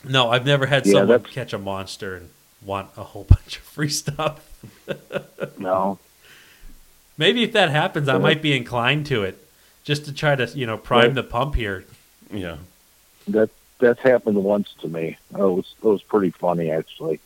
no, 0.04 0.30
I've 0.30 0.46
never 0.46 0.66
had 0.66 0.86
Yeah, 0.86 0.92
someone 0.92 1.08
that's- 1.08 1.32
catch 1.34 1.52
a 1.52 1.58
monster 1.58 2.16
and 2.16 2.30
want 2.64 2.88
a 2.96 3.02
whole 3.04 3.24
bunch 3.28 3.56
of 3.58 3.62
free 3.62 3.88
stuff. 3.90 4.40
No. 5.58 5.98
Maybe 7.18 7.42
if 7.44 7.52
that 7.52 7.70
happens, 7.70 8.08
I 8.08 8.18
might 8.18 8.42
be 8.42 8.56
inclined 8.56 9.06
to 9.06 9.22
it, 9.22 9.38
just 9.84 10.04
to 10.06 10.12
try 10.12 10.34
to 10.34 10.46
you 10.58 10.66
know 10.66 10.76
prime 10.76 11.06
Right. 11.06 11.14
the 11.14 11.22
pump 11.22 11.54
here. 11.54 11.84
Yeah. 12.32 12.56
That 13.28 13.50
that's 13.78 14.00
happened 14.00 14.42
once 14.42 14.72
to 14.80 14.88
me. 14.88 15.16
It 15.32 15.38
was 15.38 15.74
it 15.82 15.86
was 15.86 16.02
pretty 16.02 16.30
funny 16.30 16.70
actually. 16.70 17.20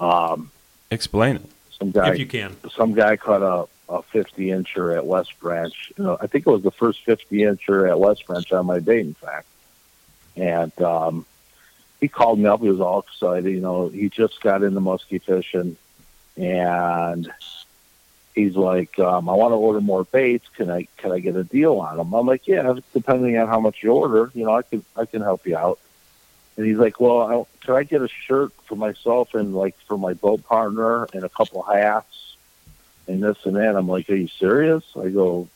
Um, 0.00 0.50
Explain 0.90 1.36
it. 1.36 1.50
Some 1.78 1.90
guy 1.90 2.12
if 2.12 2.18
you 2.18 2.26
can. 2.26 2.56
some 2.70 2.94
guy 2.94 3.16
caught 3.16 3.42
a, 3.42 3.92
a 3.92 4.02
50 4.02 4.46
incher 4.48 4.96
at 4.96 5.06
West 5.06 5.38
Branch. 5.40 5.92
Uh, 5.98 6.16
I 6.20 6.26
think 6.26 6.46
it 6.46 6.50
was 6.50 6.62
the 6.62 6.70
first 6.70 7.04
50 7.04 7.36
incher 7.36 7.88
at 7.88 7.98
West 7.98 8.26
Branch 8.26 8.50
on 8.52 8.66
my 8.66 8.80
bait, 8.80 9.00
in 9.00 9.14
fact. 9.14 9.46
And 10.36 10.72
um, 10.82 11.26
he 12.00 12.08
called 12.08 12.38
me 12.38 12.46
up. 12.46 12.60
He 12.60 12.68
was 12.68 12.80
all 12.80 13.00
excited. 13.00 13.50
You 13.50 13.60
know, 13.60 13.88
he 13.88 14.08
just 14.08 14.40
got 14.40 14.62
into 14.62 14.80
muskie 14.80 15.22
fishing, 15.22 15.76
and 16.36 17.32
he's 18.34 18.54
like, 18.54 18.98
um, 18.98 19.28
"I 19.28 19.32
want 19.32 19.52
to 19.52 19.56
order 19.56 19.80
more 19.80 20.04
baits. 20.04 20.46
Can 20.56 20.70
I 20.70 20.88
can 20.98 21.12
I 21.12 21.20
get 21.20 21.36
a 21.36 21.44
deal 21.44 21.80
on 21.80 21.96
them?" 21.96 22.12
I'm 22.12 22.26
like, 22.26 22.46
"Yeah, 22.46 22.74
depending 22.92 23.38
on 23.38 23.48
how 23.48 23.60
much 23.60 23.82
you 23.82 23.92
order, 23.92 24.30
you 24.34 24.44
know, 24.44 24.54
I 24.54 24.62
can 24.62 24.84
I 24.94 25.06
can 25.06 25.22
help 25.22 25.46
you 25.46 25.56
out." 25.56 25.78
And 26.56 26.66
he's 26.66 26.78
like, 26.78 27.00
"Well, 27.00 27.20
I, 27.20 27.44
can 27.64 27.74
I 27.74 27.82
get 27.82 28.02
a 28.02 28.08
shirt 28.08 28.52
for 28.64 28.76
myself 28.76 29.34
and 29.34 29.54
like 29.54 29.76
for 29.86 29.98
my 29.98 30.14
boat 30.14 30.44
partner 30.44 31.06
and 31.12 31.24
a 31.24 31.28
couple 31.28 31.62
hats 31.62 32.36
and 33.06 33.22
this 33.22 33.36
and 33.44 33.56
that?" 33.56 33.76
I'm 33.76 33.88
like, 33.88 34.08
"Are 34.08 34.14
you 34.14 34.28
serious?" 34.28 34.84
I 34.98 35.08
go, 35.08 35.48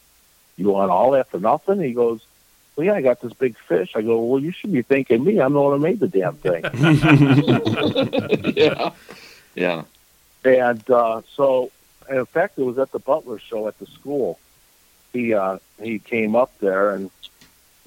"You 0.57 0.71
want 0.71 0.91
all 0.91 1.13
that 1.13 1.31
for 1.31 1.41
nothing?" 1.41 1.81
He 1.81 1.93
goes, 1.93 2.21
"Well, 2.77 2.87
yeah, 2.87 2.95
I 2.95 3.01
got 3.03 3.21
this 3.21 3.33
big 3.33 3.57
fish." 3.57 3.93
I 3.95 4.03
go, 4.03 4.23
"Well, 4.23 4.41
you 4.41 4.53
should 4.53 4.73
be 4.73 4.83
thanking 4.83 5.25
me. 5.25 5.41
I'm 5.41 5.55
the 5.55 5.61
one 5.61 5.73
who 5.73 5.79
made 5.79 6.01
the 6.01 6.09
damn 6.09 6.37
thing." 6.37 6.65
yeah. 8.57 8.93
Yeah. 9.55 9.85
And 10.45 10.91
uh, 10.91 11.23
so, 11.35 11.71
in 12.09 12.27
fact, 12.27 12.59
it 12.59 12.63
was 12.63 12.79
at 12.79 12.93
the 12.93 12.99
Butler 12.99 13.39
show 13.39 13.69
at 13.69 13.79
the 13.79 13.87
school. 13.87 14.39
He 15.13 15.35
uh, 15.35 15.59
he 15.83 15.99
came 15.99 16.37
up 16.37 16.57
there 16.59 16.91
and 16.91 17.11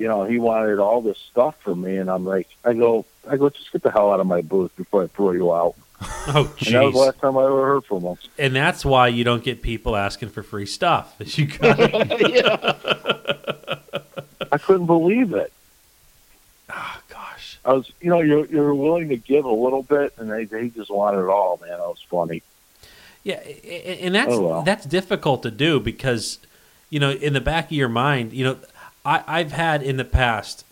you 0.04 0.10
know 0.10 0.26
he 0.26 0.38
wanted 0.38 0.80
all 0.80 1.02
this 1.02 1.18
stuff 1.32 1.56
from 1.64 1.78
me, 1.82 1.96
and 1.96 2.10
I'm 2.12 2.26
like, 2.26 2.48
I 2.66 2.74
go, 2.74 3.06
I 3.30 3.38
go, 3.38 3.50
just 3.50 3.72
get 3.72 3.84
the 3.84 3.90
hell 3.92 4.12
out 4.12 4.20
of 4.20 4.28
my 4.28 4.42
booth 4.42 4.76
before 4.76 5.04
I 5.04 5.08
throw 5.08 5.32
you 5.32 5.54
out. 5.54 5.76
Oh, 6.28 6.54
And 6.66 6.76
that 6.76 6.84
was 6.84 6.94
the 6.94 7.00
last 7.00 7.20
time 7.20 7.38
I 7.38 7.46
ever 7.46 7.66
heard 7.66 7.86
from 7.86 8.02
him. 8.04 8.18
And 8.38 8.54
that's 8.56 8.84
why 8.84 9.08
you 9.08 9.24
don't 9.24 9.42
get 9.44 9.62
people 9.62 9.96
asking 9.96 10.30
for 10.30 10.44
free 10.44 10.66
stuff. 10.66 11.16
You 11.20 11.46
got 11.48 11.80
yeah. 12.30 12.74
I 14.52 14.58
couldn't 14.58 14.86
believe 14.88 15.34
it. 15.34 15.52
oh 16.70 16.98
gosh. 17.10 17.60
I 17.66 17.74
was, 17.74 17.90
you 18.02 18.10
know, 18.10 18.20
you're 18.20 18.46
you're 18.48 18.74
willing 18.76 19.10
to 19.10 19.18
give 19.18 19.46
a 19.46 19.52
little 19.52 19.84
bit, 19.84 20.14
and 20.18 20.30
they 20.30 20.44
they 20.46 20.68
just 20.70 20.92
wanted 20.92 21.20
it 21.22 21.30
all, 21.30 21.58
man. 21.62 21.70
That 21.72 21.80
was 21.80 22.04
funny. 22.10 22.42
Yeah, 23.24 23.36
and 23.36 24.14
that's 24.14 24.34
Oh, 24.34 24.42
well. 24.42 24.62
that's 24.64 24.86
difficult 24.86 25.44
to 25.44 25.52
do 25.52 25.80
because 25.80 26.40
you 26.90 27.00
know 27.00 27.12
in 27.12 27.32
the 27.34 27.42
back 27.42 27.66
of 27.66 27.72
your 27.72 27.88
mind, 27.90 28.34
you 28.34 28.44
know, 28.44 28.58
I, 29.06 29.24
I've 29.28 29.52
had 29.52 29.84
in 29.84 29.98
the 29.98 30.06
past, 30.06 30.66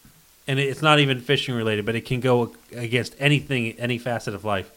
and 0.47 0.59
it's 0.59 0.82
not 0.82 0.99
even 0.99 1.19
fishing 1.19 1.55
related, 1.55 1.86
but 1.86 1.95
it 1.95 2.01
can 2.05 2.19
go 2.19 2.53
against 2.75 3.15
anything, 3.19 3.73
any 3.79 3.97
facet 3.97 4.34
of 4.34 4.45
life. 4.45 4.69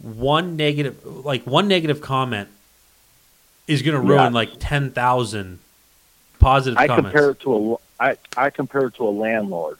One 0.00 0.56
negative, 0.56 1.04
like 1.24 1.44
one 1.46 1.68
negative 1.68 2.00
comment, 2.00 2.48
is 3.68 3.82
going 3.82 3.94
to 3.94 4.00
ruin 4.00 4.20
Yeah. 4.24 4.28
like 4.30 4.50
ten 4.58 4.90
thousand 4.90 5.60
positive 6.40 6.76
I 6.78 6.88
comments. 6.88 7.10
compare 7.12 7.30
it 7.30 7.40
to 7.40 7.74
a 7.74 7.76
I 8.02 8.16
I 8.36 8.50
compare 8.50 8.86
it 8.86 8.94
to 8.96 9.06
a 9.06 9.10
landlord. 9.10 9.78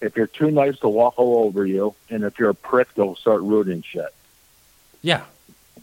If 0.00 0.16
you're 0.16 0.26
too 0.26 0.50
nice, 0.50 0.78
to 0.80 0.88
walk 0.88 1.18
all 1.18 1.44
over 1.46 1.64
you, 1.66 1.94
and 2.08 2.24
if 2.24 2.38
you're 2.38 2.48
a 2.50 2.54
prick, 2.54 2.92
they'll 2.94 3.16
start 3.16 3.42
ruining 3.42 3.82
shit. 3.82 4.08
yeah, 5.02 5.24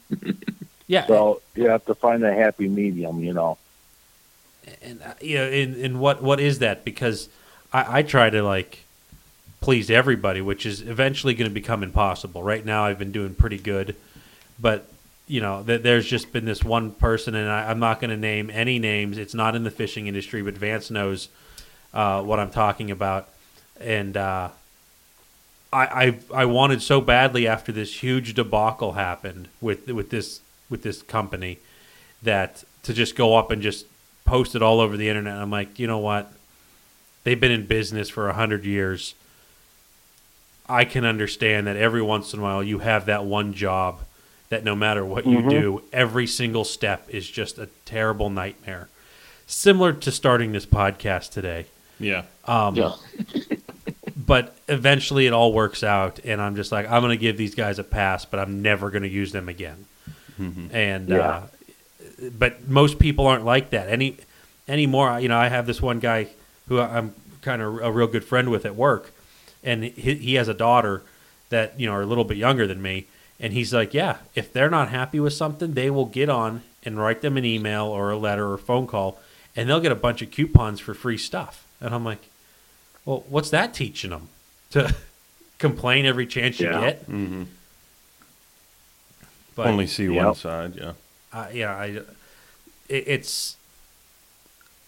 yeah. 0.88 1.06
So 1.06 1.42
you 1.56 1.70
have 1.70 1.86
to 1.86 1.96
find 1.96 2.24
a 2.24 2.34
happy 2.34 2.68
medium, 2.68 3.24
you 3.24 3.34
know. 3.34 3.58
And 4.82 5.02
uh, 5.02 5.14
you 5.22 5.38
know, 5.38 5.46
and, 5.46 5.76
and 5.76 6.00
what 6.00 6.22
what 6.22 6.40
is 6.40 6.60
that? 6.60 6.84
Because 6.84 7.30
I, 7.74 8.00
I 8.00 8.04
try 8.04 8.30
to 8.30 8.44
like 8.44 8.84
please 9.62 9.90
everybody, 9.90 10.42
which 10.42 10.66
is 10.66 10.82
eventually 10.82 11.34
going 11.34 11.50
to 11.50 11.54
become 11.54 11.84
impossible. 11.84 12.44
Right 12.44 12.66
now, 12.66 12.86
I've 12.86 13.00
been 13.00 13.12
doing 13.12 13.34
pretty 13.36 13.58
good, 13.58 13.96
but 14.60 14.88
you 15.28 15.42
know, 15.42 15.64
th- 15.64 15.82
there's 15.82 16.08
just 16.08 16.32
been 16.32 16.46
this 16.46 16.64
one 16.64 16.92
person, 16.92 17.36
and 17.36 17.50
I, 17.50 17.70
I'm 17.70 17.80
not 17.80 18.00
going 18.00 18.12
to 18.12 18.18
name 18.18 18.50
any 18.50 18.80
names. 18.80 19.18
It's 19.18 19.34
not 19.34 19.56
in 19.56 19.64
the 19.64 19.72
fishing 19.72 20.08
industry, 20.08 20.42
but 20.42 20.54
Vance 20.54 20.90
knows 20.90 21.30
uh, 21.94 22.22
what 22.22 22.40
I'm 22.40 22.52
talking 22.52 22.92
about, 22.92 23.28
and 23.80 24.16
uh, 24.16 24.50
I, 25.74 26.18
I 26.34 26.42
I 26.42 26.46
wanted 26.46 26.82
so 26.82 27.02
badly 27.02 27.48
after 27.48 27.72
this 27.72 28.02
huge 28.02 28.34
debacle 28.34 28.94
happened 28.94 29.50
with 29.60 29.88
with 29.88 30.10
this 30.10 30.42
with 30.70 30.84
this 30.84 31.02
company 31.02 31.60
that 32.22 32.64
to 32.84 32.94
just 32.94 33.16
go 33.16 33.36
up 33.36 33.52
and 33.52 33.62
just 33.62 33.86
post 34.28 34.54
it 34.56 34.62
all 34.62 34.80
over 34.80 34.96
the 34.98 35.10
internet. 35.10 35.36
I'm 35.38 35.50
like, 35.50 35.80
you 35.80 35.88
know 35.88 35.98
what? 35.98 36.32
They've 37.24 37.40
been 37.40 37.52
in 37.52 37.66
business 37.66 38.10
for 38.10 38.30
a 38.30 38.34
hundred 38.34 38.64
years. 38.66 39.16
I 40.70 40.86
can 40.86 41.06
understand 41.06 41.66
that 41.68 41.78
every 41.78 42.02
once 42.02 42.34
in 42.34 42.40
a 42.40 42.44
while 42.44 42.62
you 42.64 42.80
have 42.80 43.06
that 43.08 43.26
one 43.26 43.54
job 43.54 44.00
that 44.50 44.64
no 44.64 44.76
matter 44.76 45.04
what 45.04 45.26
you 45.26 45.40
Mhm. 45.40 45.50
do, 45.50 45.82
every 45.92 46.28
single 46.28 46.64
step 46.64 47.08
is 47.10 47.30
just 47.30 47.58
a 47.58 47.68
terrible 47.86 48.30
nightmare. 48.30 48.88
Similar 49.46 49.94
to 49.94 50.12
starting 50.12 50.52
this 50.52 50.66
podcast 50.66 51.32
today. 51.32 51.66
Yeah. 52.00 52.24
Um, 52.46 52.76
Yeah. 52.76 52.94
but 54.18 54.56
eventually 54.68 55.26
it 55.26 55.34
all 55.34 55.54
works 55.54 55.84
out, 55.84 56.20
and 56.26 56.42
I'm 56.42 56.56
just 56.56 56.72
like, 56.72 56.86
I'm 56.90 57.02
going 57.02 57.18
to 57.18 57.22
give 57.22 57.38
these 57.38 57.56
guys 57.56 57.80
a 57.80 57.84
pass, 57.84 58.26
but 58.26 58.40
I'm 58.40 58.62
never 58.62 58.90
going 58.90 59.04
to 59.04 59.10
use 59.10 59.32
them 59.32 59.48
again. 59.50 59.86
And 60.72 61.10
Yeah. 61.10 61.18
uh, 61.20 61.42
but 62.38 62.68
most 62.68 63.00
people 63.00 63.28
aren't 63.28 63.46
like 63.46 63.70
that 63.72 63.90
any 63.90 64.18
anymore. 64.68 65.20
You 65.20 65.28
know, 65.30 65.38
I 65.38 65.48
have 65.50 65.66
this 65.68 65.82
one 65.82 66.00
guy 66.00 66.28
who 66.68 66.80
I'm 66.80 67.14
kind 67.42 67.62
of 67.62 67.80
a 67.82 67.92
real 67.92 68.08
good 68.08 68.26
friend 68.26 68.50
with 68.50 68.66
at 68.66 68.76
work, 68.76 69.12
and 69.64 69.84
he, 69.84 70.16
he 70.16 70.34
has 70.36 70.48
a 70.48 70.54
daughter 70.54 71.04
that 71.50 71.80
you 71.80 71.86
know 71.88 71.94
are 71.94 72.02
a 72.02 72.06
little 72.06 72.26
bit 72.26 72.38
younger 72.38 72.68
than 72.68 72.82
me, 72.82 73.06
and 73.40 73.54
he's 73.54 73.74
like, 73.74 73.94
yeah, 73.94 74.18
if 74.36 74.52
they're 74.52 74.70
not 74.70 74.90
happy 74.90 75.20
with 75.20 75.34
something, 75.34 75.74
they 75.74 75.90
will 75.90 76.06
get 76.06 76.30
on 76.30 76.62
and 76.84 76.98
write 76.98 77.22
them 77.22 77.38
an 77.38 77.46
email 77.46 77.86
or 77.86 78.12
a 78.12 78.18
letter 78.18 78.52
or 78.52 78.58
phone 78.58 78.88
call, 78.88 79.20
and 79.56 79.70
they'll 79.70 79.80
get 79.80 79.92
a 79.92 79.96
bunch 79.96 80.22
of 80.22 80.32
coupons 80.32 80.80
for 80.80 80.94
free 80.94 81.18
stuff. 81.18 81.66
And 81.80 81.94
I'm 81.94 82.04
like, 82.04 82.30
well, 83.06 83.24
what's 83.30 83.50
that 83.52 83.74
teaching 83.74 84.10
them 84.10 84.30
to 84.72 84.94
complain 85.60 86.06
every 86.06 86.26
chance 86.28 86.60
you 86.60 86.68
Yeah. 86.70 86.80
get? 86.82 87.02
hmm 87.04 87.44
But 89.56 89.68
Only 89.68 89.88
see 89.88 90.06
Yep. 90.06 90.26
one 90.26 90.36
side. 90.36 90.76
Yeah. 90.76 90.94
Uh, 91.38 91.48
yeah, 91.54 91.76
I, 91.76 91.86
it, 91.86 92.06
it's 92.90 93.56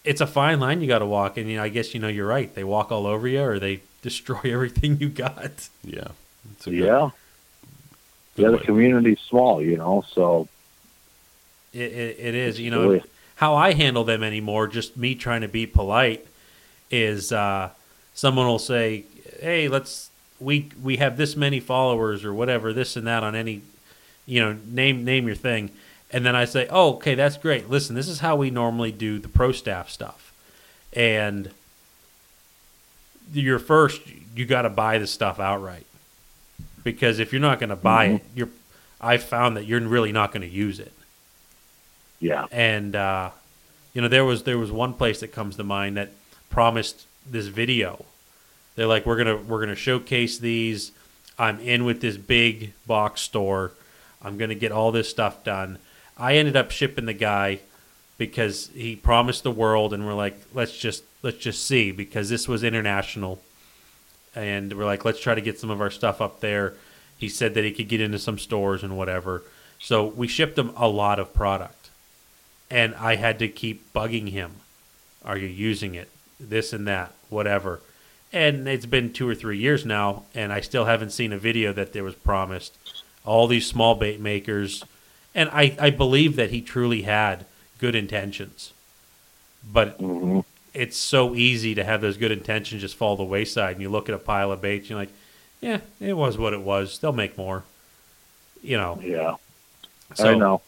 it's 0.04 0.22
a 0.22 0.28
fine 0.28 0.60
line 0.60 0.82
you 0.82 0.88
got 0.88 1.00
to 1.00 1.06
walk, 1.06 1.38
and 1.38 1.50
you 1.50 1.58
know, 1.58 1.64
I 1.64 1.70
guess 1.70 1.94
you 1.94 2.00
know 2.00 2.08
you're 2.08 2.28
right. 2.28 2.54
They 2.54 2.64
walk 2.64 2.92
all 2.92 3.06
over 3.06 3.28
you, 3.28 3.42
or 3.44 3.60
they 3.60 3.82
destroy 4.02 4.42
everything 4.46 4.98
you 5.00 5.10
got. 5.10 5.70
Yeah. 5.84 6.08
It's 6.54 6.68
a 6.68 6.70
good, 6.72 6.80
yeah. 6.86 7.10
good 8.36 8.44
Yeah, 8.44 8.50
the 8.52 8.58
way. 8.58 8.64
community's 8.64 9.20
small, 9.20 9.62
you 9.62 9.78
know, 9.78 10.04
so 10.14 10.48
It, 11.74 11.92
it, 11.92 12.16
it 12.20 12.36
is, 12.36 12.60
you 12.60 12.72
know, 12.72 12.90
Really? 12.90 13.04
how 13.36 13.56
I 13.56 13.74
handle 13.74 14.04
them 14.04 14.24
anymore. 14.24 14.68
Just 14.68 14.98
me 14.98 15.16
trying 15.16 15.42
to 15.42 15.48
be 15.48 15.66
polite 15.68 16.26
is 16.90 17.32
uh, 17.32 17.70
someone 18.16 18.48
will 18.48 18.58
say, 18.60 19.04
"Hey, 19.42 19.68
let's 19.68 20.10
we 20.40 20.70
we 20.82 20.98
have 20.98 21.18
this 21.18 21.36
many 21.36 21.60
followers 21.60 22.24
or 22.26 22.34
whatever, 22.34 22.74
this 22.74 22.96
and 22.96 23.06
that 23.06 23.24
on 23.24 23.36
any, 23.36 23.62
you 24.26 24.40
know, 24.42 24.58
name 24.66 25.04
name 25.06 25.28
your 25.28 25.36
thing." 25.36 25.70
And 26.12 26.26
then 26.26 26.36
I 26.36 26.46
say, 26.46 26.68
"Oh, 26.70 26.96
okay, 26.96 27.16
that's 27.16 27.38
great. 27.38 27.70
Listen, 27.70 27.96
this 27.96 28.08
is 28.08 28.20
how 28.20 28.36
we 28.36 28.50
normally 28.50 28.92
do 28.92 29.20
the 29.20 29.30
pro 29.30 29.52
staff 29.52 29.90
stuff." 29.90 30.34
And 30.94 31.52
you're 33.32 33.60
first, 33.60 34.02
you 34.36 34.46
got 34.46 34.64
to 34.64 34.70
buy 34.70 34.98
the 34.98 35.06
stuff 35.06 35.40
outright 35.40 35.86
because 36.84 37.20
if 37.20 37.32
you're 37.32 37.42
not 37.42 37.60
going 37.60 37.70
to 37.70 37.76
buy 37.76 38.06
it, 38.06 38.24
you're 38.34 38.50
I've 39.00 39.24
found 39.24 39.56
that 39.58 39.66
you're 39.66 39.80
really 39.82 40.12
not 40.12 40.32
going 40.32 40.42
to 40.42 40.48
use 40.48 40.80
it. 40.80 40.94
Yeah. 42.20 42.46
And 42.52 42.96
uh, 42.96 43.32
you 43.94 44.02
know, 44.02 44.08
there 44.08 44.26
was 44.26 44.44
there 44.44 44.58
was 44.58 44.72
one 44.72 44.94
place 44.94 45.20
that 45.22 45.30
comes 45.30 45.56
to 45.58 45.64
mind 45.64 45.98
that 45.98 46.12
promised 46.50 47.06
this 47.30 47.48
video. 47.48 48.06
They're 48.76 48.88
like, 48.88 49.06
we're 49.06 49.18
gonna 49.18 49.38
we're 49.38 49.60
gonna 49.60 49.76
showcase 49.76 50.38
these. 50.38 50.92
I'm 51.38 51.60
in 51.60 51.86
with 51.86 52.02
this 52.02 52.18
big 52.18 52.74
box 52.86 53.22
store. 53.22 53.72
I'm 54.22 54.38
gonna 54.38 54.56
get 54.56 54.72
all 54.72 54.92
this 54.92 55.10
stuff 55.10 55.44
done. 55.44 55.78
I 56.20 56.36
ended 56.36 56.56
up 56.56 56.72
shipping 56.72 57.06
the 57.06 57.14
guy 57.14 57.60
because 58.18 58.70
he 58.76 58.96
promised 58.96 59.44
the 59.44 59.52
world, 59.52 59.94
and 59.94 60.06
we're 60.06 60.14
like, 60.14 60.38
let's 60.54 60.78
just 60.78 61.04
let's 61.24 61.38
just 61.38 61.66
see 61.66 61.92
because 61.92 62.30
this 62.30 62.48
was 62.48 62.64
international, 62.64 63.42
and 64.36 64.74
we're 64.74 64.86
like, 64.86 65.06
let's 65.06 65.22
try 65.22 65.34
to 65.34 65.42
get 65.42 65.60
some 65.60 65.70
of 65.70 65.82
our 65.82 65.90
stuff 65.90 66.22
up 66.22 66.42
there. 66.42 66.74
He 67.18 67.30
said 67.30 67.54
that 67.54 67.64
he 67.64 67.72
could 67.72 67.88
get 67.88 68.02
into 68.02 68.20
some 68.20 68.38
stores 68.38 68.84
and 68.84 68.98
whatever. 68.98 69.44
So 69.80 70.06
we 70.06 70.28
shipped 70.28 70.58
him 70.58 70.74
a 70.76 70.88
lot 70.88 71.20
of 71.20 71.34
product, 71.34 71.90
and 72.70 72.94
I 72.96 73.16
had 73.16 73.40
to 73.40 73.48
keep 73.48 73.92
bugging 73.94 74.30
him. 74.30 74.56
Are 75.24 75.38
you 75.38 75.48
using 75.48 75.96
it? 75.96 76.10
This 76.40 76.74
and 76.74 76.88
that, 76.88 77.14
whatever. 77.30 77.82
And 78.32 78.68
it's 78.68 78.86
been 78.86 79.12
two 79.12 79.28
or 79.28 79.36
three 79.36 79.58
years 79.58 79.86
now, 79.86 80.24
and 80.36 80.54
I 80.54 80.62
still 80.62 80.86
haven't 80.86 81.12
seen 81.12 81.34
a 81.34 81.38
video 81.38 81.74
that 81.74 81.94
there 81.94 82.04
was 82.04 82.16
promised. 82.16 82.78
All 83.26 83.48
these 83.48 83.66
small 83.66 83.96
bait 83.96 84.20
makers, 84.20 84.84
and 85.36 85.50
I, 85.52 85.76
I 85.80 85.90
believe 85.90 86.36
that 86.36 86.50
he 86.52 86.62
truly 86.62 87.04
had 87.04 87.46
good 87.80 87.96
intentions. 87.96 88.74
But 89.72 89.98
hmm 90.00 90.40
it's 90.72 90.96
so 90.98 91.34
easy 91.34 91.74
to 91.74 91.84
have 91.84 92.00
those 92.00 92.16
good 92.16 92.32
intentions 92.32 92.82
just 92.82 92.96
fall 92.96 93.18
to 93.18 93.24
the 93.24 93.28
wayside, 93.30 93.74
and 93.74 93.82
you 93.82 93.90
look 93.90 94.08
at 94.08 94.14
a 94.14 94.20
pile 94.20 94.52
of 94.52 94.62
baits, 94.62 94.84
and 94.84 94.90
you're 94.92 95.00
like, 95.00 95.10
yeah, 95.62 95.80
it 96.00 96.14
was 96.14 96.38
what 96.38 96.54
it 96.54 96.62
was. 96.62 97.00
They'll 97.00 97.12
make 97.12 97.38
more. 97.40 97.64
You 98.62 98.78
know. 98.78 99.00
Yeah. 99.02 99.36
So, 100.14 100.30
I 100.30 100.36
know. 100.38 100.62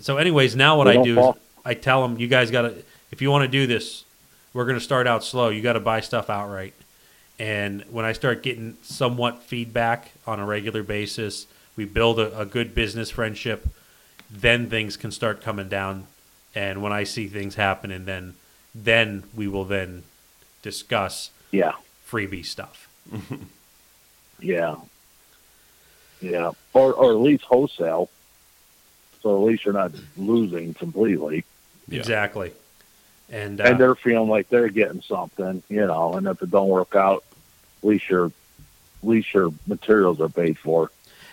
So, 0.00 0.16
anyways, 0.16 0.56
now 0.56 0.78
what 0.78 0.84
They 0.84 0.98
I 0.98 1.02
do 1.02 1.16
fall- 1.16 1.32
is 1.34 1.40
I 1.66 1.74
tell 1.74 2.00
them, 2.02 2.18
you 2.18 2.28
guys 2.28 2.50
got 2.50 2.62
to, 2.62 2.74
if 3.12 3.20
you 3.20 3.30
want 3.30 3.42
to 3.44 3.48
do 3.48 3.66
this, 3.66 4.04
we're 4.54 4.64
going 4.64 4.78
to 4.78 4.84
start 4.84 5.06
out 5.06 5.22
slow. 5.22 5.50
You 5.50 5.60
got 5.60 5.74
to 5.74 5.80
buy 5.80 6.00
stuff 6.00 6.30
outright. 6.30 6.72
And 7.38 7.82
when 7.90 8.06
I 8.06 8.12
start 8.12 8.42
getting 8.42 8.78
somewhat 8.82 9.42
feedback 9.42 10.12
on 10.26 10.40
a 10.40 10.46
regular 10.46 10.82
basis, 10.82 11.46
we 11.80 11.86
build 11.86 12.20
a, 12.20 12.38
a 12.38 12.44
good 12.44 12.74
business 12.74 13.08
friendship, 13.10 13.66
then 14.30 14.68
things 14.68 14.98
can 14.98 15.10
start 15.10 15.40
coming 15.40 15.66
down. 15.70 16.06
And 16.54 16.82
when 16.82 16.92
I 16.92 17.04
see 17.04 17.26
things 17.26 17.54
happening, 17.54 18.04
then 18.04 18.34
then 18.74 19.24
we 19.34 19.48
will 19.48 19.64
then 19.64 20.02
discuss 20.62 21.30
Yeah. 21.50 21.72
freebie 22.06 22.44
stuff. 22.44 22.86
Yeah. 24.42 24.76
Yeah. 26.22 26.52
Or 26.72 26.94
or 26.94 27.10
at 27.12 27.18
least 27.18 27.44
wholesale. 27.44 28.08
So 29.22 29.36
at 29.36 29.42
least 29.48 29.64
you're 29.66 29.74
not 29.74 29.92
losing 30.16 30.72
completely. 30.72 31.44
Yeah. 31.88 31.98
Exactly. 31.98 32.52
And, 33.30 33.60
uh, 33.60 33.64
And 33.64 33.78
they're 33.78 33.94
feeling 33.94 34.30
like 34.30 34.48
they're 34.48 34.70
getting 34.70 35.02
something, 35.02 35.62
you 35.68 35.86
know, 35.86 36.14
and 36.14 36.26
if 36.26 36.40
it 36.42 36.50
don't 36.50 36.68
work 36.70 36.94
out, 36.96 37.22
at 37.82 37.88
least 37.88 38.08
your 38.08 38.26
at 38.26 39.08
least 39.08 39.34
your 39.34 39.50
materials 39.66 40.20
are 40.22 40.30
paid 40.30 40.58
for. 40.58 40.90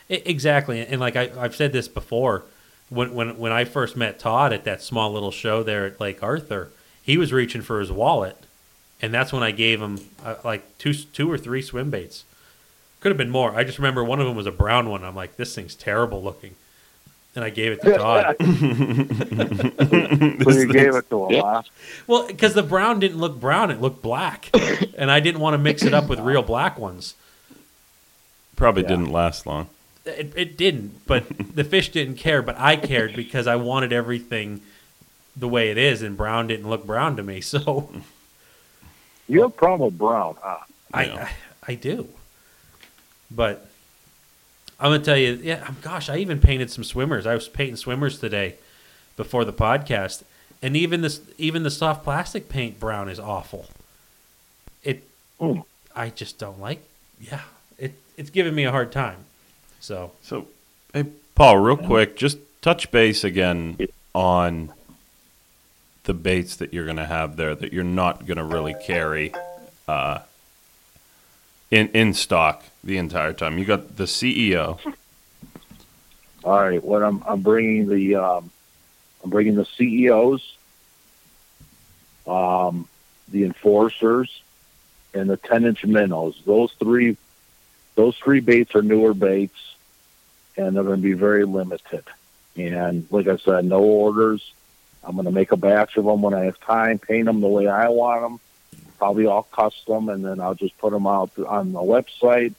I- 0.10 0.22
Exactly, 0.26 0.80
and 0.86 1.00
like 1.00 1.16
I, 1.16 1.32
I've 1.38 1.56
said 1.56 1.74
this 1.74 1.88
before, 1.88 2.44
when 2.90 3.14
when 3.14 3.38
when 3.38 3.52
I 3.52 3.66
first 3.66 3.96
met 3.98 4.20
Todd 4.20 4.54
at 4.54 4.64
that 4.64 4.82
small 4.82 5.12
little 5.12 5.32
show 5.32 5.64
there 5.64 5.86
at 5.86 6.00
Lake 6.00 6.24
Arthur, 6.24 6.70
he 7.04 7.18
was 7.18 7.34
reaching 7.34 7.62
for 7.62 7.80
his 7.80 7.92
wallet, 7.92 8.38
and 9.02 9.14
that's 9.14 9.34
when 9.34 9.44
I 9.44 9.52
gave 9.52 9.82
him 9.82 10.00
uh, 10.24 10.36
like 10.44 10.78
two 10.78 10.94
two 10.94 11.30
or 11.32 11.38
three 11.38 11.62
swim 11.62 11.90
baits. 11.90 12.24
Could 13.00 13.10
have 13.10 13.18
been 13.18 13.30
more. 13.30 13.54
I 13.56 13.64
just 13.64 13.78
remember 13.78 14.04
one 14.04 14.20
of 14.20 14.26
them 14.26 14.36
was 14.36 14.48
a 14.48 14.52
brown 14.52 14.90
one. 14.90 15.04
I'm 15.04 15.16
like, 15.16 15.38
this 15.38 15.54
thing's 15.54 15.76
terrible 15.76 16.24
looking, 16.24 16.56
and 17.36 17.44
I 17.46 17.50
gave 17.50 17.74
it 17.74 17.82
to 17.84 17.98
Todd. 17.98 18.36
So 20.48 20.52
you 20.52 20.72
gave 20.72 20.96
it 20.96 21.10
to 21.10 21.28
them, 21.28 21.32
Yeah. 21.32 21.42
huh? 21.42 21.62
well, 22.08 22.28
because 22.28 22.54
the 22.54 22.64
brown 22.64 23.00
didn't 23.00 23.18
look 23.20 23.40
brown; 23.40 23.70
it 23.72 23.82
looked 23.82 24.02
black, 24.02 24.50
and 24.98 25.12
I 25.12 25.20
didn't 25.20 25.42
want 25.42 25.54
to 25.56 25.58
mix 25.58 25.84
it 25.84 25.94
up 25.94 26.08
with 26.08 26.20
real 26.20 26.42
black 26.42 26.80
ones. 26.80 27.16
Probably 28.56 28.84
Yeah. 28.84 28.90
didn't 28.90 29.12
last 29.12 29.46
long. 29.46 29.68
It, 30.08 30.34
it 30.36 30.58
didn't, 30.58 31.06
but 31.06 31.26
the 31.56 31.64
fish 31.64 31.90
didn't 31.90 32.16
care. 32.16 32.42
But 32.42 32.58
I 32.58 32.76
cared 32.76 33.16
because 33.16 33.48
I 33.48 33.56
wanted 33.58 33.92
everything 33.94 34.62
the 35.36 35.48
way 35.48 35.70
it 35.70 35.78
is, 35.78 36.02
and 36.02 36.18
brown 36.18 36.48
didn't 36.48 36.70
look 36.70 36.86
brown 36.86 37.16
to 37.18 37.24
me. 37.24 37.42
So 37.42 37.92
You 39.28 39.42
have 39.42 39.52
a 39.52 39.54
problem 39.54 39.82
with 39.90 39.98
brown, 39.98 40.36
huh? 40.42 40.58
I, 40.94 41.06
Yeah. 41.06 41.30
I, 41.68 41.72
I 41.72 41.76
do. 41.76 42.08
But 43.30 43.70
I'm 44.80 44.92
gonna 44.92 45.04
tell 45.04 45.18
you, 45.18 45.34
yeah, 45.44 45.70
gosh, 45.82 46.10
I 46.10 46.18
even 46.18 46.40
painted 46.40 46.72
some 46.72 46.84
swimmers. 46.84 47.26
I 47.26 47.34
was 47.34 47.48
painting 47.50 47.76
swimmers 47.76 48.20
today 48.20 48.56
before 49.18 49.44
the 49.44 49.54
podcast, 49.54 50.24
and 50.62 50.78
even 50.78 51.02
this, 51.02 51.20
even 51.38 51.64
the 51.64 51.72
soft 51.72 52.04
plastic 52.04 52.48
paint 52.50 52.80
brown 52.80 53.10
is 53.10 53.20
awful. 53.20 53.66
It, 54.84 55.04
Mm. 55.40 55.64
I 55.96 56.10
just 56.10 56.40
don't 56.40 56.60
like. 56.60 56.80
Yeah, 57.20 57.42
it, 57.78 57.94
it's 58.18 58.30
giving 58.32 58.56
me 58.56 58.64
a 58.64 58.72
hard 58.72 58.92
time. 58.92 59.18
So 59.88 60.12
So, 60.22 60.48
hey, 60.94 61.06
Paul, 61.34 61.60
real 61.60 61.78
quick, 61.78 62.18
just 62.18 62.40
touch 62.62 62.92
base 62.92 63.24
again 63.24 63.78
on 64.14 64.74
the 66.04 66.14
baits 66.14 66.58
that 66.58 66.74
you're 66.74 66.84
going 66.84 66.98
to 66.98 67.06
have 67.06 67.38
there 67.38 67.56
that 67.56 67.72
you're 67.72 67.86
not 67.86 68.26
going 68.26 68.38
to 68.38 68.44
really 68.44 68.76
carry 68.86 69.34
uh, 69.88 70.20
in 71.72 71.88
in 71.94 72.14
stock 72.14 72.66
the 72.84 72.98
entire 72.98 73.32
time. 73.32 73.58
You 73.58 73.64
got 73.64 73.96
the 73.96 74.04
CEO. 74.04 74.78
All 76.44 76.60
right, 76.60 76.84
what 76.84 77.02
I'm 77.02 77.24
I'm 77.26 77.40
bringing 77.40 77.88
the 77.88 78.16
um, 78.16 78.52
I'm 79.24 79.30
bringing 79.30 79.56
the 79.56 79.66
CEOs, 79.66 80.58
um, 82.28 82.90
the 83.30 83.46
enforcers, 83.46 84.42
and 85.14 85.30
the 85.30 85.38
10 85.38 85.64
inch 85.64 85.86
minnows. 85.86 86.42
Those 86.46 86.74
three, 86.74 87.16
those 87.96 88.18
three 88.18 88.42
baits 88.42 88.76
are 88.76 88.82
newer 88.82 89.14
baits, 89.14 89.67
and 90.58 90.76
they're 90.76 90.84
going 90.84 90.98
to 90.98 91.04
be 91.04 91.14
very 91.14 91.46
limited. 91.46 92.04
And 92.56 93.08
like 93.12 93.28
I 93.28 93.38
said, 93.38 93.66
no 93.66 93.82
orders. 93.82 94.52
I'm 95.04 95.14
going 95.14 95.26
to 95.26 95.32
make 95.32 95.52
a 95.52 95.58
batch 95.58 95.96
of 95.96 96.06
them 96.06 96.22
when 96.22 96.34
I 96.34 96.46
have 96.46 96.60
time, 96.60 97.00
paint 97.00 97.26
them 97.26 97.40
the 97.40 97.48
way 97.48 97.68
I 97.68 97.88
want 97.90 98.22
them, 98.22 98.40
probably 98.98 99.26
all 99.26 99.44
custom, 99.44 100.10
and 100.10 100.26
then 100.26 100.42
I'll 100.42 100.56
just 100.56 100.78
put 100.80 100.92
them 100.92 101.08
out 101.08 101.32
on 101.40 101.72
the 101.72 101.80
website 101.80 102.56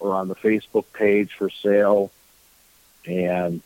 or 0.00 0.14
on 0.14 0.26
the 0.26 0.34
Facebook 0.34 0.86
page 0.92 1.32
for 1.34 1.48
sale 1.48 2.10
and 3.06 3.62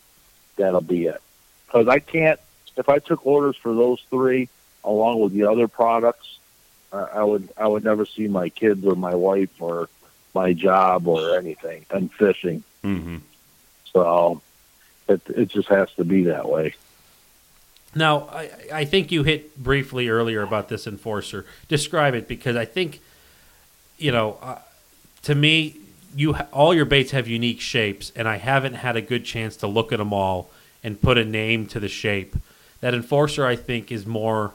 that'll 0.57 0.81
be 0.81 1.07
it. 1.07 1.21
Because 1.67 1.89
I 1.89 1.99
can't, 1.99 2.41
if 2.77 2.89
I 2.89 2.99
took 2.99 3.27
orders 3.27 3.57
for 3.57 3.75
those 3.75 4.01
three 4.11 4.49
along 4.85 5.21
with 5.21 5.33
the 5.33 5.45
other 5.45 5.69
products, 5.69 6.39
I 6.93 7.23
would 7.23 7.51
I 7.59 7.67
would 7.67 7.85
never 7.85 8.07
see 8.07 8.27
my 8.29 8.49
kids 8.49 8.85
or 8.87 8.95
my 8.95 9.15
wife 9.15 9.51
or 9.61 9.91
my 10.35 10.53
job 10.53 11.07
or 11.07 11.37
anything 11.37 11.85
and 11.91 12.11
fishing. 12.13 12.63
hmm 12.83 13.17
So 13.97 14.43
it 15.09 15.23
it 15.29 15.49
just 15.49 15.69
has 15.69 15.91
to 15.95 16.05
be 16.05 16.25
that 16.25 16.47
way. 16.47 16.75
Now, 17.95 18.29
I, 18.31 18.51
I 18.75 18.85
think 18.85 19.11
you 19.11 19.23
hit 19.23 19.57
briefly 19.57 20.09
earlier 20.11 20.43
about 20.43 20.69
this 20.69 20.87
enforcer. 20.87 21.47
Describe 21.67 22.15
it 22.15 22.29
because 22.29 22.57
I 22.57 22.67
think, 22.67 23.01
you 23.97 24.13
know, 24.13 24.37
uh, 24.43 24.59
to 25.23 25.35
me, 25.35 25.77
you 26.15 26.35
ha- 26.35 26.47
all 26.53 26.75
your 26.75 26.85
baits 26.85 27.13
have 27.13 27.27
unique 27.27 27.59
shapes, 27.63 28.13
and 28.15 28.29
I 28.29 28.37
haven't 28.37 28.75
had 28.75 28.97
a 28.97 29.01
good 29.01 29.25
chance 29.25 29.57
to 29.59 29.67
look 29.67 29.93
at 29.93 29.99
them 29.99 30.13
all 30.13 30.51
and 30.85 31.01
put 31.01 31.17
a 31.17 31.25
name 31.25 31.65
to 31.69 31.81
the 31.81 31.89
shape. 31.89 32.37
That 32.83 32.93
enforcer, 32.93 33.47
I 33.47 33.57
think, 33.57 33.91
is 33.91 34.05
more. 34.05 34.53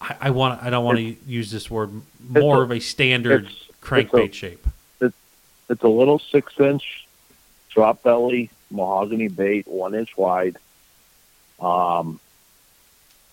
I, 0.00 0.16
I 0.22 0.30
want. 0.30 0.62
I 0.62 0.70
don't 0.70 0.86
want 0.86 0.96
to 0.98 1.16
use 1.26 1.50
this 1.50 1.70
word. 1.70 1.90
More 2.30 2.60
a- 2.60 2.64
of 2.64 2.70
a 2.72 2.80
standard 2.80 3.44
it's- 3.44 3.58
crankbait 3.82 4.26
it's 4.28 4.36
shape. 4.38 4.66
It's 5.68 5.82
a 5.82 5.88
little 5.88 6.18
six 6.18 6.52
inch 6.58 7.06
drop 7.72 8.02
belly 8.02 8.50
mahogany 8.70 9.28
bait, 9.28 9.66
one 9.66 9.94
inch 9.94 10.16
wide. 10.16 10.56
Um, 11.60 12.20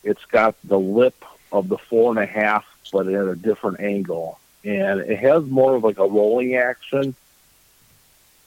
it's 0.04 0.24
got 0.26 0.56
the 0.64 0.80
lip 0.80 1.26
of 1.52 1.70
the 1.70 1.78
four 1.78 2.12
and 2.12 2.20
a 2.20 2.26
half, 2.26 2.66
but 2.92 3.08
at 3.08 3.28
a 3.28 3.36
different 3.36 3.80
angle, 3.80 4.40
and 4.64 5.00
it 5.00 5.20
has 5.20 5.46
more 5.46 5.76
of 5.76 5.84
like 5.84 5.98
a 5.98 6.08
rolling 6.08 6.56
action, 6.56 7.16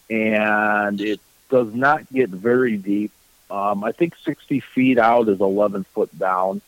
and 0.09 1.01
it 1.01 1.21
does 1.51 1.75
not 1.75 2.11
get 2.13 2.31
very 2.31 2.77
deep. 2.77 3.13
Um, 3.51 3.85
I 3.85 3.93
think 3.93 4.15
60 4.25 4.61
feet 4.61 4.99
out 4.99 5.29
is 5.29 5.41
11 5.41 5.85
foot 5.85 6.17
down, 6.19 6.63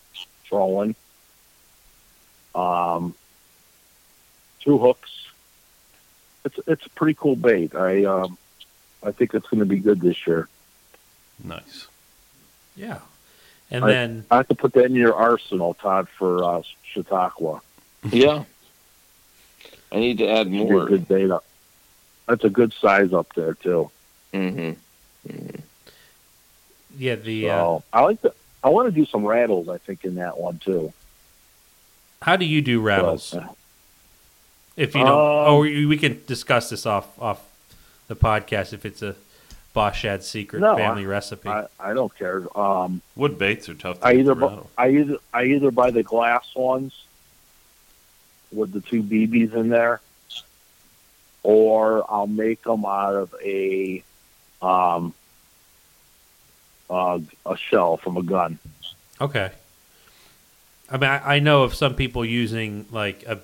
trolling. 0.45 0.95
Um, 2.55 3.15
two 4.61 4.79
hooks. 4.79 5.29
It's 6.45 6.59
it's 6.67 6.87
a 6.87 6.91
pretty 6.91 7.15
cool 7.15 7.37
bait. 7.37 7.75
I 7.75 8.05
um, 8.05 8.37
I 9.05 9.13
think 9.13 9.35
it's 9.35 9.47
going 9.49 9.61
to 9.61 9.67
be 9.67 9.79
good 9.79 10.01
this 10.01 10.27
year. 10.27 10.49
Nice. 11.43 11.87
Yeah, 12.77 12.99
and 13.71 13.85
I- 13.85 13.89
then 13.89 14.25
I 14.31 14.37
have 14.39 14.49
to 14.49 14.55
put 14.55 14.73
that 14.75 14.87
in 14.87 14.95
your 14.95 15.15
arsenal, 15.15 15.75
Todd, 15.75 16.09
for 16.19 16.43
uh, 16.45 16.63
Chautauqua. 16.93 17.61
Yeah. 18.11 18.45
I 19.93 19.97
need 20.01 20.19
to 20.19 20.29
add 20.29 20.47
Should 20.47 20.51
be 20.53 20.63
a 20.63 20.65
more. 20.65 20.87
good 20.87 21.07
bait 21.07 21.31
up. 21.31 21.45
That's 22.27 22.43
a 22.45 22.51
good 22.51 22.73
size 22.73 23.13
up 23.13 23.33
there 23.35 23.55
too. 23.55 23.91
Mm-hmm. 24.33 25.51
Yeah, 26.99 27.15
the 27.17 27.51
uh, 27.51 27.79
I 27.93 28.01
like 28.03 28.21
to. 28.23 28.33
I 28.63 28.69
want 28.71 28.87
to 28.89 28.93
do 28.93 29.05
some 29.07 29.25
rattles. 29.27 29.69
I 29.69 29.79
think 29.79 30.05
in 30.05 30.15
that 30.17 30.39
one 30.39 30.59
too. 30.59 30.93
how 32.23 32.37
do 32.37 32.45
you 32.45 32.63
do 32.63 32.81
rattles? 32.81 33.31
But, 33.33 33.43
uh, 33.45 33.49
If 34.77 34.95
you 34.95 35.03
don't, 35.03 35.11
Um, 35.11 35.17
oh, 35.55 35.59
we 35.61 35.87
we 35.87 35.97
can 35.97 36.21
discuss 36.27 36.71
this 36.71 36.87
off 36.87 37.07
off 37.21 37.41
the 38.15 38.27
podcast 38.27 38.73
if 38.73 38.85
it's 38.87 39.03
a 39.03 39.15
Boss 39.73 39.97
Shad 39.97 40.23
secret 40.23 40.61
No, 40.61 40.77
family 40.77 41.05
recipe. 41.05 41.49
I, 41.49 41.67
I 41.81 41.95
don't 41.95 42.17
care. 42.17 42.45
Um, 42.57 43.03
Wood 43.17 43.39
baits 43.39 43.69
are 43.69 43.75
tough 43.75 44.01
to 44.01 44.07
I 44.07 44.13
get 44.13 44.21
either 44.21 44.35
to 44.35 44.41
bu- 44.41 44.67
I 44.79 44.89
either 44.91 45.17
I 45.33 45.45
either 45.45 45.71
buy 45.71 45.91
the 45.91 46.03
glass 46.03 46.55
ones 46.55 47.05
with 48.53 48.73
the 48.73 48.81
two 48.81 49.03
BBs 49.03 49.53
in 49.55 49.69
there, 49.69 50.01
or 51.43 52.05
I'll 52.09 52.29
make 52.29 52.63
them 52.63 52.85
out 52.85 53.17
of 53.17 53.35
a 53.43 54.03
um 54.63 55.13
uh, 56.89 57.19
a 57.45 57.57
shell 57.57 57.97
from 57.97 58.17
a 58.17 58.23
gun. 58.23 58.59
okay. 59.21 59.51
I 60.91 60.99
mean, 60.99 61.11
I, 61.11 61.37
I 61.37 61.39
know 61.41 61.63
of 61.63 61.75
some 61.75 61.95
people 61.95 62.25
using 62.25 62.87
like 62.93 63.25
a 63.25 63.41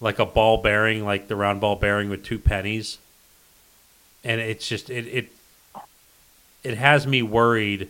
like 0.00 0.18
a 0.20 0.26
ball 0.26 0.58
bearing, 0.58 1.04
like 1.04 1.26
the 1.26 1.34
round 1.34 1.60
ball 1.60 1.76
bearing 1.76 2.10
with 2.10 2.22
two 2.24 2.38
pennies, 2.38 2.98
and 4.24 4.40
it's 4.40 4.68
just 4.68 4.90
it 4.90 5.06
it 5.06 5.32
it 6.62 6.76
has 6.76 7.06
me 7.06 7.22
worried 7.22 7.88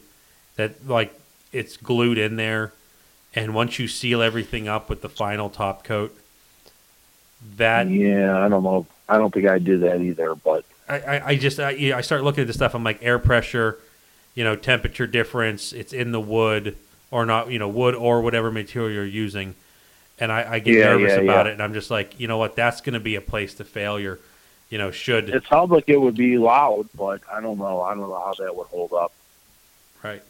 that 0.56 0.86
like 0.86 1.18
it's 1.52 1.76
glued 1.76 2.18
in 2.18 2.36
there, 2.36 2.72
and 3.34 3.54
once 3.54 3.78
you 3.78 3.88
seal 3.88 4.22
everything 4.22 4.68
up 4.68 4.88
with 4.88 5.02
the 5.02 5.08
final 5.08 5.50
top 5.50 5.84
coat, 5.84 6.16
that 7.56 7.88
yeah, 7.88 8.44
I 8.44 8.48
don't 8.48 8.62
know. 8.62 8.86
I 9.08 9.18
don't 9.18 9.32
think 9.32 9.46
I'd 9.46 9.64
do 9.64 9.78
that 9.78 10.00
either. 10.00 10.34
But 10.34 10.64
I, 10.88 10.98
I, 10.98 11.26
I 11.28 11.36
just 11.36 11.60
I, 11.60 11.70
I 11.96 12.00
start 12.00 12.24
looking 12.24 12.42
at 12.42 12.46
the 12.46 12.52
stuff. 12.52 12.74
I'm 12.74 12.84
like 12.84 12.98
air 13.02 13.18
pressure, 13.18 13.78
you 14.34 14.44
know, 14.44 14.56
temperature 14.56 15.06
difference. 15.06 15.72
It's 15.72 15.92
in 15.92 16.12
the 16.12 16.20
wood 16.20 16.76
or 17.10 17.26
not, 17.26 17.50
you 17.50 17.58
know, 17.58 17.68
wood 17.68 17.94
or 17.94 18.20
whatever 18.22 18.50
material 18.50 18.90
you're 18.92 19.04
using, 19.06 19.54
and 20.18 20.32
I, 20.32 20.54
I 20.54 20.58
get 20.60 20.78
Yeah, 20.78 20.78
nervous 20.78 21.16
yeah, 21.16 21.18
about 21.18 21.46
yeah. 21.46 21.48
it. 21.48 21.54
And 21.54 21.62
I'm 21.62 21.74
just 21.74 21.90
like, 21.90 22.18
you 22.20 22.28
know 22.28 22.38
what, 22.38 22.56
that's 22.56 22.80
going 22.80 22.94
to 22.94 23.00
be 23.00 23.16
a 23.16 23.20
place 23.20 23.54
to 23.56 23.64
failure. 23.64 24.18
You 24.72 24.78
know, 24.78 24.90
should 24.90 25.28
it 25.28 25.44
sounds 25.50 25.70
like 25.70 25.84
it 25.90 26.00
would 26.00 26.14
be 26.16 26.38
loud. 26.38 26.88
But 26.96 27.20
I 27.30 27.42
don't 27.42 27.58
know. 27.58 27.82
I 27.82 27.90
don't 27.90 28.08
know 28.08 28.14
how 28.18 28.32
that 28.38 28.56
would 28.56 28.68
hold 28.68 28.94
up. 28.94 29.12
right? 30.02 30.22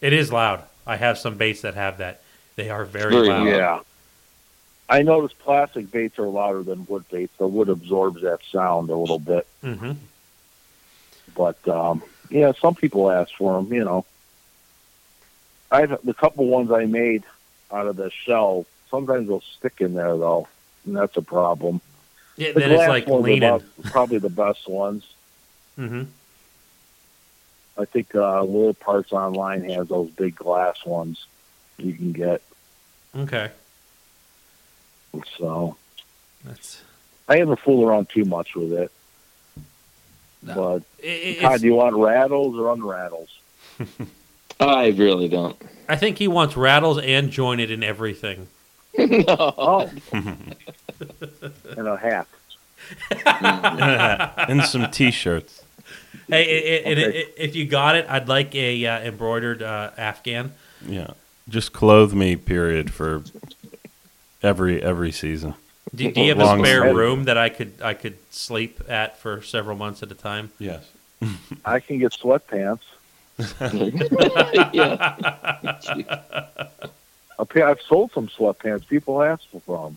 It 0.00 0.12
is 0.12 0.30
loud. 0.32 0.62
I 0.86 0.94
have 0.94 1.18
some 1.18 1.36
baits 1.36 1.62
that 1.62 1.74
have 1.74 1.98
that. 1.98 2.22
They 2.54 2.70
are 2.70 2.84
very, 2.84 3.10
Very 3.10 3.28
loud. 3.28 3.46
loud. 3.48 3.56
Yeah. 3.56 3.80
I 4.88 5.02
noticed 5.02 5.40
plastic 5.40 5.90
baits 5.90 6.20
are 6.20 6.28
louder 6.28 6.62
than 6.62 6.86
wood 6.88 7.04
baits. 7.10 7.36
The 7.36 7.48
wood 7.48 7.68
absorbs 7.68 8.22
that 8.22 8.38
sound 8.52 8.90
a 8.90 8.94
little 8.94 9.18
bit. 9.18 9.44
hmm 9.60 9.92
But 11.36 11.66
um, 11.66 12.00
yeah, 12.30 12.52
some 12.60 12.76
people 12.76 13.10
ask 13.10 13.34
for 13.36 13.60
them. 13.60 13.72
You 13.72 13.84
know, 13.84 14.04
I've 15.72 15.98
the 16.04 16.14
couple 16.14 16.46
ones 16.46 16.70
I 16.70 16.86
made 16.86 17.24
out 17.72 17.88
of 17.88 17.96
the 17.96 18.10
shell. 18.10 18.66
Sometimes 18.88 19.26
they'll 19.26 19.40
stick 19.40 19.80
in 19.80 19.94
there 19.94 20.16
though, 20.16 20.46
and 20.86 20.96
that's 20.96 21.16
a 21.16 21.22
problem. 21.22 21.80
Yeah, 22.36 22.52
The 22.52 22.60
then 22.60 22.70
it's 22.72 22.78
glass 22.78 22.88
like 22.88 23.06
ones 23.06 23.24
are 23.24 23.28
leaning. 23.28 23.42
about- 23.48 23.64
probably 23.84 24.18
the 24.18 24.30
best 24.30 24.68
ones. 24.68 25.04
hmm 25.76 26.02
I 27.78 27.84
think 27.86 28.14
uh, 28.14 28.42
Lure 28.42 28.74
Parts 28.74 29.12
Online 29.12 29.64
has 29.70 29.88
those 29.88 30.10
big 30.10 30.36
glass 30.36 30.84
ones 30.84 31.24
you 31.78 31.94
can 31.94 32.12
get. 32.12 32.42
Okay, 33.16 33.50
So 35.38 35.76
that's. 36.44 36.82
I 37.28 37.38
haven't 37.38 37.58
fooled 37.60 37.88
around 37.88 38.08
too 38.10 38.24
much 38.24 38.54
with 38.54 38.72
it. 38.72 38.92
No. 40.42 40.54
But 40.54 40.82
It, 41.04 41.08
it- 41.08 41.40
Todd, 41.40 41.60
do 41.60 41.66
you 41.66 41.74
want 41.74 41.96
rattles 41.96 42.56
or 42.58 42.74
unrattles? 42.76 43.28
I 44.60 44.88
really 44.88 45.28
don't. 45.28 45.56
I 45.88 45.96
think 45.96 46.18
he 46.18 46.28
wants 46.28 46.56
rattles 46.56 46.98
and 46.98 47.30
jointed 47.30 47.70
in 47.70 47.82
everything. 47.82 48.48
no. 48.98 49.24
Oh, 49.56 49.90
and 51.76 51.88
a 51.88 51.96
hat. 51.96 52.26
and 54.48 54.62
some 54.64 54.90
T-shirts. 54.90 55.62
Hey, 56.28 56.86
i- 56.86 56.88
i- 56.88 56.90
i- 56.90 56.92
Okay. 56.92 57.20
i- 57.22 57.26
if 57.36 57.54
you 57.56 57.66
got 57.66 57.96
it, 57.96 58.06
I'd 58.08 58.28
like 58.28 58.54
a 58.54 58.86
uh, 58.86 59.00
embroidered 59.00 59.62
uh, 59.62 59.90
Afghan. 59.98 60.52
Yeah, 60.86 61.08
just 61.48 61.72
clothe 61.72 62.14
me. 62.14 62.36
Period 62.36 62.92
for 62.92 63.22
every 64.42 64.82
every 64.82 65.12
season. 65.12 65.54
Do, 65.94 66.10
do 66.10 66.20
you 66.20 66.28
have 66.34 66.40
a 66.40 66.58
spare 66.58 66.82
sleeve. 66.82 66.94
room 66.96 67.24
that 67.24 67.36
I 67.36 67.48
could 67.48 67.72
I 67.82 67.94
could 67.94 68.16
sleep 68.32 68.80
at 68.88 69.18
for 69.18 69.42
several 69.42 69.76
months 69.76 70.02
at 70.02 70.10
a 70.10 70.14
time? 70.14 70.50
Yes. 70.58 70.88
I 71.64 71.80
can 71.80 71.98
get 71.98 72.12
sweatpants. 72.12 72.80
yeah. 74.72 75.16
I've 77.38 77.80
sold 77.82 78.12
some 78.12 78.28
sweatpants. 78.28 78.86
People 78.88 79.22
ask 79.22 79.42
for 79.66 79.84
them. 79.86 79.96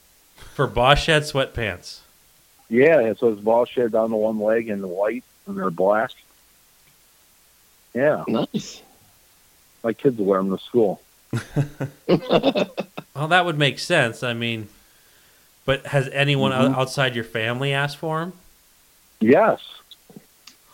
For 0.53 0.67
Boss 0.67 0.99
Shad 0.99 1.23
sweatpants. 1.23 1.99
Yeah, 2.69 2.99
it 3.01 3.19
says 3.19 3.39
Boss 3.39 3.69
Shad 3.69 3.91
down 3.91 4.11
the 4.11 4.15
one 4.17 4.39
leg 4.39 4.69
in 4.69 4.81
the 4.81 4.87
white, 4.87 5.23
and 5.47 5.57
they're 5.57 5.69
black. 5.69 6.11
Yeah, 7.93 8.23
Nice. 8.27 8.81
my 9.83 9.93
kids 9.93 10.17
wear 10.19 10.41
them 10.41 10.57
to 10.57 10.63
school. 10.63 11.01
Well, 13.15 13.27
that 13.27 13.45
would 13.45 13.59
make 13.59 13.77
sense. 13.77 14.23
I 14.23 14.33
mean, 14.33 14.69
but 15.65 15.85
has 15.87 16.09
anyone 16.11 16.51
o- 16.51 16.69
Mhm. 16.69 16.75
outside 16.75 17.13
your 17.13 17.23
family 17.23 17.71
asked 17.71 17.97
for 17.97 18.19
them? 18.21 18.33
Yes, 19.19 19.59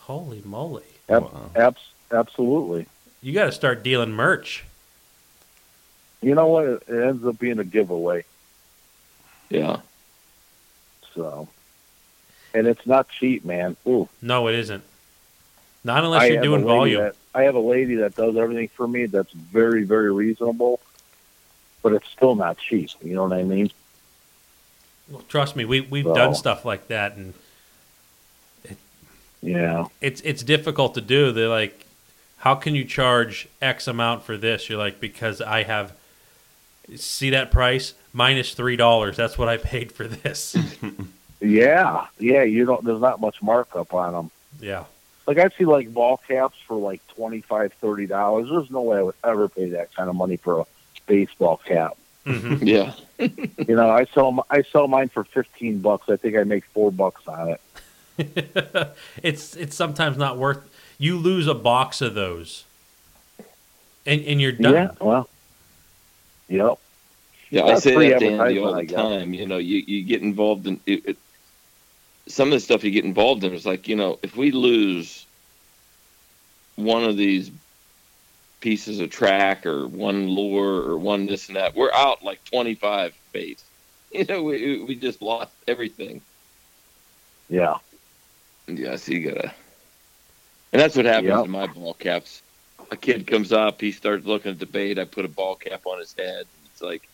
Holy 0.04 0.40
moly! 0.44 0.84
ab- 1.10 1.24
Wow. 1.24 1.50
abs- 1.54 1.90
absolutely. 2.10 2.86
You 3.20 3.34
got 3.34 3.44
to 3.44 3.52
start 3.52 3.82
dealing 3.82 4.12
merch. 4.12 4.64
You 6.22 6.34
know 6.34 6.46
what? 6.46 6.64
It 6.64 6.82
it 6.88 7.02
ends 7.08 7.24
up 7.26 7.38
being 7.38 7.58
a 7.58 7.64
giveaway. 7.64 8.24
Yeah. 9.50 9.80
So, 11.14 11.48
and 12.54 12.66
it's 12.66 12.86
not 12.86 13.08
cheap, 13.08 13.44
man. 13.44 13.76
Ooh, 13.86 14.08
No, 14.22 14.48
it 14.48 14.54
isn't. 14.54 14.84
Not 15.82 16.04
unless 16.04 16.22
I 16.22 16.26
you're 16.26 16.42
doing 16.42 16.62
volume. 16.64 17.02
That, 17.02 17.16
I 17.34 17.42
have 17.42 17.54
a 17.54 17.60
lady 17.60 17.96
that 17.96 18.14
does 18.14 18.36
everything 18.36 18.68
for 18.68 18.86
me. 18.86 19.06
That's 19.06 19.32
very, 19.32 19.82
very 19.84 20.12
reasonable, 20.12 20.78
but 21.82 21.92
it's 21.94 22.08
still 22.08 22.34
not 22.34 22.58
cheap. 22.58 22.90
You 23.02 23.14
know 23.14 23.24
what 23.24 23.32
I 23.32 23.42
mean? 23.42 23.70
Well, 25.08 25.22
trust 25.28 25.56
me, 25.56 25.64
we 25.64 25.80
we've 25.80 26.04
So- 26.04 26.14
done 26.14 26.34
stuff 26.34 26.64
like 26.64 26.88
that, 26.88 27.16
and 27.16 27.34
Yeah. 29.42 29.86
it's 30.00 30.20
it's 30.20 30.42
difficult 30.42 30.94
to 30.94 31.00
do. 31.00 31.32
They're 31.32 31.48
like, 31.48 31.86
how 32.38 32.54
can 32.54 32.74
you 32.74 32.84
charge 32.84 33.48
X 33.62 33.88
amount 33.88 34.22
for 34.22 34.36
this? 34.36 34.68
You're 34.68 34.78
like, 34.78 35.00
because 35.00 35.40
I 35.40 35.62
have 35.64 35.94
see 36.96 37.30
that 37.30 37.50
price 37.50 37.94
minus 38.12 38.54
three 38.54 38.76
dollars. 38.76 39.16
That's 39.16 39.36
what 39.38 39.48
I 39.48 39.56
paid 39.56 39.92
for 39.92 40.06
this. 40.06 40.56
Yeah, 41.42 42.06
yeah. 42.18 42.42
You 42.42 42.66
don't. 42.66 42.84
There's 42.84 43.00
not 43.00 43.18
much 43.18 43.40
markup 43.40 43.94
on 43.94 44.12
them. 44.12 44.30
yeah, 44.60 44.84
Like 45.26 45.38
I 45.38 45.48
see 45.56 45.64
like 45.64 45.90
ball 45.90 46.18
caps 46.28 46.58
for 46.68 46.76
like 46.76 47.00
twenty 47.08 47.40
five, 47.40 47.72
thirty 47.80 48.06
dollars. 48.06 48.50
There's 48.50 48.70
no 48.70 48.82
way 48.82 48.98
I 48.98 49.02
would 49.02 49.14
ever 49.24 49.48
pay 49.48 49.70
that 49.70 49.94
kind 49.94 50.10
of 50.10 50.16
money 50.16 50.36
for 50.36 50.60
a 50.60 50.64
baseball 51.06 51.56
cap. 51.64 51.96
hmm 52.26 52.56
Yeah. 52.60 52.92
You 53.18 53.74
know, 53.74 53.88
I 53.88 54.04
sell 54.04 54.28
m- 54.28 54.40
I 54.50 54.60
sell 54.70 54.86
mine 54.86 55.08
for 55.08 55.24
fifteen 55.24 55.78
bucks. 55.78 56.10
I 56.10 56.16
think 56.16 56.36
I 56.36 56.44
make 56.44 56.64
four 56.74 56.92
bucks 56.92 57.26
on 57.26 57.56
it. 58.18 58.94
it's 59.22 59.56
it's 59.56 59.74
sometimes 59.74 60.18
not 60.18 60.36
worth. 60.36 60.60
You 60.98 61.16
lose 61.16 61.46
a 61.46 61.54
box 61.54 62.02
of 62.02 62.12
those, 62.12 62.64
and 64.04 64.20
and 64.26 64.42
you're 64.42 64.52
done. 64.52 64.74
Yeah. 64.74 64.90
Well. 65.00 65.26
Yep. 66.50 66.78
Yeah, 67.50 67.64
I 67.66 67.74
say 67.76 67.98
that 67.98 68.18
to 68.18 68.26
Andy 68.26 68.58
all 68.58 68.74
the 68.74 68.84
time. 68.84 69.34
You 69.34 69.46
know, 69.46 69.58
you, 69.58 69.82
you 69.86 70.04
get 70.04 70.22
involved 70.22 70.66
in 70.68 70.82
it, 70.86 71.06
it, 71.06 71.18
some 72.28 72.48
of 72.48 72.52
the 72.54 72.60
stuff 72.60 72.84
you 72.84 72.92
get 72.92 73.04
involved 73.06 73.44
in 73.44 73.54
It's 73.54 73.66
like, 73.66 73.88
you 73.88 73.96
know, 73.96 74.18
if 74.22 74.36
we 74.36 74.52
lose 74.52 75.28
one 76.76 77.04
of 77.04 77.16
these 77.16 77.52
pieces 78.60 79.00
of 79.00 79.10
track 79.10 79.66
or 79.66 79.88
one 79.88 80.28
lure 80.28 80.82
or 80.82 80.98
one 80.98 81.26
this 81.26 81.48
and 81.48 81.56
that, 81.56 81.76
we're 81.76 81.92
out 81.92 82.24
like 82.24 82.44
25 82.46 83.14
baits. 83.32 83.70
You 84.12 84.24
know, 84.26 84.42
we, 84.44 84.82
we 84.84 84.96
just 84.96 85.22
lost 85.22 85.56
everything. 85.68 86.24
Yeah. 87.48 87.78
Yeah, 88.68 88.96
so 88.96 89.12
you 89.12 89.30
gotta. 89.32 89.54
And 90.72 90.80
that's 90.82 90.96
what 90.96 91.06
happens 91.06 91.42
Yep. 91.42 91.44
in 91.44 91.50
my 91.50 91.66
ball 91.68 91.94
caps. 91.94 92.42
A 92.92 92.96
kid 92.96 93.26
comes 93.26 93.52
up, 93.52 93.82
he 93.82 93.92
starts 93.92 94.26
looking 94.26 94.52
at 94.52 94.60
the 94.60 94.66
bait. 94.66 94.98
I 95.00 95.06
put 95.06 95.26
a 95.26 95.28
ball 95.28 95.56
cap 95.56 95.82
on 95.86 96.00
his 96.00 96.14
head. 96.18 96.46
It's 96.66 96.82
like, 96.82 97.09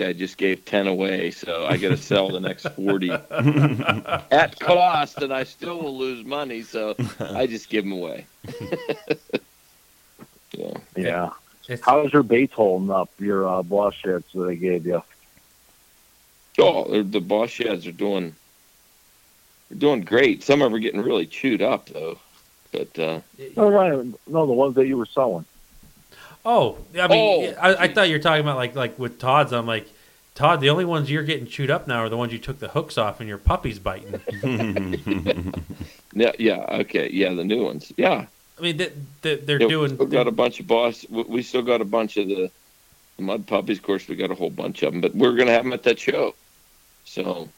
I 0.00 0.12
just 0.12 0.36
gave 0.36 0.64
ten 0.64 0.86
away, 0.86 1.30
so 1.30 1.66
I 1.66 1.76
got 1.76 1.88
to 1.88 1.96
sell 2.10 2.30
the 2.30 2.40
next 2.40 2.68
forty 2.70 3.10
at 4.30 4.58
cost, 4.60 5.18
and 5.22 5.32
I 5.32 5.44
still 5.44 5.80
will 5.80 5.96
lose 5.96 6.24
money. 6.24 6.62
So 6.62 6.96
I 7.20 7.46
just 7.46 7.68
give 7.68 7.84
them 7.84 7.92
away. 7.92 8.26
yeah. 10.52 10.74
Yeah. 10.96 11.30
It's, 11.68 11.84
How's 11.84 12.12
your 12.12 12.22
baits 12.22 12.54
holding 12.54 12.90
up? 12.90 13.10
Your 13.18 13.46
uh, 13.46 13.62
Boss 13.62 13.94
Shads 13.94 14.24
that 14.34 14.48
I 14.48 14.54
gave 14.54 14.86
you. 14.86 15.02
Oh, 16.58 17.02
the 17.02 17.20
Boss 17.20 17.50
Shads 17.50 17.86
are 17.86 17.92
doing. 17.92 18.34
They're 19.68 19.78
doing 19.78 20.00
great. 20.02 20.42
Some 20.42 20.62
of 20.62 20.66
them 20.66 20.74
are 20.74 20.80
getting 20.80 21.02
really 21.02 21.26
chewed 21.26 21.60
up, 21.62 21.90
though. 21.90 22.18
But 22.72 22.98
uh, 22.98 23.20
No, 23.56 23.70
no, 23.70 24.12
no, 24.26 24.46
the 24.46 24.52
ones 24.52 24.74
that 24.76 24.86
you 24.86 24.96
were 24.96 25.06
selling. 25.06 25.44
Oh, 26.44 26.78
I 26.98 27.08
mean, 27.08 27.54
Oh, 27.56 27.60
I, 27.60 27.84
I 27.84 27.88
thought 27.92 28.08
you 28.08 28.14
were 28.14 28.22
talking 28.22 28.40
about 28.42 28.56
like 28.56 28.74
like 28.74 28.98
with 28.98 29.18
Todd's. 29.18 29.52
I'm 29.52 29.66
like, 29.66 29.86
Todd, 30.34 30.60
the 30.60 30.70
only 30.70 30.84
ones 30.84 31.10
you're 31.10 31.22
getting 31.24 31.46
chewed 31.46 31.70
up 31.70 31.86
now 31.88 31.98
are 32.04 32.08
the 32.08 32.16
ones 32.16 32.32
you 32.32 32.38
took 32.38 32.58
the 32.58 32.68
hooks 32.68 32.96
off 32.96 33.20
and 33.20 33.28
your 33.28 33.38
puppy's 33.38 33.78
biting. 33.78 34.20
yeah, 36.14 36.32
yeah, 36.38 36.64
okay, 36.80 37.10
yeah, 37.12 37.32
the 37.34 37.44
new 37.44 37.64
ones, 37.64 37.92
yeah. 37.96 38.26
I 38.58 38.60
mean, 38.62 38.76
they, 38.76 38.92
they, 39.22 39.36
they're 39.36 39.58
Yeah, 39.60 39.66
we 39.66 39.70
doing. 39.72 39.94
still 39.94 40.06
got 40.06 40.26
a 40.26 40.32
bunch 40.32 40.58
of 40.60 40.66
boss. 40.66 41.04
we- 41.08 41.22
We 41.24 41.42
still 41.42 41.62
got 41.62 41.80
a 41.80 41.84
bunch 41.84 42.16
of 42.16 42.28
the, 42.28 42.50
the 43.16 43.22
mud 43.22 43.46
puppies. 43.46 43.78
Of 43.78 43.84
course, 43.84 44.08
we 44.08 44.16
got 44.16 44.30
a 44.30 44.34
whole 44.34 44.50
bunch 44.50 44.82
of 44.82 44.92
them, 44.92 45.00
but 45.00 45.14
we're 45.14 45.34
gonna 45.36 45.52
have 45.52 45.64
them 45.64 45.72
at 45.72 45.82
that 45.84 45.98
show. 45.98 46.34
So 47.04 47.48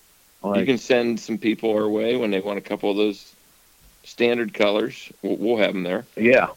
you 0.57 0.65
can 0.65 0.79
send 0.79 1.21
some 1.21 1.39
people 1.39 1.71
our 1.73 1.89
way 1.89 2.17
when 2.17 2.31
they 2.31 2.41
want 2.41 2.59
a 2.59 2.63
couple 2.63 2.91
of 2.91 2.97
those 2.97 3.33
standard 4.05 4.53
colors. 4.55 5.11
We'll, 5.23 5.37
we'll 5.37 5.57
have 5.59 5.73
them 5.75 5.83
there, 5.83 6.05
yeah, 6.17 6.49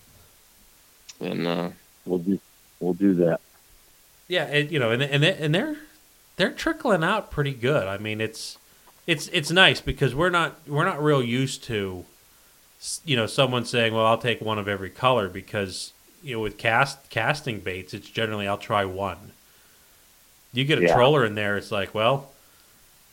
and 1.20 1.48
uh, 1.48 1.70
we'll 2.06 2.20
do, 2.20 2.40
we'll 2.80 2.94
do 2.94 3.14
that. 3.16 3.40
Yeah, 4.28 4.46
it, 4.46 4.72
you 4.72 4.80
know, 4.80 4.92
and 4.92 5.02
and 5.04 5.24
and 5.24 5.54
they're 5.54 5.76
they're 6.38 6.52
trickling 6.52 7.04
out 7.04 7.30
pretty 7.32 7.54
good. 7.54 7.88
I 7.88 7.98
mean, 7.98 8.22
it's 8.22 8.58
it's 9.06 9.28
it's 9.30 9.52
nice 9.52 9.82
because 9.82 10.16
we're 10.16 10.30
not 10.30 10.58
we're 10.68 10.86
not 10.86 11.04
real 11.04 11.22
used 11.22 11.64
to, 11.66 12.06
you 13.06 13.16
know, 13.16 13.26
someone 13.26 13.66
saying, 13.66 13.94
"Well, 13.94 14.06
I'll 14.06 14.18
take 14.18 14.42
one 14.42 14.58
of 14.60 14.68
every 14.68 14.90
color," 14.90 15.28
because 15.30 15.92
you 16.24 16.36
know, 16.36 16.42
with 16.42 16.58
cast 16.58 17.10
casting 17.10 17.60
baits, 17.60 17.94
it's 17.94 18.10
generally 18.10 18.48
I'll 18.48 18.58
try 18.58 18.86
one. 18.86 19.32
You 20.54 20.64
get 20.64 20.78
a 20.80 20.82
Yeah. 20.84 20.94
troller 20.94 21.26
in 21.26 21.36
there, 21.36 21.58
it's 21.58 21.72
like, 21.72 21.94
well, 21.94 22.32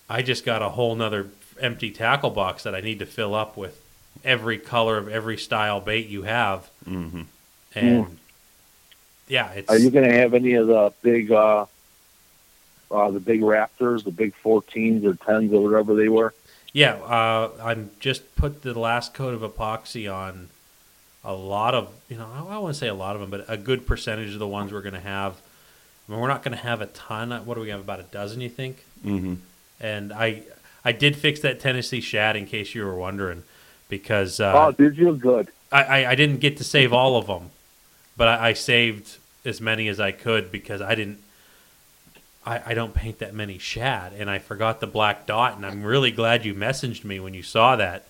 I 0.09 0.23
just 0.23 0.45
got 0.45 0.63
a 0.63 0.71
whole 0.71 0.95
nother 0.95 1.29
empty 1.61 1.91
tackle 1.91 2.31
box 2.31 2.63
that 2.63 2.75
I 2.75 2.81
need 2.81 2.99
to 3.01 3.07
fill 3.07 3.35
up 3.35 3.57
with 3.57 3.81
every 4.25 4.59
color 4.59 4.97
of 4.99 5.09
every 5.09 5.37
style 5.37 5.81
bait 5.81 6.07
you 6.09 6.23
have, 6.23 6.69
hmm 6.85 7.23
and 7.75 8.19
yeah, 9.31 9.53
it's 9.53 9.71
Are 9.71 9.79
you 9.79 9.91
going 9.91 10.09
to 10.09 10.17
have 10.17 10.35
any 10.35 10.55
of 10.55 10.67
the 10.67 10.93
big, 11.03 11.31
uh, 11.31 11.67
uh, 12.91 13.11
the 13.11 13.21
big 13.21 13.41
Raptors, 13.41 14.03
the 14.03 14.11
big 14.11 14.35
14s 14.45 15.05
or 15.05 15.15
10s 15.15 15.53
or 15.53 15.63
whatever 15.63 15.95
they 15.95 16.09
were? 16.09 16.35
Yeah, 16.73 16.95
uh, 16.95 17.51
I'm 17.63 17.91
just 18.01 18.35
put 18.35 18.63
the 18.63 18.79
last 18.79 19.15
coat 19.15 19.33
of 19.35 19.41
epoxy 19.43 20.13
on 20.13 20.49
a 21.25 21.33
lot 21.33 21.75
of, 21.75 21.93
you 22.09 22.17
know, 22.17 22.27
I, 22.33 22.55
I 22.55 22.59
want 22.59 22.75
to 22.75 22.79
say 22.79 22.89
a 22.89 22.95
lot 22.95 23.15
of 23.15 23.21
them, 23.21 23.31
but 23.31 23.45
a 23.49 23.57
good 23.57 23.87
percentage 23.87 24.33
of 24.33 24.41
the 24.41 24.49
ones 24.49 24.73
we're 24.73 24.83
going 24.83 24.95
to 24.95 25.01
have. 25.01 25.41
I 26.09 26.13
mean, 26.13 26.21
we're 26.21 26.29
not 26.29 26.43
going 26.43 26.57
to 26.57 26.63
have 26.63 26.81
a 26.81 26.87
ton. 26.87 27.31
What 27.47 27.55
do 27.55 27.61
we 27.61 27.69
have? 27.69 27.81
About 27.81 28.01
a 28.01 28.05
dozen, 28.05 28.41
you 28.41 28.49
think? 28.49 28.85
hmm 29.03 29.35
And 29.81 30.13
I, 30.13 30.43
I 30.85 30.91
did 30.91 31.15
fix 31.17 31.39
that 31.41 31.61
Tennessee 31.61 32.01
shad 32.01 32.35
in 32.35 32.47
case 32.47 32.75
you 32.75 32.85
were 32.85 32.97
wondering, 32.97 33.45
because 33.89 34.41
oh, 34.41 34.47
uh, 34.47 34.71
did 34.73 34.97
you? 34.97 35.15
Good. 35.15 35.49
I, 35.71 35.83
I, 35.83 36.11
I 36.11 36.15
didn't 36.17 36.39
get 36.39 36.57
to 36.57 36.65
save 36.65 36.93
all 36.93 37.17
of 37.17 37.29
them, 37.29 37.51
but 38.21 38.29
I, 38.29 38.51
I 38.51 38.53
saved 38.53 39.17
as 39.47 39.63
many 39.63 39.89
as 39.89 39.99
I 39.99 40.13
could 40.13 40.53
because 40.53 40.83
I 40.83 40.95
didn't. 40.95 41.23
I, 42.45 42.61
I 42.67 42.75
don't 42.75 42.93
paint 42.93 43.19
that 43.21 43.33
many 43.35 43.57
shad, 43.57 44.13
and 44.13 44.29
I 44.29 44.39
forgot 44.39 44.81
the 44.81 44.87
black 44.87 45.25
dot, 45.25 45.57
and 45.57 45.65
I'm 45.65 45.83
really 45.83 46.11
glad 46.11 46.45
you 46.45 46.55
messaged 46.55 47.03
me 47.03 47.19
when 47.19 47.33
you 47.33 47.43
saw 47.43 47.77
that. 47.77 48.05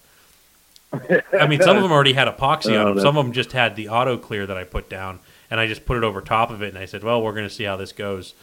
I 1.33 1.47
mean, 1.47 1.61
some 1.63 1.77
of 1.77 1.83
them 1.85 1.93
already 1.93 2.13
had 2.15 2.27
epoxy 2.27 2.73
Oh, 2.75 2.81
on 2.81 2.87
them. 2.87 2.95
that- 2.97 3.03
Some 3.03 3.17
of 3.17 3.25
them 3.25 3.33
just 3.33 3.53
had 3.53 3.77
the 3.77 3.89
auto 3.89 4.17
clear 4.17 4.47
that 4.47 4.57
I 4.57 4.65
put 4.65 4.89
down, 4.89 5.21
and 5.49 5.61
I 5.61 5.69
just 5.69 5.85
put 5.87 5.97
it 5.97 6.03
over 6.03 6.21
top 6.21 6.51
of 6.51 6.61
it, 6.61 6.71
and 6.71 6.79
I 6.79 6.87
said, 6.87 7.05
"Well, 7.05 7.23
we're 7.23 7.33
going 7.35 7.49
to 7.49 7.55
see 7.55 7.63
how 7.65 7.77
this 7.77 7.93
goes." 7.93 8.35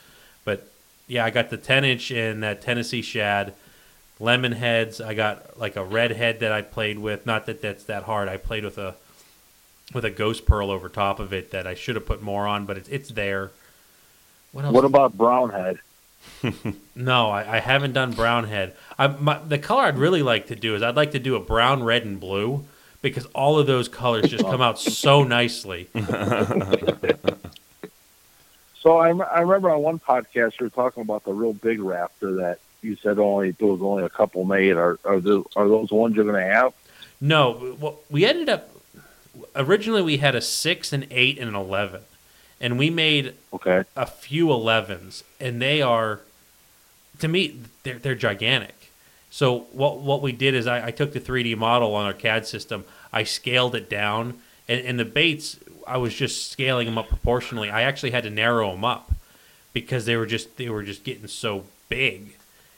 But 0.45 0.72
yeah, 1.07 1.26
I 1.26 1.30
got 1.31 1.49
the 1.49 1.57
10 1.57 1.84
inch 1.84 2.11
and 2.11 2.41
that 2.44 2.61
Tennessee 2.61 3.02
shad, 3.02 3.53
lemon 4.22 4.53
heads. 4.53 5.02
I 5.02 5.14
got 5.14 5.60
like 5.60 5.76
a 5.76 5.84
red 5.84 6.11
head 6.11 6.39
that 6.39 6.53
I 6.53 6.61
played 6.61 6.98
with. 6.99 7.26
Not 7.26 7.45
that 7.48 7.61
that's 7.61 7.84
that 7.85 8.03
hard. 8.03 8.30
I 8.30 8.38
played 8.38 8.64
with 8.64 8.77
a 8.77 8.95
with 9.93 10.05
a 10.05 10.09
ghost 10.09 10.45
pearl 10.45 10.69
over 10.69 10.89
top 10.89 11.19
of 11.19 11.34
it 11.34 11.51
that 11.51 11.65
I 11.65 11.73
should 11.73 11.95
have 11.95 12.05
put 12.05 12.22
more 12.22 12.47
on, 12.47 12.65
but 12.65 12.77
it's 12.77 12.89
it's 12.89 13.09
there. 13.09 13.51
What 14.51 14.65
else? 14.65 14.73
What 14.73 14.85
about 14.85 15.18
Brownhead? 15.18 15.80
No, 16.95 17.30
I, 17.30 17.57
I 17.57 17.59
haven't 17.59 17.93
done 17.93 18.14
brown 18.14 18.45
head. 18.45 18.76
I, 18.97 19.07
my, 19.07 19.38
the 19.38 19.59
color 19.59 19.84
I'd 19.84 19.99
really 19.99 20.23
like 20.23 20.47
to 20.47 20.55
do 20.55 20.76
is 20.76 20.81
I'd 20.81 20.95
like 20.95 21.11
to 21.11 21.19
do 21.19 21.35
a 21.35 21.39
brown, 21.39 21.84
red, 21.84 22.05
and 22.05 22.19
blue 22.19 22.65
because 23.03 23.26
all 23.27 23.59
of 23.59 23.68
those 23.68 23.88
colors 23.88 24.30
just 24.31 24.43
come 24.43 24.59
out 24.59 24.80
so 24.80 25.23
nicely. 25.39 25.88
So 28.80 28.99
I, 28.99 29.09
I 29.09 29.41
remember 29.41 29.69
on 29.69 29.81
one 29.81 29.99
podcast 29.99 30.61
you 30.61 30.68
were 30.68 30.69
talking 30.69 31.01
about 31.01 31.26
the 31.26 31.34
real 31.34 31.51
big 31.51 31.80
Raptor 31.80 32.38
that 32.38 32.59
you 32.81 32.95
said 32.95 33.19
only 33.19 33.51
there 33.51 33.68
was 33.68 33.81
only 33.81 34.03
a 34.03 34.09
couple 34.09 34.45
made. 34.45 34.77
Are 34.77 34.97
are, 35.03 35.19
the, 35.19 35.43
are 35.57 35.68
those 35.68 35.91
ones 35.91 36.15
you're 36.15 36.23
going 36.23 36.41
to 36.41 36.53
have? 36.53 36.73
No, 37.19 37.76
well, 37.81 37.99
we 38.09 38.23
ended 38.23 38.47
up 38.47 38.69
originally 39.55 40.01
we 40.01 40.18
had 40.18 40.35
a 40.35 40.41
six, 40.41 40.93
an 40.93 41.05
eight, 41.11 41.38
and 41.38 41.49
an 41.49 41.55
eleven, 41.55 42.01
and 42.61 42.77
we 42.77 42.89
made 42.89 43.34
Okay. 43.53 43.84
a 43.95 44.05
few 44.05 44.47
11s 44.47 45.23
and 45.39 45.61
they 45.61 45.81
are 45.81 46.22
to 47.19 47.27
me 47.27 47.59
they're, 47.84 47.99
they're 47.99 48.15
gigantic. 48.15 48.91
So 49.30 49.59
what 49.72 49.99
what 49.99 50.22
we 50.22 50.31
did 50.31 50.53
is 50.55 50.68
I, 50.68 50.88
I 50.88 50.91
took 50.91 51.14
the 51.14 51.19
3d 51.19 51.57
model 51.57 51.93
on 51.95 52.05
our 52.05 52.14
cad 52.14 52.45
system 52.47 52.85
i 53.14 53.23
scaled 53.23 53.76
it 53.76 53.89
down 53.89 54.39
and, 54.68 54.81
and 54.85 54.99
the 54.99 55.05
baits 55.05 55.57
i 55.85 55.97
was 55.97 56.14
just 56.14 56.51
scaling 56.51 56.85
them 56.85 56.97
up 56.97 57.07
proportionally. 57.09 57.69
I 57.69 57.81
actually 57.84 58.11
had 58.11 58.23
to 58.23 58.30
narrow 58.30 58.72
them 58.72 58.84
up 58.85 59.11
because 59.73 60.05
they 60.05 60.15
were 60.15 60.26
just 60.26 60.57
they 60.57 60.69
were 60.69 60.84
just 60.84 61.03
getting 61.03 61.27
so 61.27 61.64
big. 61.89 62.35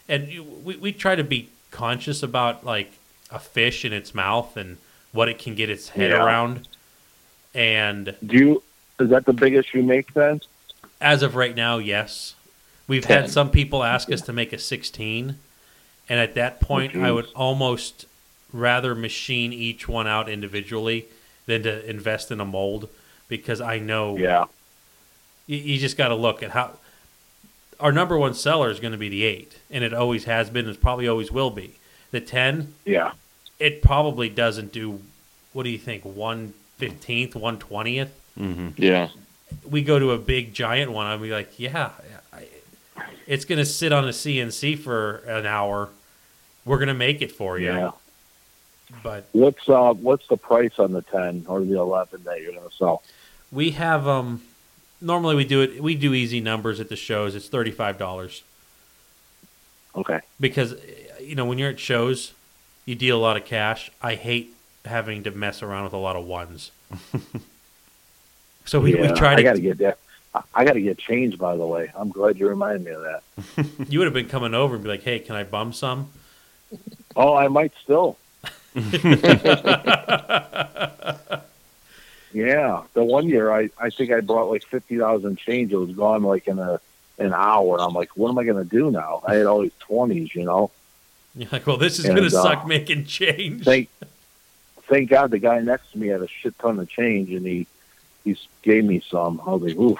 And 0.07 0.27
you, 0.29 0.43
we, 0.43 0.75
we 0.77 0.91
try 0.91 1.15
to 1.15 1.23
be 1.23 1.49
conscious 1.71 2.23
about 2.23 2.65
like 2.65 2.91
a 3.31 3.39
fish 3.39 3.85
in 3.85 3.93
its 3.93 4.13
mouth 4.15 4.57
and 4.57 4.77
what 5.11 5.27
it 5.29 5.39
can 5.39 5.55
get 5.55 5.69
its 5.69 5.89
head 5.89 6.11
Yeah. 6.11 6.23
around 6.23 6.67
and 7.53 8.15
Do 8.25 8.37
you? 8.37 8.63
Is 8.99 9.09
that 9.09 9.25
the 9.25 9.33
biggest 9.33 9.73
you 9.73 9.81
make 9.83 10.13
then? 10.13 10.41
as 11.01 11.23
of 11.23 11.35
right 11.35 11.55
now, 11.55 11.77
yes. 11.77 12.35
We've 12.87 13.03
Ten. 13.05 13.21
had 13.21 13.31
some 13.31 13.49
people 13.51 13.83
ask 13.83 14.11
us 14.11 14.21
to 14.23 14.33
make 14.33 14.51
a 14.51 14.57
16, 14.57 15.37
and 16.09 16.19
at 16.19 16.33
that 16.35 16.59
point, 16.59 16.95
I 16.95 17.11
would 17.11 17.27
almost 17.35 18.05
rather 18.51 18.93
machine 18.95 19.53
each 19.53 19.87
one 19.87 20.07
out 20.07 20.27
individually 20.27 21.05
than 21.45 21.63
to 21.63 21.87
invest 21.89 22.31
in 22.31 22.39
a 22.41 22.45
mold 22.45 22.89
because 23.29 23.61
I 23.61 23.77
know 23.79 24.17
Yeah. 24.17 24.45
you, 25.47 25.57
you 25.57 25.77
just 25.79 25.95
got 25.97 26.09
to 26.09 26.15
look 26.15 26.43
at 26.43 26.51
how 26.51 26.79
our 27.79 27.91
number 27.93 28.17
one 28.17 28.33
seller 28.33 28.69
is 28.69 28.79
going 28.81 28.91
to 28.91 28.97
be 28.97 29.07
the 29.07 29.23
8, 29.23 29.57
and 29.71 29.83
it 29.83 29.93
always 29.93 30.25
has 30.25 30.49
been, 30.49 30.67
and 30.67 30.81
probably 30.81 31.07
always 31.07 31.31
will 31.31 31.51
be. 31.51 31.75
The 32.11 32.19
10, 32.19 32.73
Yeah. 32.85 33.11
It 33.59 33.81
probably 33.81 34.29
doesn't 34.29 34.71
do, 34.71 35.01
what 35.53 35.63
do 35.63 35.69
you 35.69 35.77
think, 35.77 36.03
115th, 36.03 37.33
120th? 37.33 38.09
hmm 38.37 38.69
yeah, 38.77 39.09
we 39.69 39.81
go 39.83 39.99
to 39.99 40.11
a 40.11 40.17
big 40.17 40.53
giant 40.53 40.91
one, 40.91 41.05
I'd 41.07 41.21
be 41.21 41.31
like, 41.31 41.59
yeah, 41.59 41.91
I, 42.31 42.47
it's 43.27 43.45
going 43.45 43.59
to 43.59 43.65
sit 43.65 43.91
on 43.91 44.05
a 44.05 44.11
CNC 44.11 44.79
for 44.79 45.17
an 45.27 45.45
hour. 45.45 45.89
We're 46.65 46.77
going 46.77 46.87
to 46.87 46.93
make 46.93 47.21
it 47.21 47.31
for 47.31 47.57
you. 47.59 47.67
Yeah. 47.67 47.91
But 49.03 49.27
What's 49.33 49.69
uh 49.69 49.93
what's 49.93 50.25
the 50.27 50.37
price 50.37 50.79
on 50.79 50.93
the 50.93 51.03
ten 51.03 51.45
or 51.47 51.61
the 51.61 51.77
eleven 51.79 52.23
that 52.23 52.41
you're 52.41 52.53
going 52.53 52.67
to 52.67 52.75
sell? 52.75 53.03
we 53.51 53.71
have 53.71 54.07
um 54.07 54.41
normally 54.99 55.35
we 55.35 55.45
do 55.45 55.61
it 55.61 55.81
we 55.81 55.93
do 55.95 56.13
easy 56.15 56.39
numbers 56.41 56.79
at 56.79 56.89
the 56.89 56.95
shows. 56.95 57.35
It's 57.35 57.47
$35 57.49 58.41
Okay. 59.95 60.19
because 60.39 60.73
you 61.21 61.35
know, 61.35 61.45
when 61.45 61.57
you're 61.59 61.69
at 61.69 61.79
shows, 61.79 62.33
you 62.89 62.95
deal 62.95 63.17
a 63.17 63.21
lot 63.21 63.37
of 63.37 63.45
cash. 63.45 63.91
I 64.01 64.15
hate 64.15 64.51
having 64.83 65.21
to 65.23 65.29
mess 65.31 65.61
around 65.61 65.83
with 65.83 65.93
a 65.93 65.97
lot 65.97 66.15
of 66.15 66.25
ones. 66.25 66.71
so 68.65 68.79
we, 68.79 68.95
we 68.95 69.01
Yeah, 69.03 69.13
try 69.13 69.35
I 69.35 69.43
got 69.43 69.57
to 69.57 69.61
get 69.61 69.77
that. 69.77 69.99
I- 70.55 70.65
got 70.65 70.73
to 70.73 70.81
get 70.81 70.97
changed. 70.97 71.37
By 71.37 71.55
the 71.55 71.67
way, 71.67 71.91
I'm 71.95 72.09
glad 72.09 72.39
you 72.39 72.49
reminded 72.49 72.83
me 72.83 72.91
of 72.91 73.03
that. 73.03 73.21
you 73.89 73.99
would 73.99 74.05
have 74.05 74.13
been 74.15 74.27
coming 74.27 74.55
over 74.55 74.73
and 74.73 74.83
be 74.83 74.89
like, 74.89 75.03
"Hey, 75.03 75.19
can 75.19 75.35
I 75.35 75.43
bum 75.43 75.71
some?" 75.71 76.09
Oh, 77.15 77.35
I 77.35 77.47
might 77.47 77.73
still. 77.83 78.17
yeah, 82.33 82.83
the 82.93 83.03
one 83.03 83.27
year 83.27 83.51
I 83.51 83.69
I 83.79 83.89
think 83.91 84.11
I 84.11 84.21
brought 84.21 84.49
like 84.49 84.63
fifty 84.65 84.97
thousand 84.97 85.37
change. 85.37 85.71
It 85.73 85.77
was 85.77 85.91
gone 85.91 86.23
like 86.23 86.47
in 86.47 86.57
a 86.59 86.79
an 87.17 87.33
hour. 87.33 87.79
I'm 87.81 87.93
like, 87.93 88.15
what 88.15 88.29
am 88.29 88.37
I 88.37 88.43
going 88.45 88.63
to 88.63 88.69
do 88.69 88.89
now? 88.91 89.21
I 89.27 89.35
had 89.35 89.45
all 89.45 89.61
these 89.61 89.71
twenties, 89.79 90.33
you 90.35 90.43
know. 90.45 90.71
You're 91.41 91.49
like, 91.51 91.65
"Well, 91.65 91.77
this 91.77 91.99
is 91.99 92.05
going 92.05 92.17
to 92.17 92.25
uh, 92.37 92.43
suck 92.43 92.67
making 92.67 93.05
change." 93.05 93.63
Thank 93.63 93.89
thank 94.89 95.09
God 95.09 95.31
the 95.31 95.39
guy 95.39 95.59
next 95.61 95.91
to 95.93 95.97
me 95.97 96.07
had 96.07 96.21
a 96.21 96.27
shit 96.27 96.57
ton 96.59 96.79
of 96.79 96.89
change, 96.89 97.31
and 97.31 97.45
he 97.45 97.65
he 98.23 98.37
gave 98.61 98.83
me 98.83 99.01
some. 99.09 99.41
I 99.45 99.51
was 99.51 99.61
like, 99.61 99.77
oof. 99.77 99.99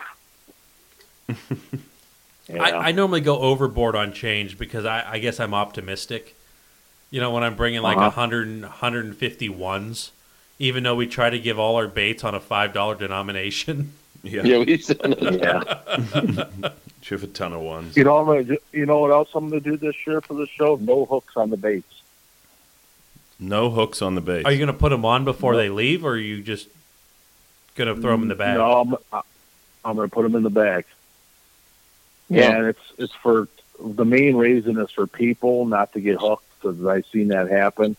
yeah. 2.50 2.62
I, 2.62 2.72
I 2.90 2.92
normally 2.92 3.22
go 3.22 3.40
overboard 3.40 3.96
on 3.96 4.12
change 4.12 4.58
because 4.58 4.86
I, 4.86 5.14
I 5.14 5.20
guess 5.20 5.40
I'm 5.40 5.54
optimistic. 5.54 6.36
You 7.12 7.22
know, 7.22 7.32
when 7.32 7.44
I'm 7.44 7.56
bringing 7.56 7.82
like 7.82 7.98
a 7.98 8.02
Uh-huh. 8.02 8.22
100, 8.22 8.62
150 8.62 9.50
ones, 9.50 10.12
even 10.60 10.84
though 10.84 10.96
we 10.96 11.08
try 11.08 11.30
to 11.30 11.40
give 11.40 11.58
all 11.58 11.76
our 11.78 11.88
baits 11.88 12.24
on 12.24 12.36
a 12.36 12.40
$5 12.40 12.98
denomination. 13.00 13.94
Yeah. 14.22 14.44
yeah, 14.44 14.58
we've 14.58 14.86
done 14.86 15.16
yeah. 15.40 16.70
You 17.04 17.18
have 17.18 17.24
a 17.24 17.28
ton 17.28 17.54
of 17.54 17.62
ones. 17.62 17.96
You 17.96 18.04
know, 18.04 18.18
I'm 18.18 18.26
gonna 18.26 18.58
you 18.72 18.86
know 18.86 19.00
what 19.00 19.12
else 19.12 19.30
I'm 19.34 19.50
going 19.50 19.64
to 19.64 19.70
do 19.70 19.78
this 19.78 19.96
year 20.06 20.22
for 20.22 20.34
the 20.34 20.48
show? 20.48 20.78
No 20.82 21.06
hooks 21.06 21.38
on 21.38 21.50
the 21.50 21.58
baits. 21.58 22.02
No 23.40 23.70
hooks 23.70 24.02
on 24.02 24.16
the 24.16 24.22
bait. 24.22 24.46
Are 24.46 24.52
you 24.52 24.58
going 24.58 24.68
to 24.68 24.74
put 24.74 24.90
them 24.90 25.06
on 25.06 25.24
before 25.24 25.56
they 25.56 25.70
leave, 25.70 26.04
or 26.04 26.12
are 26.12 26.18
you 26.18 26.44
just 26.44 26.68
going 27.76 27.94
to 27.94 28.00
throw 28.00 28.12
them 28.12 28.24
in 28.24 28.28
the 28.28 28.36
bag? 28.36 28.58
No, 28.58 28.98
I'm, 29.14 29.24
I'm 29.86 29.96
going 29.96 30.10
to 30.10 30.14
put 30.14 30.24
them 30.24 30.36
in 30.36 30.44
the 30.44 30.50
bag. 30.50 30.84
Yeah. 32.28 32.52
And 32.52 32.68
it's 32.68 32.94
it's 32.98 33.14
for 33.14 33.48
the 33.80 34.04
main 34.06 34.36
reason 34.36 34.78
is 34.78 34.92
for 34.92 35.08
people 35.08 35.66
not 35.66 35.94
to 35.94 36.02
get 36.02 36.20
hooked 36.20 36.44
because 36.62 36.86
I've 36.86 37.06
seen 37.08 37.30
that 37.30 37.50
happen. 37.50 37.96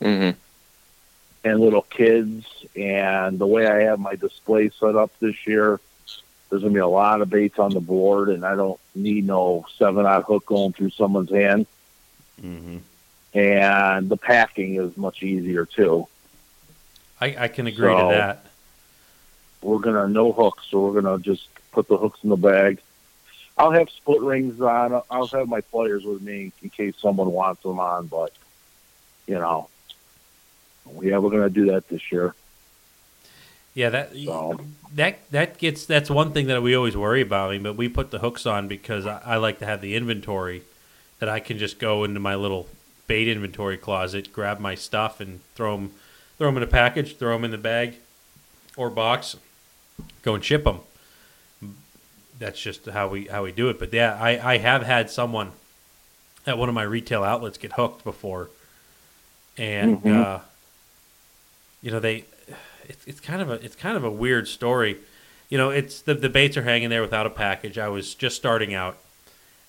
hmm 0.00 0.30
and 1.44 1.60
little 1.60 1.82
kids. 1.82 2.46
And 2.76 3.38
the 3.38 3.46
way 3.46 3.66
I 3.66 3.82
have 3.82 3.98
my 3.98 4.14
display 4.14 4.70
set 4.70 4.96
up 4.96 5.10
this 5.20 5.46
year, 5.46 5.80
there's 6.52 6.60
gonna 6.60 6.74
be 6.74 6.80
a 6.80 6.86
lot 6.86 7.22
of 7.22 7.30
baits 7.30 7.58
on 7.58 7.70
the 7.72 7.80
board, 7.80 8.28
and 8.28 8.44
I 8.44 8.54
don't 8.54 8.78
need 8.94 9.26
no 9.26 9.64
seven 9.78 10.04
aught 10.04 10.24
hook 10.24 10.44
going 10.44 10.74
through 10.74 10.90
someone's 10.90 11.30
hand. 11.30 11.64
hmm 12.38 12.76
And 13.32 14.10
the 14.10 14.18
packing 14.18 14.74
is 14.74 14.94
much 14.98 15.22
easier 15.22 15.64
too. 15.64 16.06
I, 17.18 17.34
I 17.44 17.48
can 17.48 17.66
agree 17.66 17.86
So- 17.88 18.10
to 18.10 18.14
that. 18.16 18.46
We're 19.62 19.78
gonna 19.78 20.08
no 20.08 20.30
hooks, 20.32 20.66
so 20.70 20.80
we're 20.80 21.00
gonna 21.00 21.18
just 21.20 21.48
put 21.70 21.88
the 21.88 21.96
hooks 21.96 22.18
in 22.22 22.28
the 22.28 22.36
bag. 22.36 22.80
I'll 23.56 23.70
have 23.70 23.88
split 23.88 24.20
rings 24.20 24.60
on. 24.60 25.00
I'll 25.10 25.26
have 25.28 25.48
my 25.48 25.62
players 25.62 26.04
with 26.04 26.20
me 26.20 26.52
in 26.62 26.68
case 26.68 26.96
someone 26.98 27.32
wants 27.32 27.62
them 27.62 27.80
on, 27.80 28.08
but 28.08 28.32
you 29.26 29.36
know, 29.36 29.70
yeah, 31.00 31.16
we're 31.16 31.30
gonna 31.30 31.48
do 31.48 31.66
that 31.70 31.88
this 31.88 32.12
year. 32.12 32.34
Yeah, 33.74 33.88
that 33.90 34.12
So 34.14 34.60
that 34.94 35.18
that 35.30 35.58
gets 35.58 35.86
that's 35.86 36.10
one 36.10 36.32
thing 36.32 36.46
that 36.48 36.62
we 36.62 36.74
always 36.74 36.96
worry 36.96 37.22
about. 37.22 37.50
I 37.50 37.54
mean, 37.54 37.62
but 37.62 37.76
we 37.76 37.88
put 37.88 38.10
the 38.10 38.18
hooks 38.18 38.44
on 38.46 38.68
because 38.68 39.06
I, 39.06 39.20
I 39.24 39.36
like 39.36 39.58
to 39.60 39.66
have 39.66 39.80
the 39.80 39.94
inventory 39.94 40.62
that 41.20 41.28
I 41.28 41.40
can 41.40 41.56
just 41.58 41.78
go 41.78 42.04
into 42.04 42.20
my 42.20 42.34
little 42.34 42.68
bait 43.06 43.28
inventory 43.28 43.76
closet, 43.78 44.32
grab 44.32 44.58
my 44.60 44.74
stuff, 44.74 45.20
and 45.20 45.40
throw 45.54 45.76
them 45.76 45.92
throw 46.36 46.48
them 46.48 46.56
in 46.58 46.62
a 46.62 46.66
package, 46.66 47.16
throw 47.16 47.32
them 47.34 47.44
in 47.44 47.50
the 47.50 47.58
bag 47.58 47.94
or 48.76 48.90
box, 48.90 49.36
go 50.22 50.34
and 50.34 50.44
ship 50.44 50.64
them. 50.64 50.80
That's 52.38 52.60
just 52.60 52.86
how 52.86 53.08
we 53.08 53.26
how 53.26 53.44
we 53.44 53.52
do 53.52 53.68
it. 53.70 53.78
But 53.78 53.92
yeah, 53.92 54.18
I, 54.20 54.54
I 54.54 54.58
have 54.58 54.82
had 54.82 55.10
someone 55.10 55.52
at 56.46 56.58
one 56.58 56.68
of 56.68 56.74
my 56.74 56.82
retail 56.82 57.22
outlets 57.22 57.56
get 57.56 57.72
hooked 57.72 58.02
before, 58.04 58.50
and 59.56 60.02
Mhm. 60.02 60.16
uh, 60.16 60.38
you 61.82 61.90
know 61.92 62.00
they 62.00 62.24
it's, 62.92 63.06
it's 63.06 63.20
kind 63.20 63.42
of 63.42 63.50
a 63.50 63.54
it's 63.54 63.74
kind 63.76 63.96
of 63.96 64.04
a 64.04 64.10
weird 64.10 64.46
story. 64.48 64.96
You 65.48 65.58
know, 65.58 65.70
it's 65.70 66.02
the 66.02 66.14
the 66.14 66.28
baits 66.28 66.56
are 66.56 66.62
hanging 66.62 66.88
there 66.90 67.02
without 67.02 67.26
a 67.26 67.30
package. 67.30 67.78
I 67.78 67.88
was 67.88 68.14
just 68.14 68.36
starting 68.36 68.72
out, 68.74 68.96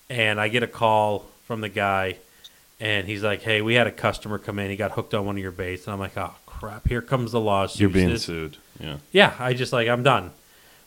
and 0.08 0.40
I 0.40 0.48
get 0.48 0.62
a 0.62 0.66
call 0.66 1.26
from 1.46 1.60
the 1.60 1.68
guy, 1.68 2.16
and 2.80 3.06
he's 3.06 3.22
like, 3.22 3.42
"Hey, 3.42 3.60
we 3.62 3.74
had 3.74 3.86
a 3.86 3.92
customer 3.92 4.38
come 4.38 4.58
in. 4.58 4.70
He 4.70 4.76
got 4.76 4.92
hooked 4.92 5.12
on 5.14 5.26
one 5.26 5.36
of 5.36 5.42
your 5.42 5.50
baits." 5.50 5.86
And 5.86 5.92
I'm 5.94 6.00
like, 6.00 6.16
"Oh 6.16 6.34
crap! 6.46 6.86
Here 6.88 7.02
comes 7.02 7.32
the 7.32 7.40
lawsuit." 7.40 7.80
You're 7.80 7.90
being 7.90 8.08
This- 8.10 8.24
sued. 8.24 8.56
Yeah. 8.80 8.96
yeah, 9.12 9.34
I 9.38 9.54
just 9.54 9.72
like 9.72 9.88
I'm 9.88 10.02
done. 10.02 10.30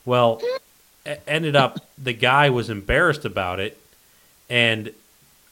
Well, 0.06 0.42
ended 1.28 1.56
up 1.56 1.80
the 1.98 2.14
guy 2.14 2.50
was 2.50 2.70
embarrassed 2.70 3.24
about 3.26 3.60
it, 3.60 3.80
and 4.50 4.92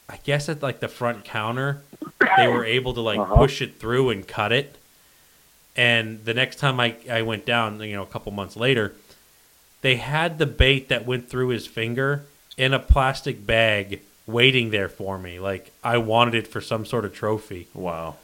I 0.08 0.18
guess 0.24 0.48
at 0.48 0.62
like 0.62 0.80
the 0.80 0.88
front 0.88 1.24
counter, 1.24 1.82
they 2.36 2.48
were 2.48 2.64
able 2.64 2.94
to 2.94 3.00
like 3.00 3.18
Uh-huh. 3.18 3.36
push 3.36 3.62
it 3.62 3.78
through 3.78 4.10
and 4.10 4.26
cut 4.26 4.52
it. 4.52 4.76
And 5.76 6.24
the 6.24 6.34
next 6.34 6.56
time 6.56 6.80
I 6.80 6.96
I 7.10 7.22
went 7.22 7.44
down, 7.44 7.80
you 7.80 7.92
know, 7.94 8.02
a 8.02 8.06
couple 8.06 8.32
months 8.32 8.56
later, 8.56 8.94
they 9.82 9.96
had 9.96 10.38
the 10.38 10.46
bait 10.46 10.88
that 10.88 11.06
went 11.06 11.28
through 11.28 11.48
his 11.48 11.66
finger 11.66 12.24
in 12.56 12.72
a 12.72 12.78
plastic 12.78 13.46
bag 13.46 14.00
waiting 14.26 14.70
there 14.70 14.88
for 14.88 15.18
me. 15.18 15.38
Like 15.38 15.72
I 15.84 15.98
wanted 15.98 16.34
it 16.34 16.46
for 16.48 16.60
some 16.60 16.84
sort 16.84 17.04
of 17.04 17.14
trophy. 17.14 17.68
Wow. 17.74 18.16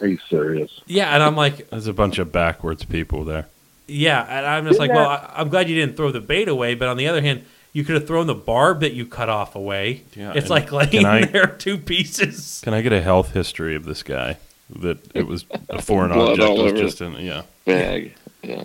are 0.00 0.06
you 0.06 0.18
serious? 0.30 0.80
Yeah, 0.86 1.12
and 1.12 1.22
I'm 1.22 1.36
like, 1.36 1.68
There's 1.70 1.86
a 1.86 1.92
bunch 1.92 2.18
of 2.18 2.32
backwards 2.32 2.84
people 2.84 3.24
there. 3.24 3.46
Yeah, 3.86 4.22
and 4.22 4.46
I'm 4.46 4.66
just 4.66 4.78
like, 4.78 4.90
Isn't 4.90 5.02
well, 5.02 5.10
I, 5.10 5.32
I'm 5.36 5.48
glad 5.48 5.68
you 5.68 5.74
didn't 5.74 5.96
throw 5.96 6.12
the 6.12 6.20
bait 6.20 6.48
away, 6.48 6.74
but 6.74 6.88
on 6.88 6.96
the 6.96 7.08
other 7.08 7.20
hand, 7.22 7.44
you 7.72 7.84
could 7.84 7.94
have 7.96 8.06
thrown 8.06 8.26
the 8.26 8.34
barb 8.34 8.80
that 8.80 8.92
you 8.92 9.06
cut 9.06 9.28
off 9.28 9.54
away. 9.54 10.02
Yeah, 10.14 10.32
it's 10.34 10.50
like 10.50 10.70
laying 10.72 11.04
I- 11.04 11.24
there 11.32 11.46
two 11.46 11.78
pieces. 11.78 12.60
Can 12.62 12.74
I 12.74 12.80
get 12.80 12.92
a 12.92 13.02
health 13.02 13.32
history 13.32 13.74
of 13.74 13.84
this 13.84 14.02
guy? 14.02 14.38
That 14.80 14.98
it 15.14 15.26
was 15.26 15.44
a 15.68 15.80
foreign 15.80 16.12
Blood 16.12 16.32
object 16.40 16.48
all 16.48 16.64
was 16.64 16.72
just 16.74 17.00
in 17.00 17.12
yeah. 17.14 17.42
Bag. 17.64 18.14
Yeah. 18.42 18.64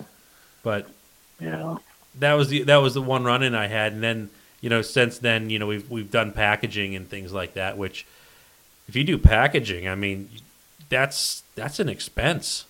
But 0.62 0.88
Yeah. 1.40 1.76
that 2.18 2.34
was 2.34 2.48
the 2.48 2.62
that 2.64 2.76
was 2.76 2.94
the 2.94 3.02
one 3.02 3.24
run 3.24 3.42
in 3.42 3.54
I 3.54 3.66
had, 3.68 3.92
and 3.92 4.02
then 4.02 4.30
you 4.60 4.70
know 4.70 4.82
since 4.82 5.18
then 5.18 5.50
you 5.50 5.58
know 5.58 5.66
we've 5.66 5.88
we've 5.90 6.10
done 6.10 6.32
packaging 6.32 6.94
and 6.94 7.08
things 7.08 7.32
like 7.32 7.54
that. 7.54 7.78
Which, 7.78 8.06
if 8.88 8.96
you 8.96 9.04
do 9.04 9.16
packaging, 9.18 9.88
I 9.88 9.94
mean, 9.94 10.28
that's 10.88 11.42
that's 11.54 11.80
an 11.80 11.88
expense. 11.88 12.66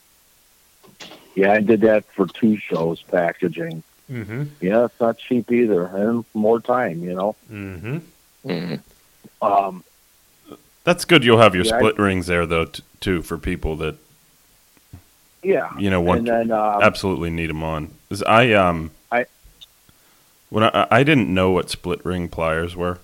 Yeah, 1.35 1.53
I 1.53 1.61
did 1.61 1.81
that 1.81 2.05
for 2.05 2.27
two 2.29 2.57
shows 2.57 3.03
packaging. 3.03 3.83
Mm-hmm. 4.11 4.45
Yeah, 4.61 4.85
it's 4.85 5.01
not 5.01 5.19
cheap 5.19 5.51
either, 5.51 5.87
and 5.87 6.25
more 6.35 6.61
time, 6.61 7.03
you 7.03 7.15
know. 7.15 7.37
Mm-hmm. 7.51 7.99
hmm 8.45 8.75
Um, 9.43 9.83
That's 10.85 11.05
good. 11.05 11.25
You'll 11.25 11.39
have 11.39 11.55
your 11.55 11.65
Yeah, 11.65 11.77
I- 11.77 11.79
split 11.79 11.99
rings 11.99 12.27
there 12.27 12.47
though 12.47 12.67
t- 12.67 12.83
too 13.01 13.23
for 13.23 13.39
people 13.39 13.77
that 13.77 13.97
yeah, 15.43 15.71
you 15.79 15.91
know 15.91 16.01
want 16.01 16.25
then 16.27 16.51
um, 16.51 16.83
absolutely 16.83 17.31
need 17.31 17.51
them 17.51 17.63
on. 17.63 17.91
'Cause 18.09 18.23
I 18.23 18.53
um 18.53 18.91
I- 19.13 19.27
when 20.51 20.65
I 20.65 20.87
I 20.91 21.03
didn't 21.03 21.33
know 21.33 21.51
what 21.51 21.69
split 21.71 22.05
ring 22.05 22.29
pliers 22.29 22.75
were. 22.77 22.99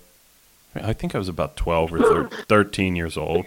I 0.75 0.93
think 0.93 1.13
I 1.13 1.17
was 1.17 1.27
about 1.27 1.55
twelve 1.57 1.93
or 1.93 1.99
thir- 1.99 2.29
thirteen 2.47 2.95
years 2.95 3.17
old, 3.17 3.45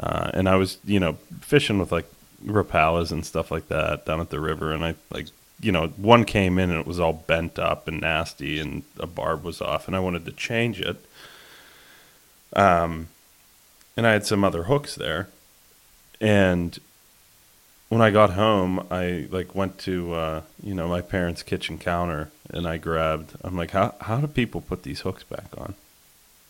uh, 0.00 0.30
and 0.34 0.48
I 0.48 0.56
was 0.56 0.78
you 0.84 0.98
know 1.00 1.16
fishing 1.40 1.78
with 1.78 1.92
like 1.92 2.06
rapalas 2.44 3.10
and 3.12 3.24
stuff 3.24 3.50
like 3.50 3.68
that 3.68 4.04
down 4.04 4.20
at 4.20 4.30
the 4.30 4.40
river, 4.40 4.72
and 4.72 4.84
I 4.84 4.94
like 5.10 5.28
you 5.60 5.72
know 5.72 5.88
one 5.96 6.24
came 6.24 6.58
in 6.58 6.70
and 6.70 6.80
it 6.80 6.86
was 6.86 6.98
all 7.00 7.12
bent 7.12 7.58
up 7.58 7.86
and 7.88 8.00
nasty, 8.00 8.58
and 8.58 8.82
a 8.98 9.06
barb 9.06 9.42
was 9.44 9.60
off, 9.62 9.86
and 9.86 9.94
I 9.96 10.00
wanted 10.00 10.24
to 10.26 10.32
change 10.32 10.80
it. 10.80 10.96
Um, 12.54 13.08
and 13.96 14.06
I 14.06 14.12
had 14.12 14.26
some 14.26 14.44
other 14.44 14.64
hooks 14.64 14.94
there, 14.94 15.28
and 16.20 16.78
when 17.88 18.00
I 18.00 18.10
got 18.10 18.30
home, 18.30 18.86
I 18.90 19.28
like 19.30 19.54
went 19.54 19.78
to 19.80 20.12
uh, 20.14 20.42
you 20.62 20.74
know 20.74 20.88
my 20.88 21.00
parents' 21.00 21.42
kitchen 21.42 21.78
counter 21.78 22.30
and 22.50 22.66
I 22.66 22.78
grabbed. 22.78 23.32
I'm 23.42 23.56
like, 23.56 23.72
how 23.72 23.94
how 24.00 24.20
do 24.20 24.26
people 24.26 24.60
put 24.60 24.82
these 24.82 25.00
hooks 25.00 25.22
back 25.24 25.48
on? 25.56 25.74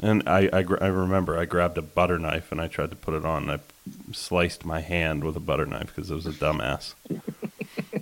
And 0.00 0.22
I 0.26 0.48
I, 0.52 0.58
I 0.80 0.88
remember 0.88 1.38
I 1.38 1.44
grabbed 1.44 1.78
a 1.78 1.82
butter 1.82 2.18
knife 2.18 2.52
and 2.52 2.60
I 2.60 2.68
tried 2.68 2.90
to 2.90 2.96
put 2.96 3.14
it 3.14 3.24
on. 3.24 3.48
and 3.48 3.60
I 3.60 4.12
sliced 4.12 4.64
my 4.64 4.80
hand 4.80 5.24
with 5.24 5.36
a 5.36 5.40
butter 5.40 5.66
knife 5.66 5.94
because 5.94 6.10
I 6.10 6.14
was 6.14 6.26
a 6.26 6.32
dumbass. 6.32 6.94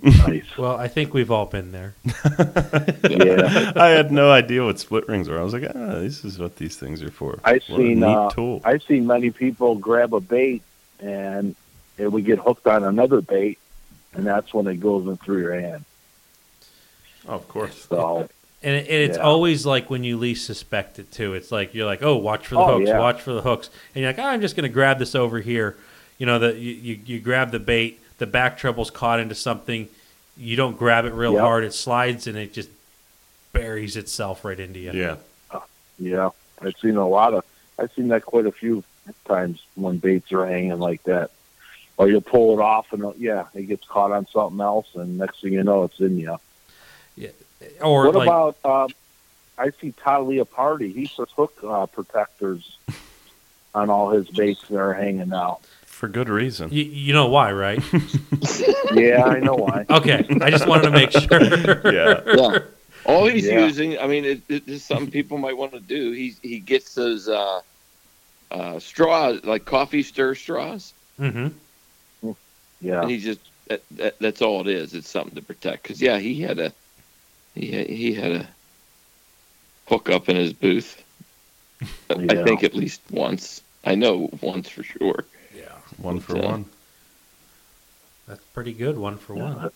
Nice. 0.05 0.45
Well, 0.57 0.77
I 0.77 0.87
think 0.87 1.13
we've 1.13 1.31
all 1.31 1.45
been 1.45 1.71
there. 1.71 1.95
Yeah, 3.09 3.71
I 3.75 3.89
had 3.89 4.11
no 4.11 4.31
idea 4.31 4.63
what 4.65 4.79
split 4.79 5.07
rings 5.07 5.29
were. 5.29 5.39
I 5.39 5.43
was 5.43 5.53
like, 5.53 5.63
ah, 5.75 5.99
this 5.99 6.25
is 6.25 6.39
what 6.39 6.55
these 6.57 6.75
things 6.77 7.01
are 7.03 7.11
for. 7.11 7.39
I've 7.43 7.63
What 7.67 7.81
a 7.81 7.83
seen 7.83 7.99
neat 7.99 8.05
uh, 8.15 8.29
tool. 8.31 8.61
I've 8.63 8.83
seen 8.83 9.05
many 9.07 9.31
people 9.31 9.75
grab 9.75 10.13
a 10.13 10.19
bait 10.19 10.63
and 10.99 11.55
it 11.97 12.07
would 12.11 12.25
get 12.25 12.39
hooked 12.39 12.67
on 12.67 12.83
another 12.83 13.21
bait, 13.21 13.57
and 14.13 14.25
that's 14.25 14.53
when 14.53 14.67
it 14.67 14.77
goes 14.77 15.07
in 15.07 15.17
through 15.17 15.39
your 15.41 15.59
hand. 15.59 15.85
oh, 17.27 17.33
of 17.35 17.47
course. 17.47 17.85
So 17.89 18.27
And, 18.63 18.75
it, 18.75 18.87
and 18.87 19.03
it's 19.09 19.17
Yeah. 19.17 19.23
always 19.23 19.65
like 19.65 19.89
when 19.89 20.03
you 20.03 20.17
least 20.17 20.45
suspect 20.45 20.97
it 20.99 21.11
too. 21.11 21.33
It's 21.33 21.51
like 21.51 21.73
you're 21.73 21.85
like, 21.85 22.01
oh, 22.03 22.15
watch 22.17 22.47
for 22.47 22.55
the 22.55 22.61
Oh, 22.61 22.77
hooks, 22.79 22.89
yeah. 22.89 22.99
watch 22.99 23.21
for 23.21 23.33
the 23.33 23.41
hooks, 23.41 23.69
and 23.93 24.01
you're 24.01 24.09
like, 24.09 24.19
oh, 24.19 24.27
I'm 24.27 24.41
just 24.41 24.55
going 24.55 24.67
to 24.67 24.73
grab 24.73 24.99
this 24.99 25.15
over 25.15 25.39
here. 25.39 25.77
You 26.17 26.25
know, 26.25 26.39
that 26.39 26.57
you, 26.57 26.71
you 26.71 26.99
you 27.05 27.19
grab 27.19 27.51
the 27.51 27.59
bait, 27.59 27.99
the 28.17 28.25
back 28.25 28.57
treble's 28.57 28.89
caught 28.89 29.19
into 29.19 29.35
something, 29.35 29.87
you 30.37 30.55
don't 30.55 30.77
grab 30.77 31.05
it 31.05 31.13
real 31.13 31.33
Yep. 31.33 31.41
hard, 31.41 31.63
it 31.63 31.73
slides 31.73 32.27
and 32.27 32.37
it 32.37 32.53
just 32.53 32.69
buries 33.53 33.95
itself 33.95 34.43
right 34.43 34.59
into 34.59 34.79
you. 34.79 34.91
Yeah. 34.91 35.15
yeah, 35.97 36.29
I've 36.61 36.75
seen 36.81 36.97
a 36.97 37.07
lot 37.07 37.33
of. 37.33 37.45
I've 37.77 37.91
seen 37.93 38.09
that 38.09 38.25
quite 38.25 38.45
a 38.45 38.51
few 38.51 38.83
times 39.25 39.61
when 39.75 39.97
baits 39.97 40.31
are 40.31 40.45
hanging 40.45 40.79
like 40.79 41.03
that. 41.03 41.31
Or 41.97 42.09
you'll 42.09 42.21
pull 42.21 42.59
it 42.59 42.61
off 42.61 42.91
and 42.91 43.13
yeah, 43.17 43.45
it 43.53 43.63
gets 43.63 43.85
caught 43.87 44.11
on 44.11 44.27
something 44.27 44.59
else, 44.59 44.87
and 44.95 45.17
next 45.17 45.41
thing 45.41 45.53
you 45.53 45.63
know, 45.63 45.83
it's 45.83 45.99
in 45.99 46.19
you. 46.19 46.37
Yeah. 47.15 47.29
Or 47.81 48.05
what 48.05 48.15
like, 48.15 48.27
about? 48.27 48.57
Um, 48.65 48.89
I 49.57 49.71
see 49.79 49.93
Todd 49.93 50.27
Leopardi. 50.27 50.93
He 50.93 51.07
puts 51.07 51.31
hook 51.31 51.57
uh, 51.63 51.85
protectors 51.85 52.77
on 53.75 53.89
all 53.89 54.09
his 54.09 54.29
baits 54.29 54.67
that 54.67 54.77
are 54.77 54.93
hanging 54.93 55.31
out. 55.31 55.61
For 55.95 56.09
good 56.09 56.27
reason. 56.27 56.71
you, 56.73 56.83
you 56.83 57.13
know 57.13 57.29
why, 57.29 57.53
right? 57.53 57.81
Yeah, 58.91 59.23
I 59.23 59.39
know 59.39 59.55
why. 59.55 59.85
okay, 59.89 60.27
I 60.41 60.51
just 60.51 60.67
wanted 60.67 60.83
to 60.83 60.91
make 60.91 61.09
sure. 61.11 61.91
Yeah. 61.91 62.21
Yeah. 62.35 62.59
All 63.05 63.25
he's 63.27 63.47
Yeah. 63.47 63.65
using, 63.65 63.97
I 63.97 64.05
mean, 64.05 64.25
it, 64.25 64.41
it 64.49 64.67
is 64.67 64.83
something 64.83 65.09
people 65.09 65.37
might 65.37 65.55
want 65.57 65.71
to 65.71 65.79
do. 65.79 66.11
He 66.11 66.33
he 66.41 66.59
gets 66.59 66.93
those 66.95 67.29
uh, 67.29 67.61
uh, 68.51 68.79
straws, 68.79 69.39
like 69.45 69.63
coffee 69.65 70.03
stir 70.03 70.35
straws, 70.35 70.93
hmm 71.17 71.47
Yeah, 72.81 73.01
and 73.01 73.09
he 73.09 73.17
just 73.19 73.39
that, 73.69 73.81
that, 73.91 74.19
that's 74.19 74.41
all 74.41 74.61
it 74.61 74.67
is. 74.67 74.93
It's 74.93 75.09
something 75.09 75.35
to 75.35 75.41
protect. 75.41 75.83
Because 75.83 76.01
yeah, 76.01 76.17
he 76.17 76.41
had 76.41 76.59
a 76.59 76.73
he 77.55 77.71
had, 77.71 77.87
he 77.89 78.13
had 78.13 78.31
a 78.33 78.47
hook 79.87 80.09
up 80.09 80.27
in 80.27 80.35
his 80.35 80.51
booth. 80.53 81.01
I 82.09 82.35
think 82.43 82.63
at 82.65 82.75
least 82.75 83.01
once. 83.09 83.61
I 83.83 83.95
know 83.95 84.29
once 84.41 84.67
for 84.69 84.83
sure. 84.83 85.25
One 85.97 86.19
for 86.19 86.33
But, 86.33 86.43
one. 86.43 86.65
That's 88.27 88.43
pretty 88.53 88.73
good. 88.73 88.97
One 88.97 89.17
for 89.17 89.35
Yeah, 89.35 89.53
one. 89.55 89.71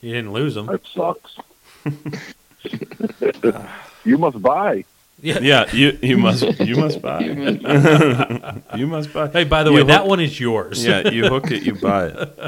You 0.00 0.14
didn't 0.14 0.32
lose 0.32 0.54
them. 0.54 0.66
That 0.66 0.86
sucks. 0.86 1.36
you 4.04 4.18
must 4.18 4.40
buy. 4.42 4.84
Yeah. 5.22 5.38
Yeah, 5.40 5.70
you 5.74 5.98
you 6.02 6.16
must 6.16 6.42
you 6.60 6.76
must 6.76 7.02
buy. 7.08 7.20
you 7.20 8.86
must 8.86 9.12
buy. 9.12 9.28
Hey, 9.28 9.44
by 9.44 9.62
the 9.62 9.70
You 9.70 9.76
way, 9.76 9.82
that 9.84 10.06
one 10.06 10.20
is 10.20 10.38
yours. 10.40 10.84
Yeah, 10.86 11.08
you 11.08 11.26
hook 11.28 11.50
it, 11.50 11.62
you 11.62 11.74
buy 11.74 12.06
it. 12.06 12.38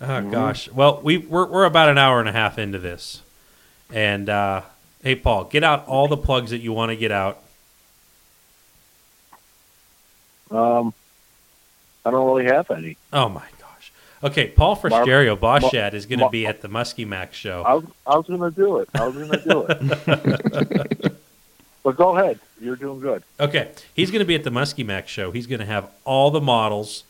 Oh 0.00 0.30
gosh. 0.30 0.70
Well, 0.70 1.00
we 1.02 1.18
we're 1.18 1.46
we're 1.46 1.64
about 1.64 1.88
an 1.90 1.98
hour 1.98 2.18
and 2.20 2.28
a 2.28 2.32
half 2.32 2.58
into 2.58 2.78
this, 2.78 3.20
and 3.92 4.28
uh, 4.28 4.62
hey, 5.02 5.14
Paul, 5.16 5.44
get 5.44 5.62
out 5.64 5.86
all 5.86 6.08
the 6.08 6.16
plugs 6.16 6.50
that 6.50 6.58
you 6.58 6.72
want 6.72 6.90
to 6.90 6.96
get 6.96 7.10
out. 7.12 7.40
Um, 10.50 10.94
I 12.04 12.10
don't 12.10 12.26
really 12.26 12.44
have 12.46 12.70
any. 12.70 12.96
Oh 13.12 13.28
my 13.28 13.44
gosh. 13.60 13.92
Okay, 14.22 14.48
Paul 14.48 14.76
stereo 14.76 15.38
Mar- 15.40 15.60
is 15.94 16.06
going 16.06 16.18
to 16.20 16.28
be 16.30 16.46
at 16.46 16.60
the 16.60 16.68
Muskie 16.68 17.06
Max 17.06 17.36
show. 17.36 17.62
I 17.62 17.74
was, 17.74 17.84
I 18.06 18.16
was 18.16 18.26
going 18.26 18.40
to 18.40 18.50
do 18.50 18.78
it. 18.78 18.88
I 18.94 19.06
was 19.06 19.14
going 19.14 19.30
to 19.30 19.48
do 19.48 19.66
it. 19.68 21.16
but 21.82 21.96
go 21.96 22.16
ahead. 22.16 22.38
You're 22.60 22.76
doing 22.76 23.00
good. 23.00 23.22
Okay, 23.38 23.70
he's 23.94 24.10
going 24.10 24.20
to 24.20 24.26
be 24.26 24.34
at 24.34 24.44
the 24.44 24.50
Muskie 24.50 24.86
Max 24.86 25.10
show. 25.10 25.30
He's 25.30 25.46
going 25.46 25.60
to 25.60 25.66
have 25.66 25.90
all 26.04 26.30
the 26.30 26.40
models 26.40 27.04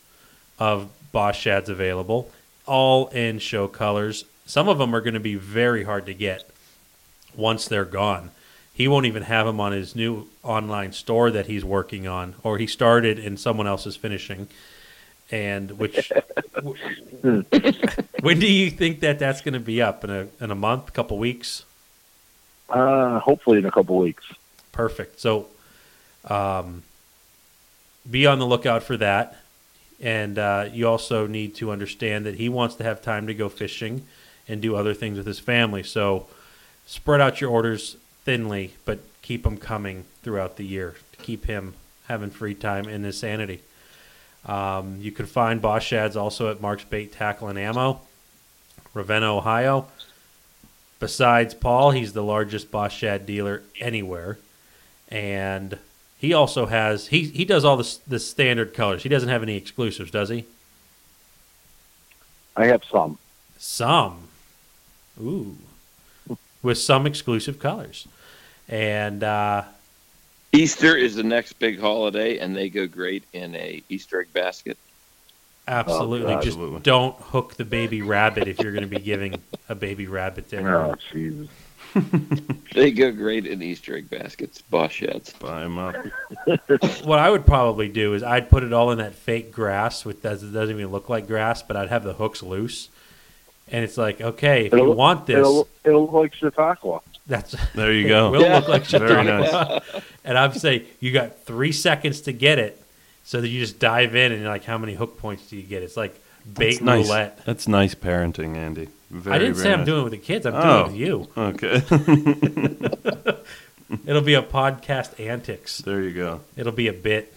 of 0.58 0.90
Boss 1.12 1.36
Shads 1.36 1.68
available, 1.68 2.30
all 2.66 3.08
in 3.08 3.38
show 3.38 3.68
colors. 3.68 4.24
Some 4.46 4.68
of 4.68 4.78
them 4.78 4.94
are 4.94 5.00
going 5.00 5.14
to 5.14 5.20
be 5.20 5.36
very 5.36 5.84
hard 5.84 6.06
to 6.06 6.14
get 6.14 6.48
once 7.36 7.66
they're 7.66 7.84
gone. 7.84 8.30
He 8.72 8.88
won't 8.88 9.06
even 9.06 9.22
have 9.22 9.46
them 9.46 9.60
on 9.60 9.70
his 9.70 9.94
new 9.94 10.26
online 10.42 10.92
store 10.92 11.30
that 11.30 11.46
he's 11.46 11.64
working 11.64 12.08
on, 12.08 12.34
or 12.42 12.58
he 12.58 12.66
started 12.66 13.20
and 13.20 13.38
someone 13.38 13.68
else 13.68 13.86
is 13.86 13.94
finishing. 13.94 14.48
And 15.34 15.72
which, 15.78 16.12
when 18.20 18.38
do 18.38 18.46
you 18.46 18.70
think 18.70 19.00
that 19.00 19.18
that's 19.18 19.40
going 19.40 19.54
to 19.54 19.60
be 19.60 19.82
up 19.82 20.04
in 20.04 20.10
a 20.10 20.28
in 20.40 20.52
a 20.52 20.54
month, 20.54 20.92
couple 20.92 21.18
weeks? 21.18 21.64
Uh, 22.70 23.18
hopefully 23.18 23.58
in 23.58 23.66
a 23.66 23.70
couple 23.72 23.98
weeks. 23.98 24.24
Perfect. 24.70 25.18
So, 25.18 25.48
um, 26.26 26.84
be 28.08 28.26
on 28.26 28.38
the 28.38 28.46
lookout 28.46 28.84
for 28.84 28.96
that. 28.98 29.38
And 30.00 30.38
uh, 30.38 30.68
you 30.72 30.86
also 30.86 31.26
need 31.26 31.56
to 31.56 31.72
understand 31.72 32.26
that 32.26 32.36
he 32.36 32.48
wants 32.48 32.76
to 32.76 32.84
have 32.84 33.02
time 33.02 33.26
to 33.26 33.34
go 33.34 33.48
fishing 33.48 34.06
and 34.46 34.62
do 34.62 34.76
other 34.76 34.94
things 34.94 35.16
with 35.18 35.26
his 35.26 35.40
family. 35.40 35.82
So, 35.82 36.28
spread 36.86 37.20
out 37.20 37.40
your 37.40 37.50
orders 37.50 37.96
thinly, 38.24 38.74
but 38.84 39.00
keep 39.22 39.42
them 39.42 39.56
coming 39.56 40.04
throughout 40.22 40.58
the 40.58 40.64
year 40.64 40.94
to 41.10 41.18
keep 41.24 41.46
him 41.46 41.74
having 42.06 42.30
free 42.30 42.54
time 42.54 42.88
in 42.88 43.02
his 43.02 43.18
sanity. 43.18 43.62
Um, 44.46 44.98
you 45.00 45.10
can 45.10 45.26
find 45.26 45.60
Boss 45.62 45.82
Shads 45.82 46.16
also 46.16 46.50
at 46.50 46.60
Mark's 46.60 46.84
Bait 46.84 47.12
Tackle 47.12 47.48
and 47.48 47.58
Ammo, 47.58 48.00
Ravenna, 48.92 49.34
Ohio. 49.34 49.86
Besides 51.00 51.54
Paul, 51.54 51.90
he's 51.92 52.12
the 52.12 52.22
largest 52.22 52.70
Boss 52.70 52.92
Shad 52.92 53.26
dealer 53.26 53.62
anywhere, 53.80 54.38
and 55.08 55.78
he 56.18 56.32
also 56.32 56.66
has 56.66 57.08
he 57.08 57.24
he 57.24 57.44
does 57.44 57.64
all 57.64 57.76
the 57.76 57.98
the 58.06 58.18
standard 58.18 58.74
colors. 58.74 59.02
He 59.02 59.08
doesn't 59.08 59.28
have 59.28 59.42
any 59.42 59.56
exclusives, 59.56 60.10
does 60.10 60.28
he? 60.28 60.46
I 62.56 62.66
have 62.66 62.84
some. 62.84 63.18
Some, 63.58 64.28
ooh, 65.20 65.56
with 66.62 66.78
some 66.78 67.06
exclusive 67.06 67.58
colors, 67.58 68.06
and 68.68 69.22
uh, 69.22 69.64
Easter 70.54 70.96
is 70.96 71.16
the 71.16 71.22
next 71.22 71.54
big 71.54 71.80
holiday, 71.80 72.38
and 72.38 72.54
they 72.56 72.68
go 72.68 72.86
great 72.86 73.24
in 73.32 73.54
a 73.56 73.82
Easter 73.88 74.20
egg 74.20 74.32
basket. 74.32 74.78
absolutely 75.66 76.32
oh, 76.32 76.36
God. 76.36 76.42
just 76.42 76.56
Absolutely. 76.56 76.80
don't 76.80 77.16
hook 77.16 77.54
the 77.54 77.64
baby 77.64 78.02
rabbit 78.02 78.46
if 78.48 78.60
you're 78.60 78.72
going 78.72 78.88
to 78.88 78.88
be 78.88 79.00
giving 79.02 79.40
a 79.68 79.74
baby 79.74 80.06
rabbit 80.06 80.48
dinner. 80.48 80.76
Oh, 80.78 80.94
Jesus. 81.12 81.48
They 82.74 82.90
go 82.90 83.12
great 83.12 83.46
in 83.46 83.62
Easter 83.62 83.96
egg 83.96 84.10
baskets. 84.10 84.60
Boss 84.62 84.90
Shads. 84.90 85.32
Buy 85.34 85.60
them 85.60 85.78
up. 85.78 85.94
What 87.04 87.20
I 87.20 87.30
would 87.30 87.46
probably 87.46 87.88
do 87.88 88.14
is 88.14 88.22
I'd 88.24 88.50
put 88.50 88.64
it 88.64 88.72
all 88.72 88.90
in 88.90 88.98
that 88.98 89.14
fake 89.14 89.52
grass, 89.52 90.04
which 90.04 90.20
does, 90.20 90.42
doesn't 90.42 90.74
even 90.74 90.90
look 90.90 91.08
like 91.08 91.28
grass, 91.28 91.62
but 91.62 91.76
I'd 91.76 91.90
have 91.90 92.02
the 92.02 92.14
hooks 92.14 92.42
loose. 92.42 92.88
And 93.70 93.84
it's 93.84 93.96
like, 93.96 94.20
okay, 94.20 94.66
if 94.66 94.72
you 94.72 94.78
It'll- 94.78 94.94
want 94.94 95.26
this, 95.26 95.38
It'll, 95.38 95.68
it'll 95.84 96.02
look 96.02 96.12
like 96.12 96.34
Chautauqua. 96.34 97.00
That's 97.26 97.54
There 97.74 97.92
you 97.92 98.08
go. 98.08 98.30
will 98.32 98.40
look 98.48 98.68
like 98.68 98.84
Very 98.84 99.08
Chautauqua. 99.08 99.82
And 100.24 100.38
I'm 100.38 100.52
saying 100.54 100.86
you 101.00 101.12
got 101.12 101.40
three 101.40 101.72
seconds 101.72 102.22
to 102.22 102.32
get 102.32 102.58
it, 102.58 102.80
so 103.24 103.40
that 103.40 103.48
you 103.48 103.60
just 103.60 103.78
dive 103.78 104.14
in 104.16 104.32
and 104.32 104.40
you're 104.40 104.50
like, 104.50 104.64
how 104.64 104.78
many 104.78 104.94
hook 104.94 105.18
points 105.18 105.48
do 105.50 105.56
you 105.56 105.62
get? 105.62 105.82
It's 105.82 105.96
like 105.96 106.18
bait 106.50 106.72
That's 106.72 106.80
nice. 106.80 107.06
roulette. 107.06 107.44
That's 107.44 107.68
nice 107.68 107.94
parenting, 107.94 108.56
Andy. 108.56 108.88
Very, 109.10 109.36
I 109.36 109.38
didn't 109.38 109.54
very 109.54 109.64
say 109.64 109.72
I'm 109.72 109.84
doing 109.84 110.00
it 110.00 110.04
with 110.04 110.12
the 110.12 110.18
kids. 110.18 110.46
I'm 110.46 110.54
Oh. 110.56 110.88
doing 110.88 111.00
it 111.02 111.18
with 111.18 111.30
oh, 111.36 111.42
you. 111.42 113.14
Okay. 113.28 113.40
It'll 114.06 114.22
be 114.22 114.34
a 114.34 114.42
podcast 114.42 115.20
antics. 115.20 115.78
there 115.78 116.02
you 116.02 116.12
go. 116.12 116.40
It'll 116.56 116.72
be 116.72 116.88
a 116.88 116.92
bit. 116.92 117.32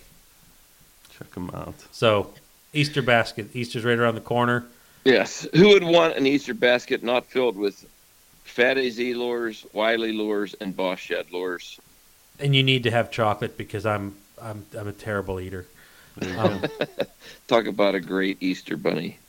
Check 1.17 1.31
them 1.31 1.51
out. 1.53 1.75
So 1.91 2.33
Easter 2.73 3.01
basket. 3.01 3.55
Easter's 3.55 3.83
right 3.83 3.97
around 3.97 4.15
the 4.15 4.21
corner. 4.21 4.65
Yes. 5.03 5.47
Who 5.53 5.69
would 5.69 5.83
want 5.83 6.15
an 6.15 6.25
Easter 6.25 6.53
basket 6.53 7.03
not 7.03 7.25
filled 7.25 7.57
with 7.57 7.85
Fatty 8.47 8.89
Z 8.89 9.13
lures, 9.13 9.65
Wiley 9.73 10.11
lures, 10.13 10.55
and 10.61 10.75
Boss 10.75 10.99
Shad 10.99 11.31
lures? 11.31 11.79
And 12.39 12.55
you 12.55 12.63
need 12.63 12.83
to 12.83 12.91
have 12.91 13.11
chocolate 13.11 13.57
because 13.57 13.85
I'm 13.85 14.15
I'm 14.41 14.65
I'm 14.77 14.87
a 14.87 14.93
terrible 14.93 15.39
eater. 15.39 15.65
Um. 16.37 16.63
Talk 17.47 17.67
about 17.67 17.95
a 17.95 17.99
great 17.99 18.37
Easter 18.41 18.75
bunny. 18.77 19.19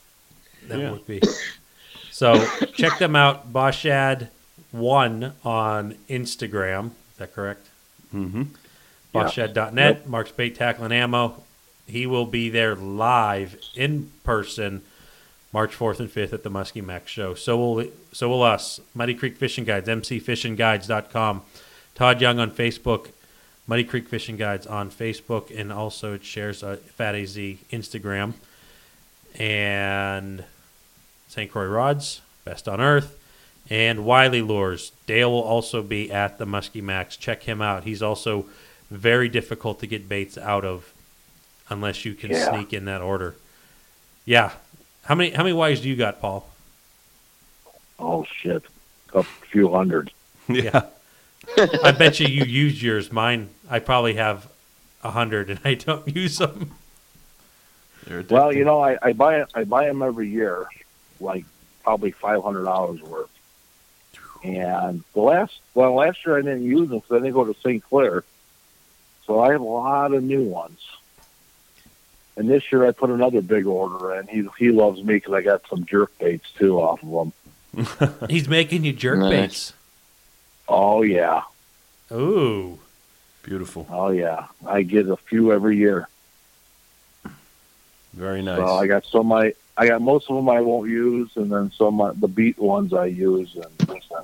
that 0.66 0.78
Yeah. 0.78 0.90
would 0.93 1.07
be. 1.07 1.20
So 2.11 2.45
check 2.74 2.99
them 2.99 3.15
out. 3.15 3.53
Boshad 3.53 4.28
one 4.73 5.35
on 5.45 5.95
Instagram. 6.11 6.86
Is 7.12 7.19
that 7.19 7.32
correct? 7.35 7.66
Mm-hmm. 8.15 8.43
Yeah. 9.15 9.23
Boshad.net. 9.24 10.09
Mark's 10.09 10.32
Bait 10.32 10.55
Tackle 10.57 10.85
and 10.85 10.93
Ammo. 10.93 11.43
He 11.86 12.07
will 12.07 12.27
be 12.27 12.51
there 12.51 12.74
live 12.74 13.57
in 13.74 14.11
person 14.24 14.82
March 15.53 15.77
4th 15.77 15.99
and 16.01 16.11
5th 16.11 16.33
at 16.33 16.43
the 16.43 16.51
Muskie 16.51 16.85
Max 16.85 17.11
show. 17.11 17.35
So 17.35 17.57
will 17.57 17.87
so 18.12 18.29
will 18.29 18.43
us. 18.43 18.81
Muddy 18.95 19.15
Creek 19.15 19.37
Fishing 19.37 19.65
Guides, 19.65 19.89
mcfishingguides.com. 19.89 21.43
Todd 21.95 22.20
Young 22.20 22.39
on 22.39 22.51
Facebook, 22.51 23.09
Muddy 23.66 23.83
Creek 23.85 24.09
Fishing 24.09 24.37
Guides 24.37 24.66
on 24.66 24.91
Facebook, 24.91 25.57
and 25.59 25.73
also 25.73 26.15
it 26.15 26.25
shares 26.25 26.62
uh, 26.62 26.77
Fatty 26.77 27.25
Z 27.27 27.59
Instagram. 27.73 28.35
And 29.39 30.45
St. 31.29 31.51
Croix 31.51 31.66
Rods, 31.66 32.20
Best 32.45 32.69
on 32.69 32.81
Earth, 32.81 33.19
and 33.70 34.05
Wiley 34.05 34.43
Lures. 34.43 34.93
Dale 35.07 35.31
will 35.31 35.43
also 35.43 35.83
be 35.83 36.11
at 36.11 36.39
the 36.39 36.47
Muskie 36.47 36.83
Max. 36.83 37.16
Check 37.16 37.43
him 37.43 37.61
out. 37.61 37.85
He's 37.85 38.03
also 38.03 38.47
very 38.91 39.29
difficult 39.29 39.81
to 39.81 39.87
get 39.87 40.09
baits 40.09 40.39
out 40.39 40.65
of 40.65 40.93
unless 41.69 42.05
you 42.05 42.15
can 42.15 42.31
Yeah. 42.31 42.49
sneak 42.51 42.73
in 42.73 42.87
that 42.87 43.03
order. 43.03 43.35
Yeah. 44.25 44.53
How 45.09 45.14
many 45.14 45.30
how 45.30 45.43
many 45.43 45.72
Ys 45.72 45.80
do 45.80 45.89
you 45.89 45.97
got, 45.97 46.20
Paul? 46.20 46.47
Oh, 47.98 48.24
shit. 48.24 48.62
A 49.14 49.22
few 49.22 49.70
hundred. 49.70 50.12
Yeah. 50.48 50.82
I 51.56 51.93
bet 51.93 52.20
you 52.20 52.26
you 52.26 52.44
used 52.44 52.82
yours. 52.82 53.10
Mine, 53.10 53.48
I 53.70 53.78
probably 53.78 54.14
have 54.14 54.51
a 55.02 55.10
hundred, 55.10 55.48
and 55.48 55.60
I 55.64 55.74
don't 55.74 56.06
use 56.14 56.36
them. 56.36 56.72
Well, 58.28 58.52
you 58.52 58.64
know, 58.64 58.80
I, 58.80 58.98
I 59.01 59.12
buy 59.14 59.44
I 59.55 59.64
buy 59.64 59.86
them 59.86 60.02
every 60.02 60.28
year, 60.28 60.66
like 61.20 61.47
probably 61.82 62.10
five 62.10 62.43
hundred 62.43 62.64
dollars 62.64 63.01
worth. 63.01 63.30
And 64.44 65.02
the 65.14 65.20
last 65.20 65.59
well, 65.74 65.94
last 65.94 66.24
year 66.26 66.36
I 66.36 66.43
didn't 66.43 66.64
use 66.64 66.90
them 66.90 66.98
because 66.98 67.12
I 67.12 67.18
didn't 67.20 67.32
go 67.32 67.44
to 67.51 67.59
St. 67.60 67.82
Clair, 67.82 68.24
so 69.26 69.40
I 69.40 69.52
have 69.52 69.62
a 69.62 69.64
lot 69.64 70.12
of 70.12 70.22
new 70.22 70.44
ones. 70.44 70.80
And 72.39 72.48
this 72.48 72.70
year 72.70 72.86
I 72.86 72.93
put 72.93 73.10
another 73.10 73.43
big 73.43 73.66
order 73.66 74.15
in. 74.15 74.27
He 74.28 74.48
he 74.59 74.70
loves 74.70 75.02
me 75.02 75.15
because 75.15 75.35
I 75.35 75.43
got 75.43 75.69
some 75.69 75.85
jerk 75.85 76.16
baits 76.19 76.48
too 76.56 76.78
off 76.81 77.02
of 77.02 77.32
him. 77.74 78.19
He's 78.31 78.48
making 78.48 78.85
you 78.85 78.93
jerk 78.93 79.19
Nice. 79.19 79.31
baits. 79.31 79.73
Oh 80.69 81.02
yeah, 81.02 81.43
Ooh. 82.12 82.78
Beautiful. 83.43 83.86
oh 83.90 84.10
yeah. 84.10 84.47
I 84.65 84.82
get 84.82 85.09
a 85.09 85.16
few 85.16 85.52
every 85.52 85.77
year. 85.78 86.09
Very 88.15 88.40
nice. 88.43 88.59
So 88.59 88.66
I 88.77 88.86
got 88.86 89.05
some 89.06 89.32
I 89.32 89.55
I 89.77 89.89
got 89.89 90.01
most 90.01 90.31
of 90.31 90.36
them 90.36 90.48
I 90.48 90.60
won't 90.60 90.89
use, 90.89 91.31
and 91.36 91.51
then 91.51 91.73
some 91.77 92.01
uh, 92.01 92.12
the 92.12 92.28
beat 92.28 92.59
ones 92.59 92.93
I 92.94 93.06
use, 93.06 93.56
and 93.56 93.90
uh, 94.15 94.23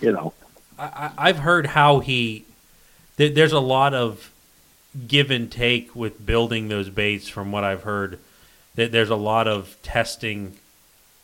you 0.00 0.10
know. 0.12 0.32
I, 0.78 0.84
I- 1.16 1.28
I've 1.28 1.38
heard 1.38 1.66
how 1.66 2.00
he. 2.00 2.44
Th- 3.16 3.32
there's 3.32 3.52
a 3.52 3.60
lot 3.60 3.94
of 3.94 4.32
give 5.08 5.30
and 5.30 5.50
take 5.50 5.94
with 5.94 6.24
building 6.24 6.68
those 6.68 6.88
baits. 6.90 7.28
From 7.28 7.52
what 7.52 7.64
I've 7.64 7.82
heard, 7.82 8.18
that 8.74 8.92
there's 8.92 9.10
a 9.10 9.16
lot 9.16 9.48
of 9.48 9.76
testing. 9.82 10.54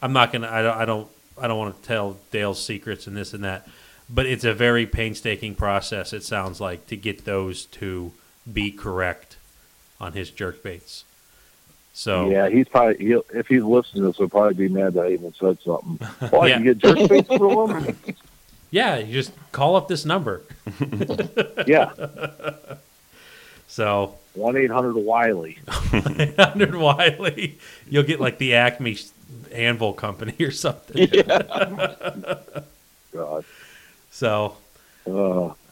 I'm 0.03 0.13
not 0.13 0.33
gonna. 0.33 0.49
I 0.49 0.63
don't. 0.63 0.77
I 0.77 0.85
don't. 0.85 1.09
I 1.41 1.47
don't 1.49 1.59
want 1.59 1.81
to 1.81 1.89
tell 1.89 2.17
Dale's 2.31 2.63
secrets 2.63 3.07
and 3.07 3.17
this 3.17 3.33
and 3.33 3.43
that, 3.45 3.67
but 4.11 4.27
it's 4.27 4.45
a 4.45 4.53
very 4.53 4.85
painstaking 4.87 5.55
process. 5.55 6.13
It 6.13 6.23
sounds 6.23 6.61
like 6.61 6.87
to 6.89 6.97
get 6.97 7.25
those 7.25 7.65
to 7.67 8.13
be 8.51 8.71
correct 8.71 9.37
on 10.01 10.13
his 10.13 10.31
jerk 10.31 10.63
baits. 10.63 11.05
So 11.95 12.31
Yeah, 12.31 12.49
he's 12.49 12.69
probably 12.69 13.05
he'll, 13.05 13.25
if 13.35 13.47
he's 13.49 13.63
listening 13.63 14.03
to 14.03 14.09
this, 14.09 14.17
he'll 14.19 14.29
probably 14.29 14.69
be 14.69 14.73
mad 14.73 14.95
that 14.95 15.07
I 15.07 15.11
even 15.13 15.33
said 15.35 15.59
something. 15.65 15.97
Why 16.31 16.49
Yeah. 16.49 16.59
you 16.59 16.75
get 16.75 16.79
jerk 16.79 17.09
face 17.09 17.27
from 17.27 17.85
him? 17.85 17.97
yeah, 18.71 18.99
you 18.99 19.13
just 19.13 19.33
call 19.53 19.77
up 19.77 19.89
this 19.89 20.05
number. 20.05 20.43
Yeah, 21.67 21.91
So 23.71 24.17
one 24.35 24.57
eight 24.57 24.71
hundred 24.71 24.97
Wiley. 24.97 25.59
100 25.91 26.75
Wiley, 26.75 27.59
you'll 27.89 28.03
get 28.03 28.21
like 28.21 28.39
the 28.39 28.55
Acme 28.55 28.99
Anvil 29.53 29.93
Company 29.93 30.35
or 30.41 30.51
something. 30.51 31.09
God. 33.13 33.45
So, 34.11 34.57
Uh, 35.07 35.11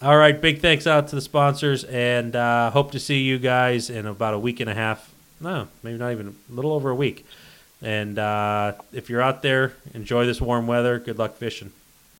all 0.01 0.17
right, 0.17 0.41
big 0.41 0.61
thanks 0.61 0.87
out 0.87 1.09
to 1.09 1.17
the 1.17 1.21
sponsors, 1.21 1.85
and 1.85 2.35
uh, 2.35 2.71
hope 2.71 2.93
to 2.93 3.01
see 3.01 3.21
you 3.23 3.39
guys 3.39 3.91
in 3.91 4.07
about 4.07 4.35
a 4.35 4.39
week 4.39 4.61
and 4.61 4.71
a 4.71 4.75
half. 4.75 5.13
No, 5.41 5.69
maybe 5.83 5.99
not 5.99 6.13
even 6.13 6.37
a 6.51 6.53
little 6.55 6.73
over 6.73 6.91
a 6.91 6.95
week. 6.95 7.27
And 7.83 8.19
uh, 8.19 8.73
if 8.93 9.11
you're 9.11 9.23
out 9.23 9.43
there, 9.43 9.75
enjoy 9.95 10.25
this 10.27 10.41
warm 10.41 10.67
weather. 10.67 10.99
Good 10.99 11.19
luck 11.19 11.35
fishing. 11.37 11.73